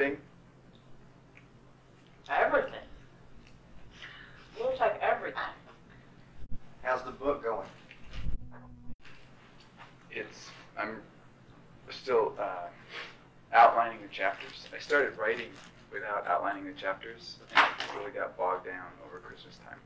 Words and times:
anything? 0.00 0.20
Everything. 2.28 2.86
Looks 4.58 4.80
like 4.80 5.00
everything. 5.00 5.40
How's 6.82 7.02
the 7.02 7.10
book 7.10 7.42
going? 7.42 7.66
It's 10.10 10.50
I'm 10.78 10.96
still 11.90 12.34
uh, 12.38 12.68
outlining 13.52 14.00
the 14.02 14.08
chapters. 14.08 14.68
I 14.74 14.80
started 14.80 15.16
writing 15.18 15.50
without 15.92 16.26
outlining 16.26 16.64
the 16.64 16.72
chapters, 16.72 17.36
and 17.50 17.58
I 17.58 17.98
really 17.98 18.12
got 18.12 18.36
bogged 18.36 18.66
down 18.66 18.86
over 19.06 19.18
Christmas 19.18 19.58
time. 19.68 19.78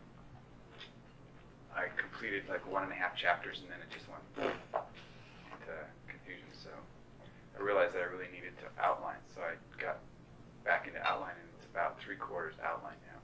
I 1.75 1.87
completed 1.99 2.45
like 2.49 2.62
one 2.71 2.85
and 2.85 2.93
a 2.93 2.95
half 2.95 3.17
chapters, 3.17 3.61
and 3.62 3.71
then 3.71 3.79
it 3.81 3.91
just 3.93 4.07
went 4.09 4.23
into 4.39 5.74
confusion. 6.06 6.46
So 6.52 6.70
I 7.59 7.62
realized 7.62 7.95
that 7.95 8.02
I 8.02 8.06
really 8.10 8.30
needed 8.33 8.52
to 8.59 8.66
outline. 8.83 9.23
So 9.34 9.41
I 9.41 9.55
got 9.80 9.98
back 10.65 10.87
into 10.87 10.98
outline, 11.06 11.38
and 11.38 11.48
it's 11.59 11.66
about 11.70 11.94
three 12.05 12.17
quarters 12.17 12.55
outline 12.63 13.01
now, 13.09 13.21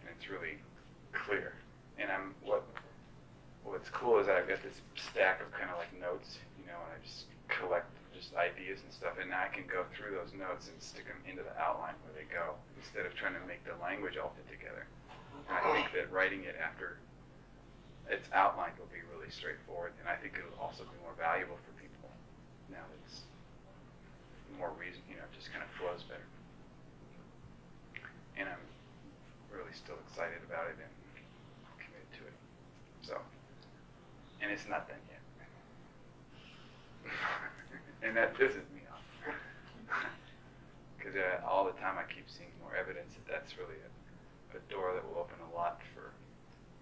and 0.00 0.10
it's 0.16 0.28
really 0.28 0.58
clear. 1.12 1.52
And 1.98 2.10
I'm 2.10 2.34
what 2.42 2.64
what's 3.64 3.90
cool 3.90 4.18
is 4.18 4.26
that 4.26 4.36
I've 4.36 4.48
got 4.48 4.62
this 4.62 4.80
stack 4.96 5.42
of 5.42 5.52
kind 5.52 5.70
of 5.70 5.76
like 5.76 5.92
notes, 6.00 6.38
you 6.58 6.66
know, 6.66 6.78
and 6.86 6.96
I 6.96 6.98
just 7.04 7.26
collect 7.48 7.90
just 8.16 8.32
ideas 8.32 8.80
and 8.80 8.88
stuff, 8.88 9.20
and 9.20 9.28
now 9.28 9.44
I 9.44 9.52
can 9.52 9.68
go 9.68 9.84
through 9.92 10.16
those 10.16 10.32
notes 10.32 10.72
and 10.72 10.78
stick 10.80 11.04
them 11.04 11.20
into 11.28 11.44
the 11.44 11.52
outline 11.60 11.92
where 12.06 12.16
they 12.16 12.24
go, 12.32 12.56
instead 12.80 13.04
of 13.04 13.12
trying 13.12 13.36
to 13.36 13.44
make 13.44 13.60
the 13.68 13.76
language 13.84 14.16
all 14.16 14.32
fit 14.32 14.48
together. 14.48 14.88
And 15.52 15.60
I 15.60 15.62
think 15.76 15.92
that 15.92 16.08
writing 16.08 16.48
it 16.48 16.56
after 16.56 16.96
it's 18.08 18.30
outlined 18.32 18.78
will 18.78 18.88
be 18.88 19.02
really 19.12 19.28
straightforward, 19.28 19.92
and 20.00 20.08
I 20.08 20.16
think 20.16 20.38
it'll 20.38 20.56
also 20.62 20.86
be 20.86 20.96
more 21.02 21.12
valuable 21.18 21.58
for 21.60 21.74
people 21.76 22.08
now 22.70 22.80
that 22.86 23.00
it's 23.04 23.26
more 24.56 24.72
reason, 24.78 25.02
you 25.10 25.18
know, 25.18 25.26
just 25.34 25.50
kind 25.52 25.60
of 25.60 25.70
flows 25.76 26.06
better. 26.06 26.24
And 28.38 28.48
I'm 28.48 28.64
really 29.50 29.65
still 29.76 29.98
excited 30.08 30.40
about 30.48 30.66
it 30.72 30.76
and 30.80 30.92
committed 31.76 32.10
to 32.16 32.22
it. 32.24 32.36
So, 33.02 33.20
and 34.40 34.50
it's 34.50 34.66
not 34.68 34.88
done 34.88 35.02
yet. 35.08 35.22
and 38.02 38.16
that 38.16 38.34
pisses 38.34 38.66
me 38.74 38.82
off. 38.90 39.04
Because 40.98 41.14
uh, 41.22 41.46
all 41.46 41.64
the 41.64 41.78
time 41.78 41.94
I 41.98 42.12
keep 42.12 42.26
seeing 42.26 42.50
more 42.60 42.74
evidence 42.74 43.14
that 43.14 43.30
that's 43.30 43.56
really 43.56 43.78
a, 43.78 44.58
a 44.58 44.60
door 44.68 44.92
that 44.92 45.06
will 45.06 45.20
open 45.20 45.36
a 45.38 45.54
lot 45.54 45.78
for 45.94 46.10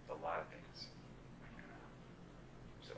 a 0.09 0.17
lot 0.25 0.39
of 0.41 0.47
things. 0.49 0.87
So. 2.89 2.95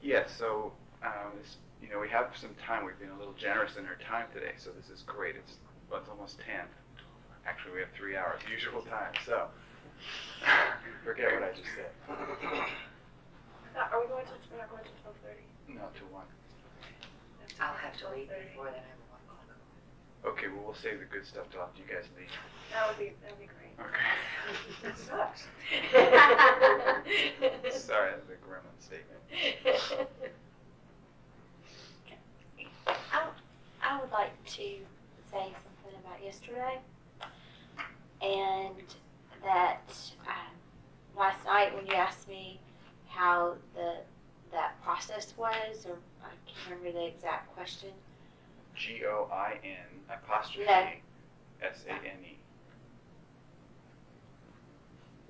Yes, 0.00 0.30
so 0.38 0.72
um, 1.02 1.32
this, 1.42 1.56
you 1.88 1.94
know, 1.94 2.00
we 2.04 2.08
have 2.12 2.36
some 2.36 2.52
time. 2.60 2.84
We've 2.84 3.00
been 3.00 3.08
a 3.08 3.16
little 3.16 3.32
generous 3.32 3.80
in 3.80 3.88
our 3.88 3.96
time 3.96 4.28
today, 4.36 4.52
so 4.60 4.68
this 4.76 4.92
is 4.92 5.00
great. 5.08 5.40
It's, 5.40 5.56
well, 5.88 6.00
it's 6.04 6.10
almost 6.12 6.36
10. 6.44 6.68
Actually, 7.48 7.72
we 7.72 7.80
have 7.80 7.88
three 7.96 8.12
hours, 8.12 8.44
usual 8.44 8.84
time. 8.84 9.16
So, 9.24 9.48
forget 11.04 11.32
what 11.32 11.48
I 11.48 11.56
just 11.56 11.72
said. 11.72 11.88
Uh, 12.12 13.88
are 13.88 14.04
we 14.04 14.06
going 14.12 14.28
to, 14.28 14.36
we're 14.52 14.60
not 14.60 14.68
going 14.68 14.84
to 14.84 14.90
twelve 15.00 15.16
thirty? 15.24 15.48
No, 15.64 15.88
to 15.96 16.04
one. 16.12 16.28
I'll 17.56 17.72
have 17.72 17.96
to 18.04 18.10
leave 18.12 18.28
before 18.28 18.68
then, 18.68 18.84
I 18.84 18.92
have 18.92 19.00
one 19.08 19.24
o'clock. 19.24 19.48
Okay, 20.28 20.52
well, 20.52 20.68
we'll 20.68 20.76
save 20.76 21.00
the 21.00 21.08
good 21.08 21.24
stuff 21.24 21.48
till 21.48 21.62
after 21.64 21.80
you 21.80 21.88
guys 21.88 22.04
leave. 22.20 22.28
That 22.76 22.84
would 22.84 23.00
be, 23.00 23.16
that 23.24 23.32
would 23.32 23.40
be 23.40 23.48
great. 23.48 23.72
Okay. 23.80 24.12
that 24.84 24.98
Sucks. 25.00 25.48
Sorry, 27.80 28.12
that's 28.12 28.28
a 28.28 28.36
gremlin 28.44 28.76
statement. 28.76 29.24
I, 33.12 33.28
I 33.88 33.98
would 34.00 34.10
like 34.10 34.44
to 34.44 34.62
say 35.32 35.52
something 35.54 35.98
about 36.04 36.22
yesterday. 36.22 36.78
And 38.20 38.84
that 39.42 39.90
um, 40.26 40.52
last 41.16 41.42
night 41.46 41.74
when 41.74 41.86
you 41.86 41.94
asked 41.94 42.28
me 42.28 42.60
how 43.06 43.54
the 43.74 43.96
that 44.52 44.82
process 44.82 45.34
was, 45.36 45.86
or 45.86 45.96
I 46.22 46.28
can't 46.46 46.78
remember 46.78 46.98
the 46.98 47.06
exact 47.06 47.54
question. 47.54 47.90
G 48.74 49.02
O 49.06 49.28
I 49.32 49.58
N 49.64 50.00
apostrophe 50.10 50.66
No. 50.66 50.86
S 51.62 51.84
A 51.88 51.92
N 51.92 52.18
E. 52.24 52.36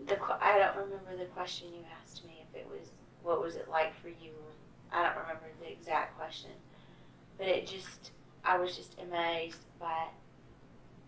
The 0.07 0.19
I 0.41 0.59
don't 0.59 0.85
remember 0.85 1.17
the 1.17 1.27
question 1.27 1.69
you 1.69 1.85
asked 2.03 2.25
me. 2.25 2.45
If 2.49 2.61
it 2.61 2.67
was 2.69 2.89
what 3.23 3.41
was 3.41 3.55
it 3.57 3.69
like 3.69 3.95
for 4.01 4.09
you? 4.09 4.33
I 4.93 5.03
don't 5.03 5.17
remember 5.17 5.47
the 5.61 5.71
exact 5.71 6.17
question, 6.17 6.51
but 7.37 7.47
it 7.47 7.67
just 7.67 8.13
I 8.45 8.59
was 8.59 8.77
just 8.77 8.97
amazed 9.01 9.59
by 9.79 10.07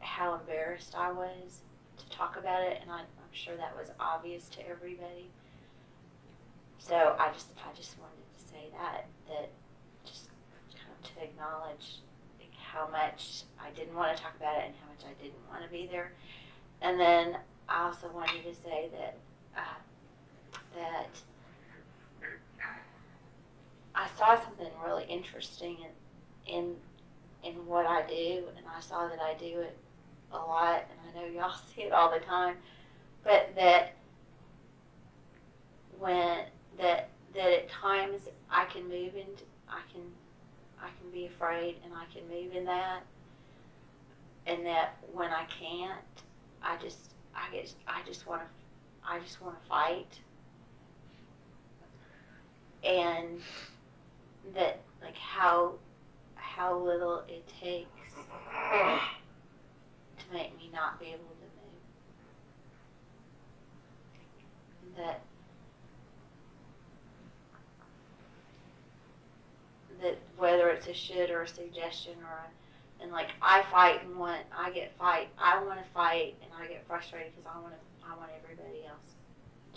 how 0.01 0.35
embarrassed 0.35 0.95
I 0.97 1.13
was 1.13 1.61
to 1.99 2.09
talk 2.11 2.37
about 2.37 2.63
it, 2.63 2.79
and 2.83 2.91
I, 2.91 3.01
I'm 3.01 3.33
sure 3.33 3.57
that 3.57 3.77
was 3.77 3.91
obvious 4.01 4.49
to 4.51 4.69
everybody. 4.69 5.31
So 6.79 7.17
I 7.19 7.33
just 7.33 7.49
I 7.59 7.75
just 7.77 7.99
wanted 7.99 8.25
to 8.39 8.49
say 8.49 8.69
that 8.73 9.07
that 9.29 9.51
just 10.05 10.29
kind 10.75 10.93
of 10.99 11.15
to 11.15 11.23
acknowledge 11.23 12.01
how 12.57 12.89
much 12.89 13.43
I 13.61 13.71
didn't 13.71 13.95
want 13.95 14.17
to 14.17 14.23
talk 14.23 14.37
about 14.37 14.59
it 14.59 14.67
and 14.67 14.75
how 14.81 14.89
much 14.89 15.05
I 15.05 15.23
didn't 15.23 15.43
want 15.51 15.63
to 15.63 15.69
be 15.69 15.89
there, 15.91 16.13
and 16.81 16.99
then 16.99 17.37
I 17.69 17.85
also 17.87 18.11
wanted 18.15 18.45
to 18.45 18.55
say 18.55 18.89
that 18.93 19.17
uh, 19.57 20.59
that 20.77 21.09
I 23.95 24.09
saw 24.17 24.41
something 24.41 24.71
really 24.85 25.05
interesting 25.05 25.77
in 26.47 26.55
in 26.55 26.77
in 27.45 27.67
what 27.67 27.87
I 27.87 28.07
do, 28.07 28.45
and 28.57 28.67
I 28.67 28.81
saw 28.81 29.09
that 29.09 29.21
I 29.21 29.35
do 29.35 29.61
it 29.61 29.77
a 30.33 30.37
lot, 30.37 30.85
and 30.91 31.19
I 31.19 31.21
know 31.21 31.33
y'all 31.33 31.55
see 31.75 31.83
it 31.83 31.93
all 31.93 32.11
the 32.11 32.25
time, 32.25 32.57
but 33.25 33.51
that 33.57 33.95
when 35.99 36.39
that 36.79 37.11
that 37.35 37.53
at 37.53 37.71
times 37.71 38.23
I 38.51 38.65
can 38.67 38.85
move 38.85 39.15
into 39.15 39.45
I 39.69 39.81
can 39.93 40.03
I 40.81 40.89
can 41.01 41.11
be 41.13 41.27
afraid 41.27 41.77
and 41.85 41.93
I 41.95 42.05
can 42.13 42.27
move 42.29 42.55
in 42.55 42.65
that, 42.65 43.03
and 44.47 44.65
that 44.67 44.97
when 45.13 45.31
I 45.31 45.45
can't, 45.45 46.01
I 46.63 46.77
just 46.79 47.13
I 47.35 47.53
get 47.53 47.73
I 47.87 48.01
just 48.07 48.27
want 48.27 48.43
to 48.43 48.49
I 49.07 49.19
just 49.21 49.41
want 49.43 49.61
to 49.61 49.69
fight, 49.69 50.21
and 52.83 53.41
that 54.55 54.81
like 55.03 55.17
how 55.17 55.75
how 56.55 56.77
little 56.79 57.23
it 57.29 57.47
takes 57.61 58.13
to 60.19 60.25
make 60.33 60.57
me 60.57 60.71
not 60.73 60.99
be 61.01 61.07
able 61.07 61.19
to 61.19 61.25
move. 64.95 64.97
That 64.97 65.21
that 70.03 70.19
whether 70.37 70.69
it's 70.71 70.87
a 70.87 70.95
should 70.95 71.31
or 71.31 71.43
a 71.43 71.49
suggestion 71.49 72.15
or 72.23 72.33
a, 72.33 73.03
and 73.03 73.13
like 73.13 73.29
I 73.43 73.63
fight 73.71 74.05
and 74.05 74.17
want 74.19 74.41
I 74.57 74.71
get 74.71 74.93
fight 74.99 75.29
I 75.39 75.63
want 75.65 75.79
to 75.79 75.91
fight 75.93 76.35
and 76.43 76.51
I 76.59 76.67
get 76.67 76.87
frustrated 76.87 77.33
because 77.37 77.51
I 77.55 77.61
want 77.61 77.75
to 77.75 77.81
I 78.07 78.17
want 78.17 78.31
everybody 78.43 78.85
else 78.87 79.15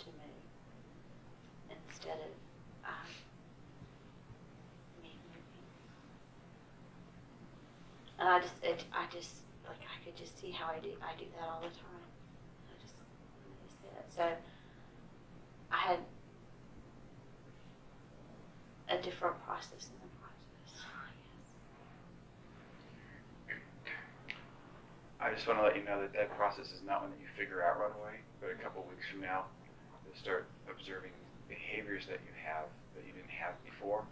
to 0.00 0.06
move 0.06 1.76
instead 1.88 2.16
of 2.16 2.32
um, 2.84 3.08
me 5.02 5.10
moving. 5.28 5.68
And 8.18 8.28
I 8.28 8.40
just 8.40 8.54
it, 8.62 8.84
I 8.92 9.06
just 9.12 9.42
like 9.66 9.80
I 9.82 10.04
could 10.04 10.16
just 10.16 10.38
see 10.40 10.50
how 10.50 10.66
I 10.66 10.78
do 10.78 10.90
I 11.02 11.14
do 11.18 11.24
that 11.36 11.48
all 11.48 11.60
the 11.60 11.74
time. 11.74 12.06
I 12.70 12.74
just 12.80 12.94
I. 12.94 14.04
So 14.14 14.22
I 15.72 15.76
had 15.76 15.98
a 18.88 19.02
different 19.02 19.42
process 19.44 19.90
in 19.90 19.98
the 19.98 20.10
process. 20.22 20.84
I. 25.20 25.26
I 25.26 25.34
just 25.34 25.46
want 25.48 25.58
to 25.58 25.64
let 25.64 25.74
you 25.76 25.82
know 25.84 26.00
that 26.00 26.12
that 26.12 26.36
process 26.36 26.70
is 26.70 26.82
not 26.86 27.00
one 27.02 27.10
that 27.10 27.20
you 27.20 27.26
figure 27.36 27.64
out 27.64 27.80
right 27.80 27.94
away, 27.96 28.20
but 28.40 28.50
a 28.52 28.58
couple 28.62 28.84
weeks 28.86 29.08
from 29.10 29.20
now, 29.24 29.46
you'll 30.04 30.20
start 30.20 30.46
observing 30.68 31.12
behaviors 31.48 32.04
that 32.06 32.20
you 32.28 32.32
have 32.44 32.68
that 32.94 33.02
you 33.08 33.12
didn't 33.16 33.32
have 33.32 33.56
before, 33.64 34.04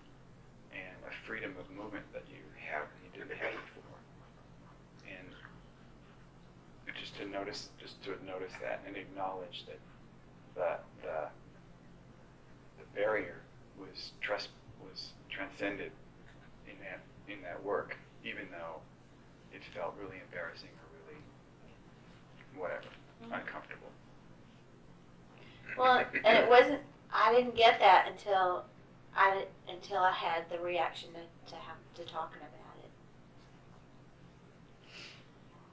and 0.73 0.97
a 1.07 1.13
freedom 1.29 1.55
of 1.61 1.69
movement 1.71 2.05
that 2.17 2.25
you 2.33 2.41
have 2.57 2.89
that 2.89 3.01
you 3.05 3.13
didn't 3.13 3.37
have 3.39 3.53
before. 3.77 4.01
And 5.05 5.29
just 6.97 7.12
to 7.23 7.31
notice, 7.31 7.69
just 7.81 8.03
to 8.05 8.11
notice 8.27 8.53
that 8.61 8.81
and 8.87 8.97
acknowledge 8.97 9.65
that 9.67 9.79
the 10.55 11.07
the, 11.07 11.29
the 12.79 13.01
barrier 13.01 13.41
was 13.79 14.13
trust 14.21 14.49
was 14.83 15.13
transcended 15.31 15.93
in 16.67 16.75
that 16.81 17.01
in 17.33 17.41
that 17.43 17.63
work, 17.63 17.97
even 18.25 18.47
though 18.51 18.81
it 19.55 19.63
felt 19.75 19.95
really 20.01 20.21
embarrassing 20.27 20.69
or 20.69 20.87
really 20.99 21.21
whatever 22.57 22.89
Mhm. 23.23 23.41
uncomfortable. 23.41 23.91
Well, 25.77 26.05
and 26.25 26.39
it 26.39 26.49
wasn't. 26.49 26.83
I 27.11 27.31
I 27.31 27.35
didn't 27.35 27.55
get 27.55 27.79
that 27.81 28.09
until 28.09 28.65
I 29.15 29.47
until 29.69 29.99
I 29.99 30.13
had 30.13 30.49
the 30.51 30.59
reaction 30.59 31.11
to, 31.13 31.51
to 31.51 31.57
have 31.57 31.77
to 31.95 32.05
talking 32.05 32.41
about 32.41 32.77
it, 32.85 32.91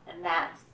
and 0.08 0.24
that's 0.24 0.69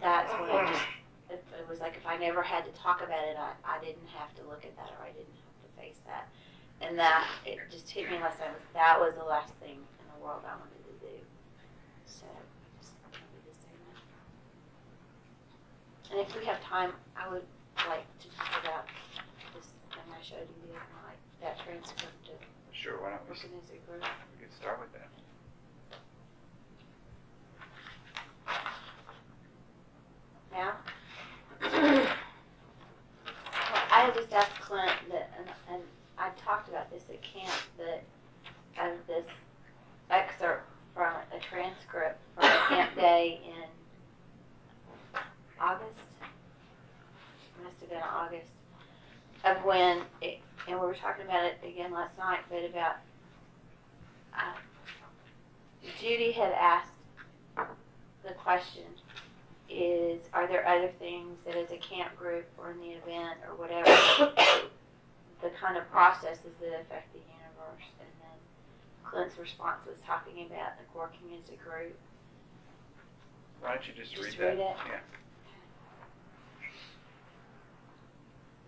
that's 0.00 0.32
when 0.34 0.50
it 0.50 0.68
just 0.68 0.84
it, 1.30 1.44
it 1.58 1.68
was 1.68 1.80
like 1.80 1.96
if 1.96 2.06
I 2.06 2.16
never 2.16 2.42
had 2.42 2.64
to 2.64 2.70
talk 2.72 3.02
about 3.02 3.24
it, 3.26 3.36
I, 3.36 3.52
I 3.64 3.78
didn't 3.84 4.06
have 4.14 4.34
to 4.36 4.42
look 4.48 4.64
at 4.64 4.76
that 4.76 4.90
or 4.98 5.04
I 5.04 5.10
didn't 5.12 5.34
have 5.34 5.58
to 5.64 5.68
face 5.80 5.98
that, 6.06 6.28
and 6.80 6.98
that 6.98 7.26
it 7.44 7.58
just 7.70 7.88
hit 7.90 8.10
me 8.10 8.18
last 8.18 8.38
time. 8.38 8.52
That 8.74 8.98
was 9.00 9.14
the 9.18 9.24
last 9.24 9.52
thing 9.60 9.76
in 9.78 10.06
the 10.14 10.20
world 10.24 10.42
I 10.46 10.54
wanted 10.54 10.82
to 10.86 10.94
do. 11.02 11.14
So 12.06 12.26
I 12.30 12.42
just 12.80 12.94
wanted 13.02 13.42
to 13.42 13.54
say 13.58 13.74
that. 13.90 13.98
And 16.12 16.20
if 16.20 16.30
we 16.38 16.44
have 16.46 16.60
time, 16.62 16.92
I 17.16 17.28
would 17.28 17.42
like 17.88 18.06
to 18.20 18.28
talk 18.36 18.62
about 18.62 18.86
this 19.54 19.66
thing 19.90 20.06
I 20.12 20.22
showed 20.22 20.46
you 20.46 20.70
the 20.70 20.78
other 20.78 20.94
night, 21.06 21.18
that 21.42 21.58
transcript 21.64 22.28
of 22.30 22.38
Sure, 22.72 23.00
why 23.02 23.10
don't 23.10 23.24
we, 23.28 23.34
s- 23.34 23.42
working 23.42 23.58
as 23.64 23.70
a 23.70 23.78
group. 23.90 24.04
we 24.38 24.44
could 24.46 24.54
start 24.54 24.78
with 24.78 24.92
that. 24.92 25.08
Now? 30.52 30.74
Well, 31.60 32.06
I 33.90 34.00
had 34.04 34.14
just 34.14 34.32
asked 34.32 34.60
Clint 34.60 34.90
that, 35.10 35.30
and, 35.38 35.48
and 35.72 35.82
I 36.18 36.30
talked 36.44 36.68
about 36.68 36.90
this 36.90 37.02
at 37.10 37.20
camp, 37.22 37.52
that 37.78 38.02
of 38.82 38.96
this 39.06 39.24
excerpt 40.10 40.68
from 40.94 41.12
a 41.34 41.40
transcript 41.40 42.20
from 42.34 42.44
a 42.44 42.66
camp 42.68 42.94
day 42.94 43.40
in 43.44 43.64
August. 45.60 45.98
Must 47.64 47.80
have 47.80 47.88
been 47.90 48.02
August, 48.02 48.50
of 49.44 49.64
when, 49.64 50.02
it, 50.20 50.38
and 50.68 50.78
we 50.78 50.86
were 50.86 50.94
talking 50.94 51.24
about 51.24 51.44
it 51.44 51.58
again 51.66 51.90
last 51.92 52.16
night, 52.18 52.40
but 52.50 52.64
about, 52.64 52.96
uh, 54.34 54.52
Judy 56.00 56.32
had 56.32 56.52
asked 56.52 56.92
the 57.56 58.32
question, 58.36 58.84
is 59.68 60.20
are 60.32 60.46
there 60.46 60.66
other 60.66 60.90
things 61.00 61.38
that 61.44 61.56
group 62.18 62.46
or 62.58 62.72
in 62.72 62.80
the 62.80 62.90
event 62.98 63.38
or 63.48 63.54
whatever 63.56 63.86
the 65.42 65.50
kind 65.60 65.76
of 65.76 65.88
processes 65.90 66.52
that 66.60 66.80
affect 66.80 67.12
the 67.12 67.20
universe 67.20 67.86
and 68.00 68.08
then 68.20 68.38
clint's 69.04 69.38
response 69.38 69.80
was 69.86 69.96
talking 70.06 70.46
about 70.46 70.72
like 70.78 70.94
working 70.94 71.28
as 71.36 71.48
a 71.50 71.56
group 71.56 71.96
Why 73.60 73.74
don't 73.74 73.86
you 73.88 73.94
just 73.94 74.14
Just 74.14 74.38
read 74.38 74.48
read 74.48 74.58
that? 74.58 74.76
it? 74.76 74.76
Yeah. 74.88 75.00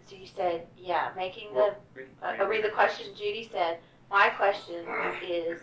so 0.07 0.17
you 0.17 0.27
said 0.37 0.67
yeah 0.77 1.11
making 1.17 1.49
the 1.53 1.61
Well, 1.61 1.77
read- 1.95 2.41
uh, 2.41 2.47
read 2.47 2.65
the 2.65 2.71
question 2.71 3.07
judy 3.17 3.49
said 3.53 3.79
my 4.11 4.29
question 4.31 4.85
is 5.29 5.61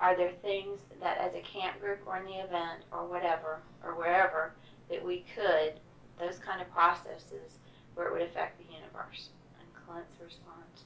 are 0.00 0.16
there 0.16 0.32
things 0.42 0.78
that 1.00 1.16
as 1.18 1.32
a 1.34 1.40
camp 1.40 1.80
group 1.80 2.00
or 2.06 2.18
in 2.18 2.24
the 2.26 2.32
event 2.34 2.82
or 2.92 3.06
whatever 3.06 3.60
or 3.84 3.94
wherever 3.94 4.52
that 4.90 5.04
we 5.04 5.24
could 5.34 5.74
those 6.18 6.38
kind 6.38 6.60
of 6.60 6.70
processes 6.70 7.58
where 7.94 8.08
it 8.08 8.12
would 8.12 8.22
affect 8.22 8.58
the 8.58 8.72
universe. 8.72 9.30
And 9.60 9.68
clint's 9.74 10.20
response 10.22 10.84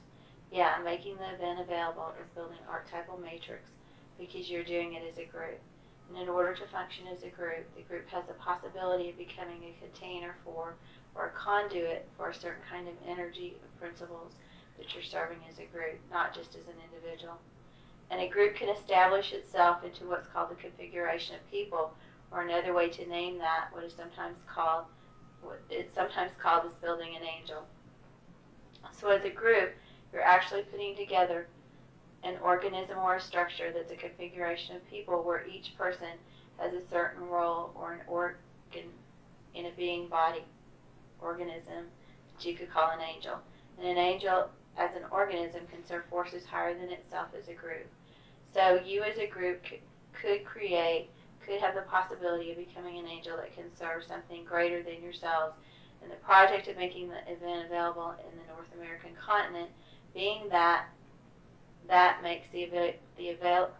yeah 0.51 0.75
making 0.83 1.15
the 1.15 1.33
event 1.33 1.59
available 1.61 2.11
is 2.21 2.27
building 2.35 2.59
archetypal 2.69 3.17
matrix 3.17 3.71
because 4.19 4.49
you're 4.49 4.63
doing 4.63 4.93
it 4.93 5.03
as 5.09 5.17
a 5.17 5.25
group. 5.25 5.59
And 6.09 6.21
in 6.21 6.29
order 6.29 6.53
to 6.53 6.67
function 6.67 7.07
as 7.07 7.23
a 7.23 7.29
group 7.29 7.65
the 7.75 7.83
group 7.83 8.07
has 8.09 8.25
the 8.27 8.33
possibility 8.33 9.09
of 9.09 9.17
becoming 9.17 9.63
a 9.63 9.79
container 9.79 10.35
for 10.43 10.75
or 11.15 11.27
a 11.27 11.31
conduit 11.31 12.07
for 12.17 12.29
a 12.29 12.35
certain 12.35 12.63
kind 12.69 12.87
of 12.87 12.93
energy 13.07 13.55
or 13.61 13.79
principles 13.79 14.33
that 14.77 14.93
you're 14.93 15.03
serving 15.03 15.39
as 15.49 15.59
a 15.59 15.65
group 15.71 15.99
not 16.11 16.35
just 16.35 16.55
as 16.55 16.67
an 16.67 16.79
individual. 16.91 17.37
And 18.09 18.19
a 18.19 18.27
group 18.27 18.55
can 18.55 18.67
establish 18.67 19.31
itself 19.31 19.85
into 19.85 20.05
what's 20.05 20.27
called 20.27 20.51
the 20.51 20.55
configuration 20.55 21.35
of 21.35 21.49
people, 21.49 21.93
or 22.29 22.41
another 22.41 22.73
way 22.73 22.89
to 22.89 23.07
name 23.07 23.37
that, 23.37 23.69
what 23.71 23.85
is 23.85 23.93
sometimes 23.93 24.35
called, 24.53 24.83
it's 25.69 25.93
sometimes 25.95 26.31
called 26.41 26.65
as 26.65 26.73
building 26.75 27.15
an 27.15 27.23
angel. 27.23 27.63
So 28.91 29.09
as 29.09 29.23
a 29.23 29.29
group, 29.29 29.73
you're 30.11 30.21
actually 30.21 30.63
putting 30.63 30.95
together 30.95 31.47
an 32.23 32.35
organism 32.43 32.97
or 32.99 33.15
a 33.15 33.21
structure 33.21 33.71
that's 33.71 33.91
a 33.91 33.95
configuration 33.95 34.75
of 34.75 34.89
people 34.89 35.23
where 35.23 35.45
each 35.47 35.75
person 35.77 36.07
has 36.57 36.73
a 36.73 36.87
certain 36.89 37.27
role 37.27 37.71
or 37.75 37.93
an 37.93 38.01
organ 38.07 38.89
in 39.55 39.65
a 39.65 39.71
being 39.71 40.07
body 40.07 40.43
organism 41.19 41.85
that 42.35 42.45
you 42.45 42.55
could 42.55 42.71
call 42.71 42.91
an 42.91 43.01
angel. 43.01 43.35
And 43.77 43.87
an 43.87 43.97
angel 43.97 44.49
as 44.77 44.91
an 44.95 45.03
organism 45.11 45.61
can 45.71 45.85
serve 45.85 46.05
forces 46.09 46.45
higher 46.45 46.77
than 46.77 46.89
itself 46.89 47.29
as 47.37 47.47
a 47.47 47.53
group. 47.53 47.87
So 48.53 48.81
you 48.85 49.03
as 49.03 49.17
a 49.17 49.27
group 49.27 49.63
could, 49.63 49.79
could 50.13 50.45
create, 50.45 51.09
could 51.45 51.59
have 51.59 51.75
the 51.75 51.81
possibility 51.81 52.51
of 52.51 52.57
becoming 52.57 52.97
an 52.97 53.07
angel 53.07 53.37
that 53.37 53.55
can 53.55 53.65
serve 53.77 54.03
something 54.03 54.43
greater 54.45 54.83
than 54.83 55.01
yourselves. 55.01 55.55
And 56.01 56.11
the 56.11 56.15
project 56.17 56.67
of 56.67 56.77
making 56.77 57.09
the 57.09 57.21
event 57.31 57.67
available 57.67 58.11
in 58.11 58.37
the 58.39 58.45
North 58.53 58.67
American 58.75 59.11
continent, 59.15 59.69
being 60.13 60.49
that 60.49 60.85
that 61.87 62.23
makes 62.23 62.47
the 62.51 62.95
the 63.17 63.29
avail- 63.29 63.71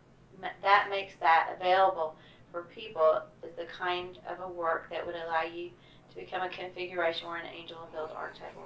that 0.62 0.88
makes 0.90 1.14
that 1.20 1.56
available 1.56 2.16
for 2.52 2.64
people 2.64 3.22
is 3.44 3.56
the 3.56 3.66
kind 3.66 4.20
of 4.28 4.40
a 4.42 4.48
work 4.48 4.90
that 4.90 5.06
would 5.06 5.16
allow 5.16 5.44
you 5.44 5.72
to 6.10 6.16
become 6.16 6.42
a 6.42 6.50
configuration 6.50 7.26
or 7.26 7.38
an 7.38 7.46
angel 7.46 7.78
will 7.80 8.06
build 8.08 8.12
archetypal. 8.16 8.64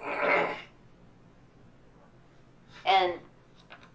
And 2.85 3.13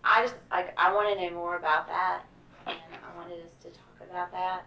I 0.05 0.23
just 0.23 0.35
like 0.51 0.73
I 0.77 0.93
want 0.93 1.17
to 1.17 1.25
know 1.25 1.35
more 1.35 1.57
about 1.57 1.87
that, 1.89 2.23
and 2.67 2.77
I 2.77 3.17
wanted 3.17 3.45
us 3.45 3.53
to 3.63 3.69
talk 3.71 4.09
about 4.09 4.33
that. 4.33 4.65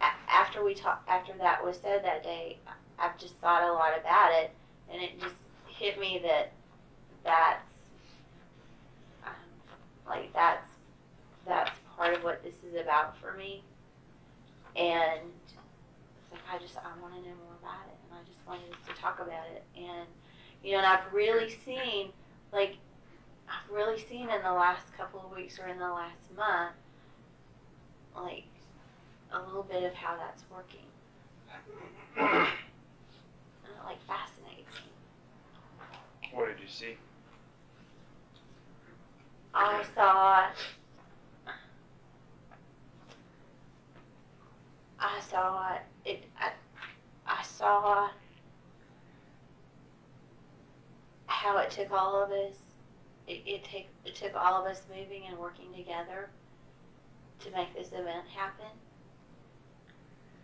After 0.00 0.64
we 0.64 0.74
talk, 0.74 1.02
after 1.08 1.32
that 1.38 1.64
was 1.64 1.78
said 1.78 2.04
that 2.04 2.22
day, 2.22 2.58
I've 2.98 3.18
just 3.18 3.34
thought 3.36 3.62
a 3.62 3.72
lot 3.72 3.98
about 3.98 4.32
it, 4.32 4.50
and 4.92 5.02
it 5.02 5.20
just 5.20 5.34
hit 5.66 5.98
me 5.98 6.20
that 6.24 6.52
that's 7.24 7.74
um, 9.24 9.32
like 10.06 10.32
that's 10.32 10.68
that's 11.46 11.78
part 11.96 12.14
of 12.14 12.24
what 12.24 12.42
this 12.42 12.54
is 12.62 12.80
about 12.80 13.16
for 13.18 13.32
me, 13.34 13.62
and 14.76 15.20
like 16.30 16.40
I 16.52 16.58
just 16.58 16.76
I 16.76 17.00
want 17.00 17.14
to 17.14 17.20
know 17.20 17.34
more 17.44 17.56
about 17.60 17.86
it, 17.88 17.96
and 18.10 18.18
I 18.18 18.24
just 18.26 18.46
wanted 18.46 18.72
to 18.86 19.00
talk 19.00 19.20
about 19.20 19.46
it, 19.54 19.64
and 19.76 20.06
you 20.62 20.72
know, 20.72 20.78
and 20.78 20.86
I've 20.86 21.12
really 21.12 21.50
seen 21.50 22.08
like 22.52 22.76
I've 23.48 23.74
really 23.74 23.98
seen 23.98 24.28
in 24.30 24.42
the 24.42 24.52
last 24.52 24.92
couple 24.96 25.20
of 25.20 25.36
weeks 25.36 25.58
or 25.58 25.66
in 25.68 25.78
the 25.78 25.88
last 25.88 26.34
month, 26.36 26.74
like 28.14 28.44
a 29.32 29.40
little 29.46 29.62
bit 29.62 29.84
of 29.84 29.94
how 29.94 30.16
that's 30.16 30.44
working. 30.50 30.86
And 32.16 32.46
it 33.66 33.84
like 33.84 34.02
fascinates 34.06 34.74
me. 34.74 34.92
What 36.32 36.48
did 36.48 36.60
you 36.60 36.68
see? 36.68 36.96
I 39.54 39.84
saw. 39.94 40.46
I 45.00 45.20
saw 45.20 45.76
it. 46.04 46.24
I, 46.40 46.50
I 47.26 47.42
saw 47.42 48.08
how 51.26 51.58
it 51.58 51.70
took 51.70 51.92
all 51.92 52.22
of 52.22 52.30
us. 52.30 52.56
It, 53.26 53.42
it 53.46 53.64
took 53.64 53.84
it 54.04 54.14
took 54.14 54.34
all 54.34 54.64
of 54.64 54.70
us 54.70 54.82
moving 54.88 55.22
and 55.28 55.38
working 55.38 55.72
together 55.74 56.30
to 57.40 57.50
make 57.50 57.74
this 57.74 57.88
event 57.88 58.26
happen. 58.34 58.66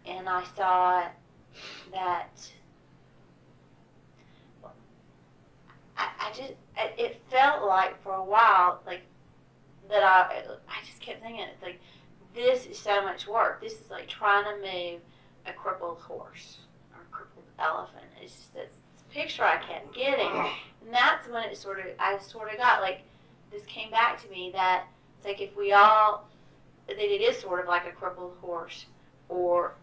And 0.07 0.29
I 0.29 0.45
saw 0.57 1.05
that. 1.93 2.51
I, 5.97 6.09
I 6.21 6.29
just 6.31 6.55
it, 6.99 7.23
felt 7.31 7.65
like 7.65 8.03
for 8.03 8.15
a 8.15 8.25
while 8.25 8.81
like 8.85 9.03
that 9.89 10.03
I 10.03 10.43
I 10.69 10.85
just 10.85 11.01
kept 11.01 11.23
thinking 11.23 11.45
it's 11.53 11.63
like 11.63 11.81
this 12.35 12.67
is 12.67 12.79
so 12.79 13.03
much 13.03 13.29
work. 13.29 13.63
This 13.63 13.75
is 13.75 13.91
like 13.91 14.09
trying 14.09 14.45
to 14.45 14.61
move 14.61 15.01
a 15.47 15.53
crippled 15.53 15.99
horse 16.01 16.59
or 16.93 17.01
a 17.03 17.15
crippled 17.15 17.45
elephant. 17.59 18.05
It's 18.21 18.35
just 18.35 18.55
this 18.55 18.73
picture 19.11 19.45
I 19.45 19.57
kept 19.59 19.95
getting, 19.95 20.27
and 20.27 20.93
that's 20.93 21.29
when 21.29 21.45
it 21.45 21.57
sort 21.57 21.79
of 21.79 21.87
I 21.99 22.19
sort 22.19 22.51
of 22.51 22.59
got 22.59 22.83
like 22.83 23.03
this 23.53 23.65
came 23.67 23.91
back 23.91 24.21
to 24.23 24.29
me 24.31 24.51
that 24.53 24.87
it's 25.17 25.27
like 25.27 25.41
if 25.41 25.57
we 25.57 25.73
all 25.73 26.27
that 26.89 26.99
it 26.99 27.21
is 27.21 27.39
sort 27.39 27.61
of 27.61 27.69
like 27.69 27.87
a 27.87 27.93
crippled 27.93 28.37
horse 28.41 28.87
or 29.29 29.75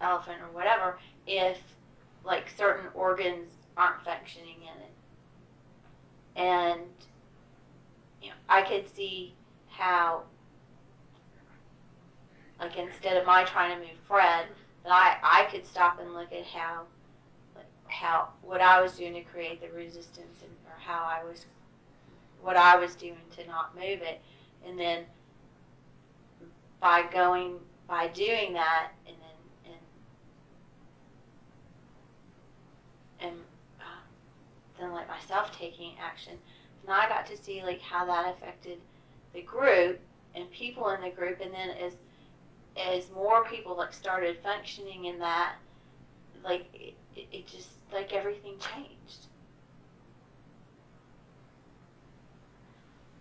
elephant 0.00 0.40
or 0.42 0.50
whatever 0.52 0.98
if 1.26 1.58
like 2.24 2.48
certain 2.56 2.86
organs 2.94 3.52
aren't 3.76 4.02
functioning 4.04 4.56
in 4.62 4.82
it. 4.82 6.46
And 6.46 6.82
you 8.22 8.30
know 8.30 8.34
I 8.48 8.62
could 8.62 8.88
see 8.88 9.34
how 9.68 10.22
like 12.60 12.76
instead 12.76 13.16
of 13.16 13.26
my 13.26 13.44
trying 13.44 13.76
to 13.76 13.80
move 13.80 13.96
Fred 14.06 14.46
that 14.84 14.92
I 14.92 15.42
I 15.42 15.44
could 15.50 15.66
stop 15.66 16.00
and 16.00 16.14
look 16.14 16.32
at 16.32 16.44
how 16.44 16.82
like 17.54 17.66
how 17.86 18.28
what 18.42 18.60
I 18.60 18.80
was 18.80 18.96
doing 18.96 19.14
to 19.14 19.22
create 19.22 19.60
the 19.60 19.68
resistance 19.76 20.42
and 20.42 20.52
or 20.66 20.78
how 20.78 21.04
I 21.04 21.24
was 21.24 21.46
what 22.42 22.56
I 22.56 22.76
was 22.76 22.94
doing 22.94 23.16
to 23.36 23.46
not 23.46 23.74
move 23.74 24.02
it. 24.02 24.20
And 24.66 24.78
then 24.78 25.04
by 26.80 27.04
going 27.10 27.58
by 27.86 28.08
doing 28.08 28.54
that 28.54 28.92
and 29.06 29.16
and 33.24 33.36
uh, 33.80 33.84
then 34.84 34.92
like 34.92 35.08
myself 35.08 35.56
taking 35.56 35.92
action. 36.00 36.34
Now 36.86 37.00
I 37.00 37.08
got 37.08 37.26
to 37.26 37.36
see 37.36 37.62
like 37.62 37.80
how 37.80 38.04
that 38.06 38.34
affected 38.36 38.78
the 39.32 39.42
group 39.42 39.98
and 40.34 40.50
people 40.50 40.88
in 40.90 41.00
the 41.00 41.10
group 41.10 41.40
and 41.40 41.52
then 41.52 41.70
as 41.70 41.94
as 42.76 43.10
more 43.12 43.44
people 43.44 43.76
like 43.76 43.92
started 43.92 44.36
functioning 44.42 45.04
in 45.06 45.18
that 45.20 45.54
like 46.44 46.66
it, 46.74 46.94
it, 47.32 47.46
just 47.46 47.70
like 47.92 48.12
everything 48.12 48.54
changed. 48.58 49.26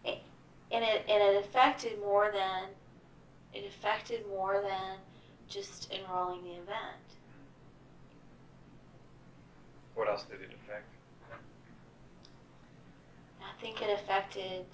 And 0.05 0.83
it 0.83 1.05
and 1.07 1.21
it 1.21 1.45
affected 1.45 1.99
more 1.99 2.31
than 2.33 2.69
it 3.53 3.67
affected 3.67 4.27
more 4.27 4.59
than 4.61 4.97
just 5.47 5.91
enrolling 5.91 6.43
the 6.43 6.53
event. 6.53 7.03
What 9.93 10.07
else 10.07 10.23
did 10.23 10.41
it 10.41 10.49
affect? 10.63 10.92
Think 13.63 13.81
it 13.81 13.97
affected 13.97 14.65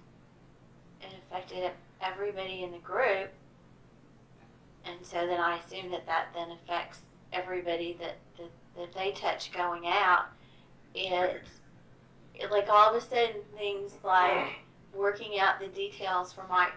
it 1.02 1.14
affected 1.30 1.72
everybody 2.02 2.64
in 2.64 2.72
the 2.72 2.80
group, 2.80 3.30
and 4.84 4.98
so 5.04 5.28
then 5.28 5.40
I 5.40 5.60
assume 5.60 5.92
that 5.92 6.08
that 6.08 6.30
then 6.34 6.50
affects 6.50 7.02
everybody 7.32 7.96
that 8.00 8.16
that, 8.38 8.50
that 8.76 8.94
they 8.96 9.12
touch 9.12 9.52
going 9.52 9.84
out. 9.86 10.26
It, 10.96 11.44
it 12.34 12.50
like 12.50 12.68
all 12.68 12.90
of 12.90 12.96
a 12.96 13.06
sudden 13.06 13.36
things 13.56 13.92
like 14.04 14.48
working 14.92 15.40
out 15.40 15.60
the 15.60 15.68
details 15.68 16.34
for 16.34 16.46
Mike 16.50 16.74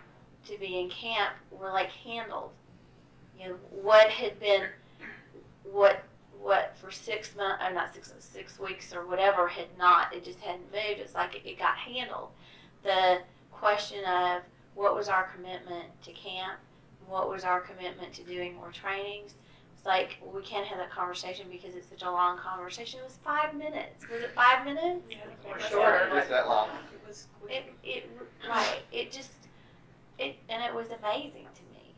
to 0.48 0.58
be 0.58 0.80
in 0.80 0.90
camp 0.90 1.32
were 1.50 1.70
like 1.70 1.88
handled. 1.90 2.50
You 3.40 3.48
know 3.48 3.54
what 3.70 4.10
had 4.10 4.38
been 4.38 4.64
what 5.64 6.04
what 6.42 6.76
for 6.76 6.90
six 6.90 7.34
months, 7.36 7.62
or 7.62 7.66
uh, 7.66 7.72
not 7.72 7.94
six 7.94 8.12
six 8.18 8.58
weeks 8.58 8.92
or 8.92 9.06
whatever 9.06 9.46
had 9.48 9.66
not, 9.78 10.14
it 10.14 10.24
just 10.24 10.40
hadn't 10.40 10.70
moved. 10.72 11.00
It's 11.00 11.14
like 11.14 11.34
it, 11.36 11.42
it 11.48 11.58
got 11.58 11.76
handled. 11.76 12.28
The 12.82 13.18
question 13.52 14.04
of 14.04 14.42
what 14.74 14.94
was 14.96 15.08
our 15.08 15.30
commitment 15.34 15.84
to 16.04 16.12
camp, 16.12 16.58
what 17.06 17.28
was 17.28 17.44
our 17.44 17.60
commitment 17.60 18.12
to 18.14 18.22
doing 18.24 18.54
more 18.56 18.72
trainings. 18.72 19.34
It's 19.76 19.86
like 19.86 20.16
well, 20.22 20.34
we 20.34 20.42
can't 20.42 20.66
have 20.66 20.78
that 20.78 20.90
conversation 20.90 21.46
because 21.50 21.74
it's 21.74 21.88
such 21.88 22.02
a 22.02 22.10
long 22.10 22.38
conversation. 22.38 23.00
It 23.00 23.04
was 23.04 23.18
five 23.24 23.54
minutes. 23.54 24.08
Was 24.10 24.22
it 24.22 24.30
five 24.34 24.64
minutes? 24.64 25.14
Or 25.48 25.58
shorter. 25.60 26.08
Just 26.12 26.28
that 26.30 26.48
long. 26.48 26.68
It 26.92 27.06
was 27.08 27.26
It 27.48 27.64
it 27.84 28.10
right. 28.48 28.80
It 28.92 29.12
just 29.12 29.32
it 30.18 30.36
and 30.48 30.62
it 30.62 30.74
was 30.74 30.88
amazing 30.88 31.46
to 31.54 31.62
me 31.74 31.94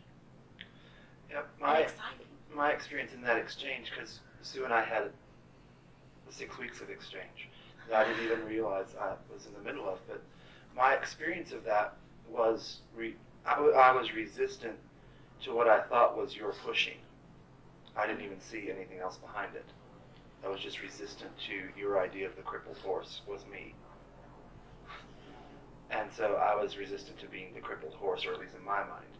Yep, 1.30 1.48
my 1.60 1.78
exciting. 1.78 2.26
my 2.54 2.70
experience 2.70 3.12
in 3.12 3.20
that 3.22 3.36
exchange, 3.36 3.90
because 3.94 4.20
Sue 4.44 4.64
and 4.64 4.74
I 4.74 4.84
had 4.84 5.10
six 6.28 6.58
weeks 6.58 6.80
of 6.80 6.90
exchange 6.90 7.48
that 7.88 8.06
I 8.06 8.08
didn't 8.08 8.24
even 8.24 8.44
realize 8.44 8.94
I 9.00 9.14
was 9.32 9.46
in 9.46 9.54
the 9.54 9.60
middle 9.60 9.88
of. 9.88 9.98
But 10.06 10.22
my 10.76 10.94
experience 10.94 11.52
of 11.52 11.64
that 11.64 11.96
was 12.28 12.80
re- 12.94 13.16
I, 13.46 13.54
w- 13.54 13.74
I 13.74 13.92
was 13.92 14.12
resistant 14.12 14.76
to 15.44 15.54
what 15.54 15.68
I 15.68 15.80
thought 15.82 16.16
was 16.16 16.36
your 16.36 16.52
pushing. 16.52 16.98
I 17.96 18.06
didn't 18.06 18.24
even 18.24 18.40
see 18.40 18.70
anything 18.70 18.98
else 18.98 19.16
behind 19.16 19.54
it. 19.54 19.64
I 20.44 20.48
was 20.48 20.60
just 20.60 20.82
resistant 20.82 21.30
to 21.48 21.80
your 21.80 22.00
idea 22.00 22.26
of 22.26 22.36
the 22.36 22.42
crippled 22.42 22.78
horse 22.78 23.22
was 23.26 23.40
me. 23.50 23.74
And 25.90 26.10
so 26.12 26.34
I 26.34 26.54
was 26.60 26.76
resistant 26.76 27.18
to 27.20 27.26
being 27.26 27.54
the 27.54 27.60
crippled 27.60 27.94
horse, 27.94 28.26
or 28.26 28.32
at 28.32 28.40
least 28.40 28.54
in 28.58 28.64
my 28.64 28.80
mind. 28.80 29.14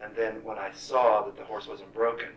And 0.00 0.14
then 0.14 0.42
when 0.44 0.58
I 0.58 0.70
saw 0.72 1.22
that 1.22 1.36
the 1.36 1.44
horse 1.44 1.66
wasn't 1.66 1.92
broken 1.92 2.28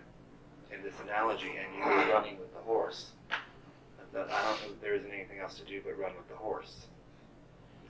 in 0.74 0.84
this 0.84 0.94
analogy 1.04 1.52
and 1.58 1.76
you 1.76 1.84
were 1.86 2.14
running 2.14 2.38
with 2.40 2.54
the 2.54 2.60
horse, 2.62 3.12
that 4.14 4.30
I 4.32 4.44
don't 4.44 4.60
think 4.60 4.82
there 4.82 4.96
isn't 4.96 5.12
anything 5.12 5.40
else 5.40 5.56
to 5.60 5.66
do 5.66 5.82
but 5.84 5.98
run 5.98 6.12
with 6.16 6.28
the 6.30 6.36
horse. 6.36 6.88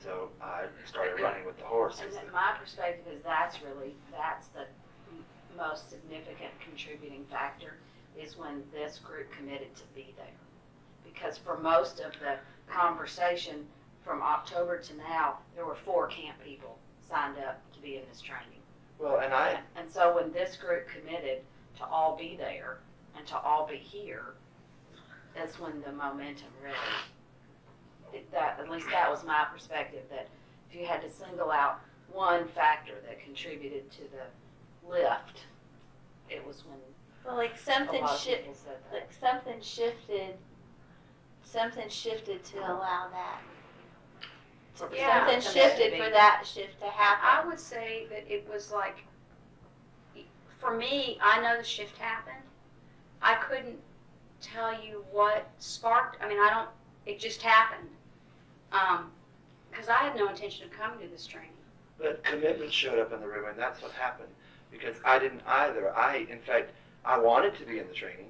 So 0.03 0.29
I 0.41 0.65
started 0.86 1.22
running 1.22 1.46
with 1.46 1.57
the 1.57 1.65
horse. 1.65 2.00
And 2.01 2.12
the- 2.12 2.31
my 2.31 2.55
perspective 2.60 3.07
is 3.12 3.22
that's 3.24 3.62
really, 3.62 3.96
that's 4.12 4.48
the 4.50 4.65
most 5.55 5.89
significant 5.89 6.51
contributing 6.62 7.25
factor 7.25 7.77
is 8.15 8.38
when 8.38 8.63
this 8.72 9.00
group 9.00 9.31
committed 9.31 9.75
to 9.75 9.84
be 9.96 10.13
there. 10.17 10.25
Because 11.03 11.38
for 11.38 11.57
most 11.57 12.00
of 12.00 12.13
the 12.19 12.38
conversation 12.67 13.67
from 14.03 14.22
October 14.22 14.77
to 14.79 14.93
now, 14.98 15.39
there 15.55 15.65
were 15.65 15.75
four 15.75 16.07
camp 16.07 16.38
people 16.43 16.77
signed 17.10 17.38
up 17.39 17.60
to 17.74 17.79
be 17.79 17.98
in 17.98 18.03
this 18.10 18.22
training. 18.22 18.62
well, 19.00 19.19
and 19.19 19.34
I, 19.34 19.60
And 19.75 19.89
so 19.89 20.15
when 20.15 20.31
this 20.31 20.55
group 20.57 20.88
committed 20.89 21.43
to 21.77 21.86
all 21.86 22.15
be 22.17 22.36
there 22.38 22.77
and 23.17 23.25
to 23.27 23.38
all 23.38 23.67
be 23.67 23.77
here, 23.77 24.34
that's 25.36 25.60
when 25.60 25.81
the 25.81 25.91
momentum 25.91 26.48
really, 26.63 28.24
that, 28.31 28.57
at 28.60 28.69
least 28.69 28.88
that 28.91 29.10
was 29.10 29.24
my 29.25 29.46
perspective, 29.51 30.03
that 30.10 30.27
if 30.69 30.75
you 30.79 30.86
had 30.86 31.01
to 31.01 31.10
single 31.10 31.51
out 31.51 31.79
one 32.12 32.48
factor 32.48 32.93
that 33.07 33.19
contributed 33.24 33.89
to 33.91 34.01
the 34.01 34.89
lift, 34.89 35.43
it 36.29 36.46
was 36.46 36.63
when 36.65 36.77
Well, 37.25 37.36
like 37.36 37.57
something 37.57 38.01
lot 38.01 38.12
of 38.13 38.19
shi 38.19 38.36
people 38.36 38.53
said 38.53 38.77
that. 38.91 38.93
like 38.93 39.12
something 39.13 39.62
shifted. 39.62 40.36
Something 41.43 41.88
shifted 41.89 42.43
to 42.46 42.60
allow 42.60 43.07
that. 43.12 43.41
For 44.74 44.93
Yeah. 44.93 45.25
something 45.25 45.41
shifted 45.53 45.93
for 45.93 46.10
that 46.10 46.46
shift 46.46 46.79
to 46.81 46.88
happen. 46.88 47.25
I 47.25 47.48
would 47.48 47.60
say 47.60 48.05
that 48.10 48.29
it 48.31 48.48
was 48.51 48.72
like, 48.72 48.98
for 50.60 50.76
me, 50.76 51.18
I 51.22 51.42
know 51.42 51.58
the 51.58 51.64
shift 51.64 51.98
happened. 51.98 52.36
I 53.22 53.36
couldn't 53.36 53.78
tell 54.42 54.72
you 54.74 55.04
what 55.12 55.50
sparked, 55.60 56.22
I 56.22 56.28
mean, 56.28 56.38
I 56.40 56.50
don't, 56.50 56.70
it 57.06 57.20
just 57.20 57.42
happened. 57.42 57.90
Um, 58.72 59.12
cause 59.72 59.88
I 59.90 59.96
had 59.96 60.16
no 60.16 60.30
intention 60.30 60.66
of 60.66 60.72
coming 60.72 61.00
to 61.00 61.08
this 61.08 61.26
training. 61.26 61.52
but 61.98 62.24
commitment 62.24 62.72
showed 62.72 63.00
up 63.00 63.14
in 63.14 63.22
the 63.22 63.28
room, 63.28 63.50
and 63.50 63.58
that's 63.58 63.82
what 63.82 63.92
happened. 63.92 64.30
Because 64.72 64.98
I 65.06 65.18
didn't 65.18 65.42
either. 65.48 65.96
I, 65.96 66.28
in 66.30 66.40
fact, 66.40 66.72
I 67.06 67.18
wanted 67.18 67.58
to 67.58 67.66
be 67.66 67.80
in 67.80 67.88
the 67.88 67.94
training, 67.94 68.30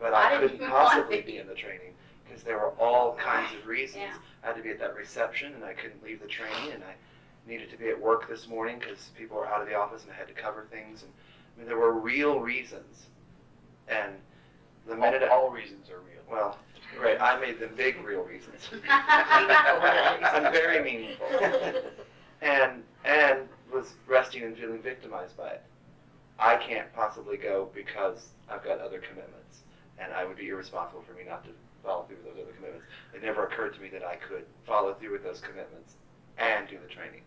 but 0.00 0.12
I 0.12 0.34
I, 0.34 0.40
couldn't 0.40 0.68
possibly 0.68 1.20
be 1.22 1.38
in 1.38 1.46
the 1.46 1.54
training 1.54 1.94
because 2.24 2.42
there 2.42 2.58
were 2.58 2.70
all 2.70 3.14
kinds 3.14 3.54
of 3.54 3.66
reasons. 3.66 4.02
Yeah. 4.02 4.14
I 4.42 4.46
had 4.48 4.56
to 4.56 4.62
be 4.62 4.70
at 4.70 4.80
that 4.80 4.96
reception, 4.96 5.54
and 5.54 5.64
I 5.64 5.74
couldn't 5.74 6.02
leave 6.02 6.20
the 6.20 6.26
training, 6.26 6.72
and 6.74 6.82
I 6.82 6.94
needed 7.48 7.70
to 7.70 7.76
be 7.76 7.88
at 7.88 8.00
work 8.00 8.28
this 8.28 8.48
morning 8.48 8.78
because 8.80 9.10
people 9.16 9.36
were 9.36 9.46
out 9.46 9.62
of 9.62 9.68
the 9.68 9.74
office, 9.74 10.02
and 10.02 10.10
I 10.12 10.16
had 10.16 10.26
to 10.28 10.34
cover 10.34 10.66
things. 10.70 11.02
And 11.02 11.12
I 11.56 11.60
mean, 11.60 11.68
there 11.68 11.78
were 11.78 11.92
real 11.92 12.40
reasons. 12.40 13.06
And 13.88 14.12
the 14.86 14.96
minute, 14.96 15.22
all, 15.22 15.46
all 15.46 15.50
reasons 15.50 15.90
are 15.90 16.00
real. 16.00 16.22
well, 16.30 16.58
right, 17.00 17.20
I 17.20 17.38
made 17.40 17.58
them 17.58 17.70
big 17.76 18.02
real 18.04 18.22
reasons. 18.22 18.68
I'm 18.88 20.24
I'm 20.24 20.52
very 20.52 20.82
meaningful 20.82 21.26
and 22.42 22.82
and 23.04 23.48
was 23.72 23.94
resting 24.06 24.42
and 24.42 24.56
feeling 24.56 24.82
victimized 24.82 25.36
by 25.36 25.50
it. 25.50 25.62
I 26.38 26.56
can't 26.56 26.92
possibly 26.92 27.36
go 27.36 27.70
because 27.74 28.28
I've 28.48 28.64
got 28.64 28.80
other 28.80 28.98
commitments, 28.98 29.60
and 29.98 30.12
I 30.12 30.24
would 30.24 30.36
be 30.36 30.48
irresponsible 30.48 31.02
for 31.02 31.12
me 31.12 31.24
not 31.28 31.44
to 31.44 31.50
follow 31.84 32.04
through 32.04 32.16
with 32.16 32.26
those 32.34 32.42
other 32.42 32.52
commitments. 32.52 32.86
It 33.14 33.22
never 33.22 33.46
occurred 33.46 33.74
to 33.74 33.80
me 33.80 33.88
that 33.90 34.04
I 34.04 34.16
could 34.16 34.44
follow 34.66 34.94
through 34.94 35.12
with 35.12 35.22
those 35.22 35.40
commitments 35.40 35.94
and 36.38 36.66
do 36.68 36.78
the 36.78 36.92
training. 36.92 37.22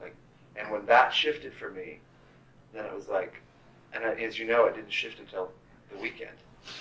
Like, 0.00 0.14
and 0.56 0.70
when 0.70 0.86
that 0.86 1.12
shifted 1.12 1.52
for 1.54 1.70
me, 1.70 2.00
then 2.72 2.84
it 2.84 2.94
was 2.94 3.08
like, 3.08 3.34
and 3.92 4.04
as 4.04 4.38
you 4.38 4.46
know, 4.46 4.66
it 4.66 4.74
didn't 4.74 4.92
shift 4.92 5.18
until 5.18 5.50
the 5.90 5.98
weekend. 6.00 6.36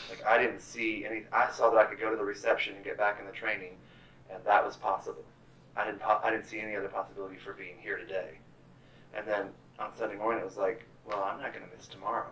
Like 0.10 0.26
I 0.26 0.38
didn't 0.38 0.62
see 0.62 1.06
any. 1.06 1.24
I 1.32 1.52
saw 1.52 1.70
that 1.72 1.78
I 1.78 1.86
could 1.86 2.00
go 2.00 2.12
to 2.12 2.18
the 2.18 2.24
reception 2.24 2.76
and 2.76 2.84
get 2.84 2.98
back 2.98 3.20
in 3.20 3.26
the 3.26 3.32
training, 3.32 3.74
and 4.32 4.44
that 4.46 4.66
was 4.66 4.76
possible. 4.76 5.24
I 5.76 5.86
didn't. 5.86 6.02
I 6.04 6.30
didn't 6.30 6.46
see 6.46 6.60
any 6.60 6.76
other 6.76 6.88
possibility 6.88 7.38
for 7.38 7.54
being 7.54 7.76
here 7.80 7.98
today. 7.98 8.38
And 9.14 9.28
then 9.28 9.48
on 9.80 9.96
Sunday 9.98 10.16
morning, 10.16 10.42
it 10.42 10.46
was 10.46 10.58
like, 10.58 10.86
well, 11.06 11.24
I'm 11.24 11.42
not 11.42 11.54
going 11.54 11.66
to 11.66 11.76
miss 11.76 11.88
tomorrow. 11.88 12.32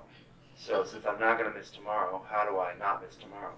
So 0.58 0.84
since 0.84 1.06
I'm 1.06 1.20
not 1.20 1.40
going 1.40 1.52
to 1.52 1.58
miss 1.58 1.70
tomorrow, 1.70 2.22
how 2.30 2.48
do 2.50 2.60
I 2.60 2.74
not 2.78 3.02
miss 3.04 3.16
tomorrow, 3.16 3.54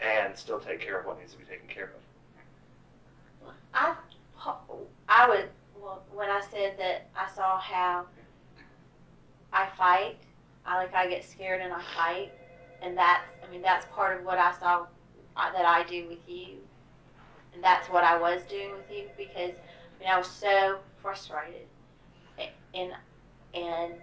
and 0.00 0.36
still 0.36 0.58
take 0.58 0.80
care 0.80 0.98
of 1.00 1.06
what 1.06 1.18
needs 1.18 1.32
to 1.32 1.38
be 1.38 1.44
taken 1.44 1.68
care 1.68 1.92
of? 3.44 3.52
I, 3.74 3.94
I 5.08 5.28
would, 5.28 5.48
well, 5.80 6.02
when 6.12 6.30
I 6.30 6.40
said 6.50 6.78
that 6.78 7.08
I 7.16 7.28
saw 7.32 7.58
how 7.58 8.06
I 9.52 9.68
fight, 9.76 10.16
I 10.66 10.76
like, 10.76 10.94
I 10.94 11.08
get 11.08 11.24
scared 11.24 11.60
and 11.60 11.72
I 11.72 11.82
fight. 11.96 12.32
And 12.82 12.96
that's, 12.96 13.24
I 13.46 13.50
mean, 13.50 13.62
that's 13.62 13.86
part 13.92 14.18
of 14.18 14.24
what 14.24 14.38
I 14.38 14.52
saw 14.58 14.86
uh, 15.36 15.52
that 15.52 15.64
I 15.64 15.84
do 15.84 16.06
with 16.08 16.28
you. 16.28 16.56
And 17.54 17.62
that's 17.62 17.88
what 17.88 18.04
I 18.04 18.16
was 18.18 18.42
doing 18.44 18.72
with 18.72 18.90
you 18.90 19.04
because, 19.16 19.52
I 19.52 20.00
mean, 20.00 20.08
I 20.08 20.18
was 20.18 20.28
so 20.28 20.78
frustrated. 21.02 21.66
And, 22.74 22.92
and 23.54 23.94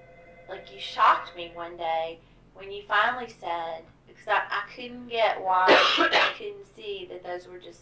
like, 0.50 0.72
you 0.74 0.80
shocked 0.80 1.36
me 1.36 1.52
one 1.54 1.78
day 1.78 2.20
when 2.54 2.72
you 2.72 2.84
finally 2.88 3.34
said, 3.40 3.84
because 4.08 4.28
I, 4.28 4.42
I 4.50 4.64
couldn't 4.76 5.08
get 5.08 5.42
why, 5.42 5.66
I 5.70 6.34
couldn't 6.38 6.76
see 6.76 7.08
that 7.10 7.24
those 7.24 7.48
were 7.48 7.60
just 7.60 7.82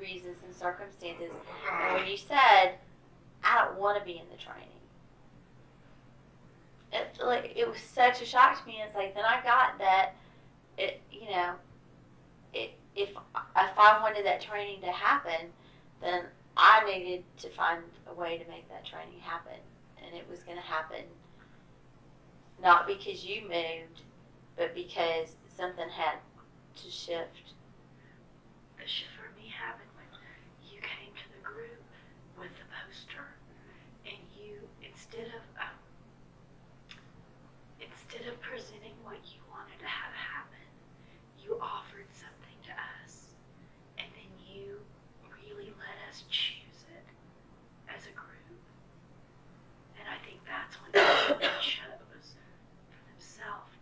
reasons 0.00 0.36
and 0.44 0.54
circumstances. 0.54 1.30
And 1.72 1.94
when 1.94 2.10
you 2.10 2.16
said, 2.16 2.74
I 3.44 3.64
don't 3.64 3.78
want 3.78 3.98
to 3.98 4.04
be 4.04 4.12
in 4.12 4.26
the 4.30 4.42
training, 4.42 4.68
it 6.92 7.18
like 7.24 7.52
it 7.56 7.68
was 7.68 7.78
such 7.80 8.20
a 8.22 8.24
shock 8.24 8.60
to 8.60 8.66
me. 8.66 8.80
It's 8.84 8.94
like 8.94 9.14
then 9.14 9.24
I 9.24 9.42
got 9.42 9.78
that 9.78 10.14
it 10.78 11.00
you 11.10 11.30
know 11.30 11.54
it 12.52 12.72
if 12.94 13.10
if 13.10 13.78
I 13.78 13.98
wanted 14.02 14.24
that 14.26 14.40
training 14.40 14.80
to 14.82 14.90
happen, 14.90 15.48
then 16.00 16.24
I 16.56 16.84
needed 16.84 17.24
to 17.38 17.48
find 17.50 17.82
a 18.10 18.14
way 18.14 18.38
to 18.38 18.48
make 18.50 18.68
that 18.68 18.84
training 18.84 19.18
happen, 19.20 19.58
and 20.04 20.14
it 20.14 20.28
was 20.30 20.42
going 20.42 20.56
to 20.58 20.62
happen 20.62 21.04
not 22.62 22.86
because 22.86 23.24
you 23.24 23.42
moved, 23.42 24.02
but 24.56 24.74
because 24.74 25.34
something 25.56 25.88
had 25.88 26.16
to 26.76 26.90
shift. 26.90 27.54
The 28.78 28.86
shift 28.86 29.10
for 29.16 29.30
me 29.40 29.48
happened 29.48 29.88
when 29.96 30.06
you 30.70 30.78
came 30.80 31.12
to 31.14 31.26
the 31.36 31.42
group 31.42 31.82
with 32.38 32.50
the 32.58 32.66
poster, 32.70 33.26
and 34.06 34.18
you 34.36 34.58
instead 34.82 35.26
of 35.26 35.42
um, 35.58 35.78
instead 37.80 38.26
of 38.28 38.40
presenting 38.40 38.94
what 39.02 39.18
you 39.32 39.40
wanted 39.50 39.78
to 39.80 39.86
have 39.88 40.12
happen, 40.14 40.66
you 41.40 41.58
offered 41.60 42.08
something 42.12 42.58
to 42.66 42.72
us, 42.72 43.34
and 43.98 44.06
then 44.14 44.30
you 44.46 44.78
really 45.46 45.72
let 45.78 45.96
us 46.10 46.24
choose 46.30 46.86
it 46.90 47.06
as 47.90 48.06
a 48.06 48.14
group. 48.14 48.58
And 49.98 50.06
I 50.08 50.18
think 50.26 50.40
that's 50.46 50.74
when 50.82 50.90
everyone 50.94 51.58
chose 51.62 52.26
for 52.90 53.00
themselves, 53.12 53.72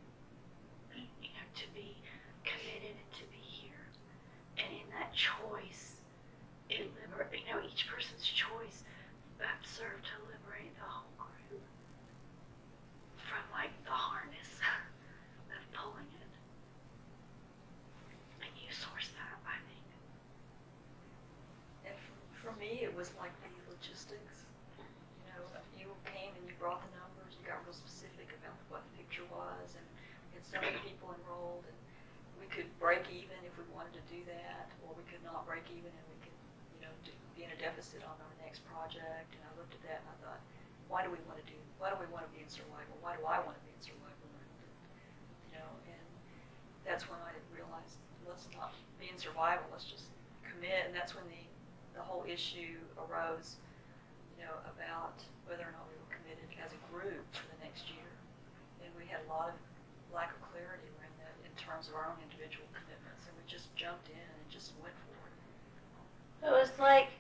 you 0.95 1.31
know, 1.33 1.47
to 1.55 1.67
be 1.75 1.97
committed 2.45 2.95
and 2.97 3.11
to 3.21 3.25
be 3.33 3.41
here. 3.43 3.85
And 4.59 4.69
in 4.73 4.87
that 4.99 5.13
choice, 5.15 6.01
it 6.69 6.91
liber- 7.01 7.31
you 7.33 7.45
know, 7.51 7.61
each 7.65 7.89
person's 7.89 8.25
choice 8.25 8.85
that 9.39 9.57
served 9.65 10.05
to 10.13 10.17
liberate 10.29 10.75
the 10.77 10.87
whole 10.89 11.13
group 11.19 11.65
from 13.17 13.45
like 13.53 13.73
the 13.85 13.95
harness 13.95 14.61
of 15.55 15.61
pulling 15.73 16.09
it. 16.21 16.33
And 18.45 18.53
you 18.61 18.69
source 18.73 19.09
that, 19.17 19.37
I 19.47 19.57
think. 19.69 19.87
And 21.89 21.97
for, 21.97 22.51
for 22.51 22.53
me, 22.61 22.83
it 22.85 22.93
was 22.95 23.13
like 23.21 23.33
the 23.43 23.51
logistics. 23.71 24.45
You 24.79 25.33
know, 25.33 25.43
you 25.77 25.87
came 26.09 26.33
and 26.37 26.45
you 26.49 26.55
brought 26.61 26.81
the 26.85 26.93
numbers, 27.01 27.37
you 27.39 27.45
got 27.47 27.63
real 27.65 27.77
specific 27.77 28.29
about 28.41 28.57
what 28.69 28.83
the 28.91 28.93
picture 29.01 29.27
was, 29.31 29.77
and 29.77 29.87
we 30.31 30.41
had 30.41 30.45
so 30.47 30.57
many 30.61 30.79
people 30.85 31.13
enrolled, 31.17 31.65
and 31.69 31.77
we 32.41 32.47
could 32.51 32.69
break 32.81 33.05
even 33.13 33.37
if 33.47 33.53
we 33.57 33.65
wanted 33.73 33.95
to 33.97 34.05
do 34.11 34.21
that, 34.29 34.69
or 34.85 34.93
we 34.97 35.05
could 35.09 35.23
not 35.25 35.45
break 35.49 35.65
even 35.73 35.91
and 35.93 36.07
we 36.13 36.19
could, 36.25 36.37
you 36.77 36.81
know, 36.85 36.93
do, 37.05 37.13
be 37.37 37.45
in 37.47 37.51
a 37.53 37.59
deficit 37.61 38.03
on 38.05 38.17
our 38.19 38.35
next 38.45 38.65
project. 38.69 39.29
And 39.37 39.43
I 39.45 39.51
looked 39.59 39.75
at 39.77 39.83
that 39.89 40.01
and 40.05 40.09
I 40.11 40.17
thought, 40.25 40.41
why 40.89 41.05
do 41.07 41.11
we 41.13 41.21
want 41.29 41.39
to 41.39 41.47
do? 41.47 41.57
Why 41.79 41.91
do 41.93 41.97
we 42.03 42.09
want 42.11 42.27
to 42.27 42.33
be 42.35 42.43
in 42.43 42.51
survival? 42.51 42.95
Why 43.01 43.15
do 43.17 43.23
I 43.25 43.39
want 43.43 43.57
to 43.57 43.65
be 43.65 43.73
in 43.73 43.83
survival? 43.83 44.27
You 45.49 45.59
know, 45.59 45.71
and 45.87 46.07
that's 46.85 47.07
when 47.09 47.19
I 47.23 47.33
realized 47.55 47.99
let's 48.27 48.47
not 48.55 48.75
be 48.99 49.09
in 49.09 49.19
survival. 49.19 49.65
Let's 49.71 49.87
just 49.87 50.11
commit, 50.43 50.87
and 50.87 50.93
that's 50.95 51.15
when 51.15 51.25
the 51.31 51.43
the 52.01 52.09
whole 52.09 52.25
issue 52.25 52.81
arose, 52.97 53.61
you 54.33 54.41
know, 54.41 54.57
about 54.65 55.21
whether 55.45 55.69
or 55.69 55.73
not 55.77 55.85
we 55.93 56.01
were 56.01 56.09
committed 56.09 56.49
as 56.57 56.73
a 56.73 56.81
group 56.89 57.29
for 57.37 57.45
the 57.53 57.61
next 57.61 57.93
year. 57.93 58.09
And 58.81 58.89
we 58.97 59.05
had 59.05 59.21
a 59.21 59.29
lot 59.29 59.53
of 59.53 59.57
lack 60.09 60.33
of 60.33 60.41
clarity 60.49 60.89
around 60.97 61.13
that 61.21 61.37
in 61.45 61.53
terms 61.61 61.93
of 61.93 62.01
our 62.01 62.09
own 62.09 62.17
individual 62.25 62.65
commitments, 62.73 63.29
and 63.29 63.37
we 63.37 63.45
just 63.45 63.69
jumped 63.77 64.09
in 64.09 64.17
and 64.17 64.45
just 64.49 64.73
went 64.81 64.97
for 65.05 65.21
it. 65.29 65.37
It 66.49 66.53
was 66.57 66.73
like 66.81 67.13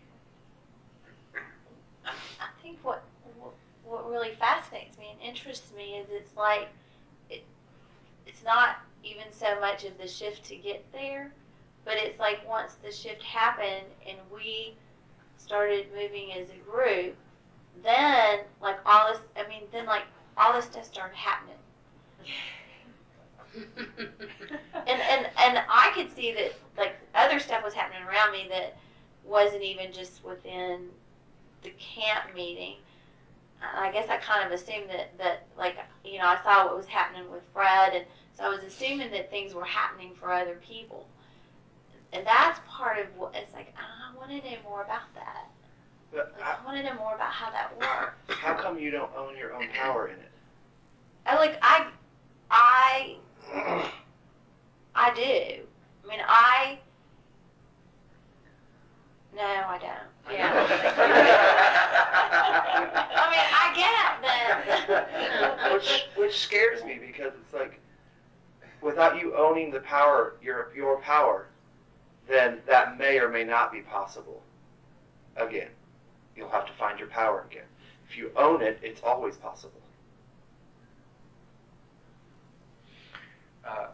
I 2.40 2.48
think 2.64 2.80
what 2.82 3.04
what- 3.36 4.08
really 4.08 4.34
fascinates 4.34 4.96
me 4.98 5.10
and 5.10 5.20
interests 5.20 5.72
me 5.76 5.96
is 5.96 6.06
it's 6.10 6.36
like 6.36 6.68
it 7.28 7.42
it's 8.26 8.42
not 8.44 8.76
even 9.02 9.32
so 9.32 9.58
much 9.60 9.84
of 9.84 9.98
the 9.98 10.06
shift 10.06 10.44
to 10.44 10.56
get 10.56 10.84
there, 10.92 11.32
but 11.84 11.94
it's 11.96 12.18
like 12.18 12.46
once 12.48 12.74
the 12.82 12.92
shift 12.92 13.22
happened 13.22 13.86
and 14.06 14.18
we 14.32 14.74
started 15.36 15.86
moving 15.94 16.32
as 16.32 16.48
a 16.50 16.70
group, 16.70 17.16
then 17.82 18.40
like 18.60 18.78
all 18.86 19.12
this 19.12 19.20
I 19.36 19.48
mean 19.48 19.62
then 19.72 19.86
like 19.86 20.04
all 20.36 20.52
this 20.52 20.66
stuff 20.66 20.84
started 20.84 21.16
happening. 21.16 21.56
and 23.56 25.00
and 25.00 25.26
and 25.38 25.58
I 25.68 25.90
could 25.94 26.14
see 26.14 26.32
that 26.32 26.54
like 26.76 26.94
other 27.14 27.38
stuff 27.38 27.64
was 27.64 27.74
happening 27.74 28.02
around 28.06 28.32
me 28.32 28.46
that 28.50 28.76
wasn't 29.24 29.62
even 29.62 29.92
just 29.92 30.24
within 30.24 30.88
the 31.62 31.70
camp 31.78 32.34
meeting. 32.34 32.76
I 33.62 33.90
guess 33.92 34.08
I 34.08 34.16
kind 34.16 34.46
of 34.46 34.52
assumed 34.52 34.88
that 34.88 35.16
that 35.18 35.46
like 35.58 35.76
you 36.04 36.18
know 36.18 36.26
I 36.26 36.38
saw 36.42 36.66
what 36.66 36.76
was 36.76 36.86
happening 36.86 37.30
with 37.30 37.42
Fred, 37.52 37.94
and 37.94 38.04
so 38.36 38.44
I 38.44 38.48
was 38.48 38.62
assuming 38.62 39.10
that 39.10 39.30
things 39.30 39.54
were 39.54 39.64
happening 39.64 40.14
for 40.14 40.32
other 40.32 40.58
people. 40.66 41.06
And 42.12 42.26
that's 42.26 42.60
part 42.68 42.98
of 42.98 43.06
what 43.16 43.34
it's 43.34 43.52
like. 43.54 43.72
I 43.76 44.16
want 44.16 44.30
to 44.30 44.36
know 44.36 44.56
more 44.64 44.82
about 44.82 45.14
that. 45.14 45.48
But 46.12 46.32
Like, 46.36 46.42
how, 46.42 46.58
I 46.60 46.64
want 46.64 46.76
to 46.78 46.82
know 46.82 46.94
more 46.98 47.14
about 47.14 47.30
how 47.30 47.50
that 47.50 47.76
works. 47.78 48.14
how 48.40 48.54
come 48.54 48.78
you 48.78 48.90
don't 48.90 49.10
own 49.16 49.36
your 49.36 49.54
own 49.54 49.68
power 49.72 50.08
in 50.08 50.14
it? 50.14 50.30
I 51.26 51.36
like 51.36 51.58
I, 51.62 51.86
I 52.50 53.16
I 54.94 55.14
do. 55.14 55.22
I 55.22 56.08
mean, 56.08 56.20
I. 56.26 56.78
No, 59.34 59.42
I 59.42 59.78
don't. 59.78 60.34
Yeah. 60.34 60.52
I 63.14 63.30
mean, 63.30 63.46
I 63.52 63.72
get 63.76 64.22
that. 64.22 65.72
which 65.72 66.06
which 66.16 66.38
scares 66.38 66.82
me 66.84 66.98
because 67.00 67.32
it's 67.40 67.54
like 67.54 67.80
without 68.82 69.20
you 69.20 69.36
owning 69.36 69.70
the 69.70 69.80
power, 69.80 70.34
your 70.42 70.72
your 70.74 71.00
power, 71.00 71.46
then 72.30 72.58
that 72.66 72.96
may 72.96 73.18
or 73.18 73.28
may 73.28 73.44
not 73.44 73.72
be 73.72 73.80
possible. 73.80 74.42
Again, 75.36 75.68
you'll 76.36 76.48
have 76.48 76.66
to 76.66 76.72
find 76.72 76.98
your 76.98 77.08
power 77.08 77.44
again. 77.50 77.64
If 78.08 78.16
you 78.16 78.30
own 78.36 78.62
it, 78.62 78.78
it's 78.82 79.02
always 79.02 79.36
possible. 79.36 79.80
Uh, 83.66 83.88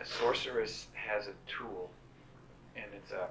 a 0.00 0.04
sorceress 0.04 0.88
has 0.94 1.26
a 1.26 1.32
tool, 1.46 1.90
and 2.76 2.86
it's 2.96 3.12
a 3.12 3.28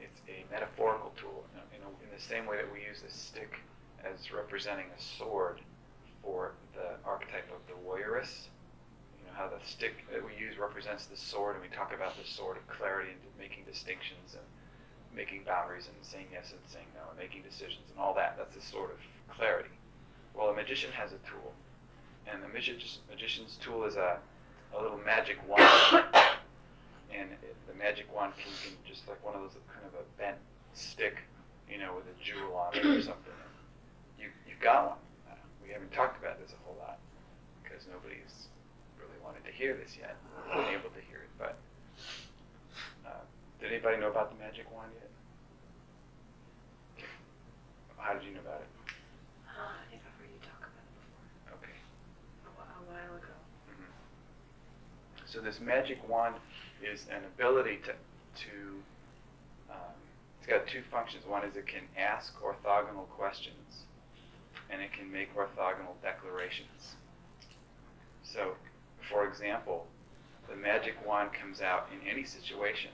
it's 0.00 0.20
a 0.28 0.44
metaphorical 0.52 1.12
tool. 1.16 1.44
In, 1.54 1.82
a, 1.82 1.86
in 1.86 2.16
the 2.16 2.22
same 2.22 2.46
way 2.46 2.56
that 2.56 2.72
we 2.72 2.80
use 2.80 3.02
the 3.02 3.12
stick 3.12 3.58
as 4.04 4.32
representing 4.32 4.86
a 4.96 5.00
sword 5.00 5.60
for 6.22 6.52
the 6.74 6.96
archetype 7.06 7.50
of 7.50 7.60
the 7.68 7.74
warrioress. 7.86 8.48
How 9.34 9.48
the 9.48 9.58
stick 9.66 9.94
that 10.12 10.22
we 10.24 10.30
use 10.38 10.58
represents 10.58 11.06
the 11.06 11.16
sword, 11.16 11.56
and 11.56 11.62
we 11.62 11.74
talk 11.74 11.92
about 11.92 12.16
the 12.16 12.26
sword 12.26 12.56
of 12.56 12.66
clarity 12.68 13.10
and 13.10 13.20
making 13.38 13.64
distinctions 13.64 14.34
and 14.34 14.46
making 15.14 15.42
boundaries 15.44 15.86
and 15.86 15.96
saying 16.02 16.26
yes 16.32 16.52
and 16.52 16.60
saying 16.70 16.86
no 16.94 17.10
and 17.10 17.18
making 17.18 17.42
decisions 17.42 17.90
and 17.90 17.98
all 17.98 18.14
that. 18.14 18.36
That's 18.38 18.54
the 18.54 18.62
sword 18.62 18.90
of 18.90 19.00
clarity. 19.34 19.74
Well, 20.34 20.50
a 20.50 20.54
magician 20.54 20.90
has 20.92 21.10
a 21.10 21.18
tool, 21.26 21.52
and 22.26 22.42
the 22.42 22.48
magician's, 22.48 22.98
magician's 23.10 23.58
tool 23.62 23.84
is 23.84 23.96
a 23.96 24.18
a 24.76 24.82
little 24.82 24.98
magic 25.06 25.38
wand, 25.48 25.62
and 27.14 27.30
it, 27.30 27.54
the 27.66 27.74
magic 27.74 28.06
wand 28.14 28.32
can 28.34 28.50
be 28.62 28.74
just 28.88 29.06
like 29.08 29.22
one 29.24 29.34
of 29.34 29.42
those 29.42 29.54
kind 29.70 29.86
of 29.86 29.94
a 29.94 30.04
bent 30.18 30.38
stick, 30.74 31.18
you 31.70 31.78
know, 31.78 31.94
with 31.94 32.04
a 32.10 32.16
jewel 32.22 32.56
on 32.56 32.74
it 32.74 32.84
or 32.84 33.02
something. 33.02 33.32
You 34.18 34.28
you've 34.48 34.60
got 34.60 34.94
one. 34.94 34.98
Uh, 35.30 35.38
we 35.62 35.70
haven't 35.70 35.92
talked 35.92 36.18
about 36.22 36.40
this 36.40 36.50
a 36.52 36.58
whole 36.66 36.76
lot 36.78 36.98
because 37.62 37.86
nobody's 37.86 38.48
wanted 39.24 39.44
to 39.44 39.52
hear 39.52 39.74
this 39.74 39.96
yet, 39.98 40.16
been 40.52 40.68
able 40.76 40.90
to 40.92 41.02
hear 41.08 41.24
it. 41.24 41.32
But 41.38 41.56
uh, 43.06 43.24
did 43.60 43.72
anybody 43.72 43.96
know 43.98 44.10
about 44.10 44.30
the 44.30 44.38
magic 44.38 44.70
wand 44.72 44.92
yet? 44.94 45.10
How 47.96 48.12
did 48.14 48.22
you 48.24 48.34
know 48.34 48.40
about 48.44 48.60
it? 48.60 48.68
Uh, 49.48 49.80
I 49.80 49.84
think 49.90 50.02
I've 50.04 50.12
heard 50.20 50.28
you 50.28 50.40
talk 50.44 50.60
about 50.60 50.84
it 50.84 50.94
before, 51.00 51.56
Okay. 51.56 51.76
a 52.44 52.50
whi- 52.52 52.68
a 52.68 52.82
while 52.92 53.16
ago. 53.16 53.32
So 55.26 55.40
this 55.40 55.58
magic 55.58 55.98
wand 56.08 56.36
is 56.84 57.06
an 57.10 57.24
ability 57.24 57.78
to, 57.88 57.92
to 58.44 58.54
um, 59.72 59.96
it's 60.38 60.46
got 60.46 60.66
two 60.68 60.82
functions. 60.90 61.24
One 61.26 61.44
is 61.44 61.56
it 61.56 61.66
can 61.66 61.82
ask 61.98 62.34
orthogonal 62.42 63.08
questions, 63.08 63.88
and 64.70 64.82
it 64.82 64.92
can 64.92 65.10
make 65.10 65.34
orthogonal 65.34 65.96
declarations. 66.02 66.94
So, 68.22 68.52
for 69.10 69.26
example, 69.26 69.86
the 70.48 70.56
magic 70.56 70.94
wand 71.06 71.30
comes 71.32 71.60
out 71.60 71.88
in 71.92 72.06
any 72.08 72.24
situation, 72.24 72.90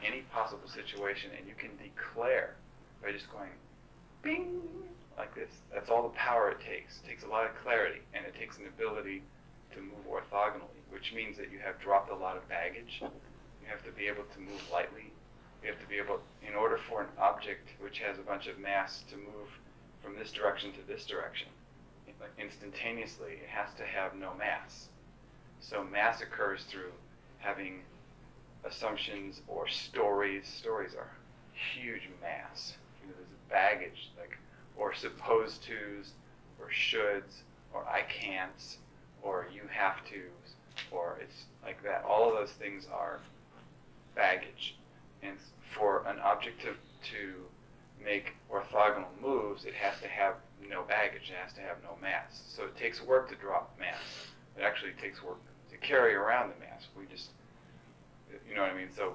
in 0.00 0.12
any 0.12 0.22
possible 0.32 0.68
situation, 0.68 1.30
and 1.36 1.46
you 1.46 1.54
can 1.54 1.70
declare 1.82 2.54
by 3.02 3.12
just 3.12 3.30
going 3.32 3.50
bing 4.22 4.60
like 5.18 5.34
this. 5.34 5.50
That's 5.72 5.90
all 5.90 6.02
the 6.04 6.16
power 6.16 6.50
it 6.50 6.60
takes. 6.60 7.00
It 7.02 7.08
takes 7.08 7.24
a 7.24 7.26
lot 7.26 7.44
of 7.44 7.50
clarity, 7.62 8.00
and 8.14 8.24
it 8.24 8.34
takes 8.38 8.58
an 8.58 8.66
ability 8.66 9.22
to 9.74 9.80
move 9.80 10.06
orthogonally. 10.08 10.68
which 10.90 11.12
means 11.14 11.38
that 11.38 11.50
you 11.50 11.58
have 11.58 11.80
dropped 11.80 12.10
a 12.10 12.14
lot 12.14 12.36
of 12.36 12.46
baggage. 12.48 13.00
You 13.00 13.68
have 13.68 13.82
to 13.84 13.90
be 13.92 14.06
able 14.06 14.24
to 14.24 14.40
move 14.40 14.60
lightly. 14.70 15.10
You 15.62 15.70
have 15.70 15.80
to 15.80 15.86
be 15.88 15.96
able, 15.96 16.20
in 16.46 16.54
order 16.54 16.76
for 16.76 17.00
an 17.00 17.08
object 17.18 17.70
which 17.80 17.98
has 18.00 18.18
a 18.18 18.22
bunch 18.22 18.46
of 18.46 18.58
mass 18.58 19.02
to 19.10 19.16
move 19.16 19.48
from 20.02 20.16
this 20.16 20.32
direction 20.32 20.72
to 20.72 20.86
this 20.86 21.06
direction, 21.06 21.48
instantaneously, 22.38 23.32
it 23.42 23.48
has 23.48 23.72
to 23.74 23.84
have 23.84 24.14
no 24.14 24.34
mass. 24.34 24.88
So 25.62 25.84
mass 25.84 26.20
occurs 26.20 26.64
through 26.64 26.92
having 27.38 27.82
assumptions 28.64 29.40
or 29.46 29.68
stories. 29.68 30.46
Stories 30.46 30.94
are 30.94 31.10
huge 31.74 32.08
mass. 32.20 32.74
You 33.00 33.08
know, 33.08 33.14
there's 33.16 33.28
baggage, 33.48 34.10
like 34.18 34.36
or 34.76 34.92
supposed 34.92 35.62
tos, 35.62 36.12
or 36.60 36.68
shoulds, 36.68 37.42
or 37.72 37.84
I 37.86 38.02
can'ts, 38.02 38.78
or 39.22 39.46
you 39.54 39.62
have 39.70 39.96
tos, 40.04 40.54
or 40.90 41.18
it's 41.20 41.44
like 41.64 41.82
that. 41.84 42.04
All 42.04 42.28
of 42.28 42.34
those 42.34 42.52
things 42.52 42.88
are 42.92 43.20
baggage. 44.14 44.76
And 45.22 45.36
for 45.74 46.04
an 46.06 46.18
object 46.18 46.60
to, 46.62 46.74
to 47.12 47.34
make 48.04 48.34
orthogonal 48.52 49.06
moves, 49.20 49.64
it 49.64 49.74
has 49.74 50.00
to 50.00 50.08
have 50.08 50.34
no 50.68 50.82
baggage, 50.82 51.30
it 51.30 51.36
has 51.42 51.52
to 51.54 51.60
have 51.60 51.76
no 51.82 51.96
mass. 52.02 52.42
So 52.48 52.64
it 52.64 52.76
takes 52.76 53.00
work 53.00 53.28
to 53.30 53.36
drop 53.36 53.76
mass. 53.78 54.00
It 54.58 54.62
actually 54.62 54.92
takes 55.00 55.22
work 55.22 55.38
carry 55.82 56.14
around 56.14 56.52
the 56.54 56.64
mask. 56.64 56.88
We 56.96 57.04
just, 57.06 57.30
you 58.48 58.54
know 58.54 58.62
what 58.62 58.70
I 58.70 58.74
mean? 58.74 58.88
So, 58.94 59.14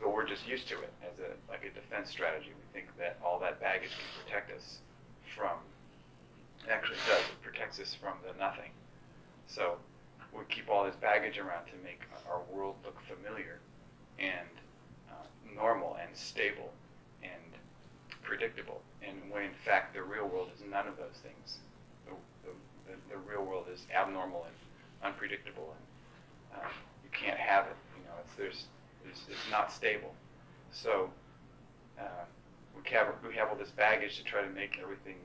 so 0.00 0.08
we're 0.08 0.26
just 0.26 0.48
used 0.48 0.68
to 0.68 0.74
it 0.74 0.92
as 1.02 1.18
a 1.20 1.36
like 1.50 1.64
a 1.64 1.70
defense 1.70 2.10
strategy. 2.10 2.48
We 2.48 2.80
think 2.80 2.88
that 2.98 3.18
all 3.24 3.38
that 3.40 3.60
baggage 3.60 3.90
can 3.90 4.24
protect 4.24 4.50
us 4.56 4.78
from. 5.36 5.58
It 6.64 6.70
actually 6.70 6.98
does. 7.06 7.20
It 7.20 7.40
protects 7.42 7.80
us 7.80 7.94
from 7.94 8.14
the 8.26 8.38
nothing. 8.38 8.70
So 9.46 9.76
we 10.32 10.42
keep 10.48 10.68
all 10.70 10.84
this 10.84 10.96
baggage 10.96 11.38
around 11.38 11.66
to 11.66 11.76
make 11.84 12.00
our 12.28 12.40
world 12.52 12.76
look 12.84 12.96
familiar 13.06 13.58
and 14.18 14.48
uh, 15.10 15.26
normal 15.54 15.96
and 16.00 16.16
stable 16.16 16.70
and 17.22 17.32
predictable. 18.22 18.80
And 19.02 19.16
when 19.30 19.42
in 19.44 19.56
fact 19.64 19.94
the 19.94 20.02
real 20.02 20.28
world 20.28 20.48
is 20.54 20.62
none 20.70 20.86
of 20.86 20.96
those 20.96 21.18
things. 21.22 21.58
The, 22.06 22.12
the, 22.44 22.52
the, 22.92 23.14
the 23.14 23.18
real 23.28 23.44
world 23.44 23.66
is 23.72 23.86
abnormal 23.94 24.44
and 24.46 24.54
unpredictable, 25.02 25.74
and 25.76 25.84
uh, 26.54 26.68
you 27.02 27.10
can't 27.12 27.38
have 27.38 27.66
it. 27.66 27.76
You 27.96 28.04
know, 28.04 28.16
it's 28.24 28.34
there's, 28.36 28.64
it's, 29.08 29.20
it's 29.28 29.50
not 29.50 29.72
stable. 29.72 30.14
So 30.72 31.10
uh, 31.98 32.24
we 32.74 32.88
have 32.90 33.08
we 33.26 33.34
have 33.34 33.48
all 33.48 33.56
this 33.56 33.70
baggage 33.70 34.16
to 34.18 34.24
try 34.24 34.42
to 34.42 34.50
make 34.50 34.78
everything 34.82 35.16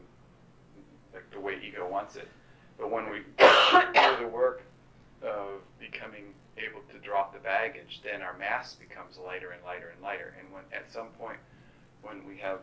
like 1.13 1.29
the 1.31 1.39
way 1.39 1.59
ego 1.65 1.87
wants 1.89 2.15
it. 2.15 2.27
But 2.77 2.91
when 2.91 3.09
we 3.09 3.19
do 3.39 4.23
the 4.23 4.29
work 4.31 4.63
of 5.21 5.61
becoming 5.79 6.33
able 6.57 6.81
to 6.91 6.99
drop 6.99 7.33
the 7.33 7.39
baggage, 7.39 8.01
then 8.03 8.21
our 8.21 8.37
mass 8.37 8.75
becomes 8.75 9.17
lighter 9.17 9.51
and 9.51 9.63
lighter 9.63 9.91
and 9.93 10.01
lighter. 10.01 10.33
And 10.39 10.51
when 10.53 10.63
at 10.73 10.91
some 10.91 11.07
point 11.19 11.39
when 12.01 12.25
we 12.27 12.37
have 12.37 12.59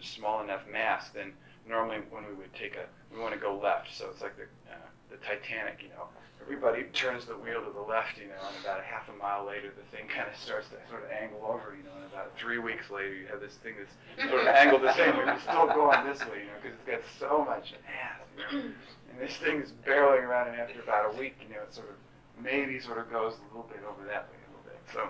small 0.00 0.42
enough 0.42 0.62
mass, 0.70 1.08
then 1.10 1.32
normally 1.68 1.98
when 2.10 2.26
we 2.26 2.34
would 2.34 2.52
take 2.54 2.76
a 2.76 2.86
we 3.14 3.20
want 3.20 3.34
to 3.34 3.40
go 3.40 3.58
left. 3.58 3.96
So 3.96 4.08
it's 4.10 4.22
like 4.22 4.36
the 4.36 4.44
uh, 4.70 4.88
the 5.16 5.24
Titanic, 5.26 5.80
you 5.82 5.88
know. 5.90 6.08
Everybody 6.42 6.84
turns 6.94 7.26
the 7.26 7.34
wheel 7.34 7.58
to 7.64 7.72
the 7.72 7.82
left, 7.82 8.18
you 8.18 8.28
know, 8.28 8.38
and 8.38 8.54
about 8.62 8.78
a 8.78 8.82
half 8.84 9.08
a 9.08 9.16
mile 9.18 9.44
later, 9.44 9.72
the 9.74 9.82
thing 9.96 10.06
kind 10.06 10.28
of 10.30 10.36
starts 10.38 10.68
to 10.70 10.76
sort 10.88 11.02
of 11.02 11.10
angle 11.10 11.42
over, 11.42 11.74
you 11.74 11.82
know, 11.82 11.90
and 11.96 12.06
about 12.06 12.30
three 12.38 12.58
weeks 12.58 12.88
later, 12.88 13.12
you 13.14 13.26
have 13.26 13.40
this 13.40 13.58
thing 13.66 13.74
that's 13.74 14.30
sort 14.30 14.42
of 14.42 14.46
angled 14.46 14.82
the 14.82 14.94
same 14.94 15.16
way, 15.18 15.24
but 15.26 15.40
still 15.42 15.66
going 15.66 16.06
this 16.06 16.20
way, 16.30 16.46
you 16.46 16.46
know, 16.46 16.58
because 16.62 16.78
it's 16.78 16.86
got 16.86 17.02
so 17.18 17.42
much 17.44 17.74
mass, 17.82 18.22
you 18.36 18.58
know. 18.58 18.74
And 19.10 19.20
this 19.26 19.36
thing 19.38 19.62
is 19.62 19.72
barreling 19.86 20.24
around, 20.24 20.48
and 20.48 20.60
after 20.60 20.78
about 20.82 21.14
a 21.14 21.18
week, 21.18 21.36
you 21.40 21.54
know, 21.54 21.62
it 21.62 21.72
sort 21.72 21.88
of 21.88 21.96
maybe 22.42 22.78
sort 22.80 22.98
of 22.98 23.10
goes 23.10 23.32
a 23.32 23.42
little 23.48 23.68
bit 23.70 23.80
over 23.88 24.04
that 24.04 24.28
way 24.28 24.36
a 24.36 24.48
little 24.52 24.66
bit. 24.66 24.78
So, 24.92 25.08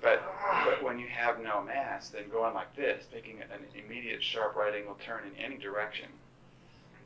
but 0.00 0.22
but 0.64 0.82
when 0.84 1.00
you 1.00 1.08
have 1.08 1.40
no 1.42 1.62
mass, 1.62 2.10
then 2.10 2.28
going 2.30 2.54
like 2.54 2.74
this, 2.76 3.04
taking 3.12 3.40
an 3.42 3.66
immediate 3.74 4.22
sharp 4.22 4.54
right 4.54 4.72
angle 4.74 4.96
turn 5.04 5.22
in 5.26 5.34
any 5.42 5.56
direction, 5.58 6.06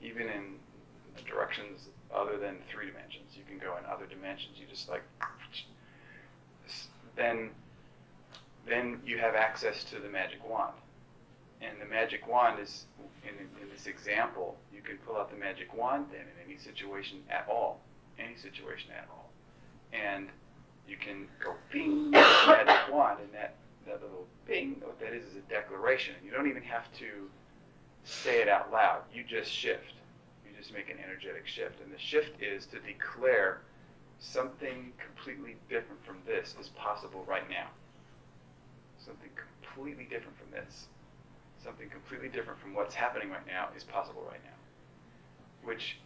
even 0.02 0.28
in 0.28 0.56
directions 1.24 1.88
other 2.14 2.38
than 2.38 2.56
three 2.70 2.86
dimensions. 2.86 3.36
You 3.36 3.44
can 3.48 3.58
go 3.58 3.76
in 3.76 3.84
other 3.86 4.06
dimensions. 4.06 4.58
You 4.58 4.66
just 4.66 4.88
like 4.88 5.02
then 7.16 7.50
then 8.66 9.00
you 9.06 9.18
have 9.18 9.34
access 9.34 9.84
to 9.84 9.98
the 9.98 10.08
magic 10.08 10.46
wand. 10.48 10.74
And 11.62 11.80
the 11.80 11.86
magic 11.86 12.28
wand 12.28 12.60
is 12.60 12.84
in, 13.22 13.34
in 13.62 13.68
this 13.72 13.86
example, 13.86 14.56
you 14.74 14.82
can 14.82 14.98
pull 14.98 15.16
out 15.16 15.30
the 15.30 15.36
magic 15.36 15.74
wand 15.74 16.06
then 16.10 16.20
in 16.20 16.50
any 16.50 16.58
situation 16.58 17.18
at 17.30 17.46
all. 17.48 17.80
Any 18.18 18.36
situation 18.36 18.90
at 18.96 19.08
all. 19.10 19.30
And 19.92 20.28
you 20.88 20.96
can 20.96 21.28
go 21.42 21.54
with 21.72 21.86
magic 22.10 22.92
wand 22.92 23.20
and 23.20 23.32
that, 23.32 23.54
that 23.86 24.02
little 24.02 24.26
bing, 24.46 24.76
what 24.82 24.98
that 25.00 25.12
is 25.12 25.24
is 25.26 25.36
a 25.36 25.50
declaration. 25.50 26.14
You 26.24 26.30
don't 26.30 26.48
even 26.48 26.62
have 26.62 26.92
to 26.98 27.28
say 28.04 28.40
it 28.42 28.48
out 28.48 28.72
loud. 28.72 29.02
You 29.12 29.24
just 29.24 29.50
shift 29.50 29.94
just 30.66 30.74
make 30.76 30.90
an 30.90 30.98
energetic 31.04 31.46
shift. 31.46 31.80
And 31.80 31.92
the 31.92 31.98
shift 31.98 32.42
is 32.42 32.66
to 32.66 32.78
declare 32.80 33.60
something 34.18 34.92
completely 34.98 35.56
different 35.68 36.04
from 36.04 36.18
this 36.26 36.56
is 36.60 36.68
possible 36.70 37.24
right 37.28 37.48
now. 37.48 37.68
Something 38.98 39.30
completely 39.62 40.04
different 40.04 40.36
from 40.38 40.50
this. 40.50 40.86
Something 41.62 41.88
completely 41.88 42.28
different 42.28 42.58
from 42.58 42.74
what's 42.74 42.94
happening 42.94 43.30
right 43.30 43.46
now 43.46 43.68
is 43.76 43.84
possible 43.84 44.24
right 44.28 44.40
now. 44.44 45.68
Which 45.68 45.98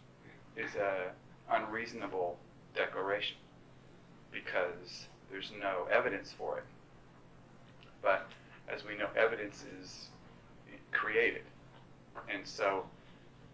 is 0.55 0.75
a 0.75 1.11
unreasonable 1.49 2.37
declaration 2.75 3.37
because 4.31 5.07
there's 5.31 5.51
no 5.59 5.87
evidence 5.91 6.31
for 6.37 6.59
it. 6.59 6.65
But 8.03 8.27
as 8.69 8.85
we 8.85 8.95
know, 8.95 9.07
evidence 9.15 9.65
is 9.81 10.09
created. 10.91 11.43
And 12.29 12.45
so 12.45 12.85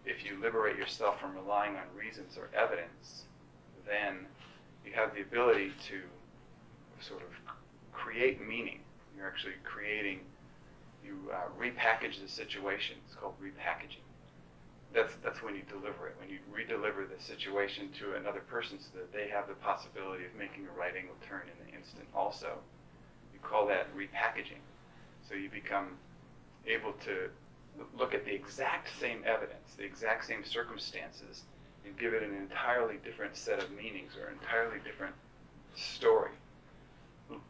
if 0.08 0.24
you 0.24 0.40
liberate 0.40 0.76
yourself 0.76 1.20
from 1.20 1.34
relying 1.36 1.76
on 1.76 1.84
reasons 1.96 2.38
or 2.38 2.48
evidence, 2.58 3.24
then 3.86 4.26
you 4.84 4.92
have 4.94 5.14
the 5.14 5.20
ability 5.20 5.72
to 5.88 6.00
sort 7.00 7.20
of 7.22 7.28
create 7.92 8.40
meaning. 8.46 8.80
You're 9.16 9.26
actually 9.26 9.60
creating, 9.64 10.20
you 11.04 11.30
uh, 11.32 11.48
repackage 11.60 12.20
the 12.22 12.28
situation. 12.28 12.96
It's 13.06 13.14
called 13.14 13.34
repackaging. 13.42 14.04
That's, 14.94 15.12
that's 15.22 15.42
when 15.42 15.54
you 15.54 15.62
deliver 15.68 16.08
it, 16.08 16.16
when 16.18 16.30
you 16.30 16.38
redeliver 16.48 17.04
the 17.04 17.22
situation 17.22 17.90
to 18.00 18.14
another 18.14 18.40
person 18.40 18.78
so 18.80 18.88
that 18.96 19.12
they 19.12 19.28
have 19.28 19.46
the 19.46 19.54
possibility 19.54 20.24
of 20.24 20.34
making 20.38 20.64
a 20.64 20.78
right 20.78 20.96
angle 20.96 21.16
turn 21.28 21.42
in 21.44 21.66
the 21.66 21.76
instant 21.76 22.08
also. 22.14 22.56
You 23.34 23.40
call 23.42 23.66
that 23.66 23.94
repackaging. 23.94 24.64
So 25.28 25.34
you 25.34 25.50
become 25.50 25.98
able 26.66 26.92
to 27.04 27.28
look 27.96 28.14
at 28.14 28.24
the 28.24 28.34
exact 28.34 28.88
same 29.00 29.22
evidence, 29.24 29.74
the 29.76 29.84
exact 29.84 30.26
same 30.26 30.44
circumstances, 30.44 31.42
and 31.84 31.96
give 31.98 32.14
it 32.14 32.22
an 32.22 32.34
entirely 32.34 32.96
different 33.04 33.36
set 33.36 33.62
of 33.62 33.70
meanings 33.70 34.12
or 34.20 34.28
an 34.28 34.38
entirely 34.40 34.78
different 34.84 35.14
story, 35.76 36.32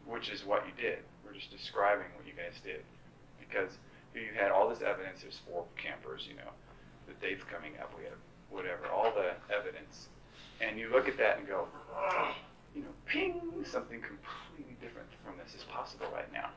which 0.06 0.28
is 0.28 0.44
what 0.44 0.64
you 0.66 0.72
did. 0.80 0.98
We're 1.24 1.34
just 1.34 1.50
describing 1.50 2.06
what 2.16 2.26
you 2.26 2.32
guys 2.32 2.60
did. 2.64 2.82
Because 3.38 3.70
you 4.14 4.28
had 4.38 4.50
all 4.50 4.68
this 4.68 4.82
evidence, 4.82 5.22
there's 5.22 5.40
four 5.48 5.64
campers, 5.76 6.26
you 6.28 6.36
know, 6.36 6.50
the 7.06 7.14
date's 7.26 7.44
coming 7.44 7.72
up, 7.80 7.92
we 7.96 8.04
have 8.04 8.18
whatever, 8.50 8.86
all 8.92 9.12
the 9.12 9.32
evidence. 9.54 10.08
And 10.60 10.78
you 10.78 10.90
look 10.90 11.08
at 11.08 11.16
that 11.18 11.38
and 11.38 11.46
go, 11.46 11.68
you 12.74 12.82
know, 12.82 12.92
ping, 13.06 13.40
something 13.64 14.00
completely 14.00 14.76
different 14.80 15.08
from 15.24 15.34
this 15.42 15.54
is 15.54 15.64
possible 15.64 16.06
right 16.12 16.30
now. 16.32 16.50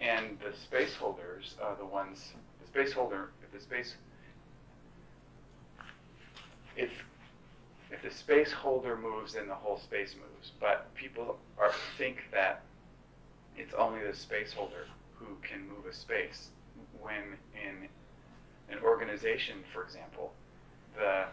And 0.00 0.38
the 0.40 0.56
space 0.56 0.94
holders 0.94 1.54
are 1.60 1.74
the 1.76 1.84
ones 1.84 2.32
space 2.68 2.92
holder, 2.92 3.30
if 3.42 3.52
the 3.52 3.60
space, 3.60 3.94
if 6.76 6.90
if 7.90 8.02
the 8.02 8.10
space 8.10 8.52
holder 8.52 8.96
moves, 8.96 9.32
then 9.32 9.48
the 9.48 9.54
whole 9.54 9.78
space 9.78 10.14
moves. 10.14 10.52
But 10.60 10.94
people 10.94 11.38
are 11.58 11.72
think 11.96 12.18
that 12.32 12.62
it's 13.56 13.72
only 13.74 14.04
the 14.06 14.14
space 14.14 14.52
holder 14.52 14.86
who 15.14 15.26
can 15.42 15.66
move 15.66 15.86
a 15.90 15.94
space. 15.94 16.50
When 17.00 17.38
in 17.54 17.88
an 18.70 18.82
organization, 18.84 19.64
for 19.72 19.82
example, 19.82 20.32
the 20.94 21.24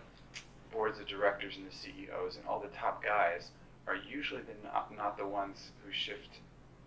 boards 0.72 1.00
of 1.00 1.08
directors 1.08 1.58
and 1.58 1.70
the 1.70 1.76
CEOs 1.76 2.38
and 2.38 2.48
all 2.48 2.60
the 2.60 2.70
top 2.70 3.04
guys 3.04 3.52
are 3.88 3.96
usually 3.96 4.42
the 4.42 4.54
not, 4.64 4.96
not 4.96 5.18
the 5.18 5.28
ones 5.28 5.72
who 5.86 5.92
shift 5.92 6.40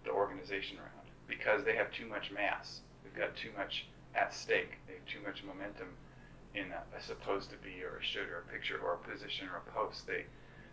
the 0.04 0.10
organization 0.10 0.78
around 0.78 1.08
because 1.28 1.64
they 1.64 1.76
have 1.76 1.92
too 1.92 2.06
much 2.06 2.30
mass. 2.30 2.80
They've 3.04 3.14
got 3.14 3.36
too 3.36 3.50
much 3.56 3.86
at 4.18 4.34
stake. 4.34 4.78
They 4.86 4.94
have 4.94 5.06
too 5.06 5.20
much 5.24 5.44
momentum 5.44 5.88
in 6.54 6.72
a, 6.72 6.82
a 6.96 7.00
supposed 7.00 7.50
to 7.50 7.56
be 7.58 7.82
or 7.84 7.98
a 7.98 8.04
should 8.04 8.28
or 8.28 8.44
a 8.48 8.52
picture 8.52 8.78
or 8.82 8.94
a 8.94 9.10
position 9.10 9.48
or 9.48 9.58
a 9.58 9.70
post. 9.70 10.06
They 10.06 10.24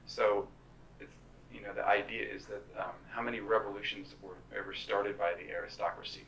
so 0.06 0.48
it's 1.00 1.14
you 1.54 1.62
know 1.62 1.74
the 1.74 1.86
idea 1.86 2.24
is 2.24 2.46
that 2.46 2.64
um, 2.80 2.96
how 3.12 3.22
many 3.22 3.40
revolutions 3.40 4.16
were 4.22 4.38
ever 4.58 4.74
started 4.74 5.18
by 5.18 5.34
the 5.34 5.52
aristocracy. 5.52 6.26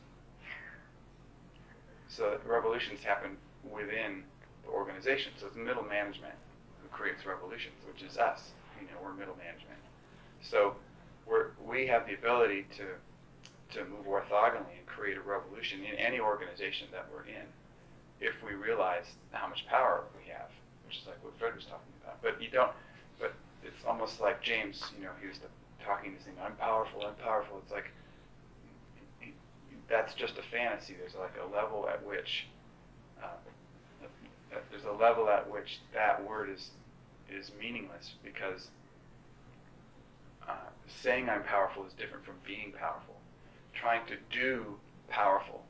So 2.08 2.40
revolutions 2.46 3.04
happen 3.04 3.38
within 3.70 4.24
the 4.64 4.70
organization. 4.70 5.34
So 5.40 5.48
it's 5.48 5.56
middle 5.56 5.84
management 5.84 6.36
who 6.82 6.88
creates 6.90 7.26
revolutions, 7.26 7.76
which 7.92 8.02
is 8.02 8.18
us. 8.18 8.52
you 8.80 8.88
know, 8.88 8.98
we're 9.04 9.14
middle 9.14 9.36
management. 9.38 9.80
So 10.42 10.76
we're, 11.26 11.52
we 11.66 11.88
have 11.88 12.08
the 12.08 12.14
ability 12.14 12.66
to, 12.78 12.84
to 13.74 13.84
move 13.86 14.06
orthogonally 14.08 14.78
and 14.78 14.86
create 14.86 15.18
a 15.18 15.22
revolution 15.22 15.84
in 15.84 15.96
any 15.96 16.20
organization 16.20 16.88
that 16.92 17.06
we're 17.12 17.26
in 17.26 17.46
if 18.20 18.34
we 18.46 18.54
realize 18.54 19.06
how 19.32 19.48
much 19.48 19.68
power 19.68 20.04
we 20.18 20.32
have, 20.32 20.50
which 20.86 20.98
is 20.98 21.08
like 21.08 21.22
what 21.24 21.38
Fred 21.38 21.56
was 21.56 21.66
talking 21.66 21.94
about. 22.04 22.22
But 22.22 22.42
you 22.42 22.50
don't, 22.50 22.72
but 23.20 23.34
it's 23.64 23.84
almost 23.86 24.22
like 24.22 24.42
James, 24.42 24.84
you 24.98 25.04
know, 25.06 25.12
he 25.22 25.28
was 25.28 25.38
talking 25.84 26.14
this 26.14 26.24
thing, 26.24 26.34
I'm 26.44 26.56
powerful, 26.56 27.06
I'm 27.06 27.16
powerful. 27.16 27.62
It's 27.64 27.72
like, 27.72 27.92
that's 29.90 30.14
just 30.14 30.38
a 30.38 30.44
fantasy. 30.52 30.96
There's 31.00 31.16
like 31.16 31.36
a 31.42 31.56
level 31.56 31.88
at 31.88 32.06
which, 32.06 32.48
uh, 33.24 33.28
there's 34.72 34.86
a 34.86 34.92
level 34.92 35.30
at 35.30 35.50
which 35.50 35.80
that 35.94 36.28
word 36.28 36.50
is, 36.50 36.72
is 37.30 37.52
meaningless 37.60 38.14
because 38.24 38.70
uh, 40.48 40.54
saying 40.88 41.30
I'm 41.30 41.44
powerful 41.44 41.86
is 41.86 41.94
different 41.94 42.26
from 42.26 42.36
being 42.46 42.74
powerful. 42.78 43.17
Trying 43.80 44.06
to 44.08 44.16
do 44.32 44.78
powerful, 45.10 45.64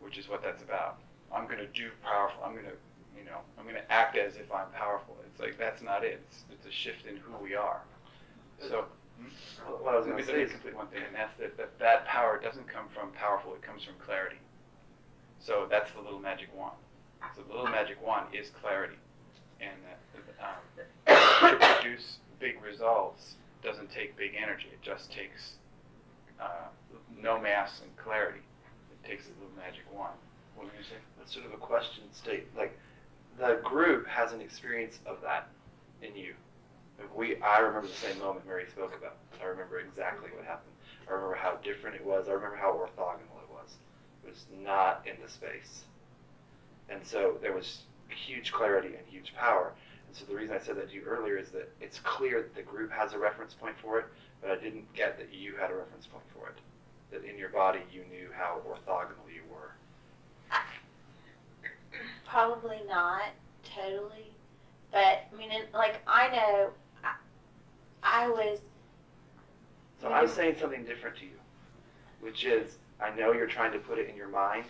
which 0.00 0.18
is 0.18 0.28
what 0.28 0.42
that's 0.42 0.62
about. 0.62 0.98
I'm 1.34 1.46
going 1.46 1.58
to 1.58 1.66
do 1.66 1.90
powerful. 2.02 2.42
I'm 2.44 2.52
going 2.52 2.66
to, 2.66 2.76
you 3.16 3.24
know, 3.24 3.38
I'm 3.58 3.64
going 3.64 3.76
to 3.76 3.92
act 3.92 4.16
as 4.16 4.36
if 4.36 4.52
I'm 4.52 4.70
powerful. 4.74 5.16
It's 5.26 5.40
like 5.40 5.58
that's 5.58 5.82
not 5.82 6.04
it. 6.04 6.20
It's, 6.28 6.44
it's 6.52 6.66
a 6.66 6.70
shift 6.70 7.06
in 7.06 7.16
who 7.16 7.42
we 7.42 7.54
are. 7.54 7.80
So. 8.68 8.84
What 9.82 9.94
I 9.94 9.98
was 9.98 10.06
going 10.06 10.16
to 10.16 10.24
say 10.24 10.46
complete 10.46 10.74
one 10.74 10.86
thing, 10.86 11.02
and 11.06 11.14
that's 11.14 11.36
that, 11.38 11.54
that 11.58 11.78
that 11.78 12.06
power 12.06 12.40
doesn't 12.42 12.66
come 12.66 12.86
from 12.94 13.10
powerful, 13.12 13.52
it 13.54 13.60
comes 13.60 13.84
from 13.84 13.92
clarity. 14.02 14.38
So 15.38 15.66
that's 15.68 15.92
the 15.92 16.00
little 16.00 16.18
magic 16.18 16.48
wand. 16.56 16.76
So 17.36 17.42
the 17.42 17.52
little 17.52 17.70
magic 17.70 18.04
wand 18.04 18.26
is 18.32 18.50
clarity. 18.50 18.96
And 19.60 19.76
uh, 20.40 20.46
um, 20.46 21.50
to 21.58 21.66
produce 21.76 22.18
big 22.38 22.62
results 22.62 23.34
doesn't 23.62 23.90
take 23.90 24.16
big 24.16 24.32
energy, 24.40 24.68
it 24.72 24.80
just 24.82 25.12
takes 25.12 25.56
uh, 26.40 26.68
no 27.20 27.40
mass 27.40 27.80
and 27.82 27.96
clarity. 27.96 28.40
It 28.90 29.08
takes 29.08 29.26
a 29.26 29.30
little 29.40 29.56
magic 29.56 29.84
wand. 29.92 30.14
What 30.54 30.66
were 30.66 30.72
you 30.76 30.84
say? 30.84 30.96
that's 31.18 31.32
sort 31.32 31.46
of 31.46 31.52
a 31.52 31.56
question 31.56 32.04
state. 32.12 32.46
Like, 32.56 32.76
the 33.38 33.60
group 33.62 34.06
has 34.06 34.32
an 34.32 34.40
experience 34.40 34.98
of 35.06 35.18
that 35.22 35.48
in 36.02 36.16
you. 36.16 36.34
We, 37.14 37.40
I 37.40 37.58
remember 37.60 37.88
the 37.88 37.94
same 37.94 38.18
moment 38.18 38.46
Mary 38.46 38.66
spoke 38.70 38.94
about. 38.96 39.16
I 39.42 39.46
remember 39.46 39.80
exactly 39.80 40.28
what 40.34 40.44
happened. 40.44 40.72
I 41.08 41.12
remember 41.12 41.34
how 41.34 41.56
different 41.62 41.96
it 41.96 42.04
was. 42.04 42.28
I 42.28 42.32
remember 42.32 42.56
how 42.56 42.72
orthogonal 42.72 43.40
it 43.42 43.50
was. 43.50 43.76
It 44.24 44.30
was 44.30 44.44
not 44.62 45.06
in 45.06 45.14
the 45.22 45.30
space. 45.30 45.84
And 46.88 47.00
so 47.04 47.38
there 47.40 47.54
was 47.54 47.82
huge 48.08 48.52
clarity 48.52 48.88
and 48.88 49.06
huge 49.08 49.34
power. 49.34 49.72
And 50.06 50.16
so 50.16 50.24
the 50.24 50.34
reason 50.34 50.56
I 50.56 50.58
said 50.58 50.76
that 50.76 50.90
to 50.90 50.94
you 50.94 51.02
earlier 51.06 51.38
is 51.38 51.50
that 51.50 51.70
it's 51.80 52.00
clear 52.00 52.42
that 52.42 52.54
the 52.54 52.62
group 52.62 52.90
has 52.90 53.12
a 53.12 53.18
reference 53.18 53.54
point 53.54 53.76
for 53.80 54.00
it, 54.00 54.06
but 54.40 54.50
I 54.50 54.56
didn't 54.56 54.92
get 54.94 55.18
that 55.18 55.32
you 55.34 55.54
had 55.56 55.70
a 55.70 55.74
reference 55.74 56.06
point 56.06 56.24
for 56.34 56.48
it. 56.48 56.56
That 57.10 57.28
in 57.28 57.38
your 57.38 57.48
body 57.48 57.80
you 57.92 58.04
knew 58.10 58.28
how 58.36 58.60
orthogonal 58.68 59.32
you 59.34 59.42
were. 59.50 59.72
Probably 62.26 62.78
not 62.88 63.24
totally, 63.64 64.30
but 64.92 64.98
I 65.32 65.36
mean, 65.36 65.50
like 65.74 65.96
I 66.06 66.28
know, 66.28 66.70
I, 67.02 67.14
I 68.02 68.28
was 68.28 68.60
So 70.00 70.08
I'm 70.08 70.28
saying 70.28 70.56
something 70.60 70.84
different 70.84 71.16
to 71.16 71.24
you, 71.24 71.38
which 72.20 72.44
is 72.44 72.78
I 73.00 73.10
know 73.10 73.32
you're 73.32 73.46
trying 73.48 73.72
to 73.72 73.78
put 73.78 73.98
it 73.98 74.08
in 74.08 74.16
your 74.16 74.28
mind 74.28 74.66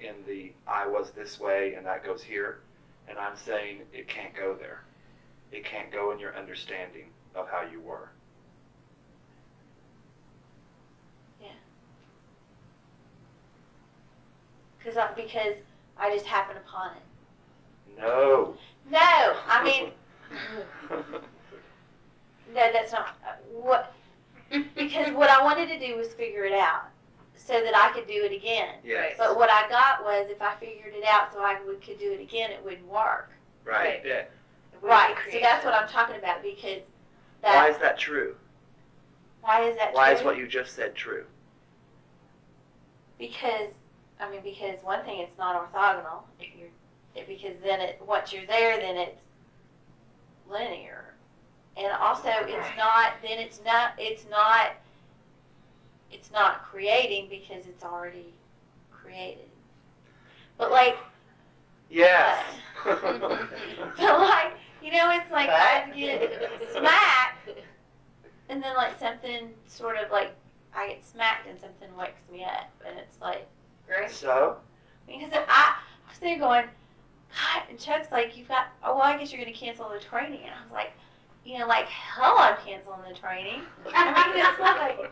in 0.00 0.14
the 0.26 0.52
I 0.66 0.86
was 0.86 1.10
this 1.10 1.38
way 1.38 1.74
and 1.74 1.84
that 1.86 2.04
goes 2.04 2.22
here, 2.22 2.60
and 3.08 3.18
I'm 3.18 3.36
saying 3.36 3.82
it 3.92 4.08
can't 4.08 4.34
go 4.34 4.54
there. 4.54 4.82
It 5.52 5.64
can't 5.64 5.92
go 5.92 6.10
in 6.12 6.18
your 6.18 6.34
understanding 6.36 7.10
of 7.34 7.48
how 7.48 7.62
you 7.70 7.80
were. 7.80 8.08
Because 14.84 14.98
I, 14.98 15.12
because 15.14 15.54
I 15.98 16.12
just 16.12 16.26
happened 16.26 16.58
upon 16.58 16.90
it. 16.92 18.00
No. 18.00 18.54
No, 18.90 18.98
I 19.00 19.64
mean, 19.64 19.90
no, 22.54 22.72
that's 22.72 22.92
not 22.92 23.16
uh, 23.26 23.32
what. 23.50 23.94
Because 24.76 25.10
what 25.14 25.30
I 25.30 25.42
wanted 25.42 25.68
to 25.68 25.78
do 25.78 25.96
was 25.96 26.08
figure 26.08 26.44
it 26.44 26.52
out, 26.52 26.84
so 27.34 27.54
that 27.54 27.74
I 27.74 27.92
could 27.92 28.06
do 28.06 28.24
it 28.24 28.32
again. 28.32 28.74
yes. 28.84 29.14
But 29.16 29.36
what 29.36 29.48
I 29.50 29.68
got 29.68 30.04
was 30.04 30.28
if 30.30 30.42
I 30.42 30.54
figured 30.56 30.94
it 30.94 31.04
out, 31.04 31.32
so 31.32 31.40
I 31.40 31.58
would, 31.66 31.80
could 31.82 31.98
do 31.98 32.12
it 32.12 32.20
again, 32.20 32.50
it 32.50 32.62
wouldn't 32.62 32.86
work. 32.86 33.30
Right. 33.64 34.02
Yeah. 34.04 34.24
Right. 34.82 35.16
So 35.32 35.38
that's 35.40 35.64
what. 35.64 35.72
I'm 35.72 35.88
talking 35.88 36.16
about 36.16 36.42
because 36.42 36.82
Why 37.40 37.70
is 37.70 37.78
that 37.78 37.98
true? 37.98 38.36
Why 39.40 39.62
is 39.62 39.76
that? 39.76 39.90
True? 39.90 39.96
Why 39.96 40.10
true? 40.10 40.18
is 40.18 40.24
what 40.24 40.36
you 40.36 40.46
just 40.46 40.74
said 40.74 40.94
true? 40.94 41.24
Because 43.18 43.70
I 44.24 44.30
mean, 44.30 44.40
because 44.42 44.82
one 44.82 45.04
thing, 45.04 45.20
it's 45.20 45.36
not 45.38 45.54
orthogonal. 45.54 46.22
If 46.40 46.48
you're, 46.58 46.68
it, 47.14 47.28
because 47.28 47.56
then 47.62 47.80
it 47.80 48.00
once 48.06 48.32
you're 48.32 48.46
there, 48.46 48.78
then 48.78 48.96
it's 48.96 49.20
linear, 50.48 51.14
and 51.76 51.92
also 52.00 52.30
it's 52.30 52.68
not. 52.76 53.12
Then 53.22 53.38
it's 53.38 53.60
not. 53.64 53.92
It's 53.98 54.24
not. 54.30 54.72
It's 56.10 56.30
not 56.32 56.64
creating 56.64 57.28
because 57.28 57.66
it's 57.66 57.84
already 57.84 58.32
created. 58.90 59.48
But 60.56 60.70
like, 60.70 60.96
Yes. 61.90 62.42
but 62.84 63.00
like, 63.98 64.52
you 64.82 64.90
know, 64.92 65.10
it's 65.10 65.30
like 65.30 65.50
I 65.50 65.90
get 65.94 66.60
smacked, 66.72 67.50
and 68.48 68.62
then 68.62 68.74
like 68.74 68.98
something 68.98 69.50
sort 69.66 69.96
of 69.98 70.10
like 70.10 70.34
I 70.74 70.88
get 70.88 71.04
smacked 71.04 71.46
and 71.48 71.60
something 71.60 71.94
wakes 71.96 72.22
me 72.32 72.44
up, 72.44 72.70
and 72.86 72.98
it's 72.98 73.20
like. 73.20 73.46
So 74.14 74.56
Because 75.06 75.30
I, 75.32 75.44
I 75.48 75.74
was 76.10 76.18
there 76.20 76.38
going, 76.38 76.64
God, 76.64 77.62
and 77.68 77.78
Chuck's 77.78 78.10
like, 78.12 78.36
you've 78.36 78.48
got, 78.48 78.66
oh, 78.84 78.94
well, 78.94 79.02
I 79.02 79.18
guess 79.18 79.32
you're 79.32 79.42
going 79.42 79.52
to 79.52 79.58
cancel 79.58 79.88
the 79.88 79.98
training. 79.98 80.40
And 80.44 80.50
I 80.50 80.62
was 80.62 80.72
like, 80.72 80.92
you 81.44 81.58
know, 81.58 81.66
like, 81.66 81.86
hell, 81.86 82.36
I'm 82.38 82.56
canceling 82.64 83.00
the 83.08 83.14
training. 83.18 83.60
I 83.94 84.32
mean, 84.32 84.44
it's 84.46 84.60
like, 84.60 85.10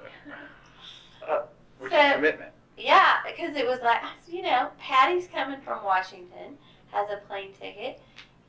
uh, 1.28 1.42
Which 1.80 1.92
So- 1.92 2.12
commitment. 2.14 2.52
yeah, 2.78 3.16
because 3.26 3.56
it 3.56 3.66
was 3.66 3.80
like, 3.82 4.00
you 4.28 4.42
know, 4.42 4.68
Patty's 4.78 5.26
coming 5.28 5.60
from 5.60 5.84
Washington, 5.84 6.56
has 6.92 7.08
a 7.10 7.16
plane 7.26 7.50
ticket. 7.60 8.00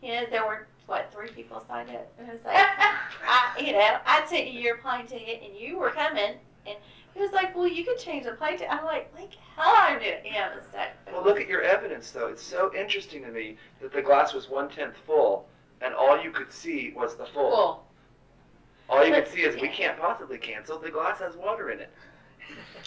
You 0.01 0.09
know, 0.13 0.23
there 0.29 0.45
were, 0.45 0.67
what, 0.85 1.11
three 1.13 1.29
people 1.29 1.63
signed 1.67 1.89
up? 1.89 2.11
And 2.19 2.29
I 2.29 2.33
was 2.33 2.41
like, 2.45 2.55
I, 3.27 3.59
you 3.59 3.73
know, 3.73 3.97
I 4.05 4.25
sent 4.27 4.51
you 4.51 4.59
your 4.59 4.77
plane 4.77 5.07
ticket 5.07 5.41
and 5.43 5.55
you 5.57 5.77
were 5.79 5.89
coming. 5.91 6.35
And 6.65 6.75
he 7.13 7.19
was 7.19 7.31
like, 7.31 7.55
well, 7.55 7.67
you 7.67 7.83
could 7.83 7.97
change 7.97 8.25
the 8.25 8.31
ticket. 8.31 8.67
I'm 8.69 8.85
like, 8.85 9.11
like, 9.15 9.33
hell, 9.55 9.73
I'm 9.77 9.99
doing 9.99 10.11
it. 10.11 10.21
You 10.25 10.31
know, 10.33 10.47
it 10.51 10.55
was 10.57 10.67
that. 10.73 10.97
well 11.11 11.23
look 11.23 11.39
at 11.39 11.47
your 11.47 11.61
evidence 11.61 12.11
though. 12.11 12.27
It's 12.27 12.41
so 12.43 12.73
interesting 12.75 13.23
to 13.23 13.29
me 13.31 13.57
that 13.81 13.93
the 13.93 14.01
glass 14.01 14.33
was 14.33 14.49
one 14.49 14.69
tenth 14.69 14.95
full 15.05 15.45
and 15.81 15.93
all 15.93 16.21
you 16.21 16.31
could 16.31 16.51
see 16.51 16.93
was 16.95 17.15
the 17.15 17.25
full. 17.25 17.51
Cool. 17.55 17.83
All 18.89 19.05
you 19.05 19.13
But- 19.13 19.25
can 19.25 19.33
see 19.33 19.41
is 19.41 19.61
we 19.61 19.67
can't 19.69 19.97
possibly 19.99 20.37
cancel. 20.37 20.79
The 20.79 20.89
glass 20.91 21.19
has 21.19 21.35
water 21.35 21.69
in 21.71 21.79
it. 21.79 21.89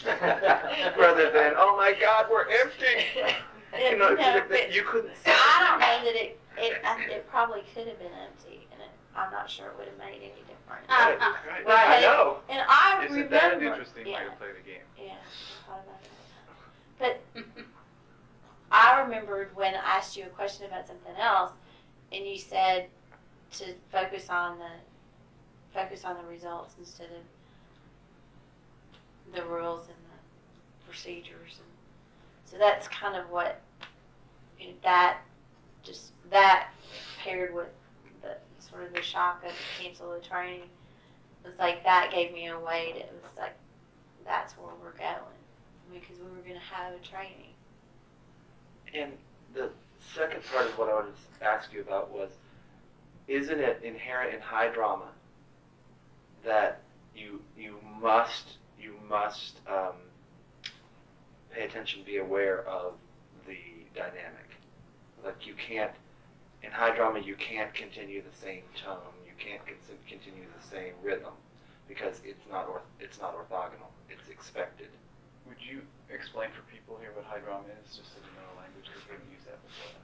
Rather 0.07 1.31
than 1.31 1.55
oh 1.57 1.77
my 1.77 1.95
God, 1.99 2.27
we're 2.31 2.47
empty. 2.49 3.05
You 3.77 3.99
know, 3.99 4.15
No, 4.15 4.15
like 4.15 4.19
that 4.19 4.49
but- 4.49 4.75
you 4.75 4.85
couldn't 4.85 5.15
see. 5.17 5.31
I 5.31 5.67
don't 5.69 5.81
know 5.81 6.11
that 6.11 6.15
it, 6.25 6.41
it, 6.57 6.85
uh, 6.85 6.97
it 7.15 7.29
probably 7.29 7.63
could 7.75 7.87
have 7.89 7.99
been 7.99 8.13
empty, 8.25 8.66
I'm 9.17 9.31
not 9.33 9.51
sure 9.51 9.67
it 9.69 9.75
would 9.79 9.89
have 9.89 9.99
made 9.99 10.19
any 10.23 10.43
difference. 10.47 10.89
Right, 10.89 11.17
Uh-uh. 11.21 11.35
right. 11.49 11.67
Right. 11.67 11.99
I 11.99 12.01
know. 12.01 12.39
And 12.49 12.61
I 12.69 13.05
Isn't 13.05 13.15
remember. 13.17 13.35
that 13.37 13.55
an 13.55 13.63
interesting 13.63 14.05
way 14.05 14.11
yeah, 14.13 14.25
to 14.25 14.31
play 14.33 14.49
the 14.57 14.69
game? 14.69 14.83
Yeah, 14.99 15.13
I 15.13 15.69
thought 15.69 15.83
about 15.85 16.03
that. 16.99 17.21
But 17.35 17.45
I 18.71 19.01
remembered 19.01 19.55
when 19.55 19.75
I 19.75 19.79
asked 19.79 20.17
you 20.17 20.25
a 20.25 20.29
question 20.29 20.67
about 20.67 20.87
something 20.87 21.15
else, 21.21 21.53
and 22.13 22.27
you 22.27 22.39
said 22.39 22.89
to 23.53 23.75
focus 23.91 24.29
on 24.29 24.59
the 24.59 24.71
focus 25.73 26.05
on 26.05 26.17
the 26.17 26.25
results 26.25 26.75
instead 26.79 27.09
of 27.09 27.23
the 29.35 29.45
rules 29.45 29.87
and 29.89 29.97
the 29.97 30.87
procedures, 30.89 31.59
and 31.59 31.71
so 32.45 32.59
that's 32.59 32.89
kind 32.89 33.17
of 33.17 33.31
what 33.31 33.61
you 34.59 34.69
know, 34.69 34.75
that 34.83 35.19
just 35.83 36.13
that 36.31 36.71
paired 37.23 37.55
with 37.55 37.67
the 37.67 37.86
sort 38.69 38.85
of 38.85 38.93
the 38.93 39.03
shock 39.03 39.45
of 39.45 39.53
cancel 39.81 40.13
the 40.13 40.21
training 40.21 40.69
was 41.45 41.55
like 41.59 41.85
that 41.85 42.11
gave 42.13 42.33
me 42.33 42.49
a 42.49 42.59
way 42.59 42.93
to 42.93 42.99
it 42.99 43.21
was 43.23 43.37
like 43.39 43.55
that's 44.25 44.55
where 44.55 44.73
we're 44.83 44.99
going 44.99 45.37
because 45.93 46.19
we 46.19 46.25
were 46.25 46.43
going 46.43 46.55
to 46.55 46.75
have 46.75 46.95
a 46.95 46.99
training. 46.99 47.55
And 48.93 49.13
the 49.55 49.71
second 50.15 50.43
part 50.53 50.67
of 50.67 50.79
what 50.79 50.89
I 50.89 50.95
wanted 50.95 51.15
to 51.39 51.47
ask 51.47 51.73
you 51.73 51.81
about 51.81 52.11
was, 52.11 52.31
isn't 53.29 53.59
it 53.59 53.81
inherent 53.83 54.35
in 54.35 54.41
high 54.41 54.69
drama 54.69 55.09
that 56.45 56.81
you 57.15 57.41
you 57.57 57.77
must 58.01 58.59
you 58.79 58.95
must 59.09 59.61
um, 59.69 59.95
pay 61.51 61.65
attention, 61.65 62.03
be 62.05 62.19
aware 62.19 62.63
of 62.69 62.95
the 63.47 63.57
dynamic. 63.95 64.51
Like 65.25 65.47
you 65.47 65.55
can't 65.55 65.93
in 66.67 66.73
high 66.73 66.95
drama, 66.95 67.21
you 67.21 67.37
can't 67.37 67.73
continue 67.73 68.21
the 68.21 68.37
same 68.37 68.63
tone. 68.75 69.15
You 69.25 69.33
can't 69.39 69.63
continue 70.09 70.45
the 70.59 70.67
same 70.67 70.95
rhythm 71.03 71.33
because 71.89 72.21
it's 72.25 72.45
not 72.51 72.69
orth- 72.69 72.91
it's 72.99 73.21
not 73.21 73.35
orthogonal. 73.37 73.89
It's 74.11 74.29
expected. 74.29 74.89
Would 75.47 75.59
you 75.61 75.83
explain 76.11 76.49
for 76.51 76.63
people 76.73 76.99
here 77.01 77.13
what 77.15 77.25
high 77.25 77.39
drama 77.39 77.65
is, 77.85 77.97
just 77.97 78.11
so 78.11 78.19
they 78.19 78.27
know 78.35 78.47
the 78.55 78.61
language, 78.61 78.87
because 78.87 79.07
we 79.07 79.13
haven't 79.15 79.31
used 79.31 79.47
that 79.47 79.63
before? 79.63 79.95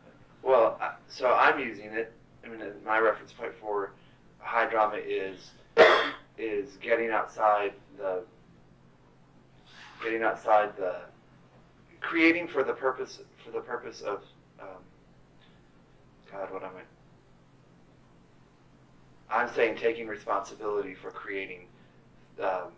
Well, 0.43 0.81
so 1.09 1.35
I'm 1.35 1.59
using 1.59 1.87
it. 1.87 2.13
I 2.45 2.49
mean, 2.49 2.63
uh, 2.63 2.71
my 2.85 2.99
reference 2.99 3.33
point 3.33 3.55
for 3.61 3.93
high 4.39 4.69
drama 4.71 4.97
is 4.97 5.51
is 6.39 6.77
getting 6.81 7.11
outside 7.11 7.73
the 7.99 8.23
getting 10.03 10.23
outside 10.23 10.77
the 10.77 10.97
creating 12.01 12.47
for 12.47 12.63
the 12.63 12.73
purpose 12.73 13.21
for 13.45 13.51
the 13.51 13.61
purpose 13.61 14.01
of 14.01 14.23
um, 14.61 14.83
God, 16.33 16.51
what 16.53 16.63
am 16.63 16.71
I? 16.77 16.83
I'm 19.35 19.53
saying 19.55 19.77
taking 19.77 20.07
responsibility 20.09 20.95
for 20.95 21.11
creating 21.11 21.67
um, 22.43 22.69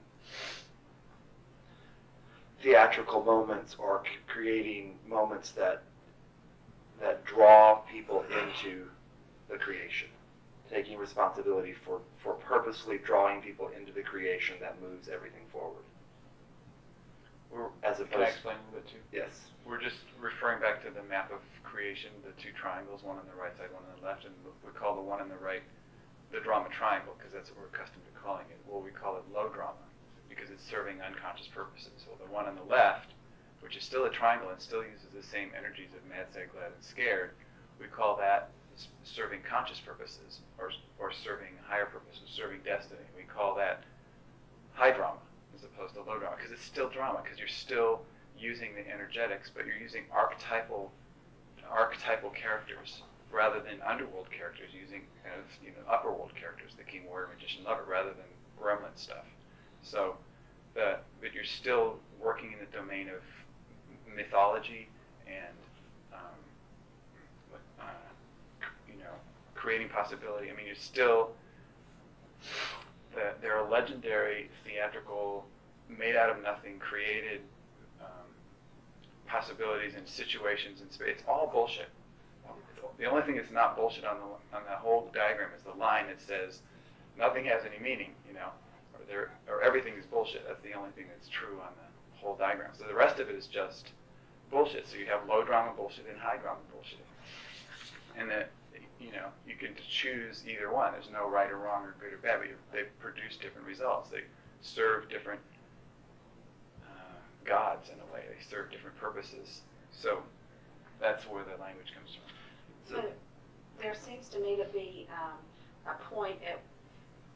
theatrical 2.63 3.23
moments 3.25 3.77
or 3.79 4.03
c- 4.05 4.11
creating 4.27 4.97
moments 5.09 5.51
that 5.53 5.83
that 7.01 7.25
draw 7.25 7.77
people 7.93 8.25
into 8.31 8.87
the 9.49 9.57
creation. 9.57 10.09
Taking 10.71 10.97
responsibility 10.97 11.73
for, 11.85 12.01
for 12.23 12.35
purposely 12.35 12.99
drawing 12.99 13.43
people 13.43 13.69
into 13.79 13.93
the 13.93 14.01
creation 14.03 14.57
that 14.61 14.81
moves 14.81 15.09
everything 15.09 15.43
forward. 15.53 15.83
We're, 17.51 17.67
As 17.83 17.99
can 18.11 18.23
I 18.23 18.25
explain 18.25 18.57
a 18.73 18.75
bit 18.77 18.87
too? 18.87 18.97
yes, 19.13 19.29
We're 19.65 19.81
just 19.81 20.05
referring 20.21 20.61
back 20.61 20.85
to 20.85 20.91
the 20.93 21.03
map 21.09 21.33
of 21.33 21.41
creation, 21.65 22.11
the 22.21 22.37
two 22.41 22.53
triangles, 22.53 23.03
one 23.03 23.17
on 23.17 23.25
the 23.27 23.35
right 23.35 23.57
side, 23.57 23.73
one 23.73 23.83
on 23.89 23.97
the 23.97 24.05
left, 24.05 24.25
and 24.25 24.35
we 24.45 24.71
call 24.77 24.95
the 24.95 25.03
one 25.03 25.21
on 25.21 25.29
the 25.29 25.41
right 25.41 25.63
the 26.33 26.41
drama 26.41 26.69
triangle 26.69 27.15
because 27.17 27.33
that's 27.33 27.51
what 27.51 27.63
we're 27.63 27.71
accustomed 27.71 28.03
to 28.05 28.15
calling 28.19 28.45
it. 28.51 28.59
Well, 28.67 28.83
we 28.83 28.91
call 28.91 29.17
it 29.17 29.25
low 29.33 29.49
drama 29.49 29.87
because 30.29 30.51
it's 30.51 30.65
serving 30.67 31.01
unconscious 31.01 31.47
purposes. 31.47 32.05
Well, 32.07 32.19
the 32.19 32.33
one 32.33 32.47
on 32.47 32.57
the 32.57 32.67
left, 32.67 33.15
which 33.61 33.77
is 33.77 33.85
still 33.85 34.05
a 34.05 34.11
triangle 34.11 34.51
and 34.51 34.61
still 34.61 34.83
uses 34.83 35.15
the 35.15 35.23
same 35.23 35.51
energies 35.57 35.95
of 35.95 36.03
mad, 36.11 36.27
sad, 36.35 36.51
glad, 36.53 36.75
and 36.75 36.83
scared, 36.83 37.31
we 37.81 37.87
call 37.87 38.17
that 38.19 38.51
serving 39.05 39.41
conscious 39.49 39.79
purposes 39.79 40.41
or, 40.59 40.71
or 40.99 41.13
serving 41.13 41.55
higher 41.69 41.87
purposes, 41.87 42.27
serving 42.27 42.59
destiny. 42.65 43.07
We 43.17 43.23
call 43.23 43.55
that 43.57 43.85
high 44.75 44.91
drama 44.91 45.23
as 45.55 45.63
opposed 45.63 45.95
to 45.95 46.03
low 46.03 46.19
drama 46.19 46.35
because 46.37 46.51
it's 46.51 46.65
still 46.65 46.89
drama 46.89 47.21
because 47.23 47.39
you're 47.39 47.47
still 47.47 48.03
using 48.39 48.75
the 48.75 48.89
energetics, 48.91 49.51
but 49.55 49.67
you're 49.67 49.77
using 49.77 50.05
archetypal 50.13 50.91
archetypal 51.71 52.31
characters 52.31 53.03
rather 53.33 53.59
than 53.59 53.81
underworld 53.83 54.31
characters 54.31 54.71
using 54.73 55.03
kind 55.25 55.35
of 55.35 55.45
you 55.65 55.71
know 55.71 55.91
upper 55.91 56.11
world 56.13 56.33
characters, 56.39 56.73
the 56.77 56.85
king, 56.85 57.03
warrior, 57.07 57.29
magician, 57.35 57.65
lover, 57.65 57.85
rather 57.89 58.11
than 58.11 58.31
gremlin 58.61 58.95
stuff. 58.97 59.25
So, 59.83 60.17
the, 60.75 60.99
but 61.21 61.35
you're 61.35 61.45
still 61.45 61.99
working 62.21 62.53
in 62.53 62.59
the 62.59 62.71
domain 62.77 63.09
of 63.09 63.23
mythology 64.15 64.89
and 65.27 65.57
um, 66.13 67.81
uh, 67.81 68.65
you 68.89 68.99
know 68.99 69.15
creating 69.55 69.89
possibility. 69.89 70.51
I 70.51 70.55
mean, 70.55 70.67
you're 70.67 70.77
still 70.77 71.31
the, 73.15 73.33
there 73.41 73.57
are 73.57 73.69
legendary 73.69 74.51
theatrical, 74.65 75.45
made 75.89 76.17
out 76.17 76.31
of 76.31 76.43
nothing, 76.43 76.79
created 76.79 77.41
possibilities 79.27 79.95
and 79.97 80.07
situations 80.07 80.81
and 80.81 80.93
space. 80.93 81.17
It's 81.19 81.23
all 81.29 81.51
bullshit. 81.53 81.89
The 82.99 83.07
only 83.07 83.23
thing 83.23 83.37
that's 83.37 83.51
not 83.51 83.77
bullshit 83.77 84.05
on 84.05 84.19
the 84.19 84.57
on 84.57 84.63
the 84.65 84.77
whole 84.77 85.11
diagram 85.13 85.51
is 85.57 85.63
the 85.63 85.73
line 85.73 86.07
that 86.07 86.21
says 86.21 86.61
nothing 87.19 87.45
has 87.47 87.63
any 87.65 87.83
meaning, 87.83 88.13
you 88.27 88.35
know, 88.35 88.51
or 88.95 89.01
there 89.09 89.31
or 89.49 89.63
everything 89.63 89.95
is 89.95 90.07
bullshit. 90.07 90.47
That's 90.47 90.63
the 90.63 90.75
only 90.75 90.91
thing 90.91 91.07
that's 91.09 91.29
true 91.29 91.59
on 91.61 91.73
the 91.75 92.19
whole 92.21 92.37
diagram. 92.37 92.71
So 92.79 92.85
the 92.87 92.95
rest 92.95 93.19
of 93.19 93.29
it 93.29 93.35
is 93.35 93.47
just 93.47 93.91
bullshit. 94.51 94.87
So 94.87 94.97
you 94.97 95.07
have 95.07 95.29
low 95.29 95.43
drama 95.43 95.73
bullshit 95.77 96.07
and 96.09 96.19
high 96.19 96.37
drama 96.37 96.61
bullshit, 96.73 97.05
and 98.17 98.31
that 98.31 98.51
you 99.01 99.11
know 99.11 99.27
you 99.47 99.57
can 99.57 99.75
choose 99.89 100.45
either 100.49 100.73
one. 100.73 100.93
There's 100.93 101.11
no 101.13 101.29
right 101.29 101.51
or 101.51 101.59
wrong 101.59 101.83
or 101.83 101.97
good 101.99 102.13
or 102.13 102.19
bad, 102.19 102.39
but 102.41 102.49
you, 102.49 102.55
they 102.73 102.85
produce 103.01 103.37
different 103.37 103.67
results. 103.67 104.11
They 104.11 104.23
serve 104.61 105.09
different 105.09 105.41
gods 107.45 107.89
in 107.91 107.97
a 108.01 108.15
way. 108.15 108.25
They 108.29 108.43
serve 108.45 108.71
different 108.71 108.97
purposes. 108.97 109.61
So 109.93 110.23
that's 111.01 111.25
where 111.29 111.45
the 111.45 111.61
language 111.63 111.93
comes 111.95 112.11
from. 112.15 112.95
So- 112.97 113.03
But 113.03 113.17
there 113.81 113.95
seems 113.95 114.29
to 114.31 114.39
me 114.41 114.57
to 114.57 114.65
be 114.73 115.09
um, 115.13 115.39
a 115.87 116.15
point 116.15 116.39
at, 116.43 116.61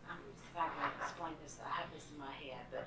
see 0.09 0.49
if 0.55 0.57
I 0.57 0.69
can 0.69 0.91
explain 1.03 1.33
this, 1.43 1.59
I 1.65 1.71
have 1.81 1.91
this 1.93 2.07
in 2.13 2.19
my 2.19 2.33
head, 2.33 2.65
but, 2.71 2.87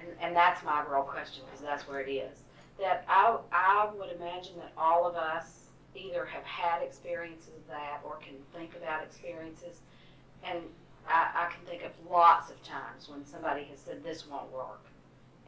and, 0.00 0.08
and 0.20 0.36
that's 0.36 0.62
my 0.64 0.84
real 0.90 1.02
question, 1.02 1.44
because 1.46 1.64
that's 1.64 1.88
where 1.88 2.00
it 2.00 2.10
is. 2.10 2.38
That 2.78 3.04
I, 3.08 3.36
I 3.52 3.90
would 3.96 4.10
imagine 4.12 4.54
that 4.58 4.72
all 4.76 5.06
of 5.06 5.16
us 5.16 5.64
either 5.94 6.24
have 6.26 6.44
had 6.44 6.82
experiences 6.82 7.48
of 7.56 7.66
that 7.68 8.00
or 8.04 8.16
can 8.16 8.34
think 8.54 8.76
about 8.76 9.02
experiences. 9.02 9.80
And 10.44 10.58
I, 11.08 11.30
I 11.34 11.52
can 11.52 11.64
think 11.66 11.82
of 11.82 11.90
lots 12.08 12.50
of 12.50 12.62
times 12.62 13.08
when 13.08 13.24
somebody 13.24 13.64
has 13.64 13.80
said, 13.80 14.04
this 14.04 14.26
won't 14.28 14.52
work. 14.52 14.80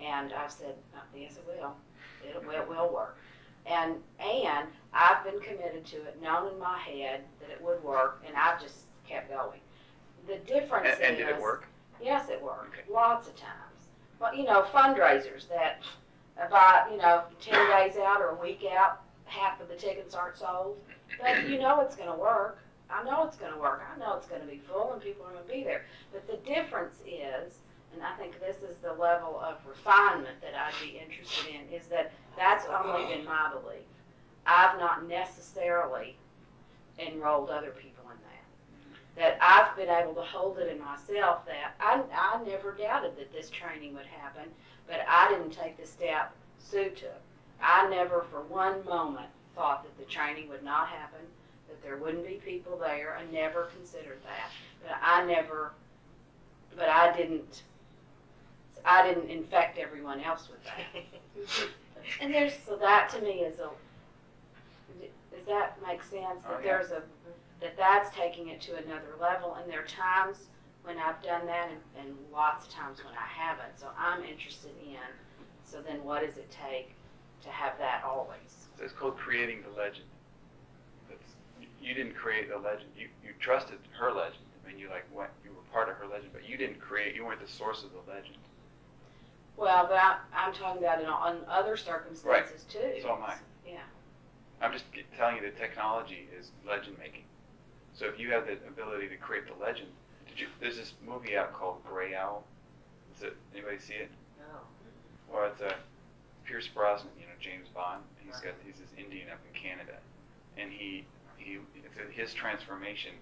And 0.03 0.33
I've 0.33 0.51
said, 0.53 0.75
"Uh, 0.95 0.99
yes, 1.17 1.37
it 1.37 1.45
will. 1.47 1.75
It 2.27 2.45
will, 2.47 2.53
it 2.55 2.69
will 2.69 2.93
work. 2.93 3.17
And, 3.67 3.97
and 4.19 4.67
I've 4.95 5.23
been 5.25 5.41
committed 5.41 5.85
to 5.87 5.97
it, 5.99 6.21
known 6.23 6.53
in 6.53 6.59
my 6.59 6.79
head 6.79 7.21
that 7.41 7.51
it 7.51 7.63
would 7.63 7.83
work, 7.85 8.23
and 8.27 8.35
I've 8.37 8.61
just 8.61 8.85
kept 9.09 9.31
going. 9.31 9.61
The 10.27 10.37
difference 10.51 10.89
And, 10.95 11.03
and 11.03 11.13
is. 11.15 11.27
did 11.27 11.29
it 11.37 11.41
work? 11.41 11.67
Yes, 12.03 12.31
it 12.31 12.43
worked, 12.43 12.75
Okay. 12.79 12.93
lots 12.93 13.29
of 13.29 13.37
times. 13.37 13.89
But, 14.19 14.37
you 14.37 14.45
know, 14.45 14.63
fundraisers 14.73 15.49
that 15.49 15.83
about, 16.39 16.91
you 16.91 16.97
know, 16.97 17.25
ten 17.41 17.69
days 17.71 17.97
out 17.99 18.21
or 18.21 18.31
a 18.31 18.35
week 18.35 18.65
out, 18.71 19.03
half 19.27 19.61
of 19.61 19.69
the 19.69 19.77
tickets 19.77 20.15
aren't 20.15 20.37
sold. 20.39 20.79
But 21.21 21.49
you 21.49 21.59
know 21.59 21.81
it's 21.81 21.97
gonna 21.97 22.17
work. 22.17 22.59
I 22.91 23.03
know 23.05 23.25
it's 23.27 23.37
gonna 23.37 23.59
work. 23.59 23.83
I 23.95 23.99
know 23.99 24.17
it's 24.17 24.27
gonna 24.27 24.45
be 24.47 24.59
full 24.67 24.93
and 24.93 25.03
people 25.03 25.27
are 25.27 25.33
gonna 25.33 25.45
be 25.45 25.63
there. 25.63 25.85
But 26.13 26.27
the 26.27 26.37
difference 26.39 27.01
is, 27.07 27.59
and 27.95 28.03
I 28.03 28.15
think 28.17 28.39
this 28.41 28.57
is 28.57 28.77
the 28.83 28.93
level 28.93 29.41
of 29.41 29.57
refinement 29.67 30.41
that 30.41 30.55
I'd 30.55 30.75
be 30.81 30.99
interested 30.99 31.55
in, 31.55 31.75
is 31.75 31.87
that 31.87 32.13
that's 32.37 32.65
only 32.67 33.15
been 33.15 33.25
my 33.25 33.51
belief. 33.51 33.87
I've 34.47 34.79
not 34.79 35.09
necessarily 35.09 36.17
enrolled 36.99 37.51
other 37.51 37.71
people 37.71 38.05
in 38.05 38.17
that. 38.23 39.21
That 39.21 39.39
I've 39.41 39.77
been 39.77 39.89
able 39.89 40.15
to 40.15 40.23
hold 40.23 40.59
it 40.59 40.71
in 40.71 40.79
myself 40.79 41.45
that 41.47 41.75
I, 41.81 42.01
I 42.15 42.43
never 42.45 42.73
doubted 42.73 43.17
that 43.17 43.33
this 43.33 43.51
training 43.51 43.95
would 43.95 44.07
happen, 44.07 44.45
but 44.87 45.01
I 45.09 45.29
didn't 45.29 45.53
take 45.53 45.79
the 45.79 45.87
step 45.87 46.33
Sue 46.59 46.91
took. 46.91 47.21
I 47.63 47.89
never 47.89 48.25
for 48.31 48.43
one 48.43 48.85
moment 48.85 49.29
thought 49.55 49.83
that 49.83 49.99
the 49.99 50.11
training 50.11 50.49
would 50.49 50.63
not 50.63 50.89
happen, 50.89 51.21
that 51.69 51.83
there 51.83 51.97
wouldn't 51.97 52.27
be 52.27 52.41
people 52.45 52.79
there. 52.79 53.19
I 53.19 53.31
never 53.33 53.65
considered 53.77 54.19
that. 54.25 54.51
But 54.83 54.97
I 55.03 55.25
never, 55.27 55.73
but 56.77 56.89
I 56.89 57.15
didn't, 57.17 57.63
I 58.85 59.07
didn't 59.07 59.31
infect 59.31 59.79
everyone 59.79 60.21
else 60.21 60.49
with 60.51 60.63
that. 60.65 61.69
And 62.21 62.35
there's 62.35 62.55
So 62.67 62.77
that 62.77 63.09
to 63.11 63.21
me 63.21 63.41
is 63.45 63.61
a, 63.61 63.69
does 65.31 65.47
that 65.47 65.77
make 65.87 66.03
sense? 66.03 66.43
Oh, 66.49 66.53
That 66.55 66.65
yeah. 66.65 66.77
there's 66.79 66.91
a, 66.91 67.03
that 67.61 67.77
that's 67.77 68.15
taking 68.17 68.49
it 68.49 68.61
to 68.63 68.77
another 68.77 69.15
level, 69.21 69.55
and 69.61 69.71
there 69.71 69.81
are 69.81 69.87
times 69.87 70.49
when 70.83 70.97
I've 70.99 71.23
done 71.23 71.47
that, 71.47 71.69
and, 71.71 71.79
and 72.09 72.17
lots 72.33 72.67
of 72.67 72.73
times 72.73 72.99
when 73.05 73.15
I 73.15 73.27
haven't. 73.27 73.79
So 73.79 73.87
I'm 73.99 74.25
interested 74.25 74.73
in, 74.83 74.97
so 75.65 75.81
then 75.83 76.03
what 76.03 76.25
does 76.27 76.37
it 76.39 76.51
take 76.51 76.95
to 77.43 77.49
have 77.51 77.79
that 77.79 78.03
always? 78.05 78.67
So 78.79 78.85
it's 78.85 78.93
called 78.95 79.17
creating 79.19 79.63
the 79.63 79.71
legend. 79.81 80.07
That's, 81.09 81.21
you- 81.61 81.69
you 81.89 81.95
didn't 81.95 82.15
create 82.17 82.49
the 82.49 82.59
legend. 82.59 82.91
You, 82.97 83.09
you 83.23 83.31
trusted 83.41 83.79
her 83.99 84.11
legend. 84.11 84.45
I 84.65 84.69
mean, 84.69 84.79
you 84.79 84.89
like 84.89 85.05
went, 85.15 85.31
you 85.45 85.51
were 85.51 85.63
part 85.73 85.89
of 85.89 85.97
her 85.97 86.07
legend, 86.07 86.31
but 86.33 86.49
you 86.49 86.57
didn't 86.57 86.81
create. 86.81 87.15
You 87.15 87.25
weren't 87.27 87.41
the 87.45 87.51
source 87.51 87.85
of 87.85 87.91
the 87.93 88.11
legend. 88.11 88.37
Well, 89.61 89.87
but 89.87 89.99
I, 89.99 90.17
I'm 90.35 90.55
talking 90.55 90.83
about 90.83 91.01
in 91.03 91.07
on 91.07 91.39
other 91.47 91.77
circumstances 91.77 92.65
too. 92.65 92.95
So 93.03 93.15
am 93.15 93.23
I. 93.23 93.35
Yeah. 93.67 93.81
I'm 94.63 94.73
just 94.73 94.91
g- 94.93 95.05
telling 95.17 95.37
you 95.37 95.43
that 95.43 95.59
technology 95.59 96.27
is 96.39 96.51
legend 96.67 96.97
making. 96.99 97.25
So 97.93 98.07
if 98.07 98.19
you 98.19 98.31
have 98.33 98.47
the 98.47 98.53
ability 98.67 99.09
to 99.09 99.17
create 99.17 99.45
the 99.47 99.63
legend, 99.63 99.89
did 100.27 100.41
you? 100.41 100.47
There's 100.61 100.77
this 100.79 100.95
movie 101.07 101.37
out 101.37 101.53
called 101.53 101.85
Grey 101.85 102.15
Owl. 102.15 102.43
Is 103.17 103.23
it 103.23 103.37
anybody 103.55 103.79
see 103.79 103.95
it? 103.95 104.11
No. 104.39 104.61
Well, 105.31 105.51
it's 105.53 105.61
a 105.61 105.75
Pierce 106.47 106.67
Brosnan, 106.69 107.13
you 107.21 107.27
know, 107.27 107.37
James 107.39 107.69
Bond. 107.69 108.03
And 108.19 108.31
he's 108.33 108.41
got 108.41 108.55
he's 108.65 108.77
this 108.81 108.91
Indian 108.97 109.29
up 109.31 109.39
in 109.53 109.61
Canada, 109.61 109.99
and 110.57 110.73
he 110.73 111.05
he 111.37 111.59
it's 111.85 111.97
a- 112.01 112.13
his 112.13 112.33
transformation 112.33 113.13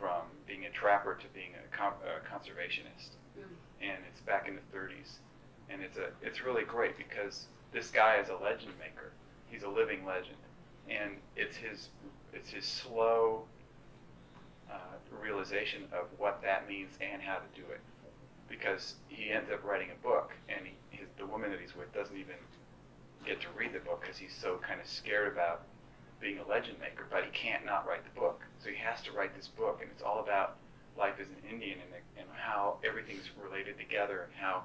from 0.00 0.26
being 0.48 0.66
a 0.66 0.70
trapper 0.70 1.14
to 1.14 1.26
being 1.32 1.50
a, 1.54 1.76
con- 1.76 1.94
a 2.04 2.20
conservationist, 2.26 3.14
Mm. 3.38 3.44
and 3.80 3.98
it's 4.10 4.20
back 4.20 4.46
in 4.48 4.56
the 4.56 4.76
30s, 4.76 5.18
and 5.70 5.82
it's 5.82 5.96
a 5.98 6.08
it's 6.22 6.44
really 6.44 6.64
great 6.64 6.96
because 6.96 7.46
this 7.72 7.90
guy 7.90 8.16
is 8.16 8.28
a 8.28 8.36
legend 8.36 8.72
maker. 8.78 9.12
He's 9.50 9.62
a 9.62 9.68
living 9.68 10.04
legend, 10.04 10.36
and 10.88 11.12
it's 11.36 11.56
his 11.56 11.88
it's 12.32 12.50
his 12.50 12.64
slow 12.64 13.44
uh, 14.70 14.96
realization 15.22 15.84
of 15.92 16.06
what 16.18 16.42
that 16.42 16.68
means 16.68 16.94
and 17.00 17.22
how 17.22 17.36
to 17.36 17.60
do 17.60 17.66
it. 17.70 17.80
Because 18.48 18.94
he 19.08 19.30
ends 19.30 19.50
up 19.50 19.64
writing 19.64 19.88
a 19.90 20.06
book, 20.06 20.32
and 20.48 20.66
he, 20.66 20.74
his, 20.90 21.08
the 21.18 21.26
woman 21.26 21.50
that 21.50 21.60
he's 21.60 21.74
with 21.74 21.92
doesn't 21.92 22.16
even 22.16 22.36
get 23.24 23.40
to 23.40 23.48
read 23.58 23.72
the 23.72 23.80
book 23.80 24.00
because 24.02 24.16
he's 24.16 24.34
so 24.34 24.58
kind 24.62 24.80
of 24.80 24.86
scared 24.86 25.32
about 25.32 25.62
being 26.20 26.38
a 26.38 26.46
legend 26.46 26.78
maker. 26.78 27.06
But 27.10 27.24
he 27.24 27.30
can't 27.30 27.66
not 27.66 27.86
write 27.88 28.04
the 28.04 28.20
book, 28.20 28.42
so 28.62 28.70
he 28.70 28.76
has 28.76 29.02
to 29.02 29.12
write 29.12 29.34
this 29.34 29.48
book, 29.48 29.80
and 29.82 29.90
it's 29.90 30.02
all 30.02 30.20
about 30.20 30.56
life 30.96 31.14
as 31.20 31.26
an 31.26 31.42
Indian 31.50 31.78
and, 31.80 32.02
and 32.16 32.26
how 32.36 32.76
everything's 32.84 33.28
related 33.42 33.78
together, 33.78 34.22
and 34.22 34.32
how 34.34 34.62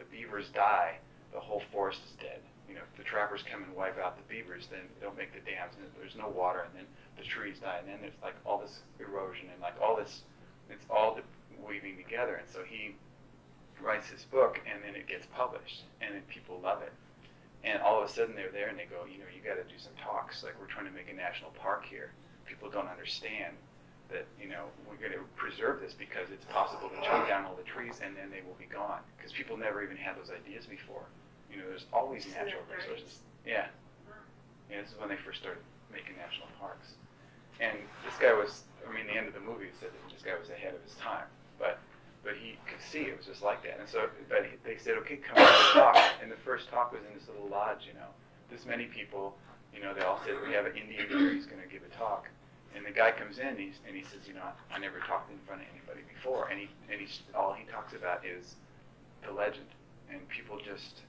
the 0.00 0.16
beavers 0.16 0.48
die, 0.48 0.96
the 1.32 1.40
whole 1.40 1.62
forest 1.72 2.00
is 2.08 2.16
dead. 2.16 2.40
You 2.68 2.74
know, 2.74 2.82
if 2.90 2.96
the 2.96 3.04
trappers 3.04 3.44
come 3.44 3.62
and 3.62 3.76
wipe 3.76 3.98
out 3.98 4.16
the 4.16 4.26
beavers, 4.32 4.68
then 4.70 4.88
they'll 5.00 5.14
make 5.14 5.32
the 5.34 5.44
dams, 5.44 5.74
and 5.76 5.86
there's 6.00 6.16
no 6.16 6.28
water, 6.28 6.64
and 6.64 6.72
then 6.74 6.88
the 7.18 7.24
trees 7.24 7.58
die, 7.60 7.78
and 7.78 7.88
then 7.88 7.98
there's 8.00 8.16
like 8.22 8.34
all 8.46 8.58
this 8.58 8.80
erosion 8.98 9.46
and 9.52 9.60
like 9.60 9.74
all 9.82 9.96
this, 9.96 10.22
it's 10.70 10.86
all 10.88 11.18
weaving 11.60 11.96
together. 11.96 12.36
And 12.36 12.48
so 12.48 12.64
he 12.64 12.94
writes 13.82 14.08
his 14.08 14.24
book, 14.24 14.60
and 14.64 14.82
then 14.82 14.94
it 14.96 15.06
gets 15.06 15.26
published, 15.34 15.84
and 16.00 16.14
then 16.14 16.22
people 16.28 16.60
love 16.62 16.80
it. 16.82 16.92
And 17.62 17.82
all 17.82 18.00
of 18.00 18.08
a 18.08 18.12
sudden 18.12 18.34
they're 18.34 18.54
there, 18.54 18.68
and 18.68 18.78
they 18.78 18.88
go, 18.88 19.04
you 19.04 19.18
know, 19.18 19.28
you 19.28 19.44
got 19.44 19.60
to 19.60 19.68
do 19.68 19.76
some 19.76 19.92
talks. 20.00 20.42
Like 20.42 20.54
we're 20.58 20.72
trying 20.72 20.86
to 20.86 20.94
make 20.96 21.10
a 21.10 21.16
national 21.16 21.50
park 21.50 21.84
here. 21.84 22.12
People 22.46 22.70
don't 22.70 22.88
understand 22.88 23.54
that 24.10 24.26
you 24.40 24.48
know 24.48 24.66
we're 24.88 24.98
going 24.98 25.12
to 25.12 25.24
preserve 25.36 25.80
this 25.80 25.94
because 25.94 26.30
it's 26.32 26.44
possible 26.46 26.88
to 26.88 26.96
chop 27.02 27.24
ah. 27.24 27.28
down 27.28 27.44
all 27.44 27.54
the 27.54 27.66
trees 27.66 28.00
and 28.04 28.16
then 28.16 28.30
they 28.30 28.42
will 28.42 28.58
be 28.58 28.66
gone 28.66 29.00
because 29.16 29.32
people 29.32 29.56
never 29.56 29.82
even 29.82 29.96
had 29.96 30.16
those 30.18 30.30
ideas 30.30 30.66
before. 30.66 31.06
You 31.50 31.58
know, 31.58 31.66
there's 31.68 31.86
always 31.92 32.26
natural 32.30 32.62
the 32.70 32.76
resources. 32.76 33.20
Yeah. 33.46 33.66
Yeah, 34.70 34.82
this 34.82 34.94
is 34.94 34.98
when 34.98 35.08
they 35.08 35.18
first 35.18 35.42
started 35.42 35.62
making 35.90 36.14
national 36.14 36.46
parks. 36.62 36.94
And 37.58 37.76
this 38.06 38.14
guy 38.22 38.32
was, 38.32 38.62
I 38.86 38.94
mean, 38.94 39.06
the 39.06 39.18
end 39.18 39.26
of 39.26 39.34
the 39.34 39.42
movie 39.42 39.68
said 39.82 39.90
that 39.90 40.02
this 40.14 40.22
guy 40.22 40.38
was 40.38 40.48
ahead 40.48 40.74
of 40.74 40.82
his 40.86 40.94
time, 40.94 41.26
but 41.58 41.78
but 42.22 42.36
he 42.36 42.56
could 42.68 42.80
see 42.80 43.08
it 43.08 43.16
was 43.16 43.26
just 43.26 43.42
like 43.42 43.62
that. 43.64 43.80
And 43.80 43.88
so, 43.88 44.08
but 44.28 44.44
he, 44.44 44.52
they 44.62 44.76
said, 44.76 44.96
okay, 44.98 45.16
come 45.16 45.36
let's 45.40 45.72
talk. 45.72 45.96
And 46.22 46.30
the 46.30 46.36
first 46.44 46.68
talk 46.68 46.92
was 46.92 47.00
in 47.08 47.16
this 47.18 47.28
little 47.28 47.48
lodge, 47.48 47.88
you 47.88 47.94
know, 47.94 48.12
this 48.50 48.66
many 48.66 48.84
people, 48.84 49.36
you 49.74 49.80
know, 49.80 49.94
they 49.94 50.02
all 50.02 50.20
said 50.24 50.36
we 50.46 50.52
have 50.52 50.66
an 50.66 50.76
Indian 50.76 51.08
here, 51.08 51.32
he's 51.32 51.46
going 51.46 51.62
to 51.62 51.68
give 51.68 51.80
a 51.82 51.96
talk. 51.96 52.28
And 52.74 52.86
the 52.86 52.90
guy 52.90 53.10
comes 53.10 53.38
in, 53.38 53.48
and, 53.48 53.58
he's, 53.58 53.78
and 53.86 53.96
he 53.96 54.02
says, 54.02 54.28
you 54.28 54.34
know, 54.34 54.46
I 54.72 54.78
never 54.78 54.98
talked 55.00 55.30
in 55.30 55.38
front 55.46 55.62
of 55.62 55.68
anybody 55.74 56.06
before, 56.14 56.48
and 56.48 56.58
he 56.60 56.68
and 56.90 57.00
he's 57.00 57.20
all 57.34 57.52
he 57.52 57.64
talks 57.70 57.94
about 57.94 58.24
is 58.24 58.54
the 59.26 59.32
legend, 59.32 59.66
and 60.10 60.26
people 60.28 60.58
just, 60.64 61.02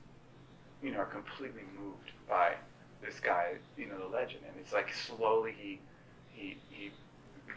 you 0.81 0.91
know, 0.91 0.99
are 0.99 1.05
completely 1.05 1.61
moved 1.77 2.11
by 2.27 2.55
this 3.03 3.19
guy, 3.19 3.53
you 3.77 3.87
know, 3.87 3.97
the 3.99 4.07
legend, 4.07 4.41
and 4.47 4.55
it's 4.59 4.73
like 4.73 4.89
slowly 4.93 5.53
he 5.57 5.79
he 6.33 6.57
he 6.69 6.91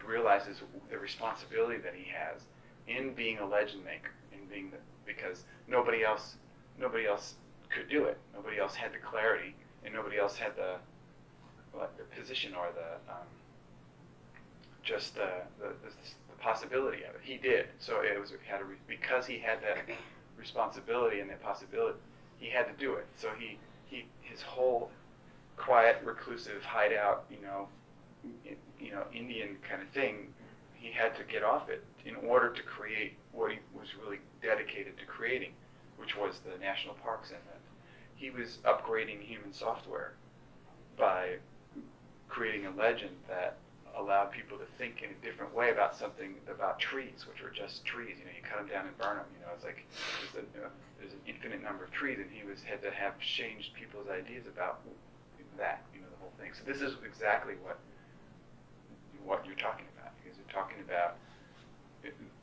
realizes 0.06 0.60
the 0.90 0.98
responsibility 0.98 1.78
that 1.78 1.94
he 1.94 2.10
has 2.10 2.42
in 2.86 3.14
being 3.14 3.38
a 3.38 3.46
legend 3.46 3.84
maker, 3.84 4.10
in 4.32 4.46
being 4.48 4.70
the 4.70 4.76
because 5.06 5.44
nobody 5.68 6.04
else 6.04 6.36
nobody 6.78 7.06
else 7.06 7.34
could 7.74 7.88
do 7.88 8.04
it, 8.04 8.18
nobody 8.34 8.58
else 8.58 8.74
had 8.74 8.92
the 8.92 8.98
clarity, 8.98 9.54
and 9.84 9.94
nobody 9.94 10.18
else 10.18 10.36
had 10.36 10.54
the 10.56 10.76
what, 11.72 11.92
the 11.98 12.04
position 12.18 12.54
or 12.54 12.68
the 12.74 13.12
um, 13.12 13.26
just 14.84 15.14
the, 15.14 15.28
the, 15.58 15.68
the, 15.68 15.90
possibility 16.40 16.98
of 17.04 17.14
it. 17.14 17.22
He 17.22 17.38
did. 17.38 17.68
So 17.78 18.02
it 18.02 18.20
was 18.20 18.30
had 18.46 18.60
a 18.60 18.64
because 18.86 19.24
he 19.26 19.38
had 19.38 19.62
that 19.62 19.78
responsibility 20.36 21.20
and 21.20 21.30
that 21.30 21.42
possibility. 21.42 21.98
He 22.38 22.50
had 22.50 22.64
to 22.64 22.74
do 22.78 22.94
it. 22.94 23.06
So 23.16 23.30
he 23.38 23.56
he 23.86 24.04
his 24.20 24.42
whole 24.42 24.90
quiet, 25.56 26.02
reclusive 26.04 26.62
hideout, 26.62 27.24
you 27.30 27.38
know, 27.40 27.68
you 28.78 28.90
know, 28.90 29.04
Indian 29.14 29.56
kind 29.66 29.80
of 29.80 29.88
thing. 29.88 30.28
He 30.74 30.92
had 30.92 31.16
to 31.16 31.24
get 31.24 31.42
off 31.42 31.70
it 31.70 31.82
in 32.04 32.14
order 32.16 32.50
to 32.50 32.62
create 32.62 33.14
what 33.32 33.50
he 33.50 33.58
was 33.74 33.88
really 34.04 34.18
dedicated 34.42 34.98
to 34.98 35.06
creating, 35.06 35.52
which 35.96 36.14
was 36.14 36.40
the 36.40 36.58
national 36.62 36.92
parks 36.96 37.30
and 37.30 37.40
that 37.46 37.60
he 38.16 38.30
was 38.30 38.58
upgrading 38.64 39.20
human 39.22 39.52
software 39.52 40.12
by 40.98 41.36
creating 42.28 42.66
a 42.66 42.70
legend 42.70 43.16
that 43.28 43.56
allowed 43.98 44.30
people 44.32 44.58
to 44.58 44.66
think 44.78 45.02
in 45.02 45.10
a 45.10 45.18
different 45.24 45.54
way 45.54 45.70
about 45.70 45.96
something 45.96 46.34
about 46.50 46.78
trees, 46.78 47.26
which 47.28 47.42
are 47.42 47.50
just 47.50 47.84
trees. 47.84 48.16
You 48.18 48.24
know, 48.26 48.34
you 48.36 48.42
cut 48.42 48.58
them 48.58 48.68
down 48.68 48.86
and 48.86 48.96
burn 48.98 49.16
them. 49.16 49.26
You 49.34 49.46
know, 49.46 49.52
it's 49.54 49.64
like 49.64 49.86
there's, 50.32 50.44
a, 50.44 50.46
you 50.54 50.62
know, 50.62 50.72
there's 50.98 51.12
an 51.12 51.22
infinite 51.26 51.62
number 51.62 51.84
of 51.84 51.92
trees, 51.92 52.18
and 52.18 52.30
he 52.30 52.46
was 52.46 52.62
had 52.62 52.82
to 52.82 52.90
have 52.90 53.18
changed 53.20 53.74
people's 53.74 54.08
ideas 54.08 54.46
about 54.46 54.80
that. 55.58 55.82
You 55.94 56.00
know, 56.00 56.10
the 56.10 56.20
whole 56.20 56.34
thing. 56.38 56.52
So 56.52 56.62
this 56.66 56.82
is 56.82 56.96
exactly 57.04 57.54
what 57.62 57.78
what 59.24 59.46
you're 59.46 59.56
talking 59.56 59.86
about, 59.96 60.12
because 60.20 60.36
you're 60.36 60.52
talking 60.52 60.80
about 60.84 61.16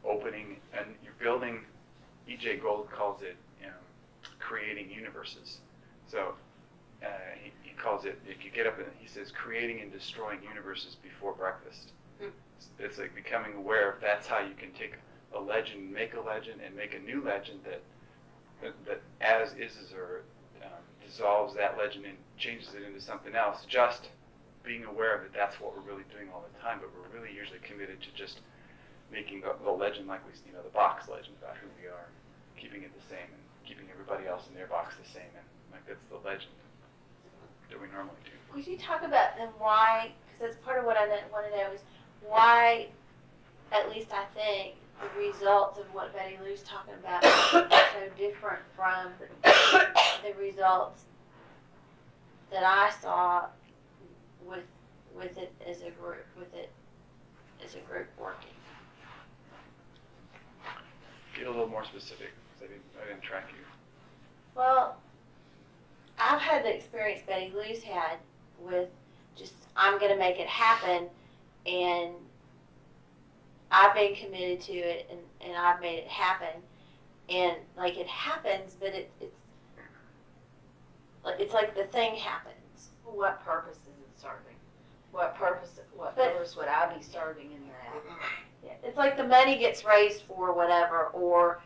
opening 0.03 0.57
and 0.73 0.87
you're 1.03 1.17
building. 1.19 1.61
E.J. 2.27 2.57
Gold 2.57 2.89
calls 2.91 3.21
it 3.21 3.35
um, 3.65 3.73
creating 4.39 4.89
universes. 4.89 5.59
So 6.07 6.33
uh, 7.03 7.07
calls 7.81 8.05
it, 8.05 8.19
if 8.27 8.45
you 8.45 8.51
get 8.51 8.67
up 8.67 8.77
and 8.77 8.87
he 8.99 9.07
says, 9.07 9.31
creating 9.31 9.81
and 9.81 9.91
destroying 9.91 10.39
universes 10.43 10.95
before 11.01 11.33
breakfast. 11.33 11.91
Hmm. 12.19 12.29
It's, 12.57 12.69
it's 12.79 12.97
like 12.99 13.15
becoming 13.15 13.53
aware 13.55 13.91
of 13.91 14.01
that's 14.01 14.27
how 14.27 14.39
you 14.39 14.53
can 14.53 14.71
take 14.71 14.93
a 15.33 15.39
legend, 15.39 15.91
make 15.91 16.13
a 16.13 16.21
legend, 16.21 16.61
and 16.65 16.75
make 16.75 16.93
a 16.93 16.99
new 16.99 17.23
legend 17.23 17.59
that, 17.65 17.81
that, 18.61 18.73
that 18.85 19.01
as 19.21 19.53
is 19.53 19.93
or 19.95 20.21
um, 20.61 20.83
dissolves 21.05 21.55
that 21.55 21.77
legend 21.77 22.05
and 22.05 22.17
changes 22.37 22.69
it 22.75 22.83
into 22.83 23.01
something 23.01 23.35
else. 23.35 23.65
Just 23.67 24.09
being 24.63 24.85
aware 24.85 25.17
of 25.17 25.25
it, 25.25 25.31
that's 25.33 25.59
what 25.59 25.73
we're 25.73 25.87
really 25.87 26.05
doing 26.13 26.29
all 26.29 26.45
the 26.45 26.59
time, 26.61 26.77
but 26.79 26.89
we're 26.93 27.09
really 27.17 27.33
usually 27.33 27.59
committed 27.65 27.97
to 28.01 28.11
just 28.13 28.41
making 29.11 29.41
the, 29.41 29.55
the 29.63 29.71
legend 29.71 30.07
like 30.07 30.21
we, 30.27 30.33
you 30.45 30.53
know, 30.53 30.61
the 30.61 30.75
box 30.75 31.09
legend 31.09 31.33
about 31.41 31.57
who 31.57 31.67
we 31.81 31.89
are, 31.89 32.07
keeping 32.59 32.83
it 32.83 32.93
the 32.93 33.05
same 33.09 33.25
and 33.25 33.43
keeping 33.65 33.89
everybody 33.89 34.27
else 34.29 34.45
in 34.47 34.53
their 34.53 34.67
box 34.69 34.93
the 35.01 35.09
same, 35.09 35.31
and 35.33 35.47
like 35.73 35.83
that's 35.87 36.05
the 36.13 36.21
legend 36.21 36.53
we 37.79 37.87
normally 37.93 38.15
do. 38.25 38.31
Would 38.55 38.67
you 38.67 38.77
talk 38.77 39.03
about 39.03 39.37
then 39.37 39.49
why? 39.57 40.11
Because 40.25 40.53
that's 40.55 40.65
part 40.65 40.79
of 40.79 40.85
what 40.85 40.97
I 40.97 41.07
want 41.31 41.45
to 41.51 41.57
know 41.57 41.71
is 41.71 41.81
why, 42.27 42.87
at 43.71 43.89
least 43.89 44.11
I 44.11 44.25
think, 44.35 44.75
the 45.01 45.19
results 45.19 45.79
of 45.79 45.85
what 45.93 46.13
Betty 46.13 46.37
Lou's 46.43 46.61
talking 46.61 46.93
about 46.93 47.23
are 47.25 47.67
so 47.91 48.07
different 48.17 48.61
from 48.75 49.11
the 49.43 50.33
results 50.39 51.03
that 52.51 52.63
I 52.63 52.91
saw 53.01 53.45
with 54.45 54.63
with 55.15 55.37
it 55.37 55.53
as 55.67 55.81
a 55.81 55.91
group, 55.91 56.25
with 56.37 56.53
it 56.53 56.71
as 57.65 57.75
a 57.75 57.79
group 57.79 58.07
working. 58.19 58.49
Get 61.35 61.47
a 61.47 61.49
little 61.49 61.67
more 61.67 61.83
specific, 61.83 62.29
'cause 62.53 62.63
I 62.63 62.67
didn't, 62.67 62.83
I 63.01 63.07
didn't 63.07 63.21
track 63.21 63.45
you. 63.51 63.65
Well, 64.55 64.97
I've 66.21 66.41
had 66.41 66.63
the 66.63 66.73
experience 66.75 67.21
Betty 67.25 67.51
Lou's 67.55 67.81
had 67.81 68.17
with 68.59 68.89
just 69.35 69.53
I'm 69.75 69.99
gonna 69.99 70.17
make 70.17 70.39
it 70.39 70.47
happen, 70.47 71.07
and 71.65 72.13
I've 73.71 73.95
been 73.95 74.13
committed 74.15 74.61
to 74.61 74.73
it, 74.73 75.07
and, 75.09 75.19
and 75.41 75.57
I've 75.57 75.81
made 75.81 75.97
it 75.99 76.07
happen, 76.07 76.61
and 77.29 77.55
like 77.77 77.97
it 77.97 78.07
happens, 78.07 78.75
but 78.79 78.89
it, 78.89 79.11
it's 79.19 79.33
like 81.23 81.39
it's 81.39 81.53
like 81.53 81.75
the 81.75 81.85
thing 81.85 82.15
happens. 82.15 82.89
What 83.03 83.43
purpose 83.43 83.77
is 83.77 83.87
it 83.99 84.21
serving? 84.21 84.55
What 85.11 85.35
purpose, 85.35 85.79
what 85.95 86.15
But- 86.15 86.33
purpose 86.33 86.55
would 86.55 86.67
I 86.67 86.93
be 86.95 87.03
serving 87.03 87.51
in 87.51 87.61
that? 87.67 88.19
Yeah, 88.63 88.71
It's 88.83 88.97
like 88.97 89.17
the 89.17 89.27
money 89.27 89.57
gets 89.57 89.83
raised 89.83 90.21
for 90.23 90.53
whatever, 90.53 91.07
or 91.07 91.59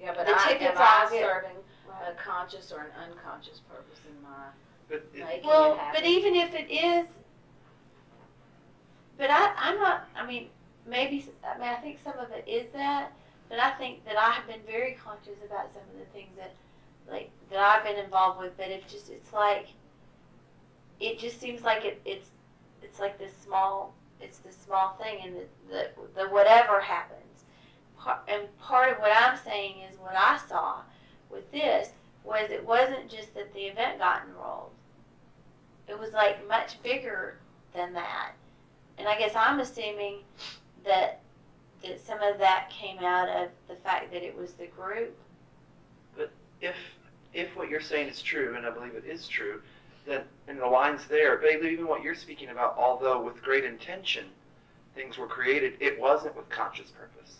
Yeah, 0.00 0.14
but 0.16 0.26
The 0.26 0.34
I, 0.34 0.48
tickets 0.48 0.78
am 0.80 0.82
I 0.82 1.06
serving 1.10 1.56
a 2.08 2.14
conscious 2.14 2.72
or 2.72 2.80
an 2.80 2.90
unconscious 3.10 3.60
purpose 3.60 4.00
in 4.08 4.22
my 4.22 4.46
But 4.88 5.06
it, 5.14 5.24
making 5.24 5.48
well, 5.48 5.74
it 5.74 5.78
happen? 5.78 6.00
but 6.02 6.08
even 6.08 6.34
if 6.34 6.54
it 6.54 6.70
is, 6.70 7.06
but 9.18 9.30
I, 9.30 9.52
I'm 9.56 9.78
not. 9.78 10.08
I 10.16 10.26
mean, 10.26 10.48
maybe. 10.86 11.24
I 11.44 11.58
mean, 11.58 11.68
I 11.68 11.76
think 11.76 11.98
some 12.02 12.18
of 12.18 12.30
it 12.32 12.44
is 12.48 12.66
that, 12.72 13.12
but 13.48 13.58
I 13.58 13.70
think 13.72 14.04
that 14.04 14.16
I 14.16 14.30
have 14.30 14.46
been 14.46 14.60
very 14.66 14.92
conscious 15.02 15.38
about 15.44 15.72
some 15.72 15.82
of 15.92 15.98
the 15.98 16.06
things 16.12 16.30
that, 16.36 16.54
like, 17.10 17.30
that 17.50 17.58
I've 17.58 17.84
been 17.84 18.02
involved 18.02 18.40
with. 18.40 18.56
But 18.56 18.68
it 18.68 18.86
just, 18.88 19.10
it's 19.10 19.32
like, 19.32 19.68
it 21.00 21.18
just 21.18 21.40
seems 21.40 21.62
like 21.62 21.84
it, 21.84 22.00
it's, 22.04 22.30
it's 22.82 22.98
like 22.98 23.18
this 23.18 23.32
small, 23.44 23.94
it's 24.20 24.38
this 24.38 24.56
small 24.56 24.96
thing, 25.02 25.18
and 25.24 25.36
the, 25.36 25.46
the, 25.70 25.88
the 26.16 26.28
whatever 26.28 26.80
happens. 26.80 27.18
Part, 27.98 28.20
and 28.26 28.42
part 28.58 28.90
of 28.90 28.98
what 28.98 29.12
I'm 29.14 29.38
saying 29.44 29.74
is 29.88 29.96
what 29.98 30.16
I 30.16 30.38
saw 30.48 30.80
with 31.32 31.50
this 31.50 31.90
was 32.24 32.50
it 32.50 32.64
wasn't 32.64 33.10
just 33.10 33.34
that 33.34 33.52
the 33.54 33.60
event 33.60 33.98
got 33.98 34.22
enrolled. 34.28 34.70
It 35.88 35.98
was 35.98 36.12
like 36.12 36.46
much 36.46 36.80
bigger 36.82 37.36
than 37.74 37.92
that. 37.94 38.32
And 38.98 39.08
I 39.08 39.18
guess 39.18 39.32
I'm 39.34 39.60
assuming 39.60 40.18
that 40.84 41.20
that 41.82 42.00
some 42.00 42.22
of 42.22 42.38
that 42.38 42.70
came 42.70 42.98
out 42.98 43.28
of 43.28 43.48
the 43.68 43.74
fact 43.74 44.12
that 44.12 44.22
it 44.22 44.36
was 44.36 44.52
the 44.52 44.66
group. 44.66 45.16
But 46.16 46.30
if 46.60 46.76
if 47.34 47.56
what 47.56 47.68
you're 47.68 47.80
saying 47.80 48.08
is 48.08 48.22
true, 48.22 48.54
and 48.56 48.66
I 48.66 48.70
believe 48.70 48.94
it 48.94 49.04
is 49.04 49.26
true, 49.26 49.62
then 50.06 50.22
and 50.46 50.60
the 50.60 50.66
lines 50.66 51.02
there, 51.08 51.38
but 51.38 51.50
even 51.50 51.88
what 51.88 52.02
you're 52.02 52.14
speaking 52.14 52.50
about, 52.50 52.76
although 52.78 53.20
with 53.20 53.42
great 53.42 53.64
intention, 53.64 54.26
things 54.94 55.18
were 55.18 55.26
created, 55.26 55.74
it 55.80 55.98
wasn't 55.98 56.36
with 56.36 56.48
conscious 56.50 56.90
purpose. 56.90 57.36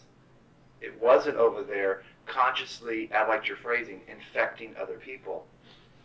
It 0.81 1.01
wasn't 1.01 1.37
over 1.37 1.63
there 1.63 2.03
consciously, 2.27 3.11
I 3.13 3.27
liked 3.27 3.49
your 3.49 3.57
phrasing, 3.57 4.01
infecting 4.09 4.75
other 4.81 4.95
people. 4.99 5.47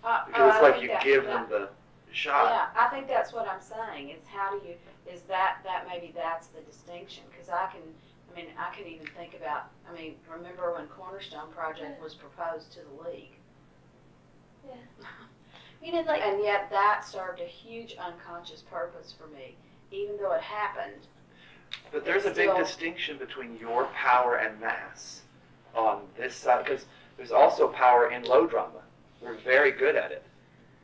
Uh, 0.03 0.25
Because 0.25 0.55
it's 0.55 0.57
I 0.57 0.69
like 0.69 0.81
you 0.81 0.87
that- 0.89 1.03
give 1.03 1.25
that- 1.25 1.49
them 1.49 1.49
the 1.49 1.69
shot. 2.13 2.45
Yeah, 2.49 2.81
I 2.81 2.87
think 2.89 3.07
that's 3.07 3.33
what 3.33 3.47
I'm 3.47 3.61
saying, 3.61 4.09
is 4.09 4.25
how 4.27 4.57
do 4.57 4.65
you, 4.67 4.75
is 5.11 5.21
that, 5.23 5.57
that 5.63 5.85
maybe 5.87 6.11
that's 6.15 6.47
the 6.47 6.61
distinction, 6.61 7.23
cause 7.37 7.49
I 7.49 7.67
can, 7.71 7.81
I 8.31 8.35
mean, 8.35 8.47
I 8.57 8.73
can 8.75 8.87
even 8.87 9.07
think 9.17 9.35
about, 9.35 9.65
I 9.89 9.93
mean, 9.93 10.15
remember 10.31 10.73
when 10.73 10.87
Cornerstone 10.87 11.51
Project 11.51 12.01
was 12.01 12.13
proposed 12.15 12.71
to 12.73 12.79
the 12.79 13.09
league? 13.09 13.31
Yeah. 14.67 14.75
You 15.81 15.91
know, 15.93 16.01
like 16.01 16.21
And 16.21 16.41
yet 16.43 16.69
that 16.71 17.05
served 17.05 17.39
a 17.39 17.45
huge 17.45 17.95
unconscious 17.97 18.61
purpose 18.61 19.13
for 19.17 19.27
me, 19.27 19.55
even 19.91 20.17
though 20.17 20.31
it 20.33 20.41
happened. 20.41 21.07
But 21.91 22.03
there's 22.03 22.25
a 22.25 22.29
big 22.31 22.49
still- 22.49 22.57
distinction 22.57 23.17
between 23.17 23.57
your 23.57 23.85
power 23.85 24.35
and 24.37 24.59
mass 24.59 25.21
on 25.75 26.01
this 26.17 26.35
side, 26.35 26.65
because 26.65 26.85
there's 27.17 27.31
also 27.31 27.67
power 27.67 28.11
in 28.11 28.23
low 28.23 28.47
drama. 28.47 28.81
We're 29.21 29.37
very 29.37 29.71
good 29.71 29.95
at 29.95 30.11
it. 30.11 30.23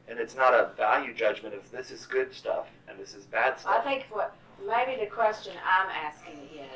And 0.08 0.20
it's 0.20 0.36
not 0.36 0.54
a 0.54 0.72
value 0.76 1.14
judgment 1.14 1.56
of 1.56 1.70
this 1.72 1.92
is 1.92 2.06
good 2.06 2.34
stuff 2.34 2.68
and 2.88 3.00
this 3.00 3.14
is 3.16 3.26
bad 3.26 3.60
stuff. 3.60 3.76
I 3.80 3.84
think 3.84 4.06
what, 4.12 4.36
maybe 4.68 5.00
the 5.00 5.10
question 5.10 5.54
I'm 5.66 5.90
asking 5.90 6.40
is, 6.54 6.70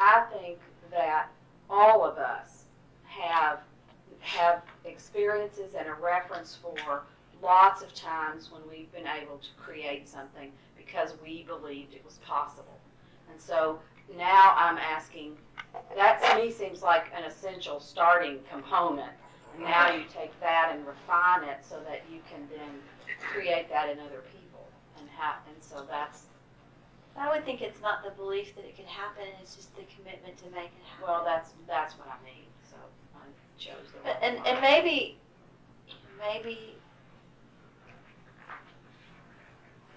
I 0.00 0.24
think 0.32 0.58
that 0.90 1.28
all 1.68 2.04
of 2.04 2.16
us 2.16 2.64
have, 3.04 3.60
have 4.20 4.62
experiences 4.84 5.74
and 5.78 5.88
a 5.88 5.94
reference 5.94 6.56
for 6.62 7.02
lots 7.42 7.82
of 7.82 7.92
times 7.94 8.50
when 8.50 8.62
we've 8.70 8.90
been 8.92 9.06
able 9.06 9.36
to 9.38 9.48
create 9.58 10.08
something 10.08 10.50
because 10.78 11.14
we 11.22 11.42
believed 11.42 11.92
it 11.92 12.04
was 12.04 12.18
possible. 12.18 12.78
And 13.30 13.40
so 13.40 13.78
now 14.16 14.54
I'm 14.56 14.78
asking, 14.78 15.36
that 15.96 16.22
to 16.22 16.36
me 16.36 16.50
seems 16.50 16.82
like 16.82 17.06
an 17.16 17.24
essential 17.24 17.80
starting 17.80 18.38
component. 18.50 19.12
And 19.54 19.64
now 19.64 19.94
you 19.94 20.04
take 20.12 20.38
that 20.40 20.72
and 20.74 20.86
refine 20.86 21.44
it 21.48 21.64
so 21.64 21.80
that 21.88 22.02
you 22.12 22.20
can 22.30 22.46
then 22.50 22.70
create 23.32 23.70
that 23.70 23.88
in 23.88 23.98
other 23.98 24.22
people. 24.32 24.66
And 24.98 25.08
how, 25.16 25.36
and 25.48 25.62
so 25.62 25.86
that's, 25.88 26.24
I 27.18 27.30
would 27.30 27.44
think 27.44 27.62
it's 27.62 27.80
not 27.80 28.04
the 28.04 28.10
belief 28.10 28.54
that 28.56 28.64
it 28.64 28.76
could 28.76 28.86
happen; 28.86 29.24
it's 29.40 29.56
just 29.56 29.74
the 29.74 29.82
commitment 29.96 30.36
to 30.38 30.44
make 30.50 30.66
it 30.66 30.84
happen. 30.86 31.06
well, 31.06 31.24
that's, 31.24 31.52
that's 31.66 31.94
what 31.94 32.08
I 32.08 32.22
mean, 32.24 32.44
so 32.68 32.76
I 33.14 33.20
chose 33.58 33.92
the 33.92 33.98
But, 34.04 34.18
and 34.20 34.46
and 34.46 34.60
maybe, 34.60 35.16
maybe, 36.18 36.74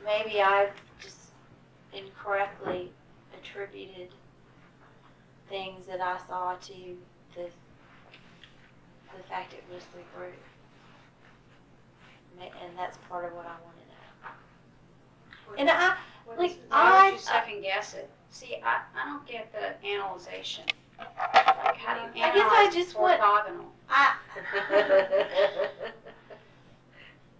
maybe 0.06 0.42
I've 0.42 0.72
just 1.02 1.32
incorrectly 1.92 2.92
attributed 3.42 4.10
things 5.50 5.86
that 5.88 6.02
I 6.02 6.18
saw 6.28 6.56
to 6.56 6.74
the 7.36 7.50
the 9.18 9.24
fact 9.28 9.54
it 9.54 9.64
was 9.74 9.84
the 9.96 10.02
group, 10.18 10.34
and 12.40 12.78
that's 12.78 12.98
part 13.10 13.26
of 13.26 13.34
what 13.34 13.46
I 13.46 13.56
want 13.64 13.76
to 13.78 13.84
know. 13.86 15.58
And 15.58 15.70
I, 15.70 15.96
like, 16.38 16.60
I, 16.72 17.18
second 17.18 17.64
guess 17.64 17.96
it? 17.96 18.10
See, 18.30 18.58
I, 18.64 18.82
I 18.96 19.06
don't 19.06 19.26
get 19.28 19.52
the 19.52 19.88
analyzation. 19.88 20.66
Like, 21.00 21.76
how 21.78 21.96
do 21.96 22.02
you 22.20 22.24
analyze 22.24 22.36
I 22.36 22.36
guess 22.36 22.52
I 22.52 22.70
just 22.72 23.00
want- 23.00 23.20
orthogonal? 23.20 23.66
I, 23.90 24.16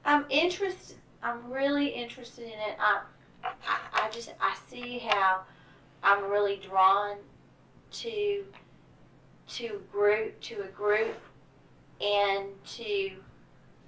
I'm 0.06 0.26
interested. 0.30 0.98
I'm 1.22 1.52
really 1.52 1.88
interested 1.88 2.46
in 2.46 2.54
it. 2.54 2.78
I, 2.80 3.02
I, 3.44 3.80
I 3.94 4.10
just 4.10 4.34
I 4.42 4.56
see 4.68 5.00
how 5.00 5.42
I'm 6.04 6.30
really 6.30 6.58
drawn 6.58 7.18
to 7.92 8.44
to 9.48 9.82
group 9.92 10.40
to 10.42 10.62
a 10.62 10.68
group 10.68 11.16
and 12.00 12.48
to 12.64 13.12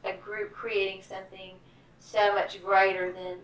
a 0.03 0.13
group 0.13 0.51
creating 0.53 1.01
something 1.03 1.53
so 1.99 2.33
much 2.33 2.61
greater 2.63 3.11
than 3.11 3.37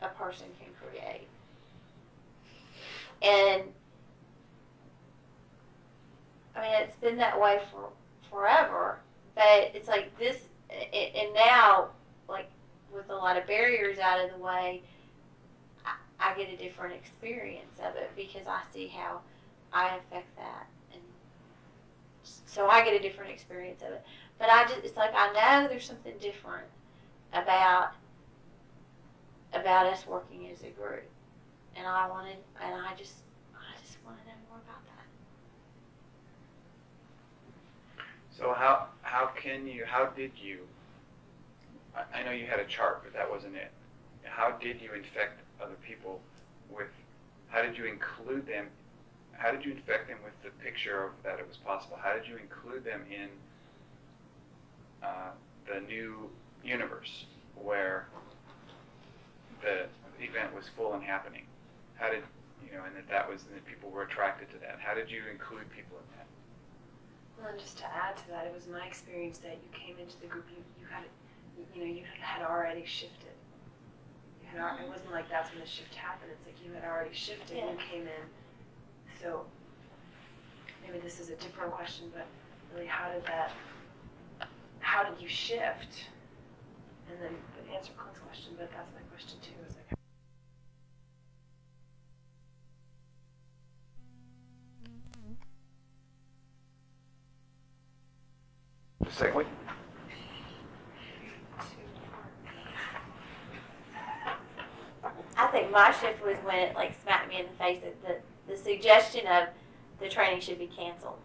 a 0.00 0.08
person 0.08 0.46
can 0.60 0.68
create. 0.80 1.26
And 3.22 3.62
I 6.56 6.62
mean, 6.62 6.72
it's 6.82 6.96
been 6.96 7.16
that 7.18 7.38
way 7.38 7.60
for 7.70 7.90
forever, 8.30 8.98
but 9.34 9.72
it's 9.74 9.88
like 9.88 10.16
this, 10.18 10.36
and 10.70 11.34
now, 11.34 11.88
like 12.28 12.48
with 12.92 13.10
a 13.10 13.14
lot 13.14 13.36
of 13.36 13.46
barriers 13.46 13.98
out 13.98 14.24
of 14.24 14.30
the 14.30 14.38
way, 14.38 14.82
I, 16.30 16.36
get 16.36 16.52
a 16.52 16.56
different 16.56 16.94
experience 16.94 17.78
of 17.80 17.96
it 17.96 18.10
because 18.16 18.46
I 18.46 18.60
see 18.72 18.86
how 18.88 19.20
I 19.72 19.96
affect 19.96 20.36
that, 20.36 20.66
and 20.92 21.02
so 22.24 22.68
I 22.68 22.84
get 22.84 22.94
a 22.94 23.00
different 23.00 23.30
experience 23.30 23.82
of 23.82 23.92
it. 23.92 24.04
But 24.38 24.48
I 24.50 24.64
just, 24.64 24.84
it's 24.84 24.96
like 24.96 25.12
I 25.14 25.32
know 25.32 25.68
there's 25.68 25.84
something 25.84 26.14
different 26.20 26.66
about 27.32 27.92
about 29.52 29.86
us 29.86 30.06
working 30.06 30.48
as 30.50 30.62
a 30.62 30.70
group, 30.70 31.04
and 31.76 31.86
I 31.86 32.08
wanted, 32.08 32.36
and 32.62 32.74
I 32.74 32.94
just, 32.96 33.14
I 33.54 33.80
just 33.84 33.98
want 34.04 34.18
to 34.20 34.26
know 34.26 34.34
more 34.48 34.58
about 34.58 34.84
that. 34.86 35.06
So 38.30 38.54
how 38.54 38.86
how 39.02 39.26
can 39.26 39.66
you 39.66 39.84
how 39.84 40.06
did 40.06 40.32
you? 40.40 40.60
I 42.14 42.22
know 42.22 42.30
you 42.30 42.46
had 42.46 42.60
a 42.60 42.64
chart, 42.66 43.02
but 43.02 43.12
that 43.12 43.28
wasn't 43.28 43.56
it. 43.56 43.72
How 44.22 44.52
did 44.52 44.80
you 44.80 44.92
infect 44.92 45.40
other 45.62 45.76
people 45.86 46.20
with? 46.70 46.88
How 47.48 47.62
did 47.62 47.76
you 47.76 47.84
include 47.84 48.46
them? 48.46 48.66
How 49.32 49.50
did 49.50 49.64
you 49.64 49.72
infect 49.72 50.08
them 50.08 50.18
with 50.22 50.34
the 50.42 50.50
picture 50.62 51.04
of 51.04 51.12
that 51.24 51.38
it 51.38 51.48
was 51.48 51.56
possible? 51.56 51.98
How 52.00 52.14
did 52.14 52.26
you 52.28 52.36
include 52.36 52.84
them 52.84 53.02
in 53.10 53.28
uh, 55.02 55.30
the 55.66 55.80
new 55.80 56.30
universe 56.62 57.24
where 57.54 58.06
the 59.62 59.86
event 60.22 60.54
was 60.54 60.66
full 60.76 60.94
and 60.94 61.02
happening? 61.02 61.44
How 61.96 62.10
did 62.10 62.22
you 62.64 62.76
know, 62.76 62.84
and 62.84 62.94
that 62.96 63.08
that 63.08 63.28
was, 63.28 63.42
and 63.48 63.56
that 63.56 63.66
people 63.66 63.90
were 63.90 64.02
attracted 64.02 64.50
to 64.50 64.58
that? 64.58 64.78
How 64.78 64.94
did 64.94 65.10
you 65.10 65.22
include 65.30 65.70
people 65.70 65.96
in 65.98 66.06
that? 66.18 66.26
Well, 67.38 67.50
and 67.50 67.58
just 67.58 67.78
to 67.78 67.86
add 67.86 68.16
to 68.18 68.28
that, 68.28 68.46
it 68.46 68.54
was 68.54 68.68
my 68.68 68.86
experience 68.86 69.38
that 69.38 69.58
you 69.64 69.70
came 69.72 69.98
into 69.98 70.20
the 70.20 70.26
group, 70.26 70.44
you, 70.50 70.62
you 70.78 70.86
had, 70.90 71.04
you 71.74 71.80
know, 71.80 71.90
you 71.90 72.04
had 72.20 72.44
already 72.44 72.84
shifted. 72.84 73.29
You 74.52 74.58
had, 74.58 74.66
al- 74.66 74.78
it 74.78 74.88
wasn't 74.88 75.12
like 75.12 75.28
that's 75.28 75.50
when 75.50 75.60
the 75.60 75.66
shift 75.66 75.94
happened. 75.94 76.32
It's 76.32 76.44
like 76.46 76.56
you 76.64 76.72
had 76.72 76.84
already 76.84 77.14
shifted. 77.14 77.56
You 77.56 77.78
came 77.90 78.02
in. 78.02 78.24
So 79.22 79.44
maybe 80.82 80.98
this 80.98 81.20
is 81.20 81.28
a 81.30 81.36
different 81.36 81.72
question, 81.72 82.10
but 82.12 82.26
really, 82.74 82.86
how 82.86 83.12
did 83.12 83.24
that? 83.26 83.52
How 84.80 85.04
did 85.04 85.20
you 85.20 85.28
shift? 85.28 86.06
And 87.10 87.18
then 87.22 87.34
but 87.54 87.74
answer 87.74 87.92
Clint's 87.96 88.20
question, 88.20 88.54
but 88.58 88.70
that's 88.72 88.90
my 88.94 89.02
question 89.10 89.38
too. 89.42 89.52
Is 89.68 89.76
like, 89.76 89.98
The 99.00 99.12
second 99.12 99.34
week? 99.36 99.46
I 105.40 105.46
think 105.46 105.70
my 105.70 105.90
shift 105.90 106.22
was 106.22 106.36
when 106.44 106.58
it 106.58 106.74
like 106.74 106.94
smacked 107.02 107.30
me 107.30 107.40
in 107.40 107.46
the 107.46 107.52
face 107.52 107.80
that 107.82 107.96
the, 108.02 108.52
the 108.52 108.58
suggestion 108.58 109.26
of 109.26 109.48
the 109.98 110.06
training 110.06 110.40
should 110.40 110.58
be 110.58 110.66
canceled. 110.66 111.18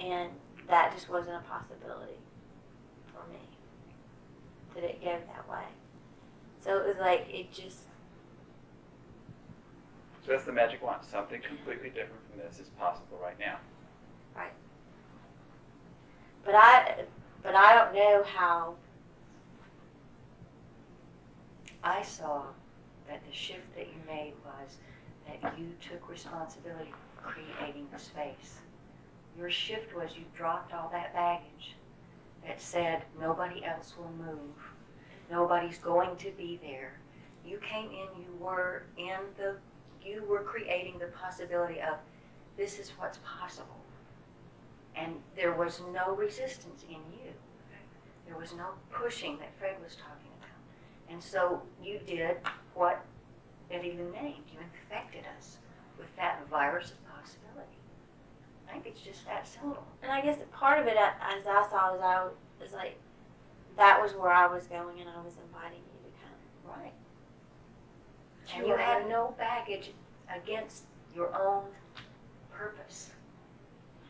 And 0.00 0.30
that 0.68 0.92
just 0.92 1.08
wasn't 1.08 1.36
a 1.36 1.48
possibility 1.48 2.18
for 3.06 3.22
me. 3.32 3.38
That 4.74 4.82
it 4.82 5.00
go 5.00 5.16
that 5.28 5.48
way. 5.48 5.62
So 6.58 6.76
it 6.76 6.88
was 6.88 6.96
like 6.98 7.28
it 7.30 7.52
just 7.52 7.84
So 10.26 10.32
that's 10.32 10.44
the 10.44 10.52
magic 10.52 10.82
wand. 10.82 11.04
Something 11.08 11.40
completely 11.40 11.90
different 11.90 12.20
from 12.28 12.40
this 12.40 12.58
is 12.58 12.68
possible 12.70 13.20
right 13.22 13.38
now. 13.38 13.58
Right. 14.34 14.52
But 16.44 16.56
I 16.56 17.04
but 17.44 17.54
I 17.54 17.76
don't 17.76 17.94
know 17.94 18.24
how 18.24 18.74
I 21.84 22.02
saw 22.02 22.44
that 23.08 23.22
the 23.26 23.34
shift 23.34 23.74
that 23.74 23.86
you 23.86 24.00
made 24.06 24.34
was 24.44 24.76
that 25.26 25.58
you 25.58 25.68
took 25.80 26.08
responsibility 26.08 26.92
for 27.16 27.28
creating 27.30 27.88
the 27.92 27.98
space. 27.98 28.60
Your 29.36 29.50
shift 29.50 29.94
was 29.94 30.16
you 30.16 30.24
dropped 30.36 30.72
all 30.72 30.88
that 30.92 31.12
baggage 31.12 31.74
that 32.46 32.60
said 32.60 33.04
nobody 33.20 33.64
else 33.64 33.94
will 33.96 34.12
move, 34.12 34.54
nobody's 35.30 35.78
going 35.78 36.16
to 36.16 36.30
be 36.32 36.60
there. 36.62 36.98
You 37.44 37.58
came 37.58 37.90
in, 37.90 38.22
you 38.22 38.36
were 38.38 38.84
in 38.96 39.18
the, 39.36 39.56
you 40.04 40.24
were 40.28 40.42
creating 40.42 40.98
the 40.98 41.06
possibility 41.06 41.80
of 41.80 41.96
this 42.56 42.78
is 42.78 42.90
what's 42.90 43.18
possible. 43.24 43.80
And 44.94 45.14
there 45.34 45.54
was 45.54 45.80
no 45.92 46.14
resistance 46.14 46.84
in 46.88 46.96
you. 46.96 47.32
There 48.26 48.36
was 48.36 48.52
no 48.52 48.66
pushing 48.92 49.38
that 49.38 49.56
Fred 49.58 49.76
was 49.82 49.96
talking. 49.96 50.21
And 51.12 51.22
so 51.22 51.60
you 51.82 52.00
did 52.06 52.36
what 52.74 53.04
it 53.70 53.84
even 53.84 54.10
named. 54.12 54.44
You 54.50 54.58
infected 54.60 55.24
us 55.36 55.58
with 55.98 56.14
that 56.16 56.40
virus 56.50 56.92
of 56.92 56.96
possibility. 57.14 57.76
I 58.68 58.72
think 58.72 58.86
it's 58.86 59.02
just 59.02 59.24
that 59.26 59.46
simple. 59.46 59.84
And 60.02 60.10
I 60.10 60.22
guess 60.22 60.38
part 60.52 60.80
of 60.80 60.86
it, 60.86 60.96
as 60.96 61.46
I 61.46 61.66
saw, 61.70 61.92
was 61.92 62.00
I 62.02 62.28
was 62.62 62.72
like, 62.72 62.98
that 63.76 64.00
was 64.00 64.12
where 64.12 64.30
I 64.32 64.46
was 64.46 64.66
going, 64.66 65.00
and 65.00 65.08
I 65.08 65.22
was 65.22 65.34
inviting 65.46 65.80
you 65.80 66.10
to 66.10 66.10
come. 66.22 66.82
Right. 66.82 66.92
And 68.54 68.66
you 68.66 68.76
had 68.76 69.08
no 69.08 69.34
baggage 69.38 69.92
against 70.34 70.84
your 71.14 71.34
own 71.38 71.64
purpose. 72.50 73.10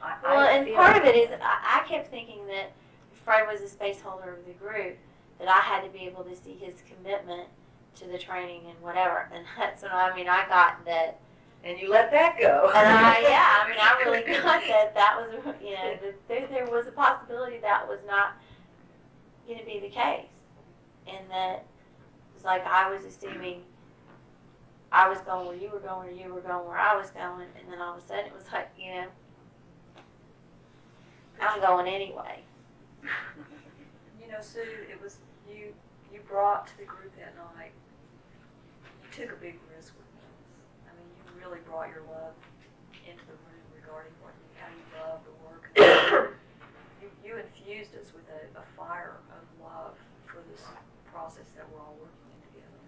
I, 0.00 0.14
Well, 0.22 0.38
I 0.38 0.52
and 0.52 0.74
part 0.74 0.96
of 0.96 1.04
it 1.04 1.16
is 1.16 1.30
I, 1.42 1.80
I 1.82 1.88
kept 1.88 2.10
thinking 2.10 2.46
that 2.46 2.72
Fred 3.24 3.46
was 3.50 3.60
a 3.60 3.68
space 3.68 4.00
holder 4.00 4.34
of 4.34 4.46
the 4.46 4.52
group, 4.52 4.96
that 5.42 5.50
I 5.50 5.60
had 5.60 5.82
to 5.84 5.90
be 5.90 6.06
able 6.06 6.22
to 6.24 6.36
see 6.36 6.54
his 6.54 6.82
commitment 6.88 7.48
to 7.96 8.06
the 8.06 8.16
training 8.18 8.62
and 8.68 8.80
whatever. 8.80 9.28
And 9.34 9.44
that's 9.58 9.82
when 9.82 9.90
I 9.92 10.14
mean 10.14 10.28
I 10.28 10.46
got 10.48 10.84
that, 10.86 11.18
And 11.64 11.78
you 11.78 11.90
let 11.90 12.10
that 12.12 12.38
go. 12.40 12.70
and 12.74 12.88
I 12.88 13.20
yeah, 13.20 13.60
I 13.60 13.68
mean 13.68 13.78
I 13.80 14.00
really 14.04 14.22
got 14.42 14.62
that 14.68 14.94
that 14.94 15.16
was 15.16 15.54
you 15.62 15.72
know 15.74 15.96
that 16.02 16.28
there, 16.28 16.46
there 16.46 16.66
was 16.66 16.86
a 16.86 16.92
possibility 16.92 17.58
that 17.58 17.86
was 17.88 17.98
not 18.06 18.34
going 19.46 19.58
to 19.58 19.64
be 19.66 19.80
the 19.80 19.88
case, 19.88 20.26
and 21.08 21.28
that 21.28 21.64
was 22.34 22.44
like 22.44 22.64
I 22.66 22.88
was 22.92 23.04
assuming. 23.04 23.62
I 24.94 25.08
was 25.08 25.20
going 25.20 25.46
where 25.46 25.56
you 25.56 25.70
were 25.70 25.80
going, 25.80 26.10
or 26.10 26.12
you 26.12 26.34
were 26.34 26.42
going 26.42 26.66
where 26.68 26.76
I 26.76 26.94
was 26.94 27.10
going, 27.10 27.46
and 27.58 27.72
then 27.72 27.80
all 27.80 27.96
of 27.96 28.04
a 28.04 28.06
sudden 28.06 28.26
it 28.26 28.34
was 28.34 28.44
like, 28.52 28.68
you 28.78 28.90
know, 28.92 29.06
I'm 31.40 31.60
going 31.60 31.88
anyway. 31.88 32.42
You 34.20 34.30
know, 34.30 34.40
Sue, 34.42 34.60
it 34.60 35.00
was 35.02 35.16
you. 35.54 35.74
You 36.12 36.20
brought 36.28 36.66
to 36.68 36.78
the 36.78 36.84
group 36.84 37.12
that 37.16 37.34
night. 37.56 37.72
You 39.02 39.08
took 39.12 39.32
a 39.32 39.40
big 39.40 39.56
risk 39.72 39.96
with 39.96 40.10
this. 40.20 40.36
I 40.84 40.92
mean, 40.96 41.08
you 41.24 41.30
really 41.40 41.60
brought 41.64 41.88
your 41.88 42.04
love 42.08 42.36
into 43.08 43.24
the 43.24 43.36
room 43.48 43.64
regarding 43.72 44.12
what 44.20 44.36
you, 44.36 44.46
how 44.60 44.68
you 44.68 44.84
love 45.00 45.20
the 45.24 45.36
work. 45.44 45.64
you, 47.00 47.08
you 47.24 47.32
infused 47.40 47.96
us 47.96 48.12
with 48.12 48.24
a, 48.28 48.60
a 48.60 48.64
fire 48.76 49.20
of 49.32 49.42
love 49.60 49.96
for 50.26 50.40
this 50.52 50.64
process 51.12 51.48
that 51.56 51.68
we're 51.68 51.80
all 51.80 51.96
working 52.00 52.28
in 52.32 52.40
together. 52.52 52.82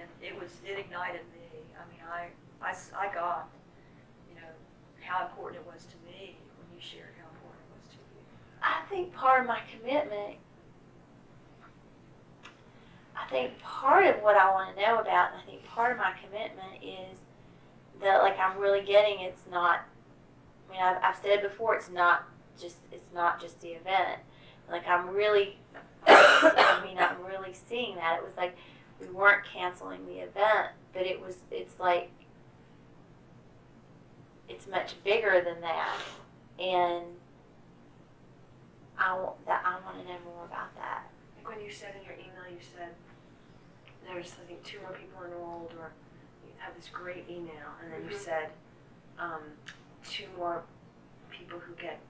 And 0.00 0.08
it 0.24 0.32
was 0.32 0.52
it 0.64 0.78
ignited 0.78 1.24
me. 1.32 1.44
I 1.76 1.84
mean, 1.92 2.00
i 2.08 2.32
i 2.62 3.14
got 3.14 3.48
you 4.28 4.34
know 4.36 4.52
how 5.00 5.26
important 5.26 5.60
it 5.60 5.66
was 5.66 5.84
to 5.84 5.96
me 6.08 6.36
when 6.56 6.66
you 6.74 6.80
shared 6.80 7.12
how 7.20 7.28
important 7.36 7.60
it 7.64 7.72
was 7.76 7.88
to 7.92 8.00
you. 8.00 8.20
I 8.62 8.84
think 8.88 9.12
part 9.12 9.42
of 9.42 9.46
my 9.46 9.60
commitment, 9.68 10.40
I 13.18 13.28
think 13.30 13.58
part 13.60 14.06
of 14.06 14.22
what 14.22 14.36
I 14.36 14.50
want 14.50 14.76
to 14.76 14.82
know 14.82 15.00
about, 15.00 15.32
and 15.32 15.42
I 15.42 15.44
think 15.44 15.64
part 15.64 15.92
of 15.92 15.98
my 15.98 16.12
commitment 16.24 16.82
is 16.82 17.18
that, 18.00 18.22
like, 18.22 18.38
I'm 18.38 18.58
really 18.58 18.82
getting 18.82 19.20
it's 19.20 19.42
not, 19.50 19.80
I 20.68 20.72
mean, 20.72 20.80
I've, 20.82 21.02
I've 21.02 21.16
said 21.16 21.42
before, 21.42 21.74
it's 21.74 21.90
not 21.90 22.24
just, 22.60 22.76
it's 22.92 23.12
not 23.12 23.40
just 23.40 23.60
the 23.60 23.68
event. 23.68 24.20
Like, 24.70 24.86
I'm 24.86 25.08
really, 25.10 25.58
I 26.06 26.80
mean, 26.84 26.98
I'm 26.98 27.24
really 27.24 27.54
seeing 27.54 27.96
that. 27.96 28.18
It 28.18 28.24
was 28.24 28.36
like 28.36 28.56
we 29.00 29.08
weren't 29.08 29.44
canceling 29.44 30.06
the 30.06 30.18
event, 30.18 30.70
but 30.92 31.02
it 31.02 31.20
was, 31.20 31.38
it's 31.50 31.78
like, 31.80 32.10
it's 34.48 34.66
much 34.66 34.94
bigger 35.04 35.42
than 35.44 35.60
that. 35.60 35.96
And 36.58 37.04
I 38.98 39.14
want 39.14 39.46
that. 39.46 39.62
I 39.64 39.78
want 39.84 40.04
to 40.04 40.12
know 40.12 40.18
more 40.24 40.44
about 40.44 40.74
that. 40.76 41.04
Like 41.36 41.56
when 41.56 41.64
you 41.64 41.70
said 41.70 41.94
in 41.98 42.04
your 42.04 42.14
email, 42.14 42.50
you 42.50 42.58
said 42.60 42.94
there's 44.08 44.32
I 44.40 44.46
think 44.48 44.64
two 44.64 44.80
more 44.80 44.96
people 44.96 45.20
enrolled, 45.24 45.72
or 45.78 45.92
you 46.44 46.52
have 46.58 46.74
this 46.74 46.88
great 46.88 47.28
email, 47.28 47.68
and 47.82 47.92
then 47.92 48.10
you 48.10 48.16
said 48.16 48.50
um, 49.18 49.44
two 50.08 50.24
more 50.36 50.62
people 51.30 51.58
who 51.58 51.74
get 51.74 52.00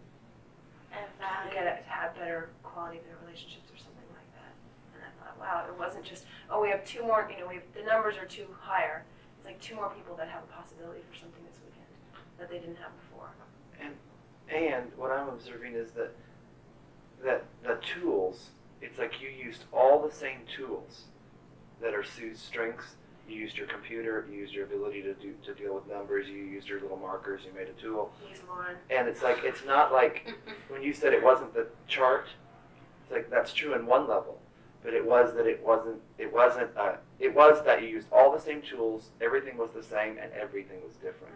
who 0.90 1.54
get 1.54 1.66
it, 1.66 1.84
have 1.86 2.14
better 2.14 2.50
quality 2.62 2.98
of 2.98 3.04
their 3.04 3.18
relationships 3.26 3.68
or 3.68 3.76
something 3.76 4.08
like 4.14 4.30
that. 4.38 4.52
And 4.94 5.02
I 5.04 5.10
thought, 5.20 5.36
wow, 5.38 5.66
it 5.68 5.78
wasn't 5.78 6.04
just 6.04 6.24
oh 6.50 6.62
we 6.62 6.70
have 6.70 6.84
two 6.84 7.02
more. 7.02 7.28
You 7.30 7.42
know, 7.42 7.48
we 7.48 7.54
have, 7.56 7.68
the 7.74 7.82
numbers 7.82 8.16
are 8.16 8.26
too 8.26 8.46
higher. 8.58 9.04
It's 9.36 9.46
like 9.46 9.60
two 9.60 9.74
more 9.74 9.90
people 9.90 10.16
that 10.16 10.28
have 10.28 10.42
a 10.44 10.50
possibility 10.54 11.02
for 11.10 11.18
something 11.18 11.42
this 11.44 11.58
weekend 11.62 11.90
that 12.38 12.48
they 12.48 12.58
didn't 12.58 12.78
have 12.78 12.94
before. 13.02 13.30
And 13.80 13.94
And 14.48 14.90
what 14.96 15.10
I'm 15.10 15.28
observing 15.28 15.74
is 15.74 15.90
that 15.92 16.14
that 17.24 17.44
the 17.64 17.78
tools, 17.82 18.50
it's 18.80 18.98
like 18.98 19.20
you 19.20 19.28
used 19.28 19.64
all 19.72 20.00
the 20.00 20.14
same 20.14 20.46
tools 20.46 21.06
that 21.80 21.94
are 21.94 22.04
Sue's 22.04 22.38
strengths. 22.38 22.96
You 23.28 23.36
used 23.36 23.58
your 23.58 23.66
computer, 23.66 24.26
you 24.30 24.38
used 24.38 24.54
your 24.54 24.64
ability 24.64 25.02
to 25.02 25.12
do 25.14 25.34
to 25.44 25.54
deal 25.54 25.74
with 25.74 25.86
numbers, 25.86 26.28
you 26.28 26.36
used 26.36 26.66
your 26.66 26.80
little 26.80 26.96
markers, 26.96 27.42
you 27.44 27.52
made 27.52 27.68
a 27.68 27.80
tool. 27.80 28.10
Please, 28.24 28.40
Lauren. 28.48 28.76
And 28.90 29.06
it's 29.06 29.22
like 29.22 29.40
it's 29.44 29.64
not 29.66 29.92
like 29.92 30.34
when 30.68 30.82
you 30.82 30.94
said 30.94 31.12
it 31.12 31.22
wasn't 31.22 31.52
the 31.52 31.66
chart, 31.86 32.26
it's 33.02 33.12
like 33.12 33.28
that's 33.30 33.52
true 33.52 33.74
in 33.74 33.84
one 33.86 34.08
level. 34.08 34.40
But 34.82 34.94
it 34.94 35.04
was 35.04 35.34
that 35.34 35.46
it 35.46 35.62
wasn't 35.62 36.00
it 36.16 36.32
wasn't 36.32 36.70
uh, 36.76 36.94
it 37.18 37.34
was 37.34 37.62
that 37.64 37.82
you 37.82 37.88
used 37.88 38.06
all 38.10 38.32
the 38.32 38.40
same 38.40 38.62
tools, 38.62 39.10
everything 39.20 39.58
was 39.58 39.70
the 39.74 39.82
same 39.82 40.16
and 40.16 40.32
everything 40.32 40.78
was 40.86 40.94
different. 40.96 41.34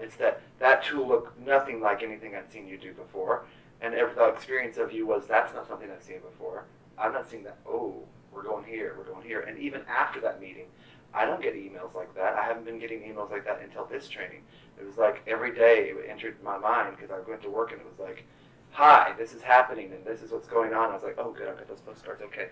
It's 0.00 0.14
that 0.16 0.42
that 0.60 0.84
tool 0.84 1.08
looked 1.08 1.40
nothing 1.40 1.80
like 1.80 2.04
anything 2.04 2.36
I'd 2.36 2.52
seen 2.52 2.68
you 2.68 2.78
do 2.78 2.92
before, 2.92 3.46
and 3.80 3.94
every, 3.94 4.14
the 4.14 4.26
experience 4.26 4.76
of 4.76 4.92
you 4.92 5.06
was 5.06 5.26
that's 5.26 5.52
not 5.54 5.66
something 5.66 5.90
I've 5.90 6.04
seen 6.04 6.20
before. 6.20 6.66
I'm 6.98 7.12
not 7.12 7.28
seeing 7.28 7.42
that. 7.44 7.58
Oh, 7.66 8.04
we're 8.32 8.42
going 8.42 8.64
here, 8.64 8.94
we're 8.98 9.12
going 9.12 9.26
here, 9.26 9.40
and 9.40 9.58
even 9.58 9.82
after 9.88 10.20
that 10.20 10.40
meeting, 10.40 10.66
I 11.14 11.26
don't 11.26 11.42
get 11.42 11.54
emails 11.54 11.94
like 11.94 12.14
that. 12.14 12.34
I 12.34 12.42
haven't 12.44 12.64
been 12.64 12.78
getting 12.78 13.00
emails 13.00 13.30
like 13.30 13.44
that 13.44 13.60
until 13.62 13.84
this 13.84 14.08
training. 14.08 14.42
It 14.80 14.86
was 14.86 14.96
like 14.96 15.22
every 15.26 15.54
day 15.54 15.90
it 15.90 15.96
entered 16.08 16.42
my 16.42 16.56
mind 16.56 16.96
because 16.96 17.10
I 17.10 17.20
went 17.28 17.42
to 17.42 17.50
work 17.50 17.72
and 17.72 17.80
it 17.80 17.86
was 17.86 17.98
like, 17.98 18.24
"Hi, 18.70 19.12
this 19.18 19.34
is 19.34 19.42
happening 19.42 19.92
and 19.92 20.04
this 20.04 20.22
is 20.22 20.32
what's 20.32 20.48
going 20.48 20.72
on." 20.72 20.90
I 20.90 20.94
was 20.94 21.02
like, 21.02 21.16
"Oh, 21.18 21.30
good, 21.30 21.48
I've 21.48 21.58
got 21.58 21.68
those 21.68 21.80
postcards. 21.80 22.22
Okay." 22.22 22.48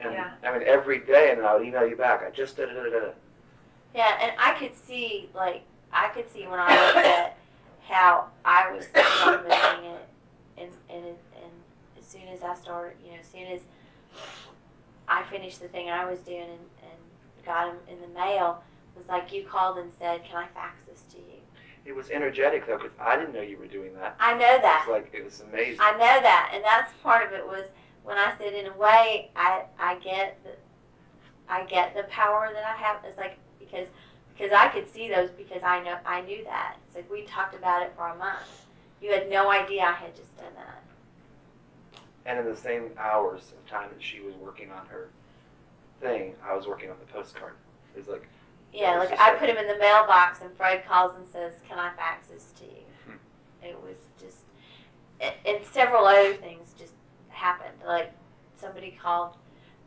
And 0.00 0.14
Yeah. 0.14 0.32
I 0.42 0.58
mean, 0.58 0.66
every 0.66 1.00
day, 1.00 1.30
and 1.30 1.40
then 1.40 1.46
I 1.46 1.54
would 1.54 1.66
email 1.66 1.86
you 1.86 1.96
back. 1.96 2.22
I 2.26 2.30
just 2.30 2.56
da 2.56 2.64
da 2.64 2.72
da 2.72 2.84
da. 2.84 3.00
da. 3.00 3.12
Yeah, 3.94 4.18
and 4.22 4.32
I 4.38 4.54
could 4.58 4.74
see 4.74 5.28
like 5.34 5.62
I 5.92 6.08
could 6.08 6.30
see 6.30 6.46
when 6.46 6.58
I 6.58 6.68
looked 6.86 7.06
at 7.06 7.36
how 7.86 8.28
I 8.44 8.72
was 8.72 8.86
implementing 8.94 9.90
it, 9.90 10.08
and 10.56 10.70
and 10.88 11.04
and 11.04 11.52
as 11.98 12.06
soon 12.06 12.28
as 12.28 12.42
I 12.42 12.54
started, 12.54 12.96
you 13.04 13.10
know, 13.12 13.18
as 13.20 13.26
soon 13.26 13.46
as 13.48 13.60
I 15.10 15.24
finished 15.24 15.60
the 15.60 15.68
thing 15.68 15.90
I 15.90 16.08
was 16.08 16.20
doing 16.20 16.42
and, 16.42 16.66
and 16.82 17.44
got 17.44 17.66
them 17.66 17.78
in 17.88 18.00
the 18.00 18.18
mail, 18.18 18.62
was 18.96 19.08
like 19.08 19.32
you 19.32 19.44
called 19.44 19.78
and 19.78 19.92
said, 19.98 20.24
"Can 20.24 20.36
I 20.36 20.46
fax 20.54 20.80
this 20.88 21.02
to 21.12 21.18
you?" 21.18 21.40
It 21.84 21.96
was 21.96 22.10
energetic 22.10 22.66
though, 22.66 22.78
because 22.78 22.92
I 23.00 23.16
didn't 23.16 23.34
know 23.34 23.40
you 23.40 23.58
were 23.58 23.66
doing 23.66 23.92
that. 23.94 24.14
I 24.20 24.34
know 24.34 24.58
that. 24.62 24.86
like 24.88 25.10
it 25.12 25.24
was 25.24 25.40
amazing. 25.40 25.80
I 25.80 25.92
know 25.92 25.98
that, 26.22 26.52
and 26.54 26.64
that's 26.64 26.92
part 27.02 27.26
of 27.26 27.32
it. 27.32 27.44
Was 27.44 27.66
when 28.04 28.16
I 28.16 28.32
said, 28.38 28.54
in 28.54 28.66
a 28.66 28.76
way, 28.76 29.30
I 29.34 29.64
I 29.78 29.96
get 29.96 30.38
the 30.44 30.50
I 31.48 31.64
get 31.64 31.94
the 31.94 32.04
power 32.04 32.50
that 32.52 32.64
I 32.64 32.76
have. 32.76 32.98
It's 33.04 33.18
like 33.18 33.36
because 33.58 33.88
because 34.32 34.52
I 34.52 34.68
could 34.68 34.88
see 34.88 35.08
those 35.08 35.30
because 35.30 35.62
I 35.64 35.82
know 35.82 35.98
I 36.06 36.20
knew 36.20 36.44
that. 36.44 36.76
It's 36.86 36.96
like 36.96 37.10
we 37.10 37.22
talked 37.22 37.54
about 37.54 37.82
it 37.82 37.92
for 37.96 38.06
a 38.08 38.16
month. 38.16 38.66
You 39.02 39.12
had 39.12 39.28
no 39.28 39.50
idea 39.50 39.82
I 39.82 39.92
had 39.92 40.14
just 40.14 40.36
done 40.36 40.52
that. 40.54 40.82
And 42.26 42.38
in 42.38 42.44
the 42.44 42.56
same 42.56 42.90
hours 42.98 43.52
of 43.52 43.68
time 43.70 43.88
that 43.92 44.02
she 44.02 44.20
was 44.20 44.34
working 44.34 44.70
on 44.70 44.86
her 44.86 45.08
thing, 46.00 46.34
I 46.44 46.54
was 46.54 46.66
working 46.66 46.90
on 46.90 46.96
the 46.98 47.12
postcard. 47.12 47.54
It 47.94 47.98
was 47.98 48.08
like, 48.08 48.28
Yeah, 48.72 48.98
like 48.98 49.18
I 49.18 49.34
put 49.34 49.48
him 49.48 49.56
in 49.56 49.66
the 49.66 49.78
mailbox, 49.78 50.40
and 50.42 50.54
Fred 50.56 50.86
calls 50.86 51.16
and 51.16 51.26
says, 51.26 51.54
"Can 51.68 51.78
I 51.78 51.90
fax 51.94 52.28
this 52.28 52.52
to 52.58 52.64
you?" 52.64 52.84
Hmm. 53.06 53.66
It 53.66 53.82
was 53.82 53.96
just, 54.20 54.38
and, 55.20 55.34
and 55.46 55.64
several 55.66 56.04
other 56.06 56.34
things 56.34 56.74
just 56.78 56.92
happened. 57.30 57.78
Like 57.86 58.12
somebody 58.56 58.96
called, 59.02 59.36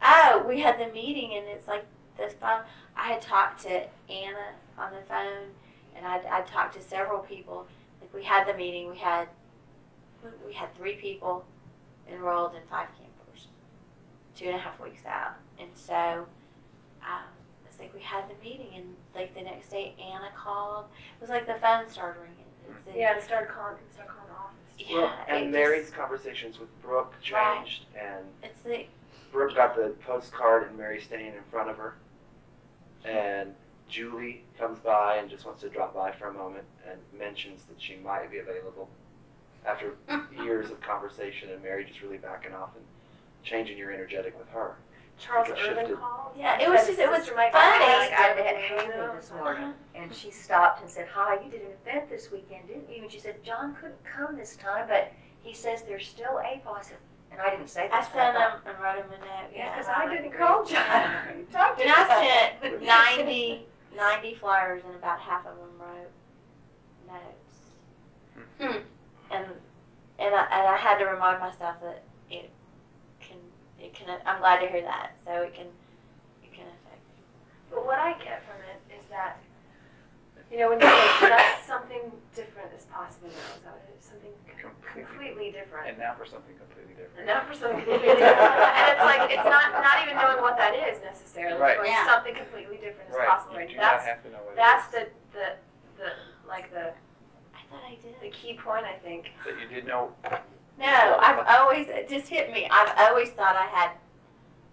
"Oh, 0.02 0.44
we 0.48 0.60
had 0.60 0.80
the 0.80 0.92
meeting," 0.92 1.36
and 1.36 1.46
it's 1.48 1.68
like 1.68 1.86
this 2.18 2.34
phone. 2.34 2.62
I 2.98 3.14
had 3.14 3.22
talked 3.22 3.62
to 3.64 3.88
Anna 4.10 4.54
on 4.78 4.92
the 4.92 5.02
phone, 5.08 5.52
and 5.96 6.06
I 6.06 6.22
I 6.30 6.42
talked 6.42 6.74
to 6.76 6.82
several 6.82 7.20
people. 7.20 7.68
Like 8.02 8.14
we 8.14 8.24
had 8.24 8.48
the 8.48 8.54
meeting, 8.54 8.90
we 8.90 8.98
had 8.98 9.30
we 10.46 10.54
had 10.54 10.74
three 10.76 10.96
people 10.96 11.46
enrolled 12.12 12.56
in 12.56 12.62
five 12.70 12.88
campers, 12.98 13.48
two 14.36 14.46
and 14.46 14.56
a 14.56 14.60
half 14.60 14.80
weeks 14.80 15.06
out, 15.06 15.36
and 15.60 15.70
so. 15.76 16.26
Um, 17.02 17.28
it's 17.68 17.80
like 17.80 17.94
we 17.94 18.02
had 18.02 18.26
the 18.30 18.36
meeting 18.48 18.68
and 18.76 18.96
like 19.16 19.34
the 19.36 19.42
next 19.42 19.70
day 19.70 19.94
Anna 20.00 20.30
called. 20.38 20.86
It 21.18 21.22
was 21.22 21.30
like 21.30 21.48
the 21.48 21.56
phone 21.56 21.90
started 21.90 22.20
ringing. 22.22 22.46
It's 22.70 22.86
like- 22.88 22.96
Yeah, 22.96 23.16
and 23.16 23.22
started 23.24 23.50
calling, 23.50 23.76
people 23.78 23.92
started 23.94 24.12
calling 24.14 24.30
the 24.30 24.36
office. 24.36 24.56
yeah. 24.78 24.96
well, 25.02 25.42
and 25.42 25.52
Mary's 25.52 25.86
just- 25.88 25.96
conversations 25.96 26.60
with 26.60 26.70
Brooke 26.84 27.14
Right. 27.34 27.58
changed, 27.58 27.86
and 28.00 28.26
it's 28.44 28.64
like 28.64 28.90
Brooke 29.34 29.56
got 29.56 29.76
the 29.76 29.96
postcard 30.06 30.68
and 30.70 30.78
Mary 30.78 31.02
staying 31.02 31.34
in 31.34 31.44
front 31.52 31.70
of 31.72 31.78
her, 31.78 31.96
and 33.04 33.56
Julie 33.90 34.44
comes 34.58 34.80
by 34.80 35.16
and 35.18 35.30
just 35.30 35.44
wants 35.46 35.62
to 35.62 35.70
drop 35.70 35.94
by 35.96 36.12
for 36.12 36.28
a 36.28 36.34
moment 36.34 36.66
and 36.88 37.00
mentions 37.18 37.64
that 37.66 37.82
she 37.82 37.96
might 37.98 38.30
be 38.32 38.38
available 38.38 38.88
after 39.66 39.94
years 40.44 40.70
of 40.72 40.80
conversation 40.82 41.50
and 41.52 41.62
Mary 41.64 41.86
just 41.86 42.02
really 42.02 42.18
backing 42.18 42.54
off 42.54 42.70
and 42.76 42.84
changing 43.44 43.78
your 43.78 43.92
energetic 43.92 44.38
with 44.38 44.50
her. 44.50 44.76
Charles 45.20 45.48
It 45.50 45.58
Irvin 45.60 45.76
shifted. 45.86 45.98
called. 46.00 46.34
Yeah, 46.36 46.60
it 46.60 46.70
was 46.70 46.88
just- 46.88 47.00
it 47.00 47.08
was 47.10 47.20
Sister 47.20 47.36
Mike 47.36 47.52
funny. 47.52 47.86
asked 47.86 48.12
I 48.14 48.30
him, 48.30 48.38
met 48.44 48.56
Haley 48.58 49.16
this 49.16 49.32
morning, 49.32 49.64
Uh-huh. 49.66 49.74
and 49.96 50.14
she 50.14 50.32
stopped 50.32 50.82
and 50.82 50.90
said, 50.90 51.08
"Hi, 51.08 51.36
you 51.40 51.52
did 51.52 51.62
an 51.62 51.72
event 51.72 52.10
this 52.10 52.32
weekend, 52.32 52.68
didn't 52.68 52.90
you?" 52.90 53.04
And 53.04 53.12
she 53.12 53.20
said, 53.20 53.44
"John 53.44 53.76
couldn't 53.76 54.04
come 54.04 54.36
this 54.36 54.56
time, 54.58 54.88
but 54.88 55.12
he 55.42 55.54
says 55.54 55.84
there's 55.84 56.08
still 56.08 56.40
a 56.40 56.42
I 56.66 56.82
said, 56.82 56.98
and 57.32 57.40
I 57.40 57.52
didn't 57.52 57.68
say 57.68 57.88
that. 57.90 57.94
I 57.94 58.02
sent 58.04 58.36
thought, 58.38 58.52
him 58.64 58.68
and 58.74 58.84
wrote 58.84 58.96
him 59.06 59.12
a 59.12 59.18
note. 59.20 59.52
Yeah, 59.54 59.70
because 59.76 59.88
Yeah, 59.88 59.98
I 59.98 60.08
didn't 60.16 60.32
call 60.32 60.64
John. 60.66 61.48
Talk 61.52 61.78
to 61.78 61.84
And 61.84 61.92
I 61.92 62.58
sent 62.60 62.82
90, 63.18 63.68
90 63.96 64.36
flyers, 64.36 64.84
and 64.84 64.96
about 64.96 65.20
half 65.20 65.46
of 65.46 65.56
them 65.58 65.80
wrote 65.80 66.12
notes. 67.08 67.70
Hmm. 68.60 68.84
And 69.32 69.46
and 70.20 70.34
I, 70.36 70.44
and 70.52 70.68
I 70.68 70.78
had 70.78 70.98
to 71.00 71.06
remind 71.06 71.40
myself 71.40 71.82
that 71.82 72.04
it 72.30 72.50
can 73.20 73.38
it 73.80 73.94
can. 73.94 74.08
I'm 74.26 74.40
glad 74.40 74.60
to 74.62 74.68
hear 74.68 74.82
that. 74.82 75.14
So 75.26 75.32
it 75.42 75.54
can 75.54 75.68
it 76.44 76.52
can 76.54 76.66
affect. 76.68 77.02
But 77.72 77.86
what 77.86 78.00
I 78.00 78.14
get 78.22 78.44
from 78.46 78.62
it 78.70 78.78
is 78.94 79.06
that, 79.10 79.38
you 80.52 80.60
know, 80.60 80.70
when 80.70 80.78
you 80.80 80.86
say 80.86 81.30
that 81.34 81.64
something 81.68 82.12
different 82.36 82.70
is 82.78 82.86
possible 82.86 83.30
now, 83.34 83.58
is 83.58 83.64
that 83.66 83.74
what? 83.74 83.82
Something 84.04 84.30
Completely. 84.64 85.04
completely 85.04 85.48
different. 85.52 85.90
And 85.90 85.98
now 85.98 86.14
for 86.16 86.24
something 86.24 86.56
completely 86.56 86.94
different. 86.96 87.26
And 87.26 87.28
not 87.28 87.44
for 87.50 87.56
something 87.58 87.84
completely 87.84 88.16
different. 88.16 88.64
And 88.80 88.86
it's 88.96 89.04
like, 89.04 89.28
it's 89.28 89.44
not, 89.44 89.76
not 89.84 90.00
even 90.06 90.16
knowing 90.16 90.40
what 90.40 90.56
that 90.56 90.72
is 90.78 91.02
necessarily. 91.04 91.60
Right. 91.60 91.76
But 91.82 91.88
Yeah. 91.92 92.06
something 92.08 92.32
completely 92.36 92.78
different 92.80 93.10
is 93.12 93.16
Right. 93.18 93.28
possible 93.28 93.60
You 93.60 93.66
right 93.66 93.70
do 93.72 93.76
now. 93.76 93.84
not 93.84 93.92
That's, 94.00 94.08
have 94.08 94.22
to 94.24 94.30
know 94.32 94.40
what 94.48 94.56
that's 94.56 94.88
it 94.94 94.96
is. 94.96 95.12
the, 95.34 95.36
the, 95.36 95.48
the, 96.00 96.10
like 96.48 96.72
the, 96.72 96.96
I 97.58 97.62
thought 97.68 97.84
I 97.84 97.96
did. 98.00 98.16
the 98.23 98.23
key 98.34 98.54
point, 98.56 98.86
I 98.86 98.94
think. 99.04 99.28
That 99.46 99.60
you 99.62 99.68
didn't 99.68 99.88
know. 99.88 100.12
No, 100.80 101.18
I've 101.20 101.46
always 101.48 101.88
it 101.88 102.10
just 102.10 102.28
hit 102.28 102.52
me. 102.52 102.68
I've 102.70 102.94
always 102.98 103.30
thought 103.30 103.56
I 103.56 103.66
had 103.68 103.92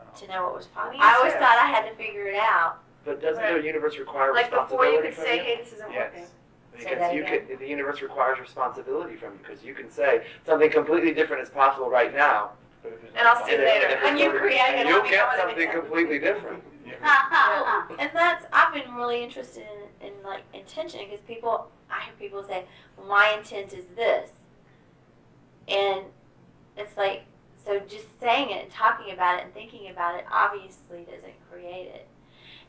Oh. 0.00 0.04
to 0.18 0.28
know 0.28 0.44
what 0.44 0.54
was 0.56 0.66
possible. 0.66 0.98
I 1.00 1.14
always 1.16 1.34
thought 1.34 1.58
I 1.62 1.66
had 1.66 1.88
to 1.88 1.94
figure 1.94 2.26
it 2.26 2.36
out. 2.40 2.78
But 3.04 3.20
doesn't 3.22 3.42
Right. 3.42 3.54
the 3.61 3.62
universe 3.66 3.98
require 3.98 4.32
Like 4.32 4.50
before 4.50 4.84
you 4.86 5.00
responsibility 5.02 5.08
could 5.08 5.14
from 5.14 5.24
say, 5.24 5.36
you? 5.36 5.42
hey, 5.42 5.56
this 5.62 5.72
isn't 5.74 5.92
working. 5.94 6.20
Yes. 6.22 6.30
Say 6.78 6.84
Because 6.84 6.98
that 6.98 7.14
you 7.14 7.22
again. 7.24 7.46
could, 7.46 7.58
the 7.58 7.66
universe 7.68 8.00
requires 8.02 8.38
responsibility 8.40 9.16
from 9.16 9.32
you 9.34 9.38
because 9.42 9.62
you 9.62 9.74
can 9.74 9.90
say 9.90 10.24
something 10.46 10.70
completely 10.70 11.12
different 11.12 11.42
is 11.42 11.50
possible 11.50 11.90
right 11.90 12.14
now, 12.14 12.50
But 12.82 12.92
if 12.92 13.02
there's 13.02 13.14
And 13.14 13.24
no 13.24 13.30
I'll 13.30 13.44
see 13.44 13.52
you 13.52 13.56
and 13.58 13.64
later. 13.66 13.86
and 13.88 13.92
then 13.96 14.02
When 14.04 14.16
you 14.16 14.30
you'll- 14.30 14.38
create 14.40 14.54
it, 14.56 14.61
and 14.61 14.88
I'll 14.88 14.94
you'll 14.94 15.02
be 15.02 15.11
get 15.11 15.20
going 15.20 15.36
to 15.36 15.42
something 15.48 15.66
the- 15.68 15.72
completely 15.80 16.18
different. 16.18 16.64
And 17.98 18.11
that's 18.14 18.46
I've 18.53 18.72
been 18.72 18.94
really 18.94 19.22
interested 19.22 19.64
in, 20.01 20.09
in 20.09 20.12
like 20.24 20.42
intention 20.53 21.01
because 21.05 21.20
people 21.20 21.68
I 21.90 22.05
hear 22.05 22.14
people 22.18 22.44
say, 22.44 22.64
my 23.09 23.34
intent 23.36 23.72
is 23.72 23.84
this, 23.96 24.30
and 25.68 26.07
it's 26.76 26.96
like 26.96 27.24
so 27.64 27.78
just 27.80 28.20
saying 28.20 28.51
it 28.51 28.64
and 28.64 28.70
talking 28.70 29.12
about 29.12 29.38
it 29.38 29.44
and 29.44 29.55
thinking 29.55 29.90
about 29.90 30.18
it 30.18 30.24
obviously 30.30 31.05
doesn't 31.05 31.51
create 31.51 31.86
it, 31.86 32.07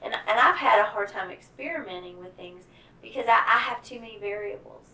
and 0.01 0.13
and 0.13 0.39
I've 0.39 0.57
had 0.57 0.79
a 0.79 0.85
hard 0.85 1.09
time 1.09 1.29
experimenting 1.29 2.19
with 2.19 2.35
things 2.35 2.63
because 3.01 3.25
I, 3.27 3.43
I 3.47 3.57
have 3.57 3.83
too 3.83 3.99
many 3.99 4.17
variables, 4.17 4.87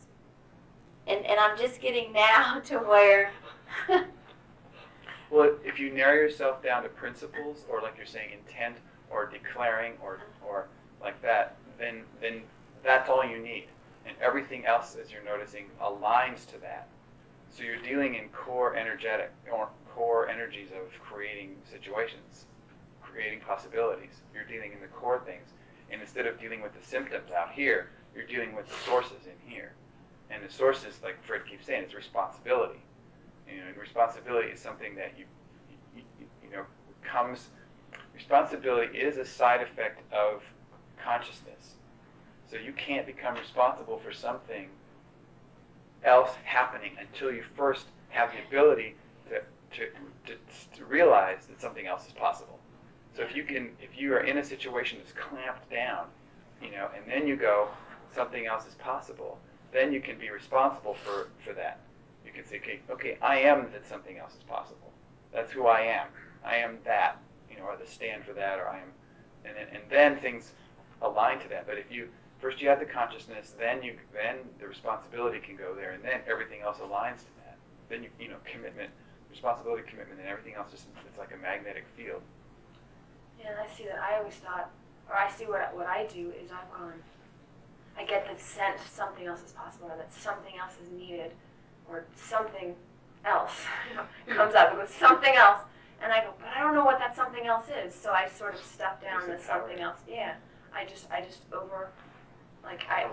and 1.05 1.25
and 1.25 1.39
I'm 1.39 1.57
just 1.57 1.81
getting 1.81 2.11
now 2.13 2.59
to 2.65 2.77
where. 2.79 3.31
Well, 5.29 5.55
if 5.65 5.77
you 5.77 5.91
narrow 5.91 6.13
yourself 6.13 6.63
down 6.63 6.83
to 6.83 6.89
principles, 6.89 7.65
or 7.69 7.81
like 7.81 7.97
you're 7.97 8.05
saying, 8.05 8.29
intent, 8.31 8.77
or 9.09 9.25
declaring, 9.25 9.93
or 10.01 10.19
or 10.47 10.67
like 11.01 11.21
that, 11.21 11.57
then 11.77 12.03
then 12.21 12.41
that's 12.83 13.09
all 13.09 13.23
you 13.25 13.39
need, 13.39 13.65
and 14.05 14.15
everything 14.21 14.65
else, 14.65 14.95
as 15.01 15.11
you're 15.11 15.23
noticing, 15.23 15.65
aligns 15.81 16.45
to 16.47 16.57
that. 16.61 16.87
So 17.49 17.63
you're 17.63 17.81
dealing 17.81 18.15
in 18.15 18.29
core 18.29 18.75
energetic 18.75 19.31
or 19.51 19.69
core 19.93 20.29
energies 20.29 20.69
of 20.71 20.91
creating 21.01 21.55
situations, 21.69 22.45
creating 23.01 23.39
possibilities. 23.41 24.21
You're 24.33 24.45
dealing 24.45 24.73
in 24.73 24.81
the 24.81 24.87
core 24.87 25.21
things, 25.25 25.49
and 25.91 26.01
instead 26.01 26.27
of 26.27 26.39
dealing 26.39 26.61
with 26.61 26.73
the 26.79 26.85
symptoms 26.85 27.31
out 27.31 27.51
here, 27.51 27.89
you're 28.15 28.25
dealing 28.27 28.55
with 28.55 28.67
the 28.67 28.75
sources 28.85 29.25
in 29.25 29.51
here. 29.51 29.73
And 30.29 30.43
the 30.43 30.51
sources, 30.51 30.99
like 31.03 31.23
Fred 31.23 31.45
keeps 31.49 31.65
saying, 31.65 31.85
is 31.85 31.93
responsibility. 31.93 32.79
You 33.49 33.61
know, 33.61 33.67
and 33.67 33.77
responsibility 33.77 34.49
is 34.49 34.59
something 34.59 34.93
that 34.95 35.13
you, 35.17 35.23
you, 35.95 36.03
you, 36.19 36.25
you 36.43 36.49
know, 36.51 36.63
comes. 37.01 37.47
Responsibility 38.17 38.97
is 38.97 39.17
a 39.17 39.25
side 39.25 39.61
effect 39.61 40.01
of 40.11 40.41
consciousness. 41.01 41.75
So 42.49 42.57
you 42.57 42.73
can't 42.73 43.05
become 43.05 43.35
responsible 43.35 43.99
for 43.99 44.11
something 44.11 44.69
else 46.03 46.31
happening 46.43 46.93
until 46.99 47.31
you 47.31 47.43
first 47.55 47.85
have 48.09 48.31
the 48.31 48.39
ability 48.47 48.95
to, 49.29 49.41
to, 49.75 49.91
to, 50.25 50.77
to 50.77 50.85
realize 50.85 51.45
that 51.45 51.61
something 51.61 51.85
else 51.85 52.07
is 52.07 52.13
possible. 52.13 52.57
So 53.15 53.21
if 53.21 53.35
you 53.35 53.43
can, 53.43 53.69
if 53.79 53.95
you 53.95 54.11
are 54.13 54.21
in 54.21 54.39
a 54.39 54.43
situation 54.43 54.97
that's 54.97 55.13
clamped 55.13 55.69
down, 55.69 56.07
you 56.59 56.71
know, 56.71 56.89
and 56.95 57.05
then 57.07 57.27
you 57.27 57.35
go, 57.35 57.67
something 58.15 58.47
else 58.47 58.65
is 58.65 58.73
possible, 58.73 59.37
then 59.71 59.93
you 59.93 60.01
can 60.01 60.17
be 60.17 60.31
responsible 60.31 60.95
for, 60.95 61.29
for 61.45 61.53
that. 61.53 61.81
You 62.25 62.31
can 62.31 62.47
say, 62.47 62.57
okay, 62.57 62.79
okay, 62.89 63.17
I 63.21 63.41
am 63.41 63.67
that 63.73 63.87
something 63.87 64.17
else 64.17 64.33
is 64.33 64.43
possible. 64.43 64.91
That's 65.31 65.51
who 65.51 65.67
I 65.67 65.81
am. 65.81 66.07
I 66.43 66.55
am 66.55 66.79
that, 66.83 67.19
you 67.57 67.63
know, 67.63 67.69
or 67.69 67.77
the 67.77 67.89
stand 67.89 68.23
for 68.23 68.33
that, 68.33 68.59
or 68.59 68.69
I 68.69 68.77
am, 68.77 68.91
and 69.45 69.55
then, 69.57 69.67
and 69.73 69.83
then 69.89 70.17
things 70.17 70.53
align 71.01 71.39
to 71.39 71.49
that. 71.49 71.65
But 71.67 71.77
if 71.77 71.91
you 71.91 72.09
first 72.39 72.61
you 72.61 72.69
have 72.69 72.79
the 72.79 72.85
consciousness, 72.85 73.55
then 73.57 73.81
you 73.81 73.95
then 74.13 74.37
the 74.59 74.67
responsibility 74.67 75.39
can 75.39 75.55
go 75.55 75.73
there, 75.75 75.91
and 75.91 76.03
then 76.03 76.21
everything 76.29 76.61
else 76.61 76.77
aligns 76.77 77.25
to 77.25 77.33
that. 77.43 77.57
Then 77.89 78.03
you 78.03 78.09
you 78.19 78.29
know 78.29 78.37
commitment, 78.45 78.91
responsibility, 79.29 79.83
commitment, 79.89 80.19
and 80.19 80.29
everything 80.29 80.53
else 80.53 80.71
just 80.71 80.85
it's 81.07 81.17
like 81.17 81.33
a 81.33 81.41
magnetic 81.41 81.85
field. 81.97 82.21
Yeah, 83.39 83.51
and 83.51 83.59
I 83.59 83.67
see 83.75 83.85
that. 83.85 83.99
I 83.99 84.17
always 84.17 84.35
thought, 84.35 84.69
or 85.09 85.15
I 85.15 85.29
see 85.31 85.45
what 85.45 85.75
what 85.75 85.87
I 85.87 86.05
do 86.05 86.31
is 86.41 86.51
I've 86.51 86.71
gone. 86.71 87.01
I 87.97 88.05
get 88.05 88.27
the 88.29 88.39
sense 88.39 88.81
something 88.87 89.25
else 89.25 89.41
is 89.41 89.53
possible, 89.53 89.87
or 89.87 89.97
that 89.97 90.13
something 90.13 90.53
else 90.59 90.73
is 90.83 90.91
needed, 90.91 91.31
or 91.89 92.05
something 92.15 92.75
else 93.25 93.65
comes 94.27 94.53
up. 94.53 94.73
It 94.73 94.77
goes 94.77 94.89
something 94.89 95.35
else, 95.35 95.61
and 96.01 96.11
I 96.11 96.21
go, 96.21 96.33
but 96.39 96.49
I 96.55 96.61
don't 96.61 96.75
know 96.75 96.85
what 96.85 96.99
that 96.99 97.15
something 97.15 97.45
else 97.47 97.65
is. 97.85 97.93
So 97.93 98.11
I 98.11 98.27
sort 98.27 98.53
of 98.53 98.61
step 98.61 99.01
down 99.01 99.27
to 99.27 99.39
something 99.41 99.79
else. 99.79 99.97
Yeah, 100.07 100.35
I 100.73 100.85
just 100.85 101.09
I 101.11 101.21
just 101.21 101.41
over, 101.53 101.89
like 102.63 102.83
I, 102.89 103.05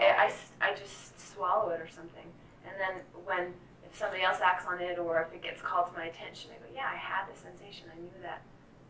I, 0.60 0.68
I 0.70 0.74
just 0.74 1.18
swallow 1.34 1.70
it 1.70 1.80
or 1.80 1.88
something, 1.88 2.26
and 2.66 2.74
then 2.78 3.02
when 3.24 3.54
if 3.84 3.96
somebody 3.96 4.22
else 4.22 4.38
acts 4.42 4.66
on 4.66 4.80
it, 4.80 4.98
or 4.98 5.22
if 5.22 5.34
it 5.34 5.42
gets 5.42 5.62
called 5.62 5.92
to 5.92 5.98
my 5.98 6.06
attention, 6.06 6.50
I 6.54 6.58
go, 6.58 6.72
yeah, 6.74 6.88
I 6.92 6.96
had 6.96 7.24
the 7.32 7.38
sensation. 7.38 7.86
I 7.94 7.98
knew 7.98 8.10
that 8.22 8.42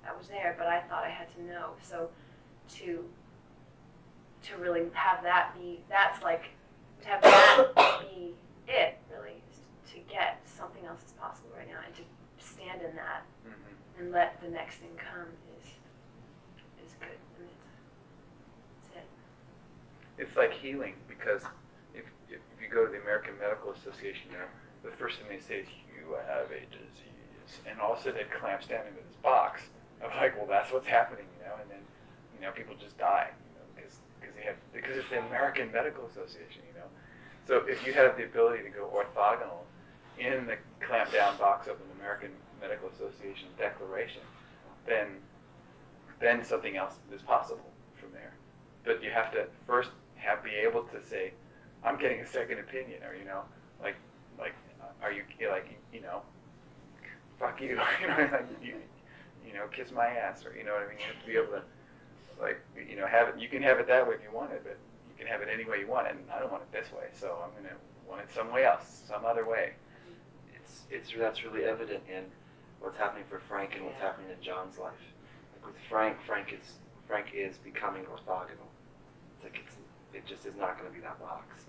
that 0.04 0.16
was 0.16 0.28
there, 0.28 0.54
but 0.58 0.66
I 0.66 0.80
thought 0.80 1.04
I 1.04 1.10
had 1.10 1.32
to 1.36 1.42
know. 1.42 1.70
So 1.82 2.10
to 2.76 3.04
to 4.42 4.56
really 4.56 4.82
have 4.92 5.22
that 5.22 5.54
be 5.54 5.80
that's 5.88 6.22
like 6.22 6.50
to 7.02 7.08
have 7.08 7.22
that 7.22 8.00
be 8.02 8.34
it 8.66 8.98
really 9.10 9.40
is 9.50 9.92
to 9.92 9.98
get 10.10 10.40
something 10.44 10.84
else 10.84 11.00
is 11.06 11.12
possible 11.12 11.50
right 11.56 11.68
now 11.68 11.78
and 11.86 11.94
to 11.94 12.02
stand 12.38 12.82
in 12.82 12.94
that 12.96 13.24
Mm-hmm. 13.44 13.76
And 13.98 14.10
let 14.10 14.40
the 14.42 14.48
next 14.48 14.76
thing 14.76 14.94
come 14.98 15.28
is 15.58 15.66
is 16.84 16.94
good. 17.00 17.18
And 17.38 17.48
it's, 18.82 18.96
it. 18.96 19.06
It's 20.18 20.36
like 20.36 20.52
healing 20.52 20.94
because 21.08 21.42
if, 21.94 22.04
if 22.28 22.40
you 22.60 22.68
go 22.68 22.86
to 22.86 22.92
the 22.92 23.00
American 23.00 23.34
Medical 23.38 23.72
Association 23.72 24.30
now, 24.32 24.46
the 24.82 24.90
first 24.96 25.18
thing 25.18 25.28
they 25.28 25.40
say 25.40 25.60
is 25.60 25.68
you 25.88 26.16
have 26.28 26.50
a 26.50 26.60
disease, 26.68 27.60
and 27.66 27.80
all 27.80 27.94
of 27.94 28.00
a 28.00 28.02
sudden 28.02 28.20
down 28.68 28.86
into 28.86 29.00
this 29.00 29.16
box 29.22 29.62
of 30.02 30.10
like, 30.20 30.36
well, 30.36 30.46
that's 30.46 30.72
what's 30.72 30.86
happening, 30.86 31.24
you 31.38 31.46
know, 31.46 31.56
and 31.60 31.70
then 31.70 31.80
you 32.36 32.44
know 32.44 32.52
people 32.52 32.74
just 32.76 32.98
die, 32.98 33.30
because 33.74 34.00
because 34.20 34.34
they 34.36 34.44
have 34.44 34.56
because 34.72 34.96
it's 34.96 35.08
the 35.08 35.24
American 35.26 35.72
Medical 35.72 36.06
Association, 36.06 36.60
you 36.68 36.74
know. 36.78 36.88
So 37.46 37.64
if 37.68 37.86
you 37.86 37.92
have 37.92 38.16
the 38.16 38.24
ability 38.24 38.62
to 38.64 38.70
go 38.70 38.90
orthogonal 38.92 39.64
in 40.18 40.46
the 40.46 40.56
clamp 40.84 41.12
down 41.12 41.36
box 41.38 41.66
of 41.66 41.76
an 41.76 41.90
American 42.00 42.30
Medical 42.64 42.88
Association 42.88 43.48
declaration, 43.58 44.22
then 44.86 45.08
then 46.20 46.42
something 46.44 46.76
else 46.76 46.94
is 47.12 47.20
possible 47.22 47.70
from 48.00 48.10
there. 48.12 48.32
But 48.84 49.02
you 49.02 49.10
have 49.10 49.30
to 49.32 49.46
first 49.66 49.90
have 50.16 50.42
be 50.42 50.50
able 50.50 50.84
to 50.84 51.02
say, 51.04 51.32
I'm 51.84 51.98
getting 51.98 52.20
a 52.20 52.26
second 52.26 52.58
opinion, 52.60 53.02
or 53.02 53.14
you 53.14 53.24
know, 53.24 53.42
like 53.82 53.96
like 54.38 54.54
are 55.02 55.12
you 55.12 55.22
like 55.50 55.68
you 55.92 56.00
know, 56.00 56.22
fuck 57.38 57.60
you, 57.60 57.68
you 58.00 58.08
know, 58.08 58.28
like 58.32 58.48
you 58.62 58.74
you 59.46 59.52
know, 59.52 59.66
kiss 59.68 59.92
my 59.92 60.06
ass, 60.06 60.44
or 60.46 60.56
you 60.56 60.64
know 60.64 60.72
what 60.72 60.82
I 60.82 60.88
mean. 60.88 60.98
You 60.98 61.06
have 61.12 61.20
to 61.20 61.26
be 61.26 61.36
able 61.36 61.60
to 61.60 61.62
like 62.40 62.60
you 62.88 62.96
know 62.96 63.06
have 63.06 63.28
it. 63.28 63.38
You 63.38 63.48
can 63.48 63.62
have 63.62 63.78
it 63.78 63.86
that 63.88 64.08
way 64.08 64.14
if 64.14 64.22
you 64.22 64.32
want 64.34 64.52
it, 64.52 64.62
but 64.64 64.78
you 65.10 65.14
can 65.18 65.26
have 65.26 65.42
it 65.42 65.48
any 65.52 65.64
way 65.64 65.80
you 65.80 65.88
want 65.88 66.06
it. 66.06 66.16
And 66.16 66.24
I 66.30 66.40
don't 66.40 66.50
want 66.50 66.62
it 66.62 66.72
this 66.72 66.90
way, 66.92 67.08
so 67.12 67.38
I'm 67.44 67.52
gonna 67.54 67.76
want 68.08 68.22
it 68.22 68.28
some 68.34 68.52
way 68.52 68.64
else, 68.64 69.02
some 69.06 69.24
other 69.24 69.46
way. 69.48 69.74
It's 70.54 70.82
it's 70.90 71.12
that's 71.18 71.44
really 71.44 71.64
evident 71.64 72.02
in 72.08 72.24
what's 72.84 72.98
happening 72.98 73.24
for 73.28 73.40
Frank 73.48 73.74
and 73.76 73.84
what's 73.86 74.00
happening 74.00 74.28
in 74.30 74.40
John's 74.42 74.78
life. 74.78 74.92
Like 75.56 75.66
with 75.66 75.80
Frank, 75.88 76.16
Frank 76.26 76.52
is 76.52 76.78
Frank 77.08 77.28
is 77.34 77.56
becoming 77.58 78.04
orthogonal. 78.04 78.68
It's 79.36 79.44
like 79.44 79.60
it's 79.64 79.76
it 80.12 80.26
just 80.26 80.46
is 80.46 80.54
not 80.56 80.78
going 80.78 80.88
to 80.88 80.94
be 80.94 81.00
that 81.02 81.18
box, 81.20 81.64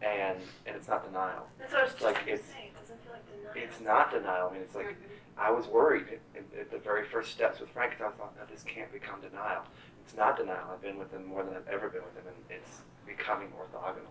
and 0.00 0.38
and 0.66 0.76
it's 0.76 0.88
not 0.88 1.04
denial. 1.04 1.46
That's 1.58 1.72
what 1.72 1.80
I 1.80 1.84
was 1.84 1.92
just 1.92 2.04
Like, 2.04 2.22
it's- 2.26 2.40
say. 2.46 2.70
It 2.72 2.80
doesn't 2.80 3.02
feel 3.04 3.12
like 3.12 3.26
denial. 3.26 3.52
It's 3.68 3.80
not 3.80 4.10
denial. 4.10 4.48
I 4.48 4.52
mean, 4.54 4.62
it's 4.62 4.74
like 4.74 4.86
Mhm. 4.86 5.18
I 5.38 5.50
was 5.50 5.66
worried 5.66 6.06
at, 6.34 6.42
at 6.58 6.70
the 6.70 6.78
very 6.78 7.04
first 7.06 7.32
steps 7.32 7.60
with 7.60 7.70
Frank 7.70 7.92
because 7.92 8.12
I 8.12 8.16
thought, 8.16 8.34
no, 8.36 8.42
this 8.50 8.62
can't 8.64 8.90
become 8.92 9.20
denial. 9.20 9.62
It's 10.04 10.14
not 10.16 10.36
denial. 10.36 10.68
I've 10.72 10.82
been 10.82 10.98
with 10.98 11.10
him 11.12 11.24
more 11.26 11.42
than 11.44 11.54
I've 11.54 11.68
ever 11.68 11.88
been 11.88 12.02
with 12.02 12.14
him, 12.16 12.24
and 12.26 12.36
it's 12.50 12.80
becoming 13.06 13.48
orthogonal. 13.52 14.10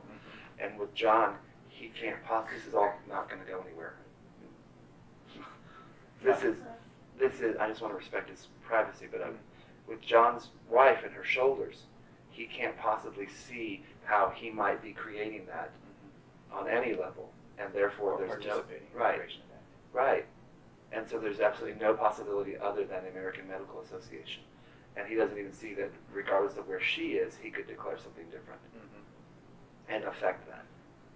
And 0.59 0.77
with 0.79 0.93
John, 0.93 1.35
he 1.69 1.89
can't 1.89 2.23
possibly. 2.23 2.57
This 2.59 2.67
is 2.67 2.73
all 2.75 2.93
not 3.09 3.29
going 3.29 3.41
to 3.41 3.47
go 3.47 3.59
anywhere. 3.65 3.95
This 6.23 6.43
is, 6.43 6.57
this 7.19 7.39
is. 7.41 7.57
I 7.57 7.67
just 7.67 7.81
want 7.81 7.93
to 7.93 7.97
respect 7.97 8.29
his 8.29 8.47
privacy, 8.63 9.07
but 9.11 9.21
um, 9.21 9.35
with 9.87 10.01
John's 10.01 10.49
wife 10.69 10.99
and 11.03 11.13
her 11.13 11.23
shoulders, 11.23 11.83
he 12.29 12.45
can't 12.45 12.77
possibly 12.77 13.27
see 13.27 13.83
how 14.03 14.31
he 14.35 14.49
might 14.49 14.81
be 14.81 14.91
creating 14.91 15.45
that 15.47 15.71
on 16.51 16.67
any 16.67 16.91
level, 16.93 17.29
and 17.57 17.73
therefore 17.73 18.13
Or 18.13 18.17
there's 18.19 18.29
no 18.29 18.35
participating 18.61 18.87
in 18.87 18.93
the 18.93 18.99
right. 18.99 19.19
Right. 19.93 20.25
And 20.93 21.07
so 21.09 21.19
there's 21.19 21.39
absolutely 21.39 21.79
no 21.79 21.93
possibility 21.93 22.57
other 22.57 22.83
than 22.85 23.03
the 23.03 23.09
American 23.11 23.47
Medical 23.47 23.81
Association. 23.81 24.43
And 24.97 25.07
he 25.07 25.15
doesn't 25.15 25.37
even 25.37 25.53
see 25.53 25.73
that, 25.75 25.89
regardless 26.13 26.57
of 26.57 26.67
where 26.67 26.81
she 26.81 27.13
is, 27.13 27.37
he 27.41 27.49
could 27.49 27.67
declare 27.67 27.97
something 27.97 28.25
different 28.25 28.59
Mhm. 28.75 29.93
and 29.93 30.03
affect 30.03 30.47
that. 30.49 30.65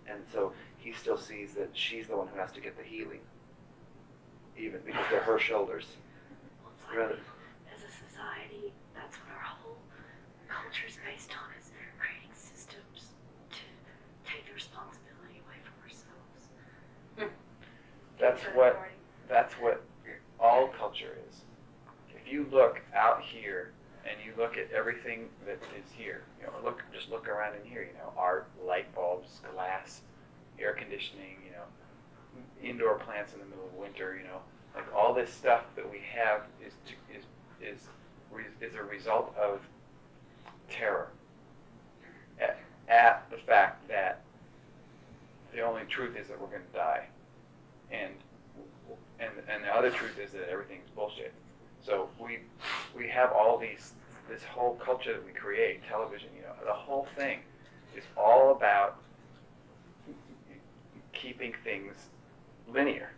And 0.08 0.26
so 0.32 0.54
he 0.78 0.94
still 0.94 1.18
sees 1.18 1.54
that 1.56 1.70
she's 1.74 2.08
the 2.08 2.16
one 2.16 2.28
who 2.28 2.40
has 2.40 2.52
to 2.54 2.62
get 2.62 2.78
the 2.78 2.84
healing, 2.84 3.20
even 4.58 4.80
because 4.86 5.06
they're 5.10 5.22
her 5.22 5.40
shoulders. 5.40 5.86
Well, 6.64 6.72
it's 6.74 7.12
like 7.12 7.20
as 7.76 7.84
a 7.84 7.92
society, 7.92 8.72
that's 8.96 9.16
what 9.18 9.36
our 9.36 9.44
whole 9.44 9.78
culture 10.48 10.88
is 10.88 10.98
based 11.06 11.32
on 11.32 11.52
is 11.60 11.72
creating 12.00 12.32
systems 12.34 13.12
to 13.52 13.64
take 14.24 14.46
the 14.48 14.54
responsibility 14.54 15.44
away 15.44 15.60
from 15.64 15.76
ourselves. 15.84 17.34
That's 18.20 18.42
what 18.56 18.80
that's 19.28 19.54
what 19.56 19.84
all 20.40 20.68
culture 20.70 21.18
is. 21.30 21.42
If 22.16 22.32
you 22.32 22.48
look 22.52 22.82
out 22.96 23.22
here 23.22 23.72
and 24.06 24.16
you 24.24 24.34
look 24.38 24.58
at 24.58 24.72
everything 24.72 25.30
that 25.46 25.60
is 25.78 25.92
here, 25.92 26.24
you 26.40 26.48
know, 26.48 26.54
look 26.64 26.82
just 26.94 27.10
look 27.10 27.28
around 27.28 27.56
in 27.56 27.70
here, 27.70 27.84
you 27.84 27.94
know, 27.98 28.14
art, 28.18 28.48
light 28.66 28.94
bulbs, 28.96 29.42
glass, 29.54 30.02
air 30.60 30.74
conditioning, 30.74 31.38
you 31.46 31.52
know, 31.52 31.66
indoor 32.64 32.96
plants 32.96 33.34
in 33.34 33.40
the 33.40 33.46
middle 33.46 33.66
of 33.66 33.74
winter, 33.74 34.18
you 34.20 34.28
know, 34.28 34.40
like 34.76 34.86
all 34.94 35.14
this 35.14 35.30
stuff 35.30 35.64
that 35.76 35.90
we 35.90 36.00
have 36.14 36.42
is 36.66 36.74
is 37.14 37.24
is 37.62 37.88
is 38.62 38.76
a 38.76 38.84
result 38.84 39.36
of 39.38 39.62
terror. 40.70 41.10
At, 42.40 42.60
at 42.90 43.26
the 43.32 43.38
fact 43.38 43.88
that 43.88 44.22
the 45.54 45.62
only 45.62 45.84
truth 45.88 46.18
is 46.18 46.28
that 46.28 46.40
we're 46.40 46.48
going 46.48 46.62
to 46.72 46.78
die. 46.78 47.06
And 47.92 48.14
and 49.20 49.32
and 49.48 49.64
the 49.64 49.70
other 49.70 49.90
truth 49.90 50.20
is 50.20 50.32
that 50.32 50.50
everything's 50.50 50.90
bullshit. 50.96 51.34
So 51.82 52.10
we 52.20 52.40
we 52.96 53.08
have 53.08 53.32
all 53.32 53.58
these 53.58 53.94
this 54.30 54.44
whole 54.44 54.76
culture 54.84 55.14
that 55.14 55.26
we 55.26 55.32
create, 55.32 55.82
television, 55.88 56.30
you 56.36 56.42
know, 56.42 56.54
the 56.66 56.74
whole 56.74 57.08
thing 57.16 57.40
is 57.96 58.04
all 58.18 58.52
about 58.52 58.98
keeping 61.14 61.54
things 61.64 61.94
linear. 62.72 63.10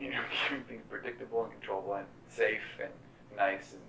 You 0.00 0.10
know, 0.10 0.20
keeping 0.48 0.64
things 0.64 0.82
predictable 0.88 1.44
and 1.44 1.52
controllable 1.52 1.94
and 1.94 2.06
safe 2.28 2.60
and 2.82 2.90
nice 3.36 3.72
and 3.72 3.80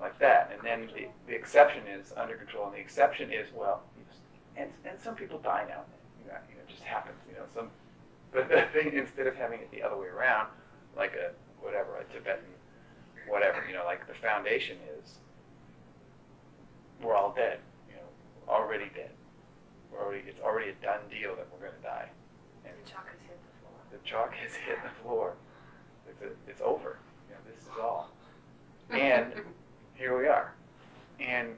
like 0.00 0.18
that. 0.18 0.50
And 0.52 0.60
then 0.62 0.90
the, 0.94 1.06
the 1.26 1.34
exception 1.34 1.82
is 1.86 2.12
under 2.16 2.36
control, 2.36 2.66
and 2.66 2.74
the 2.74 2.80
exception 2.80 3.32
is 3.32 3.48
well, 3.54 3.82
and 4.56 4.70
and 4.84 5.00
some 5.00 5.14
people 5.14 5.38
die 5.38 5.64
now. 5.68 5.82
You 6.22 6.32
know, 6.32 6.38
you 6.48 6.54
know, 6.56 6.62
it 6.66 6.68
just 6.68 6.82
happens. 6.82 7.16
You 7.28 7.36
know, 7.36 7.44
some 7.54 7.70
but 8.34 8.48
the 8.48 8.66
thing, 8.72 8.92
instead 8.94 9.26
of 9.26 9.36
having 9.36 9.60
it 9.60 9.70
the 9.70 9.82
other 9.82 9.96
way 9.96 10.08
around, 10.08 10.48
like 10.96 11.14
a 11.14 11.30
whatever, 11.62 11.96
a 11.98 12.04
Tibetan, 12.12 12.44
whatever, 13.28 13.64
you 13.66 13.74
know, 13.74 13.84
like 13.84 14.06
the 14.06 14.14
foundation 14.14 14.76
is, 14.98 15.18
we're 17.00 17.14
all 17.14 17.32
dead, 17.32 17.58
you 17.88 17.94
know, 17.94 18.08
already 18.52 18.90
dead. 18.94 19.10
We're 19.92 20.02
already, 20.02 20.24
it's 20.26 20.40
already 20.40 20.70
a 20.70 20.76
done 20.84 21.00
deal 21.08 21.36
that 21.36 21.46
we're 21.52 21.62
going 21.70 21.78
to 21.78 21.86
die, 21.86 22.08
and 22.66 22.74
The 22.84 22.90
chalk 22.90 23.06
has 23.06 23.20
hit 23.22 23.38
the 23.38 23.54
floor. 23.62 23.78
the 23.93 23.93
chalk 24.04 24.34
has 24.34 24.54
hit 24.66 24.78
the 24.82 24.90
floor. 25.02 25.34
It's 26.08 26.22
a, 26.22 26.50
it's 26.50 26.60
over. 26.60 26.98
You 27.28 27.34
know, 27.34 27.40
this 27.50 27.62
is 27.62 27.68
all. 27.80 28.10
And 28.90 29.32
here 29.94 30.16
we 30.16 30.28
are, 30.28 30.52
and 31.18 31.48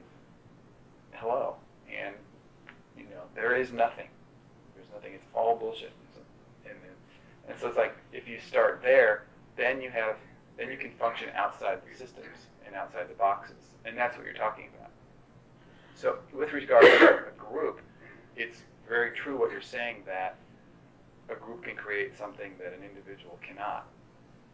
hello, 1.11 1.55
and 1.93 2.15
you 2.97 3.03
know, 3.03 3.23
there 3.35 3.53
is 3.53 3.73
nothing. 3.73 4.07
There's 4.75 4.87
nothing. 4.93 5.13
It's 5.13 5.25
all 5.33 5.57
bullshit. 5.57 5.91
And, 6.63 6.71
and, 6.71 7.49
and 7.49 7.59
so 7.59 7.67
it's 7.67 7.75
like 7.77 7.97
if 8.13 8.29
you 8.29 8.39
start 8.39 8.79
there, 8.81 9.25
then 9.57 9.81
you 9.81 9.89
have, 9.89 10.15
then 10.57 10.71
you 10.71 10.77
can 10.77 10.91
function 10.91 11.27
outside 11.35 11.79
the 11.85 11.97
systems 11.97 12.47
and 12.65 12.75
outside 12.75 13.09
the 13.09 13.15
boxes, 13.15 13.57
and 13.83 13.97
that's 13.97 14.15
what 14.15 14.25
you're 14.25 14.33
talking 14.33 14.69
about. 14.77 14.91
So 15.95 16.19
with 16.33 16.53
regard 16.53 16.85
to 16.85 17.25
a 17.27 17.37
group, 17.37 17.81
it's 18.37 18.59
very 18.87 19.11
true 19.11 19.37
what 19.37 19.51
you're 19.51 19.61
saying 19.61 20.03
that 20.05 20.37
a 21.29 21.35
group 21.35 21.63
can 21.63 21.75
create 21.75 22.17
something 22.17 22.53
that 22.59 22.73
an 22.73 22.83
individual 22.83 23.39
cannot. 23.45 23.87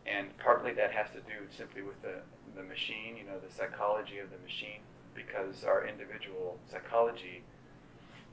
And 0.05 0.35
partly 0.37 0.73
that 0.73 0.91
has 0.91 1.07
to 1.11 1.21
do 1.21 1.47
simply 1.55 1.81
with 1.81 2.01
the, 2.01 2.19
the 2.55 2.63
machine, 2.63 3.15
you 3.17 3.23
know, 3.23 3.39
the 3.39 3.53
psychology 3.53 4.19
of 4.19 4.29
the 4.31 4.37
machine, 4.43 4.81
because 5.15 5.63
our 5.63 5.87
individual 5.87 6.57
psychology, 6.69 7.43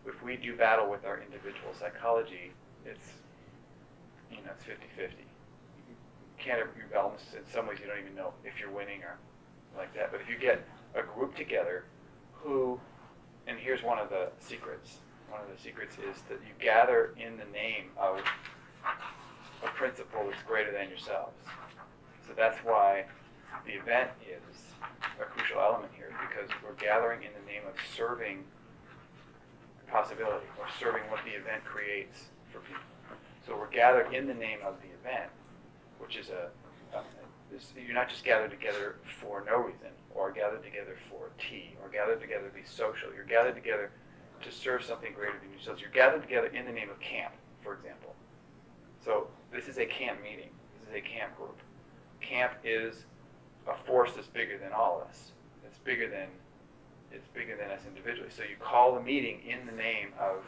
if 0.07 0.23
we 0.23 0.37
do 0.37 0.57
battle 0.57 0.91
with 0.91 1.05
our 1.05 1.21
individual 1.21 1.73
psychology, 1.79 2.53
it's, 2.85 3.13
you 4.31 4.39
know, 4.39 4.51
it's 4.57 4.65
50-50. 4.65 5.11
You 5.89 5.95
can't 6.39 6.61
you 6.77 6.85
balance, 6.93 7.23
in 7.37 7.47
some 7.53 7.69
ways 7.69 7.79
you 7.81 7.87
don't 7.87 8.01
even 8.01 8.17
know 8.17 8.33
if 8.45 8.59
you're 8.59 8.71
winning 8.71 9.03
or 9.03 9.17
like 9.77 9.95
that. 9.95 10.11
But 10.11 10.21
if 10.21 10.29
you 10.29 10.39
get 10.39 10.67
a 10.95 11.03
group 11.03 11.37
together 11.37 11.85
who, 12.33 12.81
and 13.47 13.59
here's 13.59 13.83
one 13.83 13.99
of 13.99 14.09
the 14.09 14.31
secrets, 14.41 14.99
one 15.31 15.41
of 15.41 15.49
the 15.49 15.63
secrets 15.63 15.97
is 15.97 16.23
that 16.29 16.39
you 16.43 16.53
gather 16.59 17.15
in 17.17 17.37
the 17.37 17.47
name 17.53 17.91
of 17.97 18.19
a 19.63 19.69
principle 19.69 20.27
that's 20.29 20.43
greater 20.43 20.73
than 20.73 20.89
yourselves. 20.89 21.39
So 22.27 22.33
that's 22.37 22.59
why 22.65 23.05
the 23.67 23.73
event 23.73 24.11
is 24.27 24.75
a 25.21 25.25
crucial 25.25 25.61
element 25.61 25.93
here, 25.97 26.11
because 26.29 26.51
we're 26.65 26.75
gathering 26.75 27.23
in 27.23 27.31
the 27.33 27.47
name 27.51 27.63
of 27.69 27.75
serving 27.97 28.45
possibility, 29.91 30.47
or 30.59 30.67
serving 30.79 31.03
what 31.11 31.21
the 31.25 31.33
event 31.33 31.65
creates 31.65 32.31
for 32.53 32.61
people. 32.61 32.83
So 33.47 33.57
we're 33.57 33.71
gathered 33.71 34.15
in 34.15 34.27
the 34.27 34.35
name 34.35 34.59
of 34.65 34.77
the 34.83 34.89
event, 35.03 35.31
which 35.99 36.17
is 36.17 36.29
a, 36.29 36.51
a 36.97 37.03
you're 37.75 37.95
not 37.95 38.09
just 38.09 38.25
gathered 38.25 38.51
together 38.51 38.97
for 39.21 39.43
no 39.45 39.59
reason, 39.59 39.91
or 40.15 40.31
gathered 40.31 40.63
together 40.63 40.97
for 41.11 41.31
tea, 41.39 41.75
or 41.83 41.89
gathered 41.89 42.21
together 42.21 42.49
to 42.49 42.55
be 42.55 42.63
social. 42.65 43.13
You're 43.13 43.25
gathered 43.25 43.57
together 43.57 43.91
to 44.43 44.53
serve 44.53 44.85
something 44.85 45.13
greater 45.13 45.39
than 45.41 45.51
yourselves. 45.51 45.81
You're 45.81 45.91
gathered 45.91 46.23
together 46.23 46.49
in 46.49 46.65
the 46.65 46.73
name 46.73 46.91
of 46.91 46.99
camp, 47.01 47.33
for 47.63 47.75
example. 47.75 48.15
So 49.05 49.29
this 49.53 49.69
is 49.69 49.79
a 49.79 49.87
camp 49.87 50.23
meeting. 50.23 50.51
This 50.81 50.91
is 50.91 50.95
a 50.95 51.01
camp 51.01 51.37
group. 51.37 51.59
Camp 52.21 52.53
is 52.65 53.05
a 53.67 53.75
force 53.87 54.13
that's 54.15 54.29
bigger 54.29 54.59
than 54.59 54.73
all 54.73 55.01
of 55.01 55.09
us. 55.09 55.33
It's 55.67 55.79
bigger 55.79 56.09
than 56.09 56.29
it's 57.13 57.27
bigger 57.35 57.57
than 57.57 57.71
us 57.71 57.81
individually. 57.89 58.31
So 58.31 58.43
you 58.43 58.57
call 58.61 58.95
the 58.95 59.01
meeting 59.01 59.41
in 59.47 59.67
the 59.67 59.73
name 59.73 60.13
of 60.19 60.45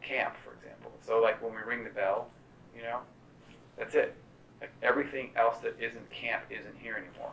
camp, 0.00 0.34
for 0.42 0.54
example. 0.54 0.90
So 1.04 1.20
like 1.20 1.42
when 1.42 1.52
we 1.52 1.60
ring 1.66 1.84
the 1.84 1.90
bell, 1.90 2.28
you 2.74 2.82
know, 2.82 3.00
that's 3.76 3.94
it. 3.94 4.14
Like 4.60 4.70
everything 4.82 5.30
else 5.36 5.58
that 5.58 5.76
isn't 5.78 6.10
camp 6.10 6.44
isn't 6.50 6.76
here 6.80 6.94
anymore. 6.96 7.32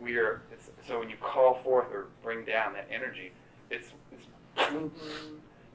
We 0.00 0.16
are. 0.16 0.42
So 0.86 0.98
when 0.98 1.10
you 1.10 1.16
call 1.20 1.60
forth 1.62 1.86
or 1.92 2.06
bring 2.22 2.44
down 2.44 2.72
that 2.74 2.88
energy, 2.90 3.32
it's 3.72 3.88
it's 4.12 4.26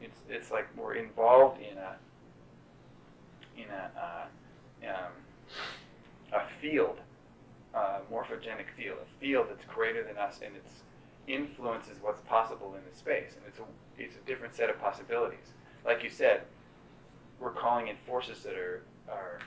it's, 0.01 0.17
it's 0.29 0.51
like 0.51 0.67
we're 0.77 0.95
involved 0.95 1.59
in 1.59 1.77
a 1.77 1.95
in 3.57 3.69
a 3.69 3.91
uh, 3.99 4.87
um, 4.87 5.11
a 6.33 6.41
field, 6.61 6.99
a 7.73 7.99
morphogenic 8.11 8.69
field, 8.77 8.97
a 9.01 9.19
field 9.19 9.47
that's 9.49 9.65
greater 9.65 10.03
than 10.03 10.17
us, 10.17 10.39
and 10.45 10.55
its 10.55 10.71
influences 11.27 11.97
what's 12.01 12.21
possible 12.21 12.75
in 12.75 12.81
the 12.89 12.97
space, 12.97 13.31
and 13.35 13.43
it's 13.47 13.59
a 13.59 13.63
it's 13.97 14.15
a 14.15 14.27
different 14.27 14.53
set 14.55 14.69
of 14.69 14.79
possibilities. 14.79 15.53
Like 15.85 16.03
you 16.03 16.09
said, 16.09 16.43
we're 17.39 17.51
calling 17.51 17.87
in 17.87 17.95
forces 18.05 18.43
that 18.43 18.53
are 18.53 18.83
are 19.09 19.39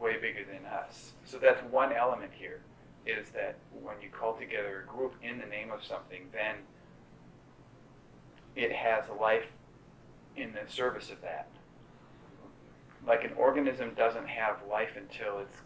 way 0.00 0.16
bigger 0.20 0.44
than 0.44 0.64
us. 0.66 1.12
So 1.24 1.38
that's 1.38 1.60
one 1.72 1.92
element 1.92 2.30
here, 2.34 2.60
is 3.06 3.30
that 3.30 3.56
when 3.82 3.96
you 4.00 4.08
call 4.10 4.34
together 4.34 4.84
a 4.84 4.96
group 4.96 5.14
in 5.22 5.38
the 5.38 5.46
name 5.46 5.70
of 5.72 5.84
something, 5.84 6.28
then 6.32 6.56
it 8.56 8.72
has 8.72 9.04
life 9.20 9.44
in 10.36 10.52
the 10.52 10.70
service 10.70 11.10
of 11.10 11.20
that. 11.22 11.48
Like 13.06 13.24
an 13.24 13.32
organism 13.36 13.92
doesn't 13.94 14.26
have 14.26 14.56
life 14.68 14.96
until 14.96 15.38
it's 15.38 15.58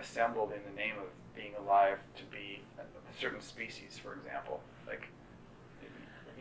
assembled 0.00 0.52
in 0.52 0.60
the 0.64 0.76
name 0.76 0.94
of 0.98 1.08
being 1.34 1.52
alive 1.58 1.98
to 2.16 2.22
be 2.24 2.62
a 2.78 3.20
certain 3.20 3.40
species, 3.40 4.00
for 4.02 4.14
example. 4.14 4.60
Like 4.86 5.08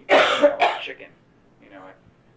chicken, 0.81 1.09
you 1.61 1.69
know, 1.69 1.83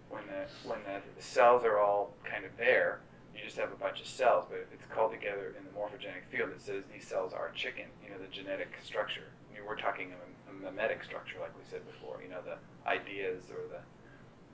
when 0.08 0.22
the 0.26 0.68
when 0.68 0.78
the 0.84 1.22
cells 1.22 1.64
are 1.64 1.78
all 1.78 2.11
kind 2.24 2.44
of 2.44 2.50
there, 2.56 3.00
you 3.34 3.44
just 3.44 3.56
have 3.56 3.70
a 3.70 3.76
bunch 3.76 4.00
of 4.00 4.06
cells, 4.06 4.46
but 4.50 4.66
it's 4.72 4.84
called 4.92 5.12
together 5.12 5.54
in 5.56 5.64
the 5.64 5.70
morphogenic 5.70 6.26
field 6.30 6.50
that 6.50 6.61
says 6.61 6.82
these 6.92 7.06
cells 7.06 7.32
are 7.32 7.50
chicken, 7.54 7.86
you 8.02 8.11
know, 8.11 8.18
the 8.18 8.26
genetic 8.26 8.68
structure. 8.82 9.28
You 9.52 9.61
know, 9.61 9.66
we're 9.66 9.78
talking 9.78 10.12
a 10.12 10.39
mimetic 10.61 11.02
structure, 11.04 11.36
like 11.40 11.56
we 11.56 11.64
said 11.70 11.80
before, 11.86 12.20
you 12.22 12.28
know, 12.28 12.40
the 12.44 12.56
ideas 12.88 13.44
or 13.50 13.62
the, 13.68 13.80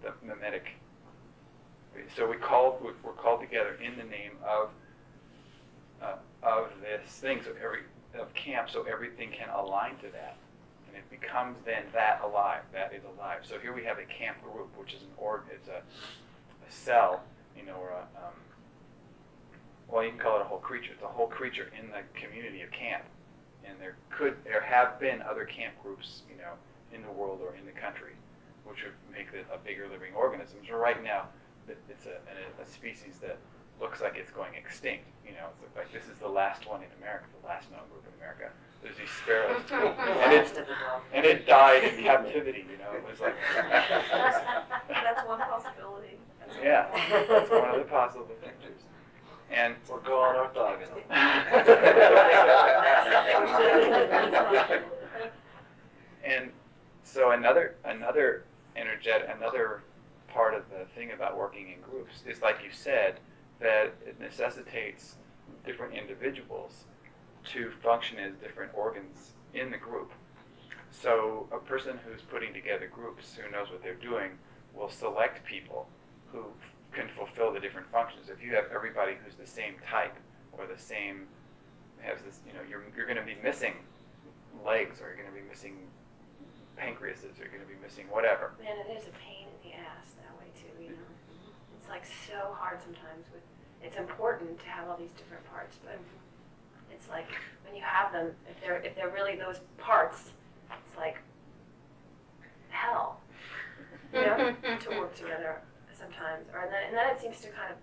the 0.09 0.27
mimetic. 0.27 0.67
So 2.15 2.29
we 2.29 2.37
called, 2.37 2.83
we're 2.83 3.13
called 3.13 3.41
together 3.41 3.79
in 3.83 3.97
the 3.97 4.05
name 4.05 4.33
of, 4.47 4.69
uh, 6.03 6.17
of 6.43 6.69
this 6.83 7.09
thing, 7.11 7.41
so 7.43 7.53
every, 7.63 7.81
of 8.19 8.33
camp, 8.35 8.69
so 8.71 8.83
everything 8.83 9.31
can 9.31 9.49
align 9.49 9.97
to 9.97 10.11
that. 10.13 10.37
And 10.89 10.97
it 10.97 11.09
becomes 11.11 11.57
then 11.65 11.85
that 11.93 12.21
alive, 12.23 12.63
that 12.73 12.93
is 12.93 13.03
alive. 13.17 13.41
So 13.43 13.59
here 13.59 13.73
we 13.73 13.85
have 13.85 13.99
a 13.99 14.05
camp 14.05 14.43
group, 14.43 14.69
which 14.79 14.93
is 14.93 15.03
an 15.03 15.09
org, 15.17 15.43
it's 15.51 15.69
a, 15.69 15.79
a 15.79 16.71
cell, 16.71 17.23
you 17.57 17.65
know, 17.65 17.77
or 17.77 17.91
a, 17.91 18.03
um, 18.19 18.35
well, 19.89 20.05
you 20.05 20.11
can 20.11 20.19
call 20.19 20.37
it 20.37 20.43
a 20.43 20.45
whole 20.45 20.59
creature. 20.59 20.93
It's 20.93 21.03
a 21.03 21.07
whole 21.07 21.29
creature 21.29 21.71
in 21.79 21.89
the 21.89 22.03
community 22.21 22.63
of 22.63 22.71
camp. 22.73 23.05
And 23.69 23.81
there 23.81 23.97
could, 24.11 24.37
there 24.45 24.61
have 24.61 24.99
been 25.01 25.23
other 25.23 25.45
camp 25.45 25.75
groups, 25.83 26.23
you 26.31 26.37
know, 26.37 26.53
in 26.93 27.03
the 27.03 27.11
world 27.11 27.41
or 27.43 27.55
in 27.57 27.67
the 27.67 27.73
country, 27.73 28.13
which 28.65 28.85
would 28.85 28.95
make 29.13 29.29
it 29.35 29.47
a 29.53 29.59
bigger 29.59 29.89
living 29.91 30.15
organism. 30.15 30.59
So 30.69 30.77
right 30.77 31.03
now, 31.03 31.29
it's 31.69 32.07
a, 32.07 32.23
a, 32.31 32.63
a 32.63 32.67
species 32.67 33.19
that 33.21 33.39
looks 33.81 34.01
like 34.01 34.17
it's 34.17 34.31
going 34.31 34.55
extinct. 34.55 35.05
You 35.25 35.33
know, 35.33 35.49
it's 35.65 35.77
like 35.77 35.93
this 35.93 36.05
is 36.09 36.19
the 36.19 36.29
last 36.29 36.69
one 36.69 36.81
in 36.83 36.89
America, 36.99 37.27
the 37.43 37.47
last 37.47 37.71
known 37.71 37.83
group 37.91 38.05
in 38.07 38.15
America. 38.23 38.51
There's 38.83 38.97
these 38.97 39.11
sparrows, 39.11 39.63
and 40.23 40.33
it 40.33 40.69
and 41.13 41.27
it 41.27 41.47
died 41.47 41.83
in 41.85 42.05
captivity. 42.05 42.65
You 42.71 42.79
know, 42.79 42.93
it 42.95 43.03
was 43.03 43.21
like 43.21 43.35
That's 44.89 45.27
one 45.27 45.41
possibility. 45.41 46.19
That's 46.39 46.57
yeah, 46.63 46.87
that's 47.29 47.51
one 47.51 47.71
of 47.71 47.79
the 47.79 47.91
possible 47.91 48.29
futures. 48.41 48.86
And 49.51 49.75
We'll 49.89 49.99
go 50.01 50.21
on 50.21 50.35
orthogonal. 50.35 51.01
and 56.25 56.51
so 57.05 57.31
another 57.31 57.77
another 57.85 58.45
energetic 58.75 59.29
another 59.35 59.83
part 60.29 60.55
of 60.55 60.63
the 60.71 60.85
thing 60.95 61.13
about 61.13 61.37
working 61.39 61.73
in 61.73 61.81
groups 61.81 62.23
is 62.27 62.43
like 62.43 62.59
you 62.63 62.71
said 62.73 63.21
that 63.61 63.95
it 64.07 64.21
necessitates 64.21 65.15
different 65.65 65.95
individuals 65.95 66.85
to 67.45 67.71
function 67.83 68.19
as 68.19 68.35
different 68.43 68.73
organs 68.75 69.33
in 69.55 69.71
the 69.71 69.79
group. 69.79 70.11
So 70.91 71.47
a 71.53 71.59
person 71.59 71.99
who's 72.05 72.21
putting 72.23 72.53
together 72.53 72.89
groups 72.93 73.35
who 73.35 73.51
knows 73.51 73.71
what 73.71 73.83
they're 73.83 73.95
doing 73.95 74.33
will 74.75 74.91
select 74.91 75.45
people 75.45 75.89
who 76.33 76.45
can 76.93 77.09
fulfill 77.17 77.53
the 77.53 77.61
different 77.61 77.91
functions. 77.91 78.29
If 78.29 78.43
you 78.43 78.55
have 78.55 78.67
everybody 78.75 79.17
who's 79.25 79.35
the 79.35 79.47
same 79.47 79.75
type 79.89 80.15
or 80.53 80.67
the 80.67 80.79
same 80.79 81.27
has 82.01 82.23
this, 82.23 82.41
you 82.47 82.53
know, 82.53 82.65
you're 82.69 82.85
you're 82.97 83.07
going 83.07 83.21
to 83.21 83.27
be 83.27 83.37
missing 83.43 83.75
legs 84.65 85.01
or 85.01 85.13
you're 85.13 85.21
going 85.21 85.29
to 85.29 85.37
be 85.37 85.47
missing 85.49 85.77
pancreases 86.77 87.37
or 87.39 87.45
you're 87.45 87.55
going 87.55 87.65
to 87.65 87.73
be 87.73 87.81
missing 87.83 88.07
whatever. 88.11 88.55
Man, 88.61 88.77
it 88.77 88.91
is 88.93 89.09
a 89.09 89.15
pain 89.21 89.49
in 89.49 89.59
the 89.65 89.77
ass 89.77 90.17
that 90.21 90.33
way 90.39 90.49
too, 90.57 90.73
you 90.83 90.91
know. 90.91 91.11
It's 91.79 91.89
like 91.89 92.05
so 92.05 92.55
hard 92.57 92.81
sometimes 92.81 93.29
with 93.33 93.43
it's 93.83 93.97
important 93.97 94.59
to 94.59 94.67
have 94.67 94.89
all 94.89 94.97
these 94.97 95.13
different 95.17 95.45
parts, 95.53 95.77
but 95.85 95.99
it's 96.91 97.09
like 97.09 97.29
when 97.65 97.77
you 97.77 97.83
have 97.83 98.13
them, 98.13 98.33
if 98.49 98.61
they're 98.61 98.81
if 98.81 98.95
they're 98.97 99.11
really 99.11 99.37
those 99.37 99.61
parts, 99.79 100.33
it's 100.71 100.97
like 100.97 101.19
hell. 102.71 103.21
You 104.13 104.21
know, 104.21 104.55
to 104.81 104.89
work 104.91 105.15
together 105.15 105.61
sometimes. 105.99 106.47
Or 106.53 106.61
and 106.63 106.73
then 106.73 106.83
and 106.89 106.97
then 106.97 107.09
it 107.15 107.21
seems 107.21 107.41
to 107.41 107.49
kind 107.49 107.73
of 107.73 107.79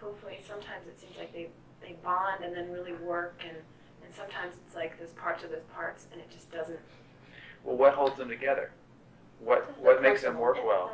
hopefully 0.00 0.38
sometimes 0.46 0.86
it 0.86 0.98
seems 1.00 1.16
like 1.18 1.32
they, 1.32 1.48
they 1.82 1.94
bond 2.02 2.42
and 2.44 2.56
then 2.56 2.72
really 2.72 2.94
work 2.94 3.42
and, 3.46 3.56
and 4.04 4.14
sometimes 4.14 4.54
it's 4.66 4.74
like 4.74 4.96
there's 4.98 5.12
parts 5.12 5.44
of 5.44 5.50
those 5.50 5.64
parts 5.74 6.06
and 6.10 6.20
it 6.20 6.30
just 6.30 6.50
doesn't 6.50 6.78
Well, 7.64 7.76
what 7.76 7.92
holds 7.92 8.16
them 8.16 8.28
together? 8.28 8.70
What 9.40 9.78
what 9.80 10.02
makes 10.02 10.22
them 10.22 10.38
work 10.38 10.56
well? 10.64 10.90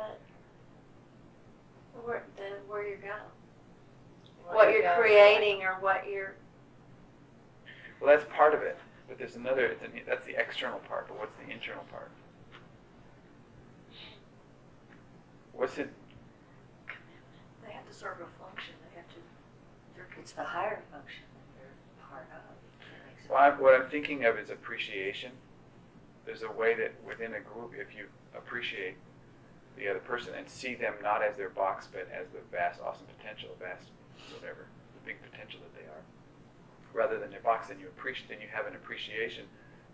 The, 1.95 2.01
where, 2.01 2.23
the 2.35 2.43
where 2.67 2.87
you're 2.87 2.97
going. 2.97 3.13
What 4.49 4.71
you're 4.71 4.89
creating 4.97 5.63
or 5.63 5.75
what 5.81 6.07
you're. 6.09 6.35
Well, 7.99 8.15
that's 8.15 8.29
part 8.33 8.53
of 8.53 8.61
it. 8.61 8.77
But 9.07 9.17
there's 9.17 9.35
another. 9.35 9.65
It's 9.65 9.81
an, 9.83 9.91
that's 10.07 10.25
the 10.25 10.39
external 10.39 10.79
part. 10.79 11.07
But 11.07 11.19
what's 11.19 11.35
the 11.45 11.51
internal 11.51 11.83
part? 11.91 12.11
What's 15.53 15.77
it? 15.77 15.91
They 17.99 18.05
have 18.05 18.17
serve 18.17 18.27
a 18.27 18.43
function, 18.43 18.73
they 18.93 19.01
have 19.01 19.09
to, 19.09 20.19
It's 20.19 20.31
the 20.33 20.43
higher 20.43 20.81
function 20.91 21.23
that 21.33 21.57
they're 21.57 22.07
part 22.09 22.27
of. 22.29 22.53
that 22.79 23.07
makes 23.09 23.25
it- 23.25 23.31
Well, 23.31 23.41
I'm, 23.41 23.59
what 23.59 23.73
I'm 23.73 23.89
thinking 23.89 24.25
of 24.25 24.37
is 24.37 24.49
appreciation. 24.49 25.31
There's 26.25 26.43
a 26.43 26.51
way 26.51 26.75
that 26.75 26.91
within 27.03 27.33
a 27.33 27.39
group, 27.39 27.73
if 27.75 27.95
you 27.95 28.07
appreciate 28.35 28.97
the 29.77 29.87
other 29.87 29.99
person 29.99 30.35
and 30.35 30.47
see 30.49 30.75
them 30.75 30.93
not 31.01 31.23
as 31.23 31.37
their 31.37 31.49
box, 31.49 31.87
but 31.91 32.07
as 32.11 32.27
the 32.29 32.41
vast, 32.51 32.81
awesome 32.81 33.07
potential, 33.17 33.49
vast, 33.59 33.89
whatever, 34.33 34.67
the 34.93 35.05
big 35.05 35.21
potential 35.31 35.59
that 35.61 35.73
they 35.73 35.87
are, 35.87 36.03
rather 36.93 37.17
than 37.19 37.31
their 37.31 37.41
box, 37.41 37.69
then 37.69 37.79
you 37.79 37.87
appreciate, 37.87 38.29
then 38.29 38.41
you 38.41 38.47
have 38.47 38.67
an 38.67 38.75
appreciation 38.75 39.45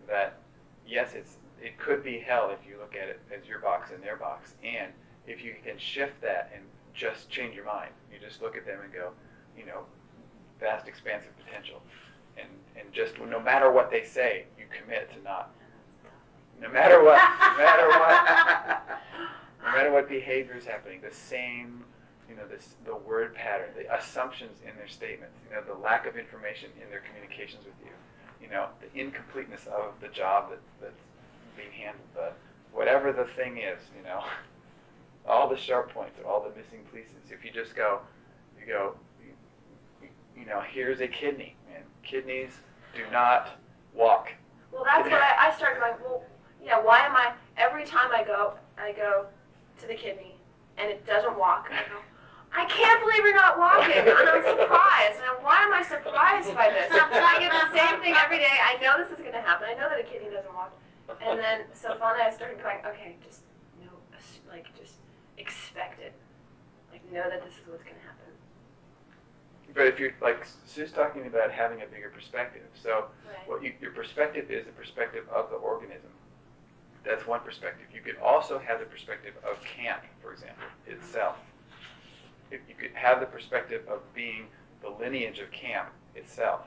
that 0.07 0.39
yes, 0.85 1.13
it's 1.13 1.37
it 1.61 1.77
could 1.77 2.03
be 2.03 2.19
hell 2.19 2.49
if 2.49 2.67
you 2.67 2.77
look 2.77 2.95
at 2.95 3.07
it 3.07 3.21
as 3.31 3.47
your 3.47 3.59
box 3.59 3.91
and 3.91 4.03
their 4.03 4.17
box, 4.17 4.55
and 4.63 4.91
if 5.25 5.41
you 5.43 5.55
can 5.63 5.77
shift 5.77 6.19
that 6.21 6.51
and 6.53 6.63
just 6.93 7.29
change 7.29 7.55
your 7.55 7.65
mind, 7.65 7.91
you 8.11 8.19
just 8.19 8.41
look 8.41 8.55
at 8.55 8.65
them 8.65 8.79
and 8.83 8.93
go, 8.93 9.11
you 9.57 9.65
know, 9.65 9.83
vast, 10.59 10.87
expansive 10.87 11.31
potential, 11.45 11.81
and 12.37 12.47
and 12.75 12.91
just 12.91 13.19
no 13.19 13.39
matter 13.39 13.71
what 13.71 13.91
they 13.91 14.03
say, 14.03 14.45
you 14.57 14.65
commit 14.71 15.11
to 15.13 15.21
not 15.23 15.51
no 16.61 16.69
matter 16.69 17.03
what, 17.03 17.19
no 17.41 17.57
matter 17.57 17.87
what, 17.89 18.99
no 19.65 19.71
matter 19.71 19.91
what 19.91 20.07
behavior 20.07 20.55
is 20.55 20.65
happening, 20.65 21.01
the 21.01 21.13
same, 21.13 21.83
you 22.29 22.35
know, 22.35 22.47
this 22.47 22.75
the 22.85 22.95
word 22.95 23.35
pattern, 23.35 23.69
the 23.75 23.93
assumptions 23.93 24.59
in 24.67 24.75
their 24.77 24.87
statements, 24.87 25.35
you 25.47 25.55
know, 25.55 25.61
the 25.61 25.79
lack 25.81 26.05
of 26.05 26.15
information 26.15 26.69
in 26.81 26.89
their 26.89 27.01
communications 27.01 27.65
with 27.65 27.75
you, 27.83 27.91
you 28.41 28.51
know, 28.51 28.67
the 28.79 28.99
incompleteness 28.99 29.67
of 29.67 29.93
the 29.99 30.07
job 30.07 30.51
that, 30.51 30.59
that's 30.79 31.01
being 31.57 31.71
handled, 31.71 32.07
the 32.15 32.31
whatever 32.71 33.11
the 33.11 33.25
thing 33.35 33.57
is, 33.57 33.79
you 33.97 34.03
know, 34.03 34.23
all 35.27 35.49
the 35.49 35.57
sharp 35.57 35.93
points, 35.93 36.19
all 36.25 36.41
the 36.41 36.49
missing 36.55 36.79
pieces. 36.93 37.31
If 37.31 37.43
you 37.45 37.51
just 37.51 37.75
go, 37.75 38.01
you 38.59 38.65
go, 38.65 38.95
you, 39.21 40.09
you 40.37 40.45
know, 40.45 40.61
here's 40.61 41.01
a 41.01 41.07
kidney, 41.07 41.55
and 41.73 41.83
kidneys 42.03 42.51
do 42.95 43.03
not 43.11 43.49
walk. 43.93 44.31
Well, 44.71 44.83
that's 44.85 45.09
what 45.09 45.21
I, 45.21 45.49
I 45.49 45.55
started 45.55 45.79
going. 45.79 45.93
Well, 46.03 46.23
yeah. 46.63 46.81
Why 46.81 47.05
am 47.05 47.15
I 47.15 47.33
every 47.57 47.85
time 47.85 48.09
I 48.13 48.23
go, 48.23 48.53
I 48.77 48.91
go 48.91 49.27
to 49.79 49.87
the 49.87 49.95
kidney 49.95 50.35
and 50.77 50.89
it 50.89 51.05
doesn't 51.05 51.37
walk. 51.37 51.69
I 51.71 51.87
go, 51.89 51.99
I 52.55 52.65
can't 52.65 52.99
believe 53.01 53.25
you're 53.25 53.35
not 53.35 53.57
walking. 53.57 53.93
And 53.93 54.09
I'm 54.09 54.43
surprised. 54.43 55.17
And 55.21 55.43
why 55.45 55.61
am 55.61 55.73
I 55.73 55.83
surprised 55.83 56.53
by 56.55 56.69
this? 56.69 56.89
I 56.91 57.37
get 57.39 57.51
the 57.51 57.77
same 57.77 58.01
thing 58.01 58.15
every 58.17 58.37
day. 58.37 58.57
I 58.61 58.81
know 58.81 58.97
this 58.97 59.11
is 59.11 59.19
going 59.19 59.33
to 59.33 59.41
happen. 59.41 59.67
I 59.69 59.73
know 59.73 59.89
that 59.89 59.99
a 59.99 60.03
kidney 60.03 60.29
doesn't 60.29 60.53
walk. 60.53 60.73
And 61.21 61.37
then 61.37 61.65
so 61.73 61.95
finally 61.99 62.23
I 62.25 62.31
started 62.31 62.61
going, 62.61 62.77
okay, 62.85 63.17
just 63.23 63.41
no, 63.81 63.89
like 64.49 64.65
just 64.77 65.02
expect 65.37 66.01
it. 66.01 66.13
Like 66.91 67.11
know 67.11 67.29
that 67.29 67.43
this 67.43 67.53
is 67.53 67.67
what's 67.67 67.83
going 67.83 67.95
to 67.95 68.01
happen. 68.01 68.19
But 69.73 69.87
if 69.87 69.99
you're 69.99 70.11
like 70.21 70.45
Sue's 70.65 70.91
talking 70.91 71.25
about 71.25 71.51
having 71.51 71.81
a 71.81 71.85
bigger 71.85 72.09
perspective, 72.09 72.63
so 72.81 73.05
Right. 73.27 73.49
what 73.49 73.63
you, 73.63 73.73
your 73.81 73.91
perspective 73.91 74.51
is 74.51 74.65
the 74.65 74.71
perspective 74.71 75.25
of 75.33 75.49
the 75.49 75.55
organism. 75.55 76.11
That's 77.03 77.25
one 77.27 77.41
perspective. 77.41 77.87
You 77.93 78.01
could 78.01 78.17
also 78.17 78.59
have 78.59 78.79
the 78.79 78.85
perspective 78.85 79.33
of 79.43 79.61
camp, 79.63 80.03
for 80.21 80.31
example, 80.31 80.63
itself. 80.87 81.37
If 82.51 82.61
you 82.69 82.75
could 82.75 82.91
have 82.93 83.19
the 83.19 83.25
perspective 83.25 83.81
of 83.89 83.99
being 84.13 84.45
the 84.81 84.89
lineage 84.89 85.39
of 85.39 85.51
camp 85.51 85.89
itself, 86.15 86.61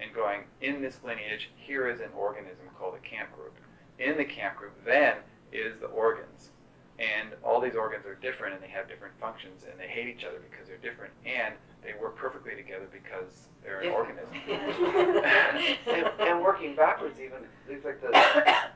and 0.00 0.12
going 0.14 0.44
in 0.60 0.80
this 0.80 0.98
lineage, 1.04 1.50
here 1.56 1.88
is 1.88 2.00
an 2.00 2.10
organism 2.16 2.66
called 2.78 2.94
a 2.94 3.06
camp 3.08 3.34
group. 3.36 3.54
In 3.98 4.16
the 4.16 4.24
camp 4.24 4.56
group, 4.56 4.72
then 4.84 5.16
is 5.52 5.78
the 5.80 5.86
organs, 5.86 6.50
and 6.98 7.30
all 7.44 7.60
these 7.60 7.76
organs 7.76 8.04
are 8.06 8.16
different 8.16 8.54
and 8.54 8.62
they 8.62 8.68
have 8.68 8.88
different 8.88 9.14
functions 9.20 9.62
and 9.70 9.78
they 9.78 9.86
hate 9.86 10.08
each 10.08 10.24
other 10.24 10.38
because 10.50 10.66
they're 10.66 10.78
different 10.78 11.12
and 11.24 11.54
they 11.84 11.92
work 12.00 12.16
perfectly 12.16 12.56
together 12.56 12.88
because 12.92 13.46
they're 13.62 13.80
an 13.80 13.90
organism. 13.90 14.34
and, 14.48 16.08
and 16.20 16.42
working 16.42 16.74
backwards 16.74 17.20
even, 17.20 17.38
it's 17.68 17.84
like 17.84 18.00
the, 18.00 18.08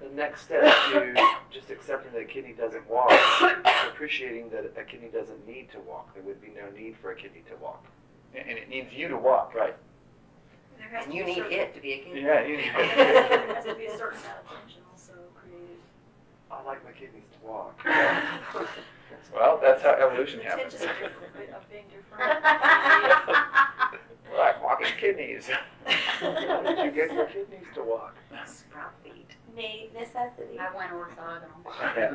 the 0.07 0.15
next 0.15 0.43
step 0.43 0.63
to 0.93 1.15
just 1.53 1.71
accepting 1.71 2.13
that 2.13 2.21
a 2.23 2.25
kidney 2.25 2.53
doesn't 2.53 2.89
walk, 2.89 3.11
appreciating 3.89 4.51
that 4.51 4.73
a 4.77 4.85
kidney 4.85 5.09
doesn't 5.13 5.45
need 5.47 5.71
to 5.73 5.81
walk. 5.81 6.15
There 6.15 6.23
would 6.23 6.41
be 6.41 6.49
no 6.55 6.71
need 6.79 6.97
for 7.03 7.11
a 7.11 7.17
kidney 7.17 7.43
to 7.51 7.57
walk. 7.57 7.85
and 8.35 8.49
and 8.49 8.59
it 8.59 8.69
needs 8.69 8.93
you 8.93 9.09
to 9.09 9.17
walk. 9.17 9.55
Right. 9.55 9.75
There 10.79 10.89
has 10.91 11.05
And 11.05 11.13
to 11.13 11.19
you 11.19 11.25
be 11.25 11.31
need 11.35 11.37
certain- 11.39 11.59
it 11.59 11.75
to 11.75 11.81
be 11.81 11.93
a 11.93 11.99
kidney. 11.99 12.23
Yeah, 12.23 12.45
you 12.47 12.57
There 12.73 13.55
has 13.55 13.65
to 13.65 13.75
be 13.75 13.87
a 13.87 13.97
certain 13.99 14.19
amount 14.21 14.39
of 14.45 14.51
tension 14.61 14.82
also 14.82 14.82
created. 14.82 14.82
I 16.53 16.63
like 16.65 16.85
my 16.85 16.93
kidneys 16.93 17.25
to 17.41 17.47
walk. 17.47 17.81
well, 19.35 19.59
that's 19.63 19.83
how 19.83 19.93
evolution 19.93 20.39
The 20.41 20.45
happens. 20.45 20.75
tension 20.75 20.91
of 20.91 20.97
different- 20.99 21.51
of 21.55 21.71
being 21.71 21.85
different. 21.89 22.03
kidneys? 25.03 25.51
How 25.87 26.63
did 26.63 26.79
you 26.85 26.91
get 26.93 27.13
your 27.13 27.27
kidneys 27.27 27.67
to 27.75 27.83
walk? 27.83 28.15
Sprout 28.47 28.93
feet. 29.03 29.31
Need 29.57 29.91
necessity. 29.93 30.59
I 30.59 30.75
went 30.77 30.93
orthogonal. 30.93 31.49
Yeah. 31.97 32.15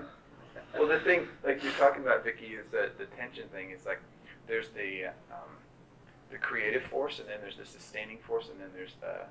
Well, 0.80 0.88
the 0.88 1.00
thing, 1.00 1.28
like 1.46 1.64
you're 1.64 1.72
talking 1.74 2.02
about, 2.02 2.24
Vicky, 2.24 2.48
is 2.48 2.66
that 2.72 2.98
the 2.98 3.06
tension 3.06 3.48
thing. 3.50 3.70
Is 3.72 3.86
like 3.86 4.02
there's 4.48 4.70
the 4.70 5.06
um, 5.32 5.50
the 6.32 6.38
creative 6.38 6.84
force, 6.84 7.20
and 7.20 7.28
then 7.30 7.38
there's 7.42 7.58
the 7.58 7.66
sustaining 7.66 8.18
force, 8.20 8.50
and 8.52 8.60
then 8.60 8.70
there's 8.76 8.96
the 9.00 9.26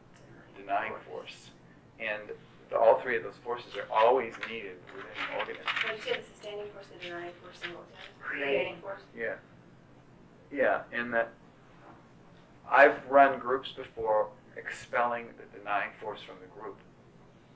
denying 0.60 0.92
force. 1.10 1.50
And 1.98 2.22
the, 2.70 2.78
all 2.78 3.00
three 3.00 3.16
of 3.16 3.22
those 3.22 3.38
forces 3.44 3.72
are 3.76 3.86
always 3.94 4.34
needed 4.48 4.76
within 4.94 5.10
an 5.30 5.38
organism. 5.38 5.64
What 5.84 5.96
did 5.96 6.06
you 6.06 6.12
say, 6.12 6.20
the 6.20 6.26
sustaining 6.34 6.66
force, 6.72 6.86
the 6.92 7.04
denying 7.04 7.32
force, 7.42 7.60
and 7.64 7.74
what? 7.74 7.86
Creating 8.20 8.76
force. 8.80 9.02
Yeah. 9.16 9.34
Yeah, 10.52 10.82
and 10.92 11.12
that 11.12 11.30
I've 12.70 13.04
run 13.08 13.38
groups 13.38 13.70
before 13.76 14.28
expelling 14.56 15.26
the 15.38 15.58
denying 15.58 15.90
force 16.00 16.20
from 16.22 16.36
the 16.40 16.60
group 16.60 16.76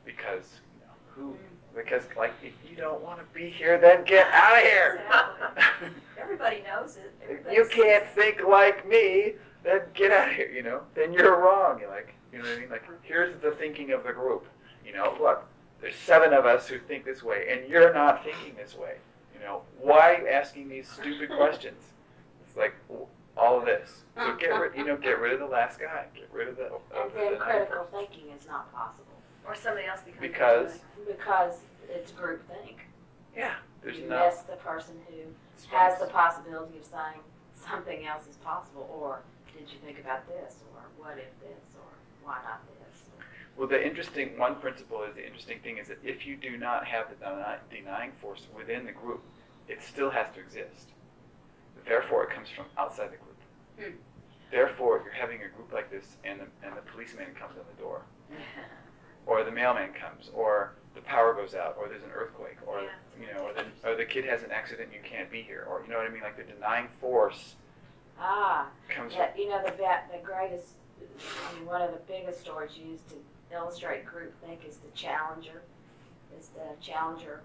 because 0.04 0.60
you 0.74 0.86
know, 0.86 0.92
who 1.08 1.32
mm. 1.32 1.74
because 1.74 2.02
like 2.16 2.32
if 2.42 2.52
you 2.68 2.76
don't 2.76 3.02
want 3.02 3.18
to 3.18 3.24
be 3.34 3.48
here 3.48 3.78
then 3.78 4.04
get 4.04 4.26
out 4.32 4.58
of 4.58 4.62
here. 4.62 5.02
Exactly. 5.06 5.88
Everybody 6.20 6.62
knows 6.62 6.96
it. 6.96 7.12
if 7.22 7.30
Everybody 7.30 7.56
you 7.56 7.64
can't 7.70 8.04
it. 8.04 8.10
think 8.14 8.42
like 8.46 8.86
me, 8.86 9.34
then 9.64 9.80
get 9.94 10.12
out 10.12 10.28
of 10.28 10.34
here, 10.34 10.50
you 10.50 10.62
know? 10.62 10.82
Then 10.94 11.12
you're 11.12 11.40
wrong. 11.40 11.80
You're 11.80 11.88
like, 11.88 12.14
you 12.32 12.38
know 12.38 12.44
what 12.44 12.56
I 12.56 12.60
mean? 12.60 12.70
Like 12.70 12.84
here's 13.02 13.40
the 13.40 13.52
thinking 13.52 13.92
of 13.92 14.04
the 14.04 14.12
group. 14.12 14.46
You 14.90 14.96
know, 14.96 15.16
look, 15.20 15.46
there's 15.80 15.94
seven 15.94 16.32
of 16.32 16.46
us 16.46 16.66
who 16.66 16.78
think 16.78 17.04
this 17.04 17.22
way 17.22 17.46
and 17.48 17.70
you're 17.70 17.94
not 17.94 18.24
thinking 18.24 18.54
this 18.56 18.76
way. 18.76 18.96
You 19.32 19.40
know, 19.40 19.62
why 19.80 20.24
asking 20.28 20.68
these 20.68 20.88
stupid 20.88 21.30
questions? 21.36 21.80
It's 22.44 22.56
like 22.56 22.74
all 23.36 23.58
of 23.60 23.66
this. 23.66 24.02
So 24.16 24.34
get 24.34 24.48
rid, 24.48 24.76
you 24.76 24.84
know, 24.84 24.96
get 24.96 25.20
rid 25.20 25.32
of 25.32 25.38
the 25.38 25.46
last 25.46 25.78
guy. 25.78 26.06
Get 26.12 26.28
rid 26.32 26.48
of 26.48 26.56
the. 26.56 26.64
Of 26.64 26.80
And 26.92 27.10
then 27.14 27.32
denying 27.34 27.38
critical 27.38 27.84
force. 27.84 28.08
thinking 28.10 28.30
is 28.36 28.46
not 28.48 28.72
possible 28.74 29.14
Or 29.46 29.54
somebody 29.54 29.86
else 29.86 30.00
becomes. 30.00 30.20
Because 30.20 30.78
because 31.06 31.54
it's 31.88 32.10
groupthink. 32.10 32.82
yeah, 33.36 33.54
there's 33.82 33.98
you 33.98 34.08
no 34.08 34.26
miss 34.26 34.40
the 34.40 34.56
person 34.56 34.96
who 35.08 35.22
has 35.70 36.00
the 36.00 36.06
possibility 36.06 36.78
of 36.78 36.84
saying 36.84 37.22
something 37.54 38.06
else 38.06 38.26
is 38.26 38.36
possible, 38.38 38.90
or 38.92 39.20
did 39.56 39.70
you 39.70 39.78
think 39.84 40.00
about 40.00 40.26
this, 40.26 40.56
or 40.74 40.82
what 40.98 41.16
if 41.16 41.30
this, 41.40 41.62
or 41.78 41.86
why 42.24 42.38
not 42.42 42.60
this? 42.66 42.79
Well, 43.56 43.68
the 43.68 43.84
interesting 43.84 44.38
one 44.38 44.56
principle 44.56 45.02
is 45.02 45.14
the 45.14 45.24
interesting 45.26 45.60
thing 45.60 45.78
is 45.78 45.88
that 45.88 45.98
if 46.02 46.26
you 46.26 46.36
do 46.36 46.56
not 46.56 46.86
have 46.86 47.06
the 47.10 47.16
deny, 47.16 47.58
denying 47.70 48.12
force 48.20 48.46
within 48.56 48.86
the 48.86 48.92
group, 48.92 49.22
it 49.68 49.82
still 49.82 50.10
has 50.10 50.26
to 50.34 50.40
exist. 50.40 50.88
Therefore, 51.86 52.24
it 52.24 52.30
comes 52.30 52.48
from 52.48 52.66
outside 52.78 53.10
the 53.12 53.16
group. 53.16 53.36
Hmm. 53.78 53.96
Therefore, 54.50 55.00
you're 55.04 55.12
having 55.12 55.42
a 55.42 55.48
group 55.48 55.72
like 55.72 55.90
this, 55.90 56.16
and 56.24 56.40
the, 56.40 56.46
and 56.66 56.76
the 56.76 56.80
policeman 56.92 57.26
comes 57.38 57.56
on 57.56 57.64
the 57.76 57.82
door, 57.82 58.02
or 59.26 59.44
the 59.44 59.50
mailman 59.52 59.92
comes, 59.92 60.30
or 60.34 60.72
the 60.94 61.00
power 61.02 61.34
goes 61.34 61.54
out, 61.54 61.76
or 61.78 61.88
there's 61.88 62.02
an 62.02 62.10
earthquake, 62.14 62.56
or 62.66 62.80
Yeah. 62.82 62.88
you 63.20 63.32
know, 63.34 63.44
or 63.46 63.52
the, 63.52 63.64
or 63.88 63.94
the 63.96 64.04
kid 64.04 64.24
has 64.24 64.42
an 64.42 64.50
accident 64.50 64.88
and 64.92 64.94
you 64.94 65.08
can't 65.08 65.30
be 65.30 65.42
here, 65.42 65.66
or 65.70 65.82
you 65.84 65.90
know 65.90 65.98
what 65.98 66.06
I 66.06 66.10
mean? 66.10 66.22
Like 66.22 66.36
the 66.36 66.42
denying 66.42 66.88
force 67.00 67.54
Ah, 68.18 68.66
comes 68.88 69.14
yeah, 69.14 69.30
you 69.36 69.48
know 69.48 69.62
the 69.62 69.70
the 69.70 70.18
greatest, 70.22 70.74
I 71.00 71.54
mean, 71.54 71.64
one 71.66 71.80
of 71.80 71.92
the 71.92 72.00
biggest 72.06 72.40
stories 72.40 72.76
used 72.76 73.08
to 73.10 73.14
illustrate 73.52 74.04
groupthink 74.06 74.66
is 74.68 74.76
the 74.76 74.90
Challenger. 74.94 75.62
Is 76.38 76.48
the 76.48 76.80
Challenger, 76.80 77.40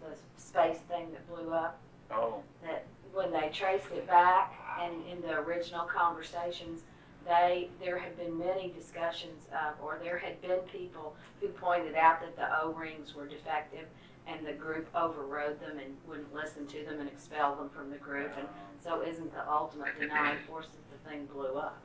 the 0.00 0.16
space 0.40 0.78
thing 0.88 1.10
that 1.12 1.28
blew 1.28 1.52
up? 1.52 1.78
oh 2.10 2.42
that 2.62 2.84
when 3.12 3.30
they 3.32 3.48
traced 3.52 3.90
it 3.92 4.06
back 4.06 4.52
and 4.80 4.94
in 5.10 5.20
the 5.22 5.38
original 5.38 5.84
conversations, 5.84 6.82
they 7.26 7.68
there 7.82 7.98
had 7.98 8.16
been 8.18 8.38
many 8.38 8.72
discussions 8.76 9.46
of, 9.52 9.74
or 9.82 9.98
there 10.02 10.18
had 10.18 10.40
been 10.42 10.58
people 10.70 11.14
who 11.40 11.48
pointed 11.48 11.94
out 11.94 12.20
that 12.20 12.36
the 12.36 12.62
O-rings 12.62 13.14
were 13.14 13.26
defective, 13.26 13.86
and 14.26 14.46
the 14.46 14.52
group 14.52 14.88
overrode 14.94 15.60
them 15.60 15.78
and 15.78 15.96
wouldn't 16.06 16.34
listen 16.34 16.66
to 16.66 16.84
them 16.84 17.00
and 17.00 17.08
expelled 17.08 17.58
them 17.58 17.70
from 17.70 17.90
the 17.90 17.96
group. 17.96 18.32
And 18.36 18.48
so, 18.82 19.02
isn't 19.02 19.32
the 19.32 19.48
ultimate 19.48 19.98
denying 19.98 20.38
force 20.46 20.66
that 20.66 21.04
the 21.04 21.08
thing 21.08 21.26
blew 21.26 21.54
up? 21.54 21.82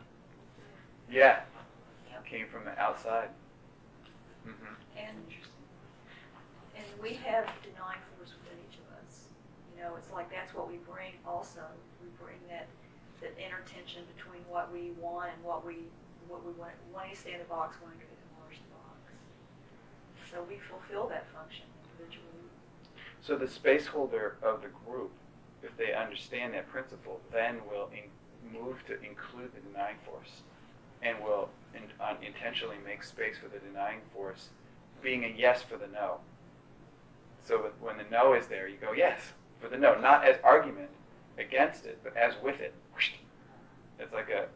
yeah, 2.09 2.17
came 2.25 2.47
from 2.47 2.65
the 2.65 2.77
outside. 2.79 3.29
Hmm 4.45 4.75
And, 4.97 5.17
and 6.77 6.87
we 7.01 7.13
have 7.25 7.47
denying 7.63 8.01
force 8.15 8.33
within 8.39 8.57
each 8.67 8.77
of 8.79 8.87
us. 8.99 9.27
You 9.75 9.83
know, 9.83 9.95
it's 9.95 10.11
like 10.11 10.31
that's 10.31 10.53
what 10.53 10.67
we 10.67 10.77
bring 10.87 11.15
also. 11.25 11.63
We 12.01 12.09
bring 12.19 12.39
that, 12.49 12.67
that 13.21 13.33
inner 13.39 13.63
tension 13.67 14.03
between 14.15 14.43
what 14.49 14.71
we 14.71 14.91
want 14.99 15.31
and 15.35 15.43
what 15.43 15.65
we, 15.65 15.87
what 16.27 16.45
we 16.45 16.51
want, 16.53 16.71
wanting 16.93 17.15
to 17.15 17.19
stay 17.19 17.33
in 17.33 17.39
the 17.39 17.51
box, 17.51 17.77
wanting 17.83 17.99
to 17.99 18.07
enlarge 18.07 18.59
the 18.59 18.71
box. 18.75 18.99
So 20.31 20.43
we 20.47 20.59
fulfill 20.59 21.07
that 21.09 21.25
function 21.33 21.65
individually. 21.95 22.47
So 23.21 23.35
the 23.35 23.47
space 23.47 23.87
holder 23.87 24.37
of 24.41 24.61
the 24.61 24.69
group, 24.85 25.11
if 25.63 25.75
they 25.77 25.93
understand 25.93 26.53
that 26.53 26.69
principle, 26.69 27.19
then 27.31 27.59
will 27.69 27.89
in, 27.91 28.07
move 28.51 28.77
to 28.87 28.93
include 29.03 29.51
the 29.53 29.59
denying 29.61 29.97
force, 30.05 30.43
and 31.01 31.19
will 31.23 31.49
in, 31.73 31.83
uh, 31.99 32.15
intentionally 32.21 32.77
make 32.85 33.03
space 33.03 33.35
for 33.37 33.47
the 33.47 33.59
denying 33.59 33.99
force, 34.13 34.49
being 35.01 35.23
a 35.25 35.33
yes 35.35 35.61
for 35.61 35.77
the 35.77 35.87
no. 35.87 36.19
So 37.45 37.71
when 37.79 37.97
the 37.97 38.05
no 38.11 38.33
is 38.33 38.47
there, 38.47 38.67
you 38.67 38.77
go 38.77 38.91
yes 38.91 39.19
for 39.59 39.69
the 39.69 39.77
no, 39.77 39.99
not 39.99 40.25
as 40.25 40.37
argument 40.43 40.89
against 41.37 41.85
it, 41.85 41.99
but 42.03 42.15
as 42.15 42.33
with 42.43 42.59
it. 42.59 42.73
It's 43.99 44.13
like 44.13 44.29
a 44.29 44.47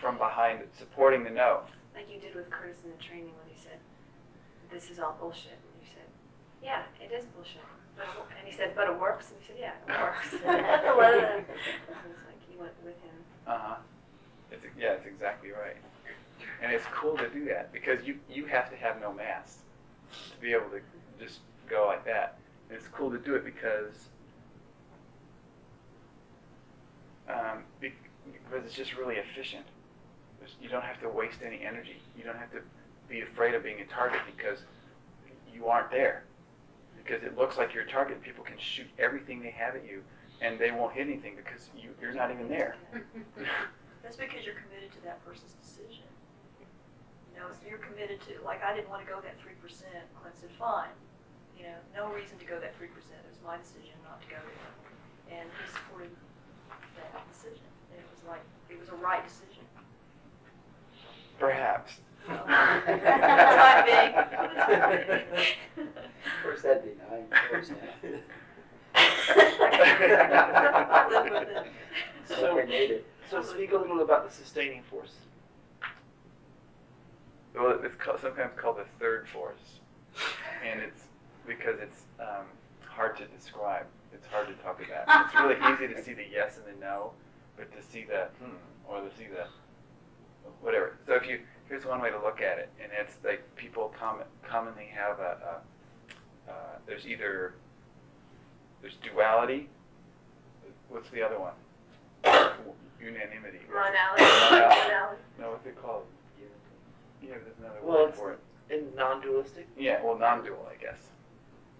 from 0.00 0.18
behind 0.18 0.60
supporting 0.76 1.24
the 1.24 1.30
no. 1.30 1.60
Like 1.94 2.12
you 2.12 2.20
did 2.20 2.34
with 2.34 2.50
Curtis 2.50 2.78
in 2.84 2.90
the 2.90 3.02
training 3.02 3.32
when 3.38 3.48
he 3.48 3.56
said, 3.56 3.78
"This 4.70 4.90
is 4.90 4.98
all 4.98 5.16
bullshit," 5.18 5.52
and 5.52 5.72
you 5.80 5.88
said, 5.88 6.04
"Yeah, 6.62 6.82
it 7.00 7.12
is 7.12 7.24
bullshit." 7.26 7.62
But 7.96 8.04
it 8.04 8.18
wo-" 8.18 8.26
and 8.36 8.46
he 8.46 8.52
said, 8.52 8.74
"But 8.74 8.88
it 8.88 8.98
works," 8.98 9.30
and 9.30 9.40
you 9.40 9.46
said, 9.46 9.56
"Yeah, 9.58 9.74
it 9.88 10.00
works." 10.02 10.32
What 10.96 11.14
is 11.14 11.22
it? 11.22 11.30
And 11.30 11.46
it's 12.12 12.24
like 12.26 12.42
you 12.52 12.58
went 12.58 12.74
with 12.84 13.00
him. 13.00 13.16
Uh 13.46 13.58
huh. 13.58 13.76
It's 14.50 14.64
yeah, 14.78 14.92
it's 14.92 15.06
exactly 15.06 15.50
right. 15.50 15.76
And 16.62 16.72
it's 16.72 16.84
cool 16.92 17.16
to 17.16 17.28
do 17.28 17.44
that 17.46 17.72
because 17.72 18.04
you 18.04 18.18
you 18.30 18.46
have 18.46 18.70
to 18.70 18.76
have 18.76 19.00
no 19.00 19.12
mass 19.12 19.58
to 20.32 20.40
be 20.40 20.52
able 20.52 20.68
to 20.70 20.80
just 21.22 21.40
go 21.68 21.86
like 21.86 22.04
that. 22.04 22.38
And 22.68 22.78
it's 22.78 22.88
cool 22.88 23.10
to 23.10 23.18
do 23.18 23.34
it 23.34 23.44
because 23.44 24.08
um, 27.28 27.64
because 27.80 28.64
it's 28.64 28.74
just 28.74 28.96
really 28.96 29.16
efficient. 29.16 29.64
You 30.60 30.68
don't 30.68 30.84
have 30.84 31.00
to 31.00 31.08
waste 31.08 31.38
any 31.44 31.64
energy. 31.64 31.96
You 32.18 32.24
don't 32.24 32.36
have 32.36 32.50
to 32.52 32.60
be 33.08 33.22
afraid 33.22 33.54
of 33.54 33.62
being 33.62 33.80
a 33.80 33.86
target 33.86 34.20
because 34.36 34.58
you 35.52 35.66
aren't 35.66 35.90
there. 35.90 36.24
Because 37.02 37.22
it 37.22 37.36
looks 37.36 37.56
like 37.56 37.72
you're 37.72 37.84
a 37.84 37.88
target. 37.88 38.22
People 38.22 38.44
can 38.44 38.58
shoot 38.58 38.86
everything 38.98 39.40
they 39.40 39.50
have 39.50 39.74
at 39.74 39.86
you, 39.86 40.02
and 40.40 40.58
they 40.58 40.70
won't 40.70 40.92
hit 40.92 41.06
anything 41.06 41.34
because 41.36 41.68
you, 41.76 41.90
you're 42.00 42.14
not 42.14 42.30
even 42.30 42.48
there. 42.48 42.76
That's 44.04 44.20
because 44.20 44.44
you're 44.44 44.60
committed 44.60 44.92
to 44.92 45.00
that 45.08 45.24
person's 45.24 45.56
decision. 45.56 46.04
You 47.32 47.40
know, 47.40 47.48
so 47.50 47.64
you're 47.66 47.80
committed 47.80 48.20
to, 48.28 48.36
like, 48.44 48.62
I 48.62 48.76
didn't 48.76 48.92
want 48.92 49.00
to 49.00 49.08
go 49.10 49.18
that 49.24 49.40
three 49.40 49.56
percent. 49.58 50.04
Clint 50.20 50.36
said, 50.36 50.52
fine. 50.60 50.92
You 51.56 51.64
know, 51.64 51.80
no 51.96 52.12
reason 52.12 52.36
to 52.38 52.44
go 52.44 52.60
that 52.60 52.76
three 52.76 52.92
percent. 52.92 53.24
It 53.24 53.32
was 53.32 53.40
my 53.40 53.56
decision 53.56 53.96
not 54.04 54.20
to 54.20 54.28
go 54.28 54.36
there. 54.36 55.40
And 55.40 55.48
he 55.48 55.64
supported 55.72 56.12
that 57.00 57.24
decision. 57.32 57.64
And 57.90 57.98
it 57.98 58.06
was 58.12 58.22
like, 58.28 58.44
it 58.68 58.78
was 58.78 58.92
a 58.92 58.94
right 59.00 59.24
decision. 59.24 59.64
Perhaps. 61.40 62.04
Time 62.28 62.84
being. 63.88 64.12
Where's 66.44 66.62
that'd 66.62 66.84
be 66.84 66.92
now? 67.00 67.18
Live 71.10 71.32
with 71.32 71.48
it. 71.48 71.66
So 72.26 72.54
we 72.54 72.62
need 72.64 72.90
it. 72.90 73.06
So 73.34 73.42
speak 73.42 73.72
a 73.72 73.76
little 73.76 74.00
about 74.00 74.28
the 74.28 74.32
sustaining 74.32 74.84
force. 74.84 75.14
Well, 77.52 77.80
it's 77.82 77.96
called, 77.96 78.20
sometimes 78.20 78.52
called 78.56 78.76
the 78.78 78.86
third 79.00 79.26
force, 79.26 79.80
and 80.64 80.80
it's 80.80 81.02
because 81.44 81.80
it's 81.80 82.02
um, 82.20 82.46
hard 82.86 83.16
to 83.16 83.24
describe. 83.26 83.86
It's 84.12 84.26
hard 84.28 84.46
to 84.46 84.54
talk 84.62 84.80
about. 84.80 85.26
It's 85.26 85.34
really 85.34 85.56
easy 85.74 85.92
to 85.92 86.00
see 86.00 86.14
the 86.14 86.26
yes 86.32 86.58
and 86.58 86.76
the 86.76 86.80
no, 86.80 87.10
but 87.56 87.72
to 87.72 87.82
see 87.82 88.04
the 88.04 88.28
hmm 88.38 88.54
or 88.88 89.00
to 89.00 89.16
see 89.16 89.26
the 89.26 89.46
whatever. 90.60 90.96
So 91.04 91.14
if 91.14 91.26
you 91.26 91.40
here's 91.68 91.84
one 91.84 92.00
way 92.00 92.10
to 92.10 92.20
look 92.20 92.40
at 92.40 92.58
it, 92.58 92.68
and 92.80 92.92
it's 92.96 93.16
like 93.24 93.42
people 93.56 93.92
com- 93.98 94.22
commonly 94.48 94.86
have 94.94 95.18
a, 95.18 95.60
a 96.46 96.50
uh, 96.52 96.78
there's 96.86 97.04
either 97.04 97.54
there's 98.80 98.94
duality. 99.02 99.68
What's 100.88 101.10
the 101.10 101.22
other 101.22 101.40
one? 101.40 101.54
Unanimity. 103.04 103.60
Monality. 103.68 104.22
Monality. 104.24 104.80
Monality. 104.80 105.22
No, 105.38 105.50
what's 105.50 105.66
it 105.66 105.80
called? 105.82 106.04
Yeah, 107.22 107.34
there's 107.44 107.58
another 107.58 107.78
Well, 107.82 107.98
word 107.98 108.08
it's- 108.08 108.18
for 108.18 108.32
it. 108.32 108.38
In 108.70 108.94
non-dualistic. 108.94 109.66
Yeah, 109.76 110.00
well, 110.02 110.16
non-dual, 110.16 110.66
I 110.70 110.76
guess. 110.82 111.10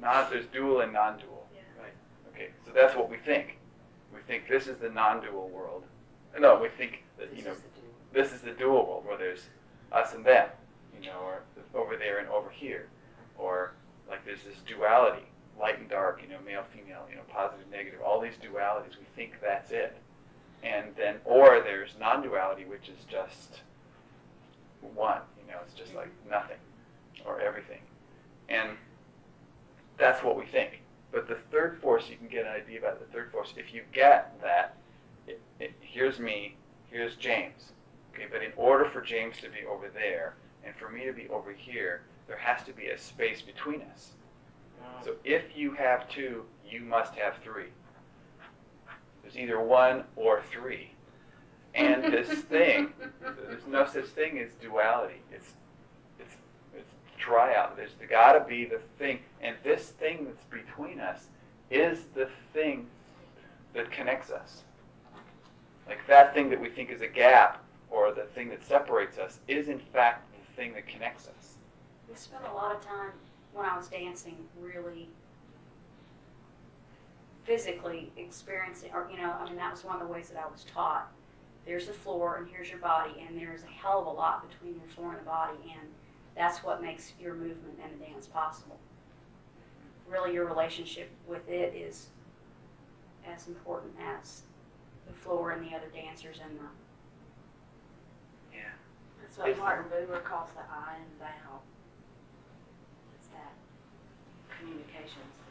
Non, 0.00 0.30
there's 0.30 0.44
dual 0.46 0.82
and 0.82 0.92
non-dual. 0.92 1.48
Yeah. 1.54 1.60
Right. 1.82 1.92
Okay, 2.34 2.50
so 2.66 2.72
that's 2.72 2.94
what 2.94 3.08
we 3.08 3.16
think. 3.16 3.58
We 4.12 4.20
think 4.20 4.48
this 4.48 4.66
is 4.66 4.76
the 4.78 4.90
non-dual 4.90 5.48
world. 5.48 5.84
No, 6.38 6.56
we 6.60 6.68
think 6.68 7.04
that 7.18 7.34
you 7.34 7.42
know 7.44 7.54
this 8.12 8.32
is 8.32 8.42
the 8.42 8.50
dual 8.50 8.84
world 8.86 9.06
where 9.06 9.16
there's 9.16 9.48
us 9.92 10.12
and 10.14 10.24
them, 10.26 10.50
you 11.00 11.08
know, 11.08 11.18
or 11.20 11.42
over 11.74 11.96
there 11.96 12.18
and 12.18 12.28
over 12.28 12.50
here, 12.50 12.88
or 13.38 13.72
like 14.08 14.24
there's 14.26 14.42
this 14.44 14.56
duality, 14.66 15.24
light 15.58 15.78
and 15.78 15.88
dark, 15.88 16.20
you 16.22 16.28
know, 16.28 16.40
male, 16.44 16.64
female, 16.74 17.06
you 17.08 17.16
know, 17.16 17.22
positive, 17.28 17.66
negative, 17.70 18.00
all 18.02 18.20
these 18.20 18.34
dualities. 18.36 18.98
We 18.98 19.06
think 19.16 19.40
that's 19.40 19.70
it, 19.70 19.96
and 20.64 20.86
then 20.96 21.16
or 21.24 21.60
there's 21.60 21.90
non-duality, 22.00 22.64
which 22.64 22.88
is 22.88 23.04
just 23.08 23.60
one, 24.94 25.20
you 25.38 25.52
know, 25.52 25.58
it's 25.64 25.74
just 25.74 25.94
like 25.94 26.08
nothing 26.28 26.56
or 27.24 27.40
everything, 27.40 27.80
and 28.48 28.70
that's 29.98 30.22
what 30.22 30.36
we 30.36 30.46
think. 30.46 30.80
But 31.12 31.28
the 31.28 31.38
third 31.52 31.78
force, 31.80 32.08
you 32.10 32.16
can 32.16 32.26
get 32.26 32.44
an 32.44 32.52
idea 32.52 32.80
about 32.80 32.98
the 32.98 33.06
third 33.12 33.30
force. 33.30 33.54
If 33.56 33.72
you 33.72 33.82
get 33.92 34.40
that, 34.42 34.76
it, 35.28 35.40
it, 35.60 35.72
here's 35.80 36.18
me, 36.18 36.56
here's 36.90 37.14
James. 37.14 37.72
Okay, 38.12 38.26
but 38.30 38.42
in 38.42 38.52
order 38.56 38.86
for 38.90 39.00
James 39.00 39.36
to 39.38 39.48
be 39.48 39.64
over 39.68 39.88
there 39.88 40.34
and 40.64 40.74
for 40.74 40.88
me 40.88 41.04
to 41.04 41.12
be 41.12 41.28
over 41.28 41.52
here, 41.52 42.02
there 42.26 42.36
has 42.36 42.64
to 42.64 42.72
be 42.72 42.88
a 42.88 42.98
space 42.98 43.42
between 43.42 43.82
us. 43.82 44.12
Mm. 44.82 45.04
So 45.04 45.14
if 45.24 45.44
you 45.54 45.72
have 45.74 46.08
two, 46.08 46.44
you 46.68 46.80
must 46.80 47.14
have 47.14 47.36
three. 47.42 47.68
There's 49.24 49.38
either 49.38 49.60
one 49.60 50.04
or 50.16 50.42
three. 50.52 50.90
And 51.74 52.04
this 52.12 52.28
thing, 52.28 52.92
there's 53.20 53.66
no 53.66 53.86
such 53.86 54.04
thing 54.06 54.38
as 54.38 54.52
duality. 54.60 55.22
It's 55.32 55.54
it's 56.20 56.34
it's 56.76 56.92
dry 57.18 57.56
out. 57.56 57.76
There's 57.76 57.94
got 58.08 58.34
to 58.34 58.44
be 58.44 58.66
the 58.66 58.80
thing, 58.98 59.20
and 59.40 59.56
this 59.64 59.88
thing 59.88 60.26
that's 60.26 60.44
between 60.44 61.00
us 61.00 61.28
is 61.70 62.04
the 62.14 62.28
thing 62.52 62.86
that 63.72 63.90
connects 63.90 64.30
us. 64.30 64.62
Like 65.88 66.06
that 66.06 66.34
thing 66.34 66.50
that 66.50 66.60
we 66.60 66.68
think 66.68 66.90
is 66.90 67.00
a 67.00 67.08
gap 67.08 67.64
or 67.90 68.12
the 68.12 68.24
thing 68.34 68.48
that 68.50 68.64
separates 68.64 69.18
us 69.18 69.40
is 69.48 69.68
in 69.68 69.78
fact 69.78 70.30
the 70.32 70.56
thing 70.56 70.74
that 70.74 70.86
connects 70.86 71.28
us. 71.28 71.54
We 72.08 72.14
spent 72.14 72.44
a 72.44 72.54
lot 72.54 72.74
of 72.74 72.80
time 72.84 73.10
when 73.52 73.66
I 73.66 73.76
was 73.76 73.88
dancing 73.88 74.36
really 74.60 75.08
physically 77.44 78.10
experiencing, 78.16 78.90
or, 78.92 79.08
you 79.10 79.18
know, 79.18 79.32
I 79.32 79.44
mean, 79.44 79.56
that 79.56 79.70
was 79.70 79.84
one 79.84 80.00
of 80.00 80.06
the 80.06 80.12
ways 80.12 80.28
that 80.30 80.42
I 80.42 80.50
was 80.50 80.64
taught. 80.64 81.12
There's 81.66 81.86
the 81.86 81.92
floor 81.92 82.36
and 82.36 82.48
here's 82.48 82.68
your 82.70 82.78
body, 82.78 83.24
and 83.26 83.38
there's 83.38 83.62
a 83.62 83.66
hell 83.66 84.00
of 84.00 84.06
a 84.06 84.10
lot 84.10 84.48
between 84.48 84.74
your 84.74 84.88
floor 84.88 85.10
and 85.10 85.20
the 85.20 85.24
body, 85.24 85.58
and 85.62 85.88
that's 86.36 86.62
what 86.62 86.82
makes 86.82 87.12
your 87.20 87.34
movement 87.34 87.78
and 87.82 88.00
the 88.00 88.04
dance 88.04 88.26
possible. 88.26 88.78
Really, 90.08 90.34
your 90.34 90.46
relationship 90.46 91.10
with 91.26 91.48
it 91.48 91.74
is 91.74 92.08
as 93.26 93.48
important 93.48 93.92
as 94.20 94.42
the 95.06 95.12
floor 95.12 95.52
and 95.52 95.64
the 95.64 95.74
other 95.74 95.88
dancers 95.94 96.38
and 96.42 96.58
the 96.58 96.64
Yeah. 98.56 98.72
That's 99.20 99.38
what 99.38 99.58
Martin 99.58 99.90
Buber 99.90 100.22
calls 100.22 100.50
the 100.52 100.60
I 100.60 100.96
and 100.96 101.20
thou. 101.20 101.60
It's 103.16 103.28
that 103.28 103.52
communications 104.58 105.08
theory. 105.08 105.24
It's 105.24 105.38
the 105.38 105.43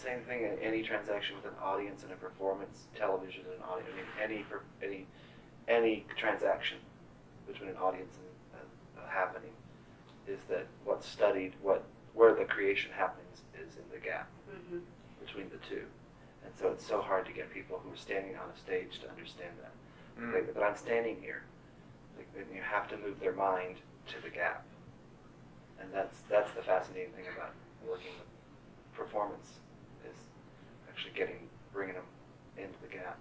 same 0.00 0.20
thing 0.20 0.44
in 0.44 0.58
any 0.62 0.82
transaction 0.82 1.36
with 1.36 1.44
an 1.44 1.58
audience 1.62 2.02
and 2.02 2.12
a 2.12 2.16
performance, 2.16 2.86
television 2.96 3.42
and 3.44 3.54
an 3.54 3.62
audio. 3.68 3.84
I 3.84 3.96
mean, 3.96 4.06
any 4.22 4.44
any 4.82 5.06
any 5.68 6.06
transaction 6.16 6.78
between 7.46 7.70
an 7.70 7.76
audience 7.76 8.16
and 8.16 8.60
a, 8.60 9.06
a 9.06 9.10
happening 9.10 9.52
is 10.26 10.40
that 10.48 10.66
what's 10.84 11.06
studied, 11.06 11.52
what 11.62 11.84
where 12.14 12.34
the 12.34 12.44
creation 12.44 12.90
happens, 12.96 13.42
is 13.54 13.76
in 13.76 13.84
the 13.92 13.98
gap 13.98 14.28
mm-hmm. 14.50 14.78
between 15.24 15.48
the 15.50 15.58
two. 15.68 15.84
And 16.44 16.52
so 16.58 16.68
it's 16.68 16.86
so 16.86 17.00
hard 17.00 17.26
to 17.26 17.32
get 17.32 17.52
people 17.52 17.80
who 17.84 17.92
are 17.92 17.96
standing 17.96 18.34
on 18.36 18.48
a 18.54 18.58
stage 18.58 18.98
to 19.00 19.10
understand 19.10 19.52
that. 19.60 19.72
Mm. 20.20 20.34
Like, 20.34 20.54
but 20.54 20.62
I'm 20.62 20.76
standing 20.76 21.16
here. 21.20 21.42
Like, 22.16 22.26
then 22.34 22.46
you 22.54 22.62
have 22.62 22.88
to 22.88 22.96
move 22.96 23.20
their 23.20 23.34
mind 23.34 23.76
to 24.08 24.14
the 24.22 24.30
gap. 24.30 24.64
And 25.80 25.88
that's 25.92 26.22
that's 26.28 26.52
the 26.52 26.62
fascinating 26.62 27.12
thing 27.12 27.26
about 27.36 27.52
working 27.86 28.12
with 28.18 28.28
performance 28.92 29.48
is 29.48 29.69
actually 31.00 31.18
getting 31.18 31.48
bringing 31.72 31.94
them 31.94 32.04
into 32.58 32.76
the 32.82 32.88
gap. 32.88 33.18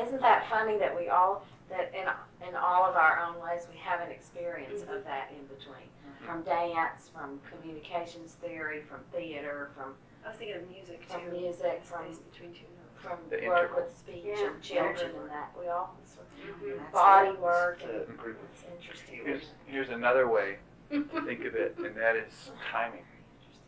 Isn't 0.00 0.20
that 0.20 0.48
funny 0.50 0.78
that 0.78 0.94
we 0.94 1.08
all, 1.08 1.44
that 1.70 1.90
in, 1.94 2.06
in 2.46 2.54
all 2.54 2.84
of 2.84 2.94
our 2.94 3.18
own 3.20 3.40
ways, 3.42 3.66
we 3.72 3.78
have 3.78 4.00
an 4.00 4.10
experience 4.10 4.82
of 4.82 5.02
that 5.04 5.30
in 5.32 5.44
between? 5.46 5.88
From 6.24 6.42
dance, 6.42 7.10
from 7.12 7.40
communications 7.50 8.32
theory, 8.34 8.82
from 8.82 9.00
theater, 9.12 9.70
from, 9.74 9.94
I 10.24 10.28
was 10.28 10.36
thinking 10.38 10.56
of 10.56 10.68
music 10.70 11.06
too. 11.08 11.14
from 11.18 11.32
music, 11.32 11.82
from, 11.84 12.04
Space 12.12 12.18
between 12.30 12.50
two 12.52 12.60
notes. 12.76 13.02
from 13.02 13.18
The 13.30 13.46
work 13.46 13.58
integral. 13.70 13.84
with 13.84 13.98
speech 13.98 14.24
Yeah. 14.24 14.46
and 14.50 14.62
children 14.62 14.96
Energy 14.98 15.16
and 15.18 15.30
that, 15.30 15.50
we 15.58 15.68
all, 15.68 15.96
Mhm. 16.44 16.80
and 16.80 16.92
body 16.92 17.32
work, 17.38 17.82
and 17.82 17.90
The- 17.92 18.30
it's 18.52 18.64
interesting. 18.70 19.20
Here's, 19.24 19.50
here's 19.66 19.88
another 19.90 20.28
way 20.28 20.58
to 20.90 21.04
think 21.24 21.44
of 21.44 21.54
it, 21.54 21.76
and 21.78 21.94
that 21.96 22.16
is 22.16 22.50
timing. 22.72 23.04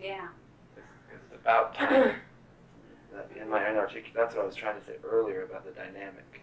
Yeah. 0.01 0.29
It's, 0.77 0.87
it's 1.15 1.35
about 1.41 1.75
timing. 1.75 2.15
in 3.41 3.49
my 3.49 3.69
inarticulate, 3.69 4.15
that's 4.15 4.35
what 4.35 4.45
I 4.45 4.47
was 4.47 4.57
trying 4.57 4.79
to 4.79 4.87
say 4.87 4.95
earlier 5.05 5.43
about 5.43 5.65
the 5.65 5.73
dynamic. 5.73 6.43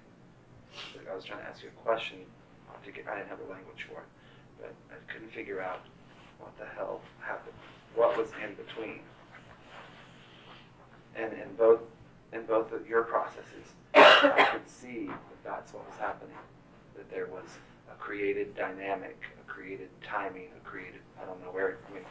Like, 0.95 1.09
I 1.09 1.15
was 1.15 1.23
trying 1.23 1.39
to 1.39 1.45
ask 1.45 1.63
you 1.63 1.69
a 1.69 1.81
question 1.83 2.17
to 2.83 2.91
get, 2.91 3.07
I 3.07 3.17
didn't 3.17 3.29
have 3.29 3.39
the 3.39 3.51
language 3.51 3.85
for 3.87 4.01
it, 4.01 4.07
but 4.61 4.73
I 4.91 5.11
couldn't 5.11 5.31
figure 5.31 5.61
out 5.61 5.81
what 6.39 6.57
the 6.57 6.65
hell 6.65 7.01
happened, 7.21 7.55
what 7.95 8.17
was 8.17 8.29
in 8.43 8.55
between. 8.55 8.99
And 11.15 11.31
in 11.33 11.55
both, 11.57 11.79
in 12.33 12.45
both 12.45 12.73
of 12.73 12.87
your 12.87 13.03
processes, 13.03 13.73
I 13.95 14.49
could 14.51 14.69
see 14.69 15.07
that 15.07 15.43
that's 15.43 15.73
what 15.73 15.87
was 15.87 15.97
happening, 15.97 16.35
that 16.95 17.09
there 17.09 17.27
was 17.27 17.45
a 17.89 17.95
created 17.95 18.55
dynamic, 18.55 19.17
a 19.39 19.49
created 19.49 19.89
timing, 20.03 20.49
a 20.57 20.67
created, 20.67 21.01
I 21.21 21.25
don't 21.25 21.41
know 21.41 21.51
where, 21.51 21.77
I 21.89 21.93
mean, 21.93 22.03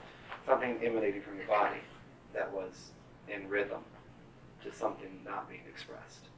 something 0.47 0.79
emanating 0.83 1.21
from 1.21 1.37
your 1.37 1.47
body 1.47 1.81
that 2.33 2.51
was 2.51 2.93
in 3.29 3.49
rhythm 3.49 3.81
to 4.65 4.73
something 4.73 5.09
not 5.25 5.49
being 5.49 5.63
expressed. 5.69 6.29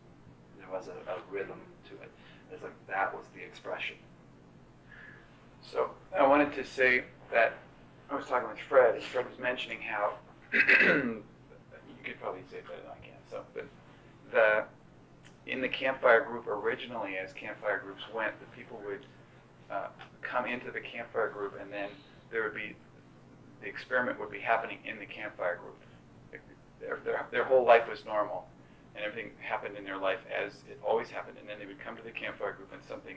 There 0.58 0.68
was 0.70 0.88
a, 0.88 1.10
a 1.10 1.16
rhythm 1.30 1.60
to 1.88 1.94
it. 2.02 2.10
It's 2.52 2.62
like 2.62 2.72
that 2.88 3.14
was 3.14 3.24
the 3.34 3.42
expression. 3.42 3.96
So 5.62 5.90
I 6.16 6.26
wanted 6.26 6.52
to 6.54 6.64
say 6.64 7.04
that 7.32 7.54
I 8.10 8.14
was 8.14 8.26
talking 8.26 8.48
with 8.48 8.58
Fred, 8.68 8.94
and 8.94 9.02
Fred 9.02 9.28
was 9.28 9.38
mentioning 9.38 9.80
how 9.80 10.14
you 10.52 11.22
could 12.04 12.20
probably 12.20 12.42
say 12.50 12.58
it 12.58 12.66
better 12.66 12.82
than 12.82 12.90
I 12.90 13.04
can. 13.04 13.18
So, 13.30 13.42
but 13.54 13.66
the 14.30 14.64
in 15.50 15.60
the 15.60 15.68
campfire 15.68 16.24
group 16.24 16.46
originally, 16.46 17.16
as 17.16 17.32
campfire 17.32 17.80
groups 17.80 18.02
went, 18.14 18.32
the 18.40 18.46
people 18.56 18.80
would 18.86 19.06
uh, 19.70 19.88
come 20.22 20.46
into 20.46 20.70
the 20.70 20.80
campfire 20.80 21.30
group, 21.30 21.54
and 21.60 21.72
then 21.72 21.88
there 22.30 22.42
would 22.44 22.54
be 22.54 22.74
the 23.60 23.68
experiment 23.68 24.18
would 24.20 24.30
be 24.30 24.40
happening 24.40 24.78
in 24.84 24.98
the 24.98 25.06
campfire 25.06 25.56
group. 25.56 25.76
Their, 26.86 26.98
their, 27.04 27.26
their 27.32 27.44
whole 27.44 27.64
life 27.66 27.88
was 27.88 28.04
normal, 28.04 28.46
and 28.94 29.04
everything 29.04 29.32
happened 29.40 29.76
in 29.76 29.84
their 29.84 29.98
life 29.98 30.20
as 30.30 30.52
it 30.70 30.80
always 30.86 31.08
happened. 31.10 31.36
And 31.40 31.48
then 31.48 31.58
they 31.58 31.66
would 31.66 31.80
come 31.80 31.96
to 31.96 32.02
the 32.02 32.12
campfire 32.12 32.52
group, 32.52 32.72
and 32.72 32.80
something 32.88 33.16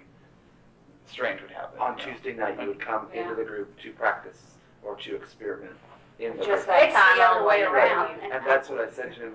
strange 1.05 1.41
would 1.41 1.51
happen. 1.51 1.79
On 1.79 1.97
you 1.97 2.05
know. 2.05 2.11
Tuesday 2.13 2.33
night, 2.33 2.59
you 2.59 2.67
would 2.67 2.79
come 2.79 3.07
into 3.13 3.35
the 3.35 3.43
group 3.43 3.77
to 3.79 3.91
practice 3.91 4.41
or 4.83 4.95
to 4.95 5.15
experiment 5.15 5.73
in 6.19 6.31
the 6.37 6.45
Just 6.45 6.65
group. 6.65 6.67
that 6.67 6.83
It's 6.85 7.17
the 7.17 7.23
other 7.23 7.47
way 7.47 7.61
around. 7.61 8.17
day. 8.19 8.29
And 8.31 8.45
that's 8.45 8.69
what 8.69 8.79
I 8.79 8.89
said 8.89 9.13
to 9.15 9.21
him 9.27 9.33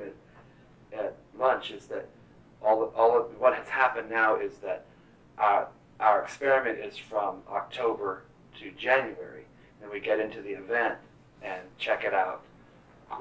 at, 0.93 0.99
at 0.99 1.17
lunch 1.39 1.71
is 1.71 1.87
that 1.87 2.09
all 2.63 2.83
of, 2.83 2.95
all 2.97 3.17
of 3.19 3.39
what 3.39 3.55
has 3.55 3.69
happened 3.69 4.11
now 4.11 4.37
is 4.37 4.57
that 4.59 4.85
our, 5.39 5.69
our 6.01 6.23
experiment 6.23 6.79
is 6.79 6.97
from 6.97 7.37
October 7.49 8.23
to 8.61 8.71
January. 8.73 9.45
And 9.83 9.91
we 9.93 10.01
get 10.01 10.19
into 10.19 10.41
the 10.43 10.51
event 10.51 10.97
and 11.43 11.61
check 11.79 12.05
it 12.05 12.15
out, 12.15 12.43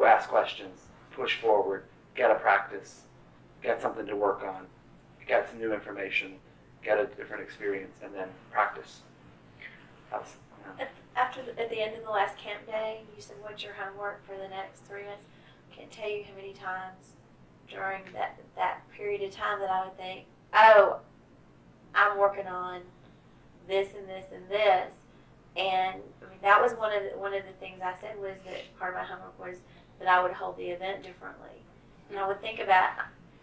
ask 0.05 0.29
questions, 0.29 0.79
push 1.15 1.39
forward, 1.39 1.85
get 2.15 2.31
a 2.31 2.35
practice, 2.35 3.01
get 3.61 3.81
something 3.81 4.05
to 4.05 4.15
work 4.15 4.43
on, 4.43 4.67
get 5.27 5.49
some 5.49 5.59
new 5.59 5.73
information, 5.73 6.35
get 6.83 6.99
a 6.99 7.05
different 7.05 7.43
experience, 7.43 7.97
and 8.03 8.13
then 8.13 8.27
practice. 8.51 9.01
That's, 10.11 10.35
yeah. 10.79 10.87
After 11.15 11.41
the, 11.43 11.59
at 11.59 11.69
the 11.69 11.79
end 11.81 11.95
of 11.95 12.03
the 12.03 12.09
last 12.09 12.37
camp 12.37 12.65
day, 12.65 13.01
you 13.15 13.21
said, 13.21 13.35
"What's 13.41 13.63
your 13.63 13.73
homework 13.73 14.25
for 14.25 14.35
the 14.37 14.47
next 14.47 14.81
three 14.81 15.03
months?" 15.03 15.25
I 15.71 15.75
Can't 15.75 15.91
tell 15.91 16.09
you 16.09 16.23
how 16.23 16.35
many 16.35 16.53
times 16.53 17.13
during 17.69 18.03
that 18.13 18.39
that 18.55 18.81
period 18.95 19.21
of 19.21 19.31
time 19.31 19.59
that 19.59 19.69
I 19.69 19.85
would 19.85 19.97
think, 19.97 20.25
"Oh, 20.53 20.99
I'm 21.95 22.17
working 22.17 22.47
on 22.47 22.81
this 23.67 23.89
and 23.97 24.07
this 24.07 24.25
and 24.33 24.47
this," 24.49 24.93
and 25.55 26.01
I 26.21 26.29
mean 26.29 26.39
that 26.41 26.61
was 26.61 26.73
one 26.73 26.93
of 26.93 27.03
the, 27.03 27.17
one 27.17 27.33
of 27.33 27.43
the 27.45 27.53
things 27.53 27.81
I 27.83 27.93
said 28.01 28.19
was 28.19 28.37
that 28.45 28.77
part 28.79 28.93
of 28.95 29.01
my 29.01 29.05
homework 29.05 29.39
was 29.39 29.57
that 30.03 30.17
I 30.17 30.21
would 30.21 30.33
hold 30.33 30.57
the 30.57 30.69
event 30.69 31.03
differently, 31.03 31.63
and 32.09 32.19
I 32.19 32.27
would 32.27 32.41
think 32.41 32.59
about, 32.59 32.91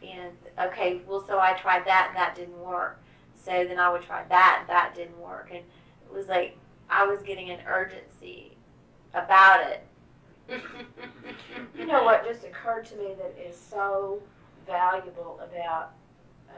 and 0.02 0.32
okay, 0.58 1.00
well, 1.06 1.24
so 1.26 1.38
I 1.38 1.54
tried 1.54 1.86
that 1.86 2.08
and 2.08 2.16
that 2.16 2.34
didn't 2.34 2.58
work, 2.58 3.00
so 3.34 3.50
then 3.50 3.78
I 3.78 3.90
would 3.90 4.02
try 4.02 4.24
that 4.28 4.58
and 4.60 4.68
that 4.68 4.94
didn't 4.94 5.18
work, 5.18 5.48
and 5.50 5.60
it 5.60 6.12
was 6.12 6.28
like 6.28 6.56
I 6.90 7.06
was 7.06 7.22
getting 7.22 7.50
an 7.50 7.60
urgency 7.66 8.56
about 9.14 9.66
it. 9.66 9.86
You 11.78 11.86
know 11.86 12.04
what 12.04 12.26
just 12.26 12.44
occurred 12.44 12.84
to 12.86 12.96
me 12.96 13.14
that 13.16 13.34
is 13.42 13.56
so 13.56 14.20
valuable 14.66 15.40
about 15.42 15.92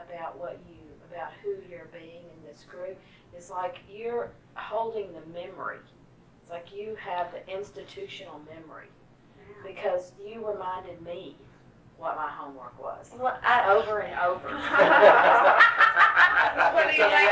about 0.07 0.37
what 0.37 0.59
you 0.67 0.75
about 1.09 1.31
who 1.41 1.55
you're 1.69 1.89
being 1.93 2.23
in 2.23 2.45
this 2.45 2.65
group 2.69 2.99
is 3.35 3.49
like 3.49 3.79
you're 3.89 4.31
holding 4.55 5.07
the 5.13 5.21
memory. 5.33 5.77
It's 6.41 6.51
like 6.51 6.75
you 6.75 6.95
have 6.95 7.31
the 7.31 7.47
institutional 7.51 8.41
memory 8.49 8.87
because 9.65 10.13
you 10.25 10.45
reminded 10.47 11.01
me 11.01 11.35
what 11.97 12.15
my 12.15 12.29
homework 12.29 12.79
was 12.81 13.11
Well, 13.17 13.37
I, 13.43 13.69
over 13.73 13.99
and 13.99 14.17
over. 14.19 14.49
Whether 16.73 16.89
It's 16.89 16.97
you 16.97 17.05
a- 17.05 17.07
like 17.07 17.29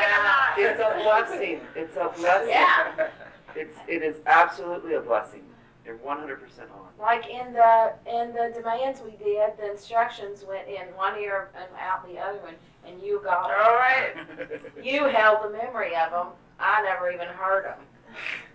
it. 0.58 0.62
It's 0.64 0.80
a 0.80 0.94
blessing. 1.04 1.60
It's 1.76 1.96
a 1.98 2.10
blessing. 2.18 2.50
Yeah. 2.50 3.10
It's 3.56 3.78
it 3.88 4.02
is 4.04 4.18
absolutely 4.28 4.94
a 4.96 5.02
blessing. 5.02 5.44
You're 5.86 5.98
100% 5.98 6.08
on. 6.08 6.88
Like 7.00 7.28
in 7.28 7.54
the 7.54 7.94
in 8.08 8.34
the 8.34 8.52
demands 8.56 9.02
we 9.04 9.12
did, 9.24 9.52
the 9.58 9.70
instructions 9.72 10.44
went 10.48 10.68
in 10.68 10.88
one 10.96 11.18
ear 11.20 11.50
and 11.56 11.66
out 11.80 12.08
the 12.08 12.20
other 12.20 12.38
one, 12.40 12.56
and 12.86 13.02
you 13.02 13.20
got 13.24 13.48
them. 13.50 13.58
all 13.60 13.76
right. 13.76 14.14
You 14.84 15.06
held 15.06 15.44
the 15.44 15.50
memory 15.58 15.96
of 15.96 16.12
them. 16.12 16.28
I 16.60 16.82
never 16.84 17.10
even 17.12 17.28
heard 17.28 17.66
them. 17.66 17.80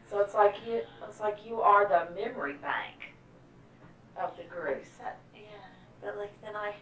So 0.09 0.21
it's 0.21 0.35
like 0.35 0.55
you 0.67 0.83
it's 1.09 1.21
like 1.21 1.45
you 1.47 1.61
are 1.61 1.87
the 1.89 2.09
memory 2.15 2.55
bank 2.55 3.15
of 4.23 4.37
the 4.37 4.45
group. 4.45 4.85
Yeah, 5.35 5.43
but 6.03 6.17
like 6.17 6.41
then 6.43 6.57
I, 6.57 6.75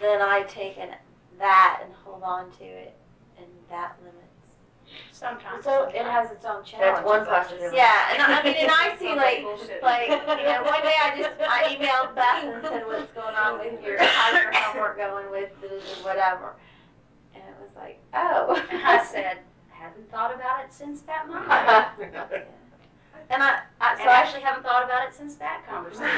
then 0.00 0.20
I 0.22 0.42
take 0.48 0.78
an, 0.78 0.90
that 1.38 1.80
and 1.84 1.92
hold 2.04 2.22
on 2.22 2.50
to 2.58 2.64
it, 2.64 2.96
and 3.38 3.46
that 3.70 3.96
limits. 4.02 4.24
Sometimes. 5.12 5.64
So 5.64 5.84
it 5.94 6.02
has 6.02 6.30
its 6.30 6.46
own 6.46 6.64
challenges. 6.64 7.04
one 7.04 7.20
I 7.20 7.24
just- 7.24 7.50
positive. 7.50 7.72
Yeah, 7.74 8.12
and 8.12 8.22
I 8.22 8.40
I 8.40 8.42
mean, 8.42 8.54
and 8.56 8.70
I 8.70 8.96
see 8.98 9.14
like, 9.14 9.44
like, 9.82 10.08
you 10.40 10.46
know, 10.46 10.62
one 10.62 10.82
day 10.82 10.94
I 11.02 11.14
just, 11.18 11.36
I 11.40 11.76
emailed 11.76 12.14
Beth 12.14 12.44
and 12.44 12.64
said, 12.64 12.86
what's 12.86 13.12
going 13.12 13.34
on 13.34 13.58
with 13.58 13.82
your, 13.84 14.02
how's 14.02 14.32
your 14.42 14.52
homework 14.54 14.96
going 14.96 15.30
with 15.30 15.50
whatever. 16.02 16.54
And 17.34 17.42
it 17.42 17.54
was 17.60 17.76
like, 17.76 18.00
oh. 18.14 18.64
I 18.72 19.04
said, 19.04 19.38
haven't 19.68 20.10
thought 20.10 20.34
about 20.34 20.64
it 20.64 20.72
since 20.72 21.02
that 21.02 21.28
moment. 21.28 22.46
And 23.30 23.42
I, 23.42 23.60
I, 23.80 23.96
so 23.98 24.04
I 24.04 24.06
I 24.06 24.12
actually 24.20 24.40
haven't 24.42 24.62
thought 24.62 24.84
about 24.84 25.06
it 25.06 25.14
since 25.14 25.34
that 25.36 25.62
conversation. 25.68 26.08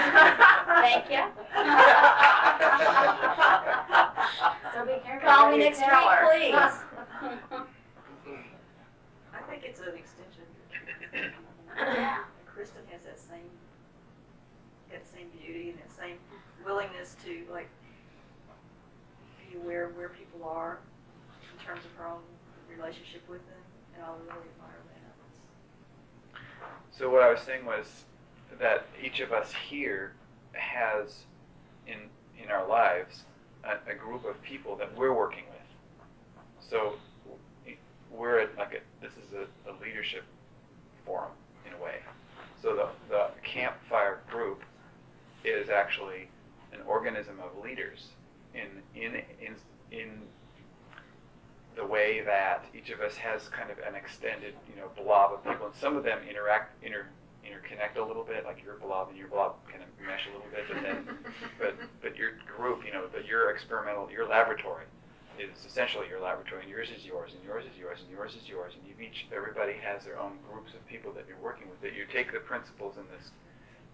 Thank 0.80 1.10
you. 1.10 1.24
So 4.72 4.86
be 4.86 4.92
careful. 5.04 5.28
Call 5.28 5.50
me 5.50 5.58
next 5.58 5.80
week, 5.80 5.88
please. 5.88 6.54
I 9.34 9.40
think 9.48 9.64
it's 9.64 9.80
an 9.80 9.94
extension. 9.96 10.44
Yeah. 11.76 12.18
Kristen 12.46 12.82
has 12.90 13.02
that 13.02 13.18
same, 13.18 13.50
that 14.90 15.06
same 15.06 15.28
beauty 15.42 15.70
and 15.70 15.78
that 15.78 15.90
same 15.90 16.16
willingness 16.64 17.16
to 17.24 17.44
like 17.50 17.68
be 19.50 19.56
aware 19.58 19.86
of 19.86 19.96
where 19.96 20.10
people 20.10 20.44
are 20.48 20.78
in 21.52 21.58
terms 21.64 21.84
of 21.84 21.90
her 21.98 22.06
own 22.06 22.20
relationship 22.74 23.28
with 23.28 23.44
them, 23.48 23.58
and 23.96 24.04
I 24.04 24.08
really 24.08 24.48
admire 24.54 24.78
that. 24.86 26.36
Was 27.50 27.66
was 27.66 28.04
that 28.60 28.86
each 29.02 29.18
of 29.18 29.32
us 29.32 29.52
here 29.68 30.12
has 30.52 31.24
in 31.84 31.98
in 32.40 32.48
our 32.48 32.66
lives 32.68 33.24
a, 33.64 33.90
a 33.90 33.94
group 33.94 34.24
of 34.24 34.40
people 34.40 34.76
that 34.76 34.96
we're 34.96 35.12
working 35.12 35.42
with. 35.50 36.56
So 36.60 36.94
we're 38.08 38.38
at 38.38 38.56
like 38.56 38.74
a 38.74 39.04
this 39.04 39.12
is 39.14 39.32
a, 39.32 39.70
a 39.70 39.72
leadership 39.82 40.22
forum 41.04 41.32
in 41.66 41.72
a 41.72 41.82
way. 41.82 41.96
So 42.62 42.76
the 42.76 42.88
the 43.08 43.30
campfire 43.42 44.20
group 44.30 44.62
is 45.44 45.70
actually 45.70 46.28
an 46.72 46.78
organism 46.86 47.40
of 47.40 47.64
leaders 47.64 48.10
in 48.54 48.68
in 48.94 49.22
in 49.40 49.56
in 49.90 50.22
the 51.74 51.84
way 51.84 52.20
that 52.20 52.64
each 52.74 52.90
of 52.90 53.00
us 53.00 53.16
has 53.16 53.48
kind 53.48 53.70
of 53.70 53.78
an 53.78 53.96
extended, 53.96 54.54
you 54.68 54.80
know, 54.80 54.88
blob 55.02 55.32
of 55.32 55.44
people, 55.44 55.66
and 55.66 55.74
some 55.74 55.96
of 55.96 56.04
them 56.04 56.18
interact, 56.28 56.72
inter, 56.84 57.06
interconnect 57.50 57.98
a 57.98 58.04
little 58.04 58.22
bit, 58.22 58.44
like 58.44 58.62
your 58.62 58.76
blob 58.76 59.08
and 59.08 59.18
your 59.18 59.28
blob 59.28 59.56
kind 59.66 59.82
of 59.82 59.90
mesh 60.06 60.26
a 60.30 60.32
little 60.32 60.46
bit, 60.54 60.64
but 60.70 60.82
then, 60.82 61.18
but 61.58 61.74
but 62.00 62.16
your 62.16 62.38
group, 62.46 62.86
you 62.86 62.92
know, 62.92 63.04
but 63.12 63.26
your 63.26 63.50
experimental, 63.50 64.10
your 64.10 64.28
laboratory 64.28 64.84
is 65.38 65.50
essentially 65.66 66.06
your 66.08 66.20
laboratory, 66.20 66.62
and 66.62 66.70
yours 66.70 66.88
is 66.94 67.04
yours, 67.04 67.32
and 67.34 67.42
yours 67.42 67.64
is 67.64 67.76
yours, 67.78 67.98
and 68.00 68.10
yours 68.10 68.36
is 68.36 68.48
yours, 68.48 68.72
and 68.76 68.82
you've 68.86 69.00
each, 69.00 69.26
everybody 69.34 69.72
has 69.72 70.04
their 70.04 70.18
own 70.18 70.38
groups 70.50 70.74
of 70.74 70.84
people 70.86 71.12
that 71.12 71.24
you're 71.26 71.40
working 71.42 71.68
with. 71.68 71.80
That 71.80 71.94
you 71.96 72.04
take 72.06 72.32
the 72.32 72.40
principles 72.40 72.96
and 72.96 73.06
this, 73.10 73.32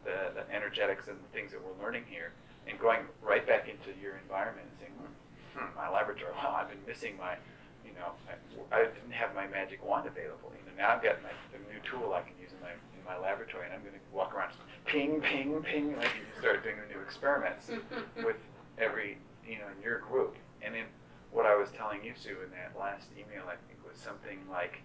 the, 0.05 0.35
the 0.35 0.45
energetics 0.53 1.09
and 1.09 1.17
the 1.17 1.31
things 1.33 1.53
that 1.53 1.61
we're 1.63 1.79
learning 1.83 2.05
here, 2.11 2.33
and 2.67 2.79
going 2.79 3.07
right 3.23 3.47
back 3.47 3.69
into 3.69 3.95
your 4.03 4.19
environment 4.19 4.67
and 4.69 4.77
saying, 4.83 4.95
hmm, 4.99 5.71
my 5.79 5.89
laboratory. 5.89 6.35
Wow, 6.35 6.59
I've 6.59 6.69
been 6.69 6.83
missing 6.87 7.17
my 7.17 7.39
you 7.87 7.95
know, 7.95 8.11
I, 8.27 8.35
I 8.75 8.91
didn't 8.91 9.15
have 9.15 9.31
my 9.39 9.47
magic 9.47 9.79
wand 9.79 10.11
available. 10.11 10.51
You 10.59 10.67
know, 10.67 10.75
now 10.75 10.99
I've 10.99 11.03
got 11.07 11.23
my 11.23 11.31
the 11.55 11.63
new 11.71 11.79
tool 11.87 12.13
I 12.13 12.27
can 12.27 12.35
use 12.43 12.51
in 12.51 12.59
my 12.59 12.75
my 13.07 13.17
laboratory, 13.19 13.67
and 13.67 13.75
I'm 13.75 13.81
going 13.81 13.95
to 13.95 14.01
walk 14.13 14.35
around, 14.35 14.53
ping, 14.85 15.21
ping, 15.21 15.63
ping, 15.63 15.97
like 15.97 16.11
you 16.17 16.41
start 16.41 16.63
doing 16.63 16.77
the 16.77 16.95
new 16.95 17.01
experiments 17.01 17.71
with 18.25 18.37
every, 18.79 19.19
you 19.47 19.59
know, 19.59 19.67
in 19.77 19.83
your 19.83 20.01
group. 20.01 20.37
And 20.63 20.75
then 20.75 20.85
what 21.33 21.47
I 21.47 21.55
was 21.55 21.71
telling 21.77 22.05
you, 22.05 22.13
Sue, 22.17 22.37
in 22.45 22.51
that 22.51 22.79
last 22.79 23.09
email, 23.15 23.45
I 23.47 23.57
think 23.67 23.79
was 23.87 23.99
something 23.99 24.39
like, 24.51 24.83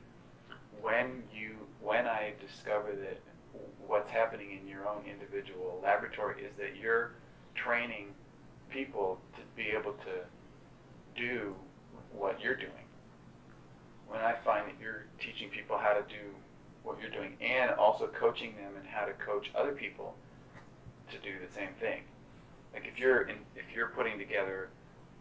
when 0.81 1.23
you, 1.33 1.55
when 1.81 2.07
I 2.07 2.33
discover 2.39 2.91
that 2.95 3.19
what's 3.85 4.09
happening 4.09 4.57
in 4.59 4.67
your 4.67 4.87
own 4.87 5.03
individual 5.05 5.81
laboratory 5.83 6.43
is 6.43 6.53
that 6.57 6.77
you're 6.81 7.11
training 7.55 8.07
people 8.69 9.19
to 9.35 9.41
be 9.55 9.69
able 9.77 9.93
to 9.93 10.23
do 11.19 11.53
what 12.13 12.39
you're 12.39 12.55
doing 12.55 12.87
when 14.11 14.19
I 14.19 14.35
find 14.43 14.67
that 14.67 14.75
you're 14.79 15.05
teaching 15.19 15.49
people 15.49 15.77
how 15.77 15.93
to 15.93 16.03
do 16.11 16.35
what 16.83 16.99
you're 16.99 17.11
doing 17.11 17.37
and 17.41 17.71
also 17.71 18.07
coaching 18.07 18.55
them 18.55 18.73
and 18.77 18.87
how 18.87 19.05
to 19.05 19.13
coach 19.13 19.51
other 19.55 19.71
people 19.71 20.15
to 21.11 21.17
do 21.19 21.37
the 21.45 21.53
same 21.53 21.69
thing. 21.79 22.01
Like 22.73 22.87
if 22.87 22.97
you're 22.97 23.23
in, 23.23 23.37
if 23.55 23.65
you're 23.75 23.89
putting 23.89 24.17
together 24.17 24.69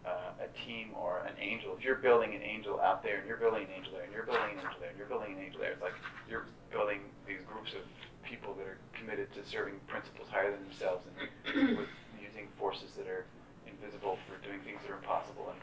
uh, 0.06 0.32
a 0.40 0.48
team 0.66 0.90
or 0.94 1.20
an 1.26 1.34
angel, 1.40 1.74
if 1.76 1.84
you're 1.84 1.96
building 1.96 2.34
an 2.34 2.42
angel 2.42 2.80
out 2.80 3.02
there 3.02 3.18
and 3.18 3.26
you're 3.26 3.36
building 3.36 3.64
an 3.64 3.70
angel 3.76 3.92
there 3.92 4.04
and 4.04 4.12
you're 4.12 4.24
building 4.24 4.56
an 4.56 4.64
angel 4.64 4.80
there 4.80 4.88
and 4.88 4.98
you're 4.98 5.08
building 5.08 5.32
an 5.36 5.42
angel 5.44 5.60
there, 5.60 5.72
it's 5.72 5.82
like 5.82 5.94
you're 6.28 6.46
building 6.70 7.00
these 7.26 7.42
groups 7.46 7.72
of 7.74 7.82
people 8.22 8.54
that 8.54 8.66
are 8.66 8.78
committed 8.96 9.32
to 9.34 9.44
serving 9.44 9.74
principles 9.88 10.28
higher 10.30 10.50
than 10.50 10.62
themselves 10.68 11.04
and 11.52 11.78
with 11.78 11.88
using 12.22 12.46
forces 12.58 12.92
that 12.96 13.08
are 13.08 13.26
invisible 13.66 14.16
for 14.28 14.38
doing 14.46 14.60
things 14.60 14.78
that 14.86 14.92
are 14.92 14.98
impossible 14.98 15.52
and 15.52 15.60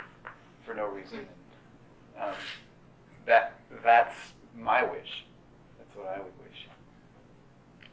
for 0.65 0.73
no 0.73 0.85
reason. 0.87 1.19
And, 1.19 2.29
um, 2.29 2.35
that 3.25 3.59
that's 3.83 4.15
my 4.55 4.83
wish. 4.83 5.25
What 5.97 6.07
I 6.07 6.19
would 6.19 6.37
wish. 6.37 6.67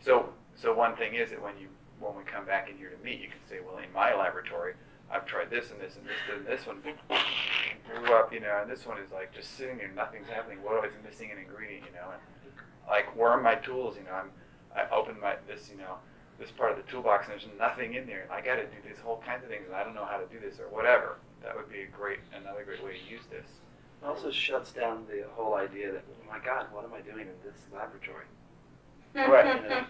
So 0.00 0.28
so 0.54 0.74
one 0.74 0.94
thing 0.96 1.14
is 1.14 1.30
that 1.30 1.42
when 1.42 1.58
you 1.58 1.68
when 1.98 2.16
we 2.16 2.22
come 2.24 2.44
back 2.44 2.68
in 2.68 2.76
here 2.76 2.90
to 2.90 3.04
meet, 3.04 3.20
you 3.20 3.28
can 3.28 3.40
say, 3.48 3.58
well, 3.64 3.78
in 3.78 3.90
my 3.92 4.14
laboratory, 4.14 4.74
I've 5.10 5.24
tried 5.24 5.48
this 5.50 5.70
and 5.70 5.80
this 5.80 5.96
and 5.96 6.04
this 6.04 6.20
and 6.28 6.46
this 6.46 6.66
one 6.66 6.82
grew 6.82 8.14
up, 8.14 8.32
you 8.32 8.40
know, 8.40 8.58
and 8.60 8.70
this 8.70 8.84
one 8.84 8.98
is 8.98 9.10
like 9.12 9.32
just 9.32 9.56
sitting 9.56 9.78
there, 9.78 9.90
nothing's 9.94 10.28
happening. 10.28 10.62
What 10.62 10.84
is 10.84 10.92
missing 11.04 11.30
an 11.30 11.38
ingredient, 11.38 11.84
you 11.86 11.92
know? 11.92 12.12
And 12.12 12.52
like 12.88 13.16
where 13.16 13.30
are 13.30 13.40
my 13.40 13.54
tools? 13.54 13.96
You 13.96 14.04
know, 14.04 14.12
I'm 14.12 14.30
I 14.74 14.92
open 14.94 15.20
my 15.20 15.36
this, 15.46 15.70
you 15.70 15.78
know, 15.78 15.96
this 16.38 16.50
part 16.50 16.72
of 16.72 16.76
the 16.76 16.90
toolbox 16.90 17.26
and 17.26 17.32
there's 17.32 17.48
nothing 17.58 17.94
in 17.94 18.06
there. 18.06 18.22
And 18.22 18.32
I 18.32 18.40
got 18.40 18.56
to 18.56 18.66
do 18.66 18.78
these 18.86 18.98
whole 18.98 19.22
kinds 19.24 19.44
of 19.44 19.50
things 19.50 19.64
and 19.66 19.74
I 19.74 19.84
don't 19.84 19.94
know 19.94 20.04
how 20.04 20.18
to 20.18 20.26
do 20.26 20.40
this 20.40 20.60
or 20.60 20.68
whatever. 20.68 21.16
That 21.42 21.56
would 21.56 21.70
be 21.70 21.82
a 21.82 21.86
great 21.86 22.18
another 22.36 22.64
great 22.64 22.82
way 22.84 22.98
to 22.98 23.04
use 23.10 23.24
this. 23.30 23.46
It 24.04 24.08
also 24.08 24.30
shuts 24.30 24.70
down 24.70 25.06
the 25.08 25.24
whole 25.34 25.54
idea 25.54 25.90
that, 25.90 26.04
oh 26.06 26.30
my 26.30 26.38
God, 26.44 26.66
what 26.72 26.84
am 26.84 26.92
I 26.92 27.00
doing 27.00 27.26
in 27.26 27.34
this 27.44 27.58
laboratory? 27.72 28.26
Right. 29.14 29.62
You 29.62 29.68
know, 29.68 29.84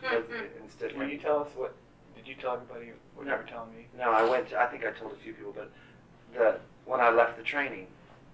instead, 0.62 0.94
Can 0.94 1.08
you 1.08 1.16
tell 1.16 1.40
us 1.40 1.48
what? 1.56 1.74
Did 2.14 2.28
you 2.28 2.34
tell 2.34 2.52
everybody 2.52 2.92
what 3.14 3.26
No. 3.26 3.32
you 3.32 3.38
were 3.38 3.44
telling 3.44 3.74
me? 3.74 3.86
No, 3.98 4.10
I 4.10 4.22
went. 4.28 4.50
To, 4.50 4.60
I 4.60 4.66
think 4.66 4.84
I 4.84 4.90
told 4.90 5.12
a 5.12 5.16
few 5.16 5.32
people, 5.32 5.54
but 5.56 5.70
the 6.34 6.60
when 6.84 7.00
I 7.00 7.08
left 7.08 7.38
the 7.38 7.42
training, 7.42 7.86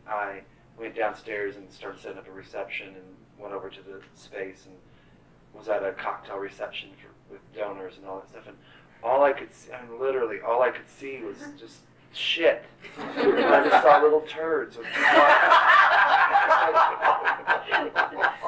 I 0.08 0.40
went 0.76 0.96
downstairs 0.96 1.54
and 1.54 1.70
started 1.70 2.00
setting 2.00 2.18
up 2.18 2.26
a 2.26 2.32
reception 2.32 2.88
and 2.88 3.04
went 3.38 3.54
over 3.54 3.70
to 3.70 3.82
the 3.82 4.02
space 4.16 4.66
and 4.66 4.74
was 5.54 5.68
at 5.68 5.84
a 5.84 5.92
cocktail 5.92 6.38
reception 6.38 6.90
for, 7.00 7.32
with 7.32 7.40
donors 7.54 7.96
and 7.96 8.04
all 8.04 8.18
that 8.18 8.28
stuff. 8.28 8.48
And 8.48 8.56
all 9.04 9.22
I 9.22 9.32
could 9.32 9.54
see, 9.54 9.72
I 9.72 9.80
mean, 9.86 10.00
literally, 10.00 10.40
all 10.40 10.60
I 10.60 10.70
could 10.70 10.88
see 10.88 11.22
was 11.22 11.36
mm-hmm. 11.36 11.56
just 11.56 11.82
shit. 12.12 12.64
and 13.16 13.38
I 13.44 13.68
just 13.68 13.82
saw 13.82 14.00
little 14.02 14.20
turds 14.22 14.76
with 14.76 14.86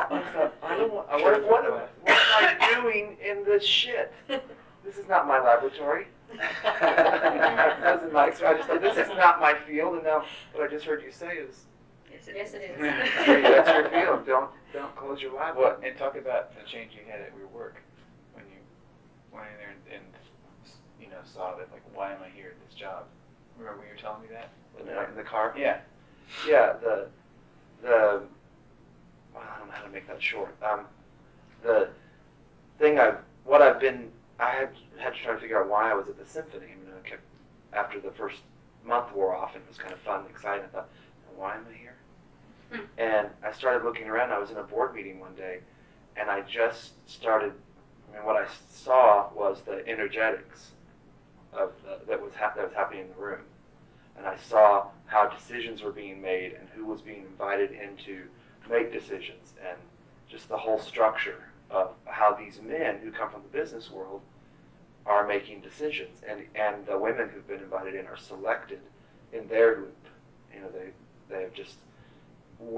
I 0.09 0.22
thought, 0.32 0.55
I 0.62 0.76
don't 0.76 0.93
want, 0.93 1.09
what, 1.10 1.43
what, 1.48 1.64
am- 1.64 1.72
what 1.72 1.86
am 2.06 2.59
I 2.60 2.80
doing 2.82 3.16
in 3.24 3.44
this 3.44 3.64
shit? 3.64 4.12
This 4.28 4.97
is 4.98 5.09
not 5.09 5.26
my 5.26 5.39
laboratory. 5.40 6.06
that 6.62 7.80
wasn't 7.94 8.12
my 8.12 8.26
experience. 8.28 8.64
I 8.68 8.74
just 8.74 8.82
thought, 8.82 8.97
this 8.97 9.06
is 9.09 9.16
not 9.16 9.40
my 9.40 9.55
field, 9.66 9.94
and 9.94 10.05
now 10.05 10.24
what 10.52 10.66
I 10.66 10.70
just 10.70 10.84
heard 10.84 11.02
you 11.02 11.10
say 11.12 11.36
is, 11.36 11.64
Yes, 12.10 12.28
it 12.28 12.34
Yes, 12.36 12.52
it 12.55 12.62
is. 12.62 12.78
that's 12.78 13.68
your 13.70 13.89
field. 13.90 14.26
Don't 14.26 14.51
don't 14.72 14.94
close 14.97 15.20
your 15.22 15.34
lab. 15.34 15.56
What? 15.56 15.80
And 15.84 15.97
talk 15.97 16.16
about 16.16 16.55
the 16.55 16.62
change 16.70 16.93
you 16.94 17.01
had 17.10 17.20
at 17.20 17.32
your 17.39 17.48
work 17.48 17.76
when 18.34 18.44
you 18.47 18.59
went 19.32 19.47
in 19.48 19.56
there 19.59 19.70
and, 19.70 20.02
and 20.02 20.05
you 21.01 21.09
know 21.09 21.16
saw 21.24 21.56
that 21.56 21.72
like 21.72 21.82
why 21.94 22.12
am 22.12 22.18
I 22.22 22.28
here 22.36 22.48
at 22.55 22.68
this 22.68 22.74
job? 22.78 23.05
Remember 23.62 23.80
when 23.80 23.89
you 23.89 23.94
were 23.94 24.01
telling 24.01 24.22
me 24.22 24.28
that? 24.32 24.51
In 24.80 24.86
the, 24.86 25.09
in 25.09 25.16
the 25.16 25.22
car. 25.22 25.55
Yeah. 25.56 25.78
Yeah, 26.48 26.74
the 26.82 27.06
the 27.82 28.22
well, 29.34 29.43
I 29.43 29.59
don't 29.59 29.68
know 29.68 29.74
how 29.74 29.84
to 29.84 29.90
make 29.90 30.06
that 30.09 30.22
short. 30.22 30.56
Um, 30.62 30.86
the 31.62 31.90
thing 32.78 32.98
I've 32.98 33.18
what 33.44 33.62
I've 33.62 33.78
been 33.78 34.10
I 34.40 34.51
had 34.51 34.70
had 34.98 35.14
to 35.14 35.20
try 35.20 35.34
to 35.34 35.40
figure 35.40 35.62
out 35.62 35.68
why 35.68 35.90
I 35.90 35.94
was 35.94 36.09
at 36.09 36.18
the 36.18 36.24
symphony. 36.24 36.66
I 36.66 36.76
mean, 36.76 36.94
I 37.05 37.09
kept 37.09 37.22
after 37.72 38.01
the 38.01 38.10
first 38.10 38.40
month 38.84 39.14
wore 39.14 39.34
off 39.34 39.55
and 39.55 39.62
it 39.62 39.68
was 39.68 39.78
kind 39.78 39.93
of 39.93 40.01
fun 40.01 40.20
and 40.20 40.30
exciting. 40.30 40.64
I 40.64 40.68
thought, 40.68 40.89
why 41.36 41.55
am 41.55 41.66
I 41.72 41.76
here? 41.78 41.94
Hmm. 42.72 42.86
And 42.98 43.28
I 43.44 43.52
started 43.52 43.84
looking 43.84 44.09
around. 44.09 44.32
I 44.32 44.39
was 44.39 44.51
in 44.51 44.56
a 44.56 44.62
board 44.62 44.94
meeting 44.94 45.20
one 45.20 45.34
day, 45.34 45.60
and 46.16 46.28
I 46.30 46.40
just 46.43 46.93
started. 47.09 47.52
I 48.10 48.16
mean, 48.16 48.26
what 48.26 48.36
I 48.36 48.47
saw 48.70 49.28
was 49.34 49.60
the 49.62 49.86
energetics 49.86 50.72
of 51.52 51.72
the, 51.84 51.98
that 52.06 52.20
was 52.22 52.32
hap- 52.34 52.56
that 52.56 52.64
was 52.64 52.74
happening 52.74 53.02
in 53.02 53.09
the 53.09 53.14
room, 53.14 53.40
and 54.22 54.32
I 54.32 54.36
saw 54.36 54.86
how 55.06 55.28
decisions 55.28 55.82
were 55.82 55.90
being 55.90 56.22
made 56.22 56.52
and 56.52 56.68
who 56.74 56.86
was 56.86 57.00
being 57.00 57.24
invited 57.24 57.72
in 57.72 57.96
to 58.04 58.22
make 58.70 58.92
decisions, 58.92 59.54
and 59.68 59.76
just 60.28 60.48
the 60.48 60.56
whole 60.56 60.78
structure 60.78 61.42
of 61.70 61.90
how 62.04 62.32
these 62.32 62.60
men 62.62 62.98
who 63.02 63.10
come 63.10 63.30
from 63.30 63.42
the 63.42 63.48
business 63.48 63.90
world 63.90 64.20
are 65.04 65.26
making 65.26 65.60
decisions, 65.60 66.22
and 66.28 66.42
and 66.54 66.86
the 66.86 66.96
women 66.96 67.28
who've 67.28 67.48
been 67.48 67.58
invited 67.58 67.96
in 67.96 68.06
are 68.06 68.16
selected 68.16 68.78
in 69.32 69.48
their 69.48 69.78
loop. 69.78 70.06
You 70.54 70.60
know, 70.60 70.68
they 70.70 70.90
they 71.28 71.42
have 71.42 71.52
just 71.52 71.78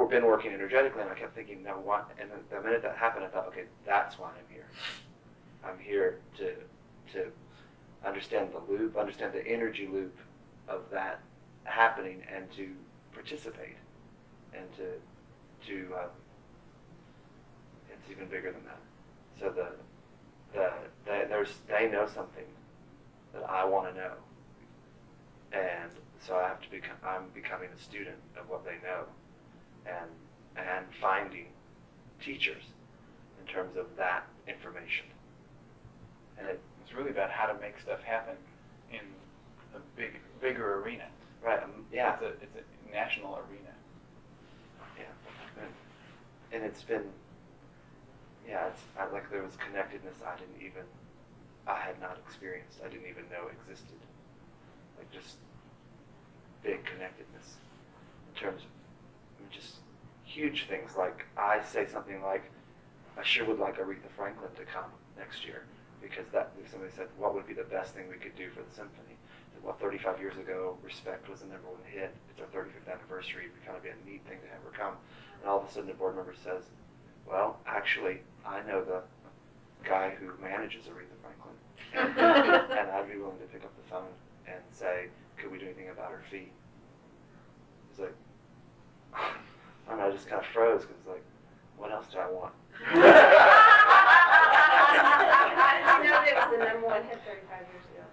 been 0.09 0.25
working 0.25 0.53
energetically, 0.53 1.03
and 1.03 1.11
I 1.11 1.15
kept 1.15 1.35
thinking, 1.35 1.63
now 1.63 1.79
what? 1.79 2.11
And 2.19 2.31
the 2.51 2.63
minute 2.63 2.81
that 2.83 2.97
happened, 2.97 3.27
I 3.27 3.29
thought, 3.29 3.49
okay, 3.49 3.65
that's 3.85 4.19
why 4.19 4.31
I'm 4.31 4.55
here. 4.55 4.67
I'm 5.63 5.79
here 5.79 6.21
to 6.39 6.55
to 7.13 7.31
understand 8.03 8.49
the 8.55 8.73
loop, 8.73 8.97
understand 8.97 9.35
the 9.35 9.47
energy 9.47 9.87
loop 9.87 10.17
of 10.69 10.81
that 10.91 11.21
happening, 11.65 12.23
and 12.35 12.51
to 12.53 12.69
participate, 13.13 13.77
and 14.55 14.65
to 14.77 14.85
to 15.67 15.95
um, 15.95 16.11
it's 17.91 18.11
even 18.11 18.27
bigger 18.29 18.53
than 18.53 18.65
that. 18.65 18.81
So 19.39 19.51
the 19.51 19.69
the 20.53 20.71
they, 21.05 21.25
there's 21.29 21.55
they 21.69 21.89
know 21.89 22.07
something 22.07 22.45
that 23.33 23.45
I 23.49 23.65
want 23.65 23.93
to 23.93 24.01
know, 24.01 24.13
and 25.53 25.91
so 26.27 26.37
I 26.37 26.49
have 26.49 26.61
to 26.63 26.71
become 26.71 26.97
I'm 27.05 27.29
becoming 27.35 27.69
a 27.77 27.83
student 27.83 28.19
of 28.39 28.49
what 28.49 28.65
they 28.65 28.77
know, 28.87 29.05
and 29.87 30.11
and 30.57 30.87
finding 31.01 31.47
teachers 32.23 32.63
in 33.41 33.53
terms 33.53 33.77
of 33.77 33.87
that 33.97 34.27
information. 34.47 35.07
And 36.39 36.49
it 36.49 36.61
It's 36.83 36.95
really 36.95 37.11
about 37.11 37.31
how 37.31 37.47
to 37.47 37.59
make 37.61 37.81
stuff 37.81 38.03
happen 38.03 38.37
in 38.93 39.01
a 39.75 39.81
big, 39.97 40.21
bigger 40.41 40.81
arena. 40.83 41.05
Right 41.45 41.63
um, 41.63 41.85
yeah 41.93 42.15
It's 42.15 42.23
a, 42.23 42.29
it's 42.43 42.57
a 42.57 42.93
national 42.93 43.37
arena. 43.37 43.73
yeah, 44.99 45.65
and, 46.53 46.65
it's 46.65 46.83
been 46.83 47.05
yeah 48.49 48.69
it's 48.69 48.83
I, 48.99 49.07
like 49.13 49.31
there 49.31 49.43
was 49.43 49.53
connectedness 49.57 50.17
I 50.27 50.37
didn't 50.39 50.61
even 50.61 50.85
I 51.67 51.79
had 51.79 52.01
not 52.01 52.19
experienced 52.27 52.79
I 52.85 52.89
didn't 52.89 53.09
even 53.09 53.25
know 53.31 53.49
existed. 53.49 53.99
Like 54.99 55.11
just 55.11 55.37
big 56.63 56.85
connectedness 56.85 57.57
in 58.33 58.41
terms 58.41 58.63
of 58.63 59.51
just 59.51 59.77
huge 60.25 60.67
things. 60.69 60.93
Like 60.97 61.27
I 61.37 61.61
say 61.63 61.87
something 61.87 62.23
like 62.23 62.51
I 63.19 63.23
sure 63.23 63.45
would 63.47 63.59
like 63.59 63.79
Aretha 63.79 64.11
Franklin 64.17 64.51
to 64.57 64.65
come 64.65 64.91
next 65.19 65.45
year 65.45 65.65
because 66.03 66.27
that 66.33 66.53
if 66.63 66.71
somebody 66.71 66.93
said 66.95 67.09
what 67.19 67.35
would 67.35 67.47
be 67.47 67.55
the 67.55 67.65
best 67.65 67.95
thing 67.95 68.09
we 68.09 68.17
could 68.17 68.37
do 68.37 68.51
for 68.51 68.61
the 68.63 68.75
symphony 68.75 69.17
well 69.65 69.77
35 69.81 70.21
years 70.21 70.37
ago 70.37 70.77
Respect 70.83 71.29
was 71.29 71.41
the 71.41 71.47
number 71.47 71.67
one 71.69 71.81
hit. 71.91 72.15
It's 72.31 72.41
our 72.41 72.47
35th 72.47 72.93
anniversary. 72.93 73.47
It 73.47 73.53
would 73.53 73.65
kind 73.65 73.77
of 73.77 73.83
be 73.83 73.89
a 73.89 73.97
neat 74.07 74.23
thing 74.29 74.39
to 74.45 74.49
have 74.53 74.63
her 74.63 74.71
come. 74.77 74.95
And 75.41 75.49
all 75.49 75.61
of 75.61 75.69
a 75.69 75.73
sudden 75.73 75.89
the 75.89 75.95
board 75.95 76.17
member 76.17 76.35
says 76.45 76.65
well 77.27 77.59
actually 77.67 78.21
I 78.47 78.61
know 78.63 78.85
the 78.85 79.03
guy 79.85 80.11
who 80.11 80.33
manages 80.43 80.85
Aretha 80.85 81.17
Franklin. 81.23 81.57
And, 82.75 82.91
I'd 82.91 83.11
be 83.11 83.19
willing 83.19 83.39
to 83.39 83.47
pick 83.47 83.65
up 83.65 83.73
the 83.77 83.89
phone 83.91 84.13
and 84.47 84.61
say 84.71 85.09
could 85.37 85.51
we 85.51 85.59
do 85.59 85.65
anything 85.67 85.89
about 85.89 86.11
her 86.11 86.23
fee? 86.31 86.51
It's 87.91 88.01
like 88.01 88.15
and 89.91 90.01
I 90.01 90.11
just 90.11 90.29
kind 90.29 90.41
of 90.41 90.47
froze 90.49 90.83
because 90.83 90.97
it's 90.99 91.09
like 91.09 91.25
what 91.77 91.91
else 91.91 92.07
do 92.13 92.19
I 92.19 92.31
want? 92.31 92.53
How 95.85 95.99
did 95.99 96.07
you 96.07 96.11
know 96.11 96.25
that 96.25 96.51
was 96.51 96.59
the 96.59 96.65
number 96.65 96.87
one 96.87 97.03
hit 97.05 97.21
thirty-five 97.27 97.67
years 97.71 97.85
ago? 97.93 98.05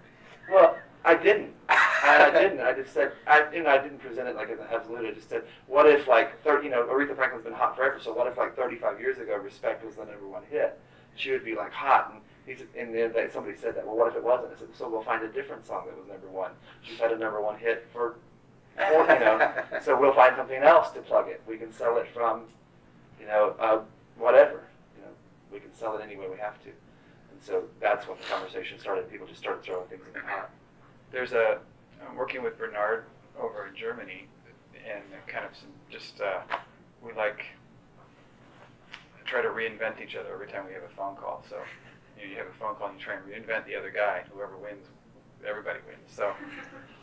Well, 0.50 0.76
I 1.04 1.14
didn't. 1.14 1.52
I, 1.68 2.26
I 2.26 2.30
didn't. 2.30 2.60
I 2.60 2.72
just 2.72 2.92
said, 2.92 3.12
I, 3.26 3.44
you 3.52 3.62
know, 3.62 3.70
I 3.70 3.78
didn't 3.78 3.98
present 3.98 4.28
it 4.28 4.36
like 4.36 4.50
an 4.50 4.58
absolute. 4.72 5.06
I 5.06 5.12
just 5.12 5.28
said, 5.28 5.42
what 5.66 5.86
if 5.86 6.06
like, 6.06 6.42
30, 6.42 6.64
you 6.64 6.70
know, 6.70 6.84
Aretha 6.84 7.16
Franklin's 7.16 7.44
been 7.44 7.52
hot 7.52 7.76
forever. 7.76 7.98
So 8.00 8.12
what 8.12 8.26
if 8.26 8.36
like 8.36 8.56
35 8.56 9.00
years 9.00 9.18
ago, 9.18 9.36
Respect 9.36 9.84
was 9.84 9.96
the 9.96 10.04
number 10.04 10.28
one 10.28 10.42
hit? 10.50 10.78
She 11.16 11.30
would 11.32 11.44
be 11.44 11.54
like 11.54 11.72
hot, 11.72 12.12
and 12.12 12.22
he's, 12.46 12.66
and 12.76 12.94
then 12.94 13.12
somebody 13.32 13.56
said 13.56 13.76
that. 13.76 13.86
Well, 13.86 13.96
what 13.96 14.08
if 14.08 14.16
it 14.16 14.24
wasn't? 14.24 14.52
I 14.54 14.58
said, 14.58 14.68
so 14.74 14.88
we'll 14.88 15.02
find 15.02 15.22
a 15.22 15.28
different 15.28 15.66
song 15.66 15.84
that 15.86 15.96
was 15.96 16.08
number 16.08 16.28
one. 16.28 16.52
She's 16.82 16.98
had 16.98 17.12
a 17.12 17.18
number 17.18 17.40
one 17.42 17.58
hit 17.58 17.86
for, 17.92 18.16
for 18.76 19.12
you 19.12 19.20
know, 19.20 19.52
so 19.82 19.98
we'll 19.98 20.14
find 20.14 20.34
something 20.36 20.62
else 20.62 20.90
to 20.92 21.00
plug 21.00 21.28
it. 21.28 21.42
We 21.46 21.56
can 21.56 21.72
sell 21.72 21.98
it 21.98 22.06
from, 22.14 22.42
you 23.20 23.26
know, 23.26 23.54
uh, 23.58 23.80
whatever. 24.16 24.64
You 24.96 25.02
know, 25.02 25.10
we 25.52 25.60
can 25.60 25.74
sell 25.74 25.96
it 25.96 26.02
any 26.02 26.16
way 26.16 26.28
we 26.30 26.38
have 26.38 26.62
to. 26.62 26.68
And 26.68 27.42
so 27.42 27.64
that's 27.80 28.08
when 28.08 28.16
the 28.18 28.24
conversation 28.24 28.78
started. 28.78 29.10
People 29.10 29.26
just 29.26 29.40
started 29.40 29.62
throwing 29.62 29.88
things 29.88 30.02
in 30.06 30.14
the 30.14 30.20
pot. 30.20 30.50
There's 31.12 31.32
a, 31.32 31.58
I'm 32.08 32.16
working 32.16 32.42
with 32.42 32.58
Bernard 32.58 33.04
over 33.38 33.66
in 33.66 33.76
Germany, 33.76 34.26
and 34.74 35.02
kind 35.26 35.44
of 35.44 35.56
some, 35.56 35.68
just, 35.90 36.20
uh, 36.20 36.40
we 37.04 37.12
like, 37.12 37.44
try 39.24 39.42
to 39.42 39.48
reinvent 39.48 40.02
each 40.02 40.16
other 40.16 40.32
every 40.32 40.46
time 40.46 40.66
we 40.66 40.72
have 40.72 40.82
a 40.82 40.94
phone 40.94 41.16
call. 41.16 41.44
So, 41.48 41.56
you, 42.18 42.26
know, 42.26 42.32
you 42.32 42.38
have 42.38 42.46
a 42.46 42.58
phone 42.58 42.74
call 42.74 42.88
and 42.88 42.98
you 42.98 43.04
try 43.04 43.14
and 43.14 43.24
reinvent 43.24 43.66
the 43.66 43.74
other 43.76 43.90
guy, 43.90 44.24
whoever 44.32 44.56
wins, 44.56 44.86
everybody 45.46 45.78
wins. 45.86 46.08
So, 46.08 46.32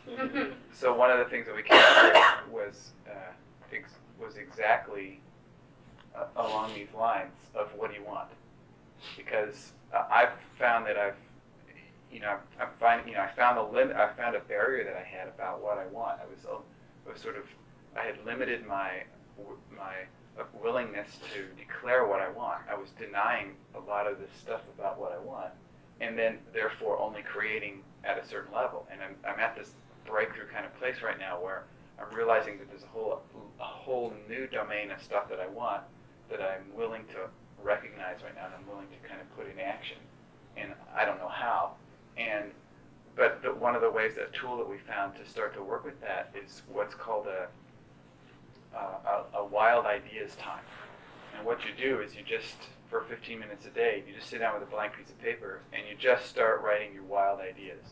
so 0.72 0.94
one 0.94 1.10
of 1.10 1.18
the 1.18 1.24
things 1.24 1.46
that 1.46 1.56
we 1.56 1.62
came 1.62 1.82
up 1.82 2.46
with 2.46 2.52
was, 2.52 2.90
uh, 3.08 3.32
ex- 3.72 3.98
was 4.20 4.36
exactly 4.36 5.20
uh, 6.14 6.26
along 6.36 6.74
these 6.74 6.92
lines 6.96 7.34
of 7.54 7.70
what 7.76 7.90
do 7.90 7.96
you 7.96 8.04
want? 8.04 8.28
Because 9.16 9.72
uh, 9.94 10.04
I've 10.10 10.32
found 10.58 10.86
that 10.86 10.96
I've, 10.96 11.16
you 12.12 12.20
know, 12.20 12.36
I'm 12.60 12.68
finding, 12.78 13.08
you 13.08 13.14
know, 13.14 13.22
I 13.22 13.30
found 13.36 13.58
a 13.58 13.64
limit, 13.64 13.96
I 13.96 14.12
found 14.14 14.36
a 14.36 14.40
barrier 14.40 14.84
that 14.84 14.96
I 14.96 15.04
had 15.04 15.28
about 15.28 15.62
what 15.62 15.78
I 15.78 15.86
want. 15.86 16.20
I 16.20 16.26
was, 16.26 16.44
uh, 16.44 16.58
I 17.06 17.12
was 17.12 17.20
sort 17.20 17.36
of, 17.36 17.44
I 17.96 18.04
had 18.04 18.16
limited 18.24 18.66
my, 18.66 19.02
my 19.76 19.94
uh, 20.38 20.44
willingness 20.62 21.18
to 21.34 21.44
declare 21.56 22.06
what 22.06 22.20
I 22.20 22.28
want. 22.30 22.62
I 22.70 22.74
was 22.74 22.90
denying 22.98 23.52
a 23.74 23.80
lot 23.80 24.06
of 24.06 24.18
this 24.18 24.30
stuff 24.40 24.62
about 24.78 24.98
what 24.98 25.12
I 25.12 25.18
want, 25.18 25.50
and 26.00 26.18
then 26.18 26.38
therefore 26.52 26.98
only 26.98 27.22
creating 27.22 27.82
at 28.04 28.18
a 28.18 28.26
certain 28.26 28.52
level. 28.54 28.86
And 28.90 29.00
I'm, 29.02 29.14
I'm 29.28 29.38
at 29.38 29.56
this 29.56 29.72
breakthrough 30.06 30.46
kind 30.52 30.66
of 30.66 30.74
place 30.78 30.96
right 31.02 31.18
now 31.18 31.40
where 31.40 31.64
I'm 32.00 32.14
realizing 32.16 32.58
that 32.58 32.68
there's 32.68 32.82
a 32.82 32.86
whole, 32.86 33.20
a 33.60 33.64
whole 33.64 34.12
new 34.28 34.46
domain 34.46 34.90
of 34.90 35.02
stuff 35.02 35.28
that 35.28 35.40
I 35.40 35.46
want 35.46 35.82
that 36.30 36.40
I'm 36.40 36.64
willing 36.74 37.04
to 37.12 37.28
recognize 37.62 38.22
right 38.22 38.34
now 38.34 38.46
and 38.46 38.54
I'm 38.54 38.66
willing 38.66 38.86
to 38.88 39.08
kind 39.08 39.20
of 39.20 39.36
put 39.36 39.50
in 39.50 39.60
action. 39.60 39.98
And 40.56 40.72
I 40.96 41.04
don't 41.04 41.18
know 41.18 41.28
how. 41.28 41.72
And 42.20 42.50
but 43.16 43.42
the, 43.42 43.52
one 43.52 43.74
of 43.74 43.82
the 43.82 43.90
ways, 43.90 44.12
a 44.16 44.34
tool 44.36 44.56
that 44.58 44.68
we 44.68 44.78
found 44.78 45.14
to 45.16 45.28
start 45.28 45.54
to 45.54 45.62
work 45.62 45.84
with 45.84 46.00
that 46.00 46.32
is 46.34 46.62
what's 46.72 46.94
called 46.94 47.26
a, 47.26 47.48
a, 48.76 49.38
a 49.38 49.44
wild 49.44 49.86
ideas 49.86 50.36
time. 50.36 50.62
And 51.36 51.44
what 51.44 51.58
you 51.64 51.70
do 51.76 52.00
is 52.00 52.14
you 52.14 52.22
just, 52.22 52.56
for 52.88 53.02
15 53.02 53.38
minutes 53.38 53.66
a 53.66 53.70
day, 53.70 54.04
you 54.06 54.14
just 54.14 54.28
sit 54.28 54.38
down 54.38 54.54
with 54.54 54.62
a 54.66 54.70
blank 54.70 54.96
piece 54.96 55.10
of 55.10 55.20
paper 55.20 55.60
and 55.72 55.82
you 55.88 55.96
just 55.98 56.26
start 56.26 56.62
writing 56.62 56.94
your 56.94 57.02
wild 57.02 57.40
ideas. 57.40 57.84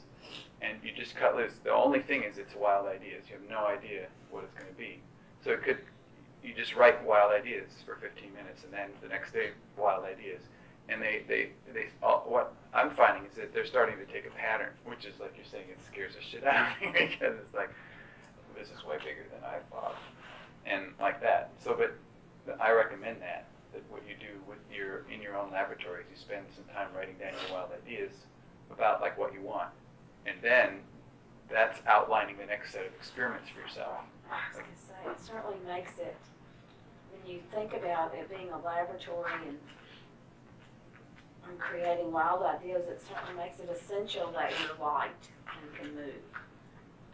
And 0.61 0.79
you 0.83 0.93
just 0.97 1.15
cut 1.15 1.37
loose. 1.37 1.53
The 1.63 1.73
only 1.73 2.01
thing 2.01 2.23
is 2.23 2.39
it's 2.39 2.55
wild 2.55 2.87
ideas. 2.87 3.25
You 3.29 3.37
have 3.41 3.51
no 3.51 3.67
idea 3.67 4.07
what 4.31 4.45
it's 4.45 4.55
going 4.55 4.71
to 4.71 4.79
be. 4.79 5.01
So 5.45 5.51
it 5.51 5.63
could, 5.63 5.79
you 6.43 6.55
just 6.55 6.75
write 6.75 7.05
wild 7.05 7.33
ideas 7.33 7.71
for 7.85 7.97
15 7.97 8.33
minutes 8.33 8.65
and 8.65 8.73
then 8.73 8.91
the 9.03 9.09
next 9.09 9.33
day, 9.33 9.51
wild 9.77 10.05
ideas. 10.05 10.41
And 10.89 11.03
they, 11.03 11.23
they, 11.29 11.51
they 11.73 11.87
all, 12.03 12.25
what 12.27 12.55
I'm 12.73 12.91
finding 12.91 13.25
is 13.29 13.37
that 13.37 13.53
they're 13.53 13.67
starting 13.67 13.97
to 13.99 14.07
take 14.07 14.27
a 14.27 14.31
pattern, 14.31 14.73
which 14.85 15.05
is 15.05 15.21
like 15.21 15.35
you're 15.37 15.47
saying, 15.51 15.67
it 15.71 15.79
scares 15.85 16.15
the 16.15 16.23
shit 16.23 16.47
out 16.47 16.73
of 16.77 16.81
me 16.81 16.93
because 17.13 17.37
it's 17.39 17.55
like, 17.55 17.71
this 18.59 18.69
is 18.69 18.85
way 18.85 18.97
bigger 18.99 19.27
than 19.33 19.45
I 19.45 19.59
thought. 19.71 19.97
And 20.67 20.87
like 21.01 21.21
that. 21.23 21.51
So, 21.63 21.77
but 21.77 21.95
I 22.61 22.73
recommend 22.73 23.21
that, 23.21 23.47
that 23.73 23.83
what 23.91 24.03
you 24.09 24.15
do 24.19 24.33
with 24.49 24.59
your, 24.75 25.05
in 25.13 25.21
your 25.21 25.37
own 25.37 25.53
laboratories, 25.53 26.07
you 26.11 26.17
spend 26.17 26.47
some 26.55 26.65
time 26.75 26.89
writing 26.97 27.17
down 27.21 27.33
your 27.47 27.57
wild 27.59 27.71
ideas 27.73 28.13
about 28.71 29.01
like 29.01 29.19
what 29.19 29.33
you 29.33 29.43
want. 29.43 29.71
And 30.27 30.37
then 30.43 30.81
that's 31.51 31.81
outlining 31.87 32.37
the 32.37 32.47
next 32.47 32.73
set 32.73 32.85
of 32.87 32.93
experiments 32.95 33.49
for 33.49 33.61
yourself. 33.61 34.05
I 34.31 34.37
was 34.53 34.61
gonna 34.61 34.77
say, 34.77 35.11
it 35.11 35.21
certainly 35.21 35.57
makes 35.67 35.99
it, 35.99 36.17
when 37.13 37.35
you 37.35 37.41
think 37.55 37.73
about 37.73 38.15
it 38.15 38.29
being 38.29 38.51
a 38.51 38.59
laboratory 38.59 39.33
and, 39.47 39.59
and 41.49 41.59
creating 41.59 42.13
wild 42.13 42.43
ideas, 42.43 42.83
it 42.89 43.01
certainly 43.01 43.43
makes 43.43 43.61
it 43.61 43.71
essential 43.71 44.31
that 44.33 44.53
you're 44.61 44.77
light 44.85 45.11
and 45.47 45.75
can 45.75 45.95
move. 45.95 46.23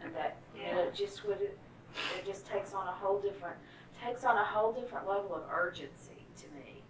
And 0.03 0.13
that, 0.15 0.37
you 0.55 0.73
know, 0.73 0.87
just 0.93 1.25
would, 1.25 1.41
it 1.41 2.25
just 2.25 2.45
takes 2.45 2.73
on 2.73 2.87
a 2.87 2.91
whole 2.91 3.19
different, 3.19 3.55
takes 4.03 4.23
on 4.23 4.37
a 4.37 4.43
whole 4.43 4.71
different 4.73 5.07
level 5.07 5.35
of 5.35 5.43
urgency 5.51 6.25
to 6.37 6.45
me. 6.55 6.81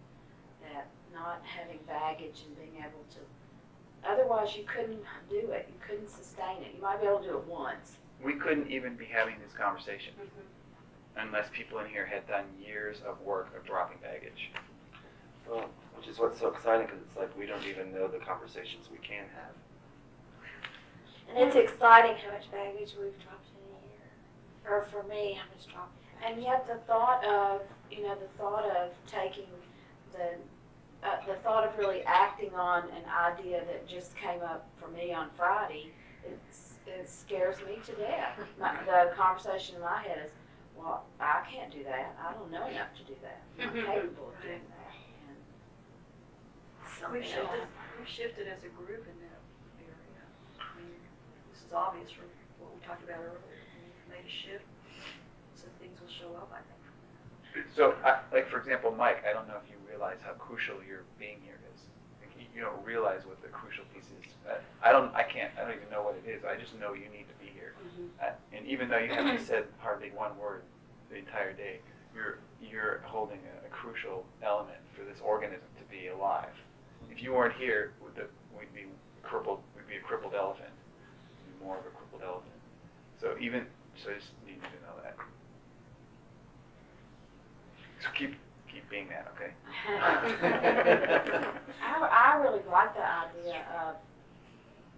That 0.61 0.88
not 1.13 1.41
having 1.43 1.80
baggage 1.88 2.43
and 2.45 2.57
being 2.57 2.84
able 2.84 3.05
to, 3.11 4.09
otherwise 4.09 4.55
you 4.57 4.63
couldn't 4.63 5.03
do 5.30 5.51
it, 5.51 5.69
you 5.69 5.80
couldn't 5.88 6.09
sustain 6.09 6.61
it. 6.61 6.73
You 6.76 6.81
might 6.81 6.99
be 6.99 7.07
able 7.07 7.19
to 7.19 7.27
do 7.30 7.38
it 7.38 7.47
once. 7.47 7.97
We 8.23 8.34
couldn't 8.34 8.69
even 8.72 8.95
be 8.95 9.05
having 9.05 9.35
this 9.39 9.53
conversation 9.57 10.13
mm-hmm. 10.19 11.27
unless 11.27 11.47
people 11.53 11.80
in 11.80 11.88
here 11.88 12.05
had 12.05 12.27
done 12.27 12.45
years 12.59 12.97
of 13.07 13.22
work 13.22 13.55
of 13.55 13.65
dropping 13.65 13.99
baggage. 14.01 14.51
Well, 15.49 15.69
which 15.97 16.07
is 16.07 16.19
what's 16.19 16.39
so 16.39 16.47
exciting 16.47 16.88
because 16.88 17.01
it's 17.01 17.17
like 17.17 17.35
we 17.38 17.45
don't 17.45 17.65
even 17.65 17.91
know 17.93 18.07
the 18.07 18.19
conversations 18.19 18.88
we 18.91 18.97
can 18.97 19.26
have. 19.34 19.55
And 21.30 21.38
it's 21.47 21.55
exciting 21.55 22.15
how 22.17 22.31
much 22.34 22.51
baggage 22.51 22.93
we've 22.99 23.17
dropped 23.23 23.47
in 23.49 23.76
a 23.76 23.81
year. 23.89 24.07
Or 24.67 24.85
for 24.91 25.03
me, 25.03 25.34
how 25.39 25.47
much 25.55 25.67
dropped. 25.72 25.97
And 26.26 26.41
yet 26.41 26.67
the 26.67 26.76
thought 26.88 27.23
of, 27.26 27.61
you 27.91 28.03
know, 28.03 28.15
the 28.15 28.27
thought 28.38 28.65
of 28.65 28.91
taking 29.07 29.47
the, 30.13 30.35
uh, 31.07 31.17
the 31.27 31.35
thought 31.35 31.67
of 31.67 31.77
really 31.77 32.01
acting 32.03 32.53
on 32.55 32.84
an 32.89 33.03
idea 33.09 33.63
that 33.65 33.88
just 33.88 34.15
came 34.15 34.41
up 34.41 34.67
for 34.80 34.88
me 34.89 35.13
on 35.13 35.30
Friday, 35.35 35.91
it's, 36.26 36.76
it 36.88 37.09
scares 37.09 37.57
me 37.57 37.77
to 37.85 37.91
death. 37.93 38.39
My, 38.59 38.76
the 38.85 39.11
conversation 39.15 39.76
in 39.76 39.81
my 39.81 40.01
head 40.01 40.19
is, 40.26 40.31
well, 40.77 41.05
I 41.19 41.41
can't 41.51 41.72
do 41.72 41.84
that. 41.84 42.15
I 42.23 42.34
don't 42.34 42.51
know 42.51 42.67
enough 42.67 42.93
to 42.97 43.03
do 43.03 43.15
that. 43.22 43.41
I'm 43.59 43.76
not 43.76 43.85
capable 43.95 44.30
of 44.30 44.41
doing 44.41 44.61
that. 44.69 44.74
And 47.03 47.13
We 47.13 47.22
shifted, 47.22 47.65
we 47.99 48.05
shifted 48.07 48.47
as 48.47 48.63
a 48.63 48.72
group 48.73 49.05
in 49.07 49.17
that 49.27 49.41
area. 49.80 50.23
I 50.59 50.80
mean, 50.80 50.95
this 51.51 51.61
is 51.61 51.72
obvious 51.73 52.11
from 52.11 52.26
what 52.59 52.73
we 52.73 52.80
talked 52.85 53.03
about 53.03 53.19
earlier. 53.19 53.41
We've 53.41 54.09
made 54.15 54.26
a 54.26 54.31
shift, 54.31 54.65
so 55.55 55.67
things 55.80 55.99
will 55.99 56.11
show 56.11 56.34
up, 56.38 56.49
I 56.53 56.63
think. 56.63 57.67
So, 57.76 57.95
I, 58.03 58.19
like 58.34 58.49
for 58.49 58.59
example, 58.59 58.91
Mike, 58.91 59.23
I 59.23 59.31
don't 59.31 59.47
know 59.47 59.55
if 59.63 59.69
you 59.72 59.77
realize 59.88 60.19
how 60.23 60.34
crucial 60.34 60.76
your 60.84 61.03
being 61.19 61.39
here 61.43 61.59
is. 61.72 61.88
Like, 62.19 62.31
you, 62.35 62.47
you 62.51 62.61
don't 62.61 62.84
realize 62.84 63.23
what 63.26 63.41
the 63.41 63.47
crucial 63.47 63.85
piece 63.93 64.11
is. 64.11 64.27
Uh, 64.43 64.59
I 64.84 64.91
don't. 64.91 65.13
I 65.15 65.23
can't. 65.23 65.51
I 65.55 65.63
don't 65.63 65.76
even 65.76 65.89
know 65.89 66.03
what 66.03 66.19
it 66.19 66.27
is. 66.27 66.43
I 66.43 66.57
just 66.59 66.77
know 66.80 66.91
you 66.91 67.07
need 67.07 67.31
to 67.31 67.38
be 67.39 67.47
here. 67.55 67.76
Uh, 68.19 68.35
and 68.51 68.65
even 68.67 68.89
though 68.89 68.97
you 68.99 69.13
haven't 69.13 69.39
said 69.47 69.65
hardly 69.80 70.11
one 70.11 70.38
word 70.38 70.63
the 71.09 71.15
entire 71.15 71.53
day, 71.53 71.80
you're 72.13 72.39
you're 72.59 72.99
holding 73.05 73.39
a, 73.39 73.67
a 73.67 73.69
crucial 73.69 74.26
element 74.43 74.80
for 74.91 75.05
this 75.05 75.22
organism 75.23 75.67
to 75.80 75.84
be 75.88 76.07
alive. 76.07 76.51
If 77.11 77.22
you 77.23 77.34
weren't 77.34 77.56
here, 77.56 77.94
would 78.02 78.15
we'd 78.57 78.73
be 78.73 78.86
crippled. 79.23 79.60
We'd 79.76 79.88
be 79.88 79.98
a 79.98 80.02
crippled 80.02 80.34
elephant. 80.34 80.69
We'd 81.45 81.60
be 81.60 81.65
more 81.65 81.77
of 81.77 81.86
a 81.86 81.90
crippled 81.90 82.22
elephant. 82.23 82.52
So 83.19 83.36
even 83.40 83.65
so, 83.95 84.11
I 84.11 84.15
just 84.15 84.32
need 84.45 84.56
you 84.56 84.61
to 84.61 84.86
know 84.86 85.02
that. 85.03 85.15
So 88.02 88.10
keep 88.14 88.36
keep 88.76 88.90
being 88.90 89.07
that, 89.07 89.32
okay? 89.36 89.52
I, 91.82 92.07
I 92.11 92.36
really 92.41 92.61
like 92.69 92.94
the 92.94 93.02
idea 93.02 93.61
of, 93.88 93.95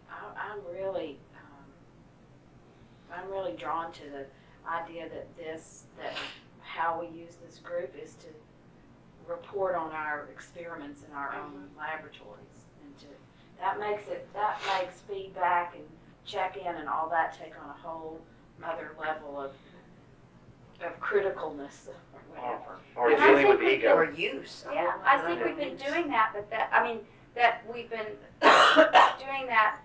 I, 0.10 0.52
I'm 0.52 0.60
really, 0.74 1.20
um, 1.36 3.14
I'm 3.14 3.32
really 3.32 3.56
drawn 3.56 3.92
to 3.92 4.02
the 4.02 4.26
idea 4.68 5.08
that 5.10 5.38
this, 5.38 5.84
that 6.00 6.14
how 6.62 7.00
we 7.00 7.08
use 7.16 7.38
this 7.46 7.60
group 7.60 7.94
is 8.02 8.16
to 8.16 8.28
report 9.28 9.76
on 9.76 9.92
our 9.92 10.28
experiments 10.32 11.04
in 11.08 11.14
our 11.16 11.36
own 11.36 11.52
mm-hmm. 11.52 11.80
laboratories. 11.80 12.66
And 12.84 12.98
to, 13.00 13.06
that 13.60 13.80
makes 13.80 14.08
it, 14.08 14.28
that 14.34 14.60
makes 14.80 15.02
feedback 15.02 15.76
and 15.76 15.84
check-in 16.26 16.76
and 16.76 16.90
all 16.90 17.10
that 17.10 17.38
take 17.38 17.54
on 17.62 17.70
a 17.70 17.88
whole 17.88 18.20
other 18.64 18.92
level 19.00 19.40
of, 19.40 19.52
of 20.86 21.00
criticalness 21.00 21.88
or 21.88 21.96
whatever. 22.30 22.80
Or 22.96 23.12
And 23.12 23.18
dealing 23.18 23.48
with 23.48 23.62
ego. 23.62 23.96
Or 23.96 24.12
use. 24.12 24.66
Yeah, 24.72 24.94
I 25.04 25.18
think 25.20 25.44
we've 25.44 25.58
been 25.58 25.78
doing 25.78 26.08
that, 26.10 26.32
but 26.34 26.50
that, 26.50 26.70
I 26.74 26.84
mean, 26.84 27.00
that 27.36 27.64
we've 27.72 27.90
been 27.90 28.06
doing 28.42 29.48
that, 29.48 29.80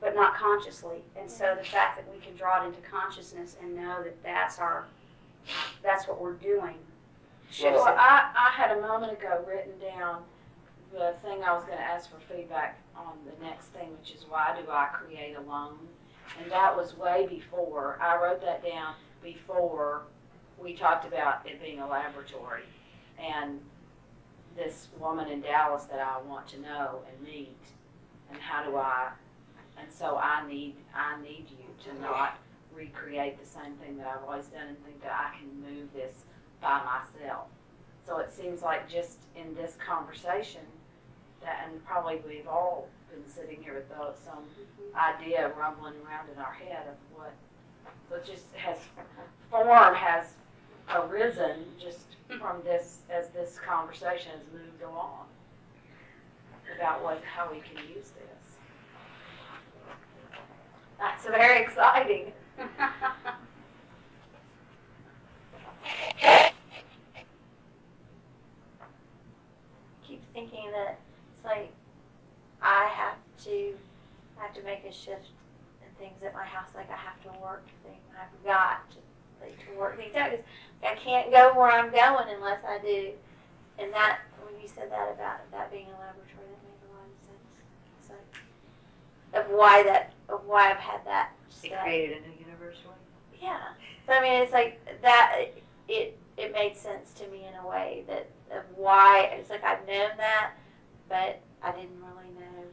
but 0.00 0.14
not 0.14 0.34
consciously. 0.34 0.98
And 1.18 1.30
so 1.30 1.54
the 1.56 1.64
fact 1.64 1.98
that 1.98 2.12
we 2.12 2.20
can 2.20 2.34
draw 2.36 2.64
it 2.64 2.68
into 2.68 2.80
consciousness 2.80 3.56
and 3.62 3.76
know 3.76 4.02
that 4.02 4.22
that's 4.22 4.58
our, 4.58 4.86
that's 5.82 6.08
what 6.08 6.20
we're 6.20 6.34
doing. 6.34 6.76
Shifts 7.50 7.82
Well. 7.84 7.94
I, 7.98 8.30
I 8.34 8.50
had 8.50 8.76
a 8.76 8.80
moment 8.80 9.12
ago 9.12 9.44
written 9.46 9.72
down 9.78 10.22
the 10.92 11.14
thing 11.22 11.42
I 11.44 11.52
was 11.52 11.64
gonna 11.64 11.80
ask 11.80 12.10
for 12.10 12.18
feedback 12.32 12.78
on 12.96 13.14
the 13.24 13.44
next 13.44 13.66
thing, 13.68 13.90
which 13.98 14.14
is 14.14 14.24
why 14.28 14.56
do 14.60 14.70
I 14.70 14.86
create 14.86 15.36
alone? 15.36 15.78
And 16.40 16.50
that 16.50 16.76
was 16.76 16.96
way 16.96 17.26
before, 17.28 17.98
I 18.00 18.20
wrote 18.22 18.40
that 18.42 18.64
down 18.64 18.94
before 19.22 20.02
we 20.58 20.74
talked 20.74 21.06
about 21.06 21.46
it 21.48 21.60
being 21.60 21.80
a 21.80 21.88
laboratory. 21.88 22.62
And 23.18 23.60
this 24.56 24.88
woman 24.98 25.28
in 25.28 25.40
Dallas 25.40 25.84
that 25.84 26.00
I 26.00 26.20
want 26.28 26.48
to 26.48 26.60
know 26.60 27.00
and 27.08 27.26
meet, 27.26 27.56
and 28.30 28.40
how 28.40 28.64
do 28.64 28.76
I, 28.76 29.10
and 29.78 29.90
so 29.92 30.16
I 30.16 30.46
need, 30.46 30.74
I 30.94 31.20
need 31.22 31.46
you 31.50 31.92
to 31.92 32.00
not 32.00 32.38
recreate 32.74 33.40
the 33.40 33.46
same 33.46 33.74
thing 33.82 33.96
that 33.98 34.06
I've 34.06 34.24
always 34.24 34.46
done 34.46 34.68
and 34.68 34.84
think 34.84 35.02
that 35.02 35.12
I 35.12 35.36
can 35.38 35.60
move 35.60 35.92
this 35.92 36.24
by 36.60 36.80
myself. 36.84 37.46
So 38.06 38.18
it 38.18 38.32
seems 38.32 38.62
like 38.62 38.88
just 38.88 39.18
in 39.36 39.54
this 39.54 39.76
conversation, 39.84 40.62
that, 41.42 41.66
and 41.66 41.84
probably 41.84 42.20
we've 42.26 42.48
all 42.48 42.88
been 43.10 43.26
sitting 43.28 43.62
here 43.62 43.74
with 43.74 43.88
some 44.24 44.38
mm-hmm. 44.38 45.22
idea 45.22 45.52
rumbling 45.58 45.94
around 46.06 46.28
in 46.34 46.40
our 46.40 46.52
head 46.52 46.86
of 46.88 47.18
what, 47.18 47.32
so 48.08 48.16
it 48.16 48.24
just 48.24 48.52
has, 48.54 48.78
form 49.50 49.94
has 49.94 50.26
arisen 50.94 51.64
just 51.80 52.16
from 52.38 52.62
this, 52.64 52.98
as 53.10 53.28
this 53.28 53.58
conversation 53.66 54.32
has 54.32 54.42
moved 54.52 54.82
along 54.82 55.26
about 56.76 57.02
what, 57.02 57.22
how 57.24 57.50
we 57.50 57.60
can 57.60 57.76
use 57.88 58.10
this. 58.10 58.56
That's 60.98 61.26
very 61.26 61.62
exciting. 61.62 62.32
keep 70.06 70.22
thinking 70.40 70.70
that 70.72 70.98
it's 71.34 71.44
like 71.44 71.72
I 72.62 72.86
have 72.86 73.16
to 73.44 73.74
I 74.38 74.44
have 74.44 74.54
to 74.54 74.62
make 74.62 74.84
a 74.84 74.92
shift 74.92 75.28
in 75.82 75.88
things 75.98 76.22
at 76.22 76.34
my 76.34 76.44
house. 76.44 76.70
Like 76.74 76.90
I 76.90 76.96
have 76.96 77.20
to 77.24 77.40
work 77.40 77.66
things. 77.84 78.00
I've 78.16 78.44
got 78.44 78.90
to 78.92 78.98
like 79.40 79.58
to 79.66 79.78
work 79.78 79.96
things 79.96 80.14
out 80.16 80.30
because 80.30 80.46
I 80.82 80.94
can't 80.96 81.30
go 81.30 81.52
where 81.54 81.70
I'm 81.70 81.90
going 81.90 82.34
unless 82.34 82.60
I 82.64 82.78
do. 82.78 83.10
And 83.78 83.92
that 83.92 84.20
when 84.44 84.60
you 84.60 84.68
said 84.68 84.90
that 84.90 85.12
about 85.12 85.50
that 85.52 85.70
being 85.70 85.86
a 85.86 85.98
laboratory, 86.00 86.48
that 86.48 86.62
made 86.64 86.80
a 86.84 86.92
lot 86.92 87.04
of 87.04 87.20
sense. 87.24 87.46
It's 88.00 88.10
like 88.10 89.44
of 89.44 89.50
why 89.50 89.82
that 89.84 90.12
of 90.28 90.44
why 90.46 90.70
I've 90.70 90.78
had 90.78 91.04
that. 91.04 91.32
It 91.62 91.72
created 91.82 92.18
a 92.18 92.20
new 92.28 92.34
universe 92.46 92.76
for 92.82 92.88
you. 92.88 93.48
Yeah. 93.48 93.76
So 94.06 94.12
I 94.12 94.20
mean, 94.20 94.42
it's 94.42 94.52
like 94.52 94.80
that. 95.02 95.48
It 95.88 96.16
it 96.36 96.52
made 96.52 96.76
sense 96.76 97.12
to 97.14 97.26
me 97.28 97.44
in 97.46 97.54
a 97.62 97.68
way 97.68 98.04
that 98.06 98.28
of 98.52 98.64
why 98.76 99.30
it's 99.32 99.50
like 99.50 99.64
I've 99.64 99.86
known 99.86 100.10
that, 100.16 100.52
but 101.08 101.40
I 101.62 101.72
didn't 101.72 101.98
really 102.00 102.30
know 102.34 102.64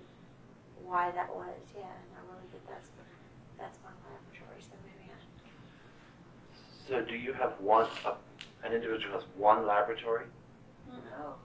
why 0.83 1.11
that 1.11 1.33
was. 1.33 1.53
Yeah, 1.75 1.83
and 1.83 2.09
I 2.15 2.21
really 2.31 2.47
think 2.51 2.63
that's 2.67 2.89
that's 3.57 3.77
my 3.83 3.89
laboratory. 4.09 4.61
So 4.61 4.75
maybe 4.85 5.11
I. 5.11 5.17
So 6.89 7.05
do 7.05 7.15
you 7.15 7.33
have 7.33 7.53
one, 7.59 7.87
a, 8.05 8.15
an 8.65 8.73
individual 8.73 9.13
has 9.13 9.23
one 9.35 9.65
laboratory? 9.65 10.25
No. 10.87 11.35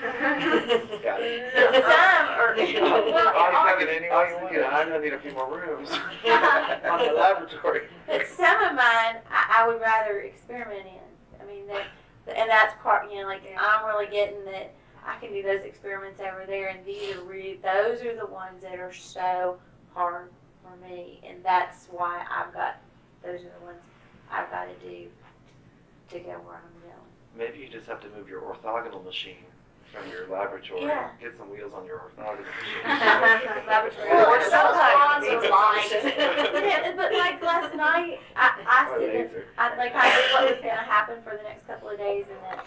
Got 0.00 1.20
it. 1.20 1.52
Some 1.84 2.28
or 2.38 2.54
Well, 2.56 3.12
well, 3.12 3.34
I'm 3.36 3.78
thinking, 3.78 4.10
I 4.10 4.32
was 4.32 4.40
thinking, 4.40 4.64
I'm 4.64 4.88
gonna 4.88 5.00
need 5.00 5.12
a 5.12 5.18
few 5.18 5.32
more 5.32 5.48
rooms 5.48 5.90
on 5.90 7.06
the 7.06 7.12
laboratory. 7.12 7.82
But 8.06 8.26
some 8.26 8.56
of 8.62 8.74
mine, 8.74 9.16
I, 9.30 9.58
I 9.58 9.66
would 9.68 9.80
rather 9.80 10.20
experiment 10.20 10.86
in. 10.86 11.40
I 11.40 11.44
mean, 11.46 11.66
that, 11.68 11.84
and 12.28 12.48
that's 12.48 12.74
part. 12.82 13.10
You 13.10 13.22
know, 13.22 13.26
like 13.26 13.42
I'm 13.58 13.86
really 13.86 14.06
getting 14.06 14.44
that 14.46 14.72
I 15.06 15.18
can 15.18 15.32
do 15.32 15.42
those 15.42 15.62
experiments 15.62 16.20
over 16.20 16.44
there, 16.46 16.68
and 16.68 16.84
these 16.84 17.16
are 17.16 17.22
re- 17.24 17.58
those 17.62 18.02
are 18.02 18.16
the 18.16 18.26
ones 18.26 18.62
that 18.62 18.78
are 18.78 18.92
so 18.92 19.58
hard 19.94 20.30
for 20.62 20.76
me, 20.86 21.20
and 21.28 21.44
that's 21.44 21.86
why 21.90 22.24
I've 22.30 22.52
got 22.52 22.76
those 23.22 23.40
are 23.40 23.52
the 23.58 23.64
ones 23.64 23.80
I've 24.30 24.50
got 24.50 24.66
to 24.66 24.88
do 24.88 25.06
to 26.10 26.18
get 26.18 26.42
where 26.44 26.56
I'm 26.56 26.80
going. 26.82 26.92
Maybe 27.36 27.58
you 27.58 27.68
just 27.68 27.86
have 27.86 28.00
to 28.00 28.08
move 28.10 28.28
your 28.28 28.42
orthogonal 28.42 29.04
machine 29.04 29.44
from 29.92 30.08
your 30.10 30.26
laboratory. 30.28 30.82
Yeah. 30.82 31.10
Get 31.20 31.36
some 31.36 31.50
wheels 31.50 31.72
on 31.74 31.84
your 31.84 31.98
orthogonal 32.00 32.40
machine. 32.48 33.66
Laboratory. 33.68 34.08
Well, 34.08 34.30
Or 34.32 34.36
it's 34.38 34.50
sometimes 34.50 35.26
so 35.26 35.32
it's 35.36 35.42
but, 35.46 35.50
lying. 35.52 35.90
yeah, 36.64 36.92
but 36.96 37.12
like 37.12 37.42
last 37.42 37.74
night, 37.76 38.18
I, 38.34 38.48
I 38.66 38.88
Or 38.88 38.98
said 39.00 39.30
that. 39.34 39.44
I 39.58 39.76
like 39.76 39.92
I 39.94 40.08
knew 40.08 40.32
what 40.34 40.44
was 40.50 40.60
gonna 40.60 40.82
happen 40.88 41.22
for 41.22 41.36
the 41.36 41.42
next 41.42 41.66
couple 41.66 41.90
of 41.90 41.98
days, 41.98 42.24
and 42.28 42.38
then 42.42 42.58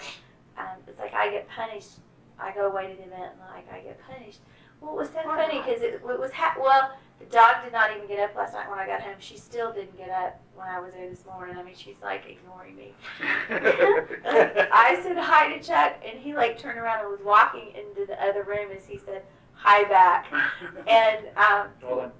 um, 0.57 0.77
it's 0.87 0.99
like 0.99 1.13
I 1.13 1.29
get 1.31 1.49
punished. 1.49 1.97
I 2.39 2.53
go 2.53 2.67
away 2.67 2.91
to 2.91 2.95
the 2.95 3.03
event, 3.07 3.33
and 3.33 3.41
like 3.49 3.65
I 3.73 3.79
get 3.81 3.99
punished. 4.05 4.39
Well, 4.85 4.93
it 4.93 4.99
was 4.99 5.09
kind 5.09 5.27
of 5.27 5.35
funny 5.35 5.57
because 5.59 5.81
it, 5.81 5.95
it 5.95 6.19
was 6.19 6.31
ha- 6.31 6.55
well, 6.59 6.91
the 7.17 7.25
dog 7.25 7.63
did 7.63 7.73
not 7.73 7.95
even 7.95 8.07
get 8.07 8.19
up 8.19 8.35
last 8.35 8.53
night 8.53 8.69
when 8.69 8.77
I 8.77 8.85
got 8.85 9.01
home. 9.01 9.15
She 9.17 9.35
still 9.35 9.73
didn't 9.73 9.97
get 9.97 10.09
up 10.11 10.39
when 10.53 10.67
I 10.67 10.79
was 10.79 10.93
there 10.93 11.09
this 11.09 11.25
morning. 11.25 11.57
I 11.57 11.63
mean, 11.63 11.73
she's 11.75 11.95
like 12.03 12.23
ignoring 12.29 12.75
me. 12.75 12.93
I 13.49 14.99
said 15.01 15.17
hi 15.17 15.57
to 15.57 15.63
Chuck, 15.63 15.95
and 16.07 16.19
he 16.19 16.35
like 16.35 16.59
turned 16.59 16.77
around 16.77 16.99
and 16.99 17.09
was 17.09 17.21
walking 17.25 17.71
into 17.75 18.05
the 18.05 18.21
other 18.23 18.43
room 18.43 18.69
as 18.75 18.85
he 18.85 18.99
said 18.99 19.23
hi 19.53 19.85
back. 19.85 20.27
And 20.87 21.25
um, 21.35 21.67
Hold 21.83 22.11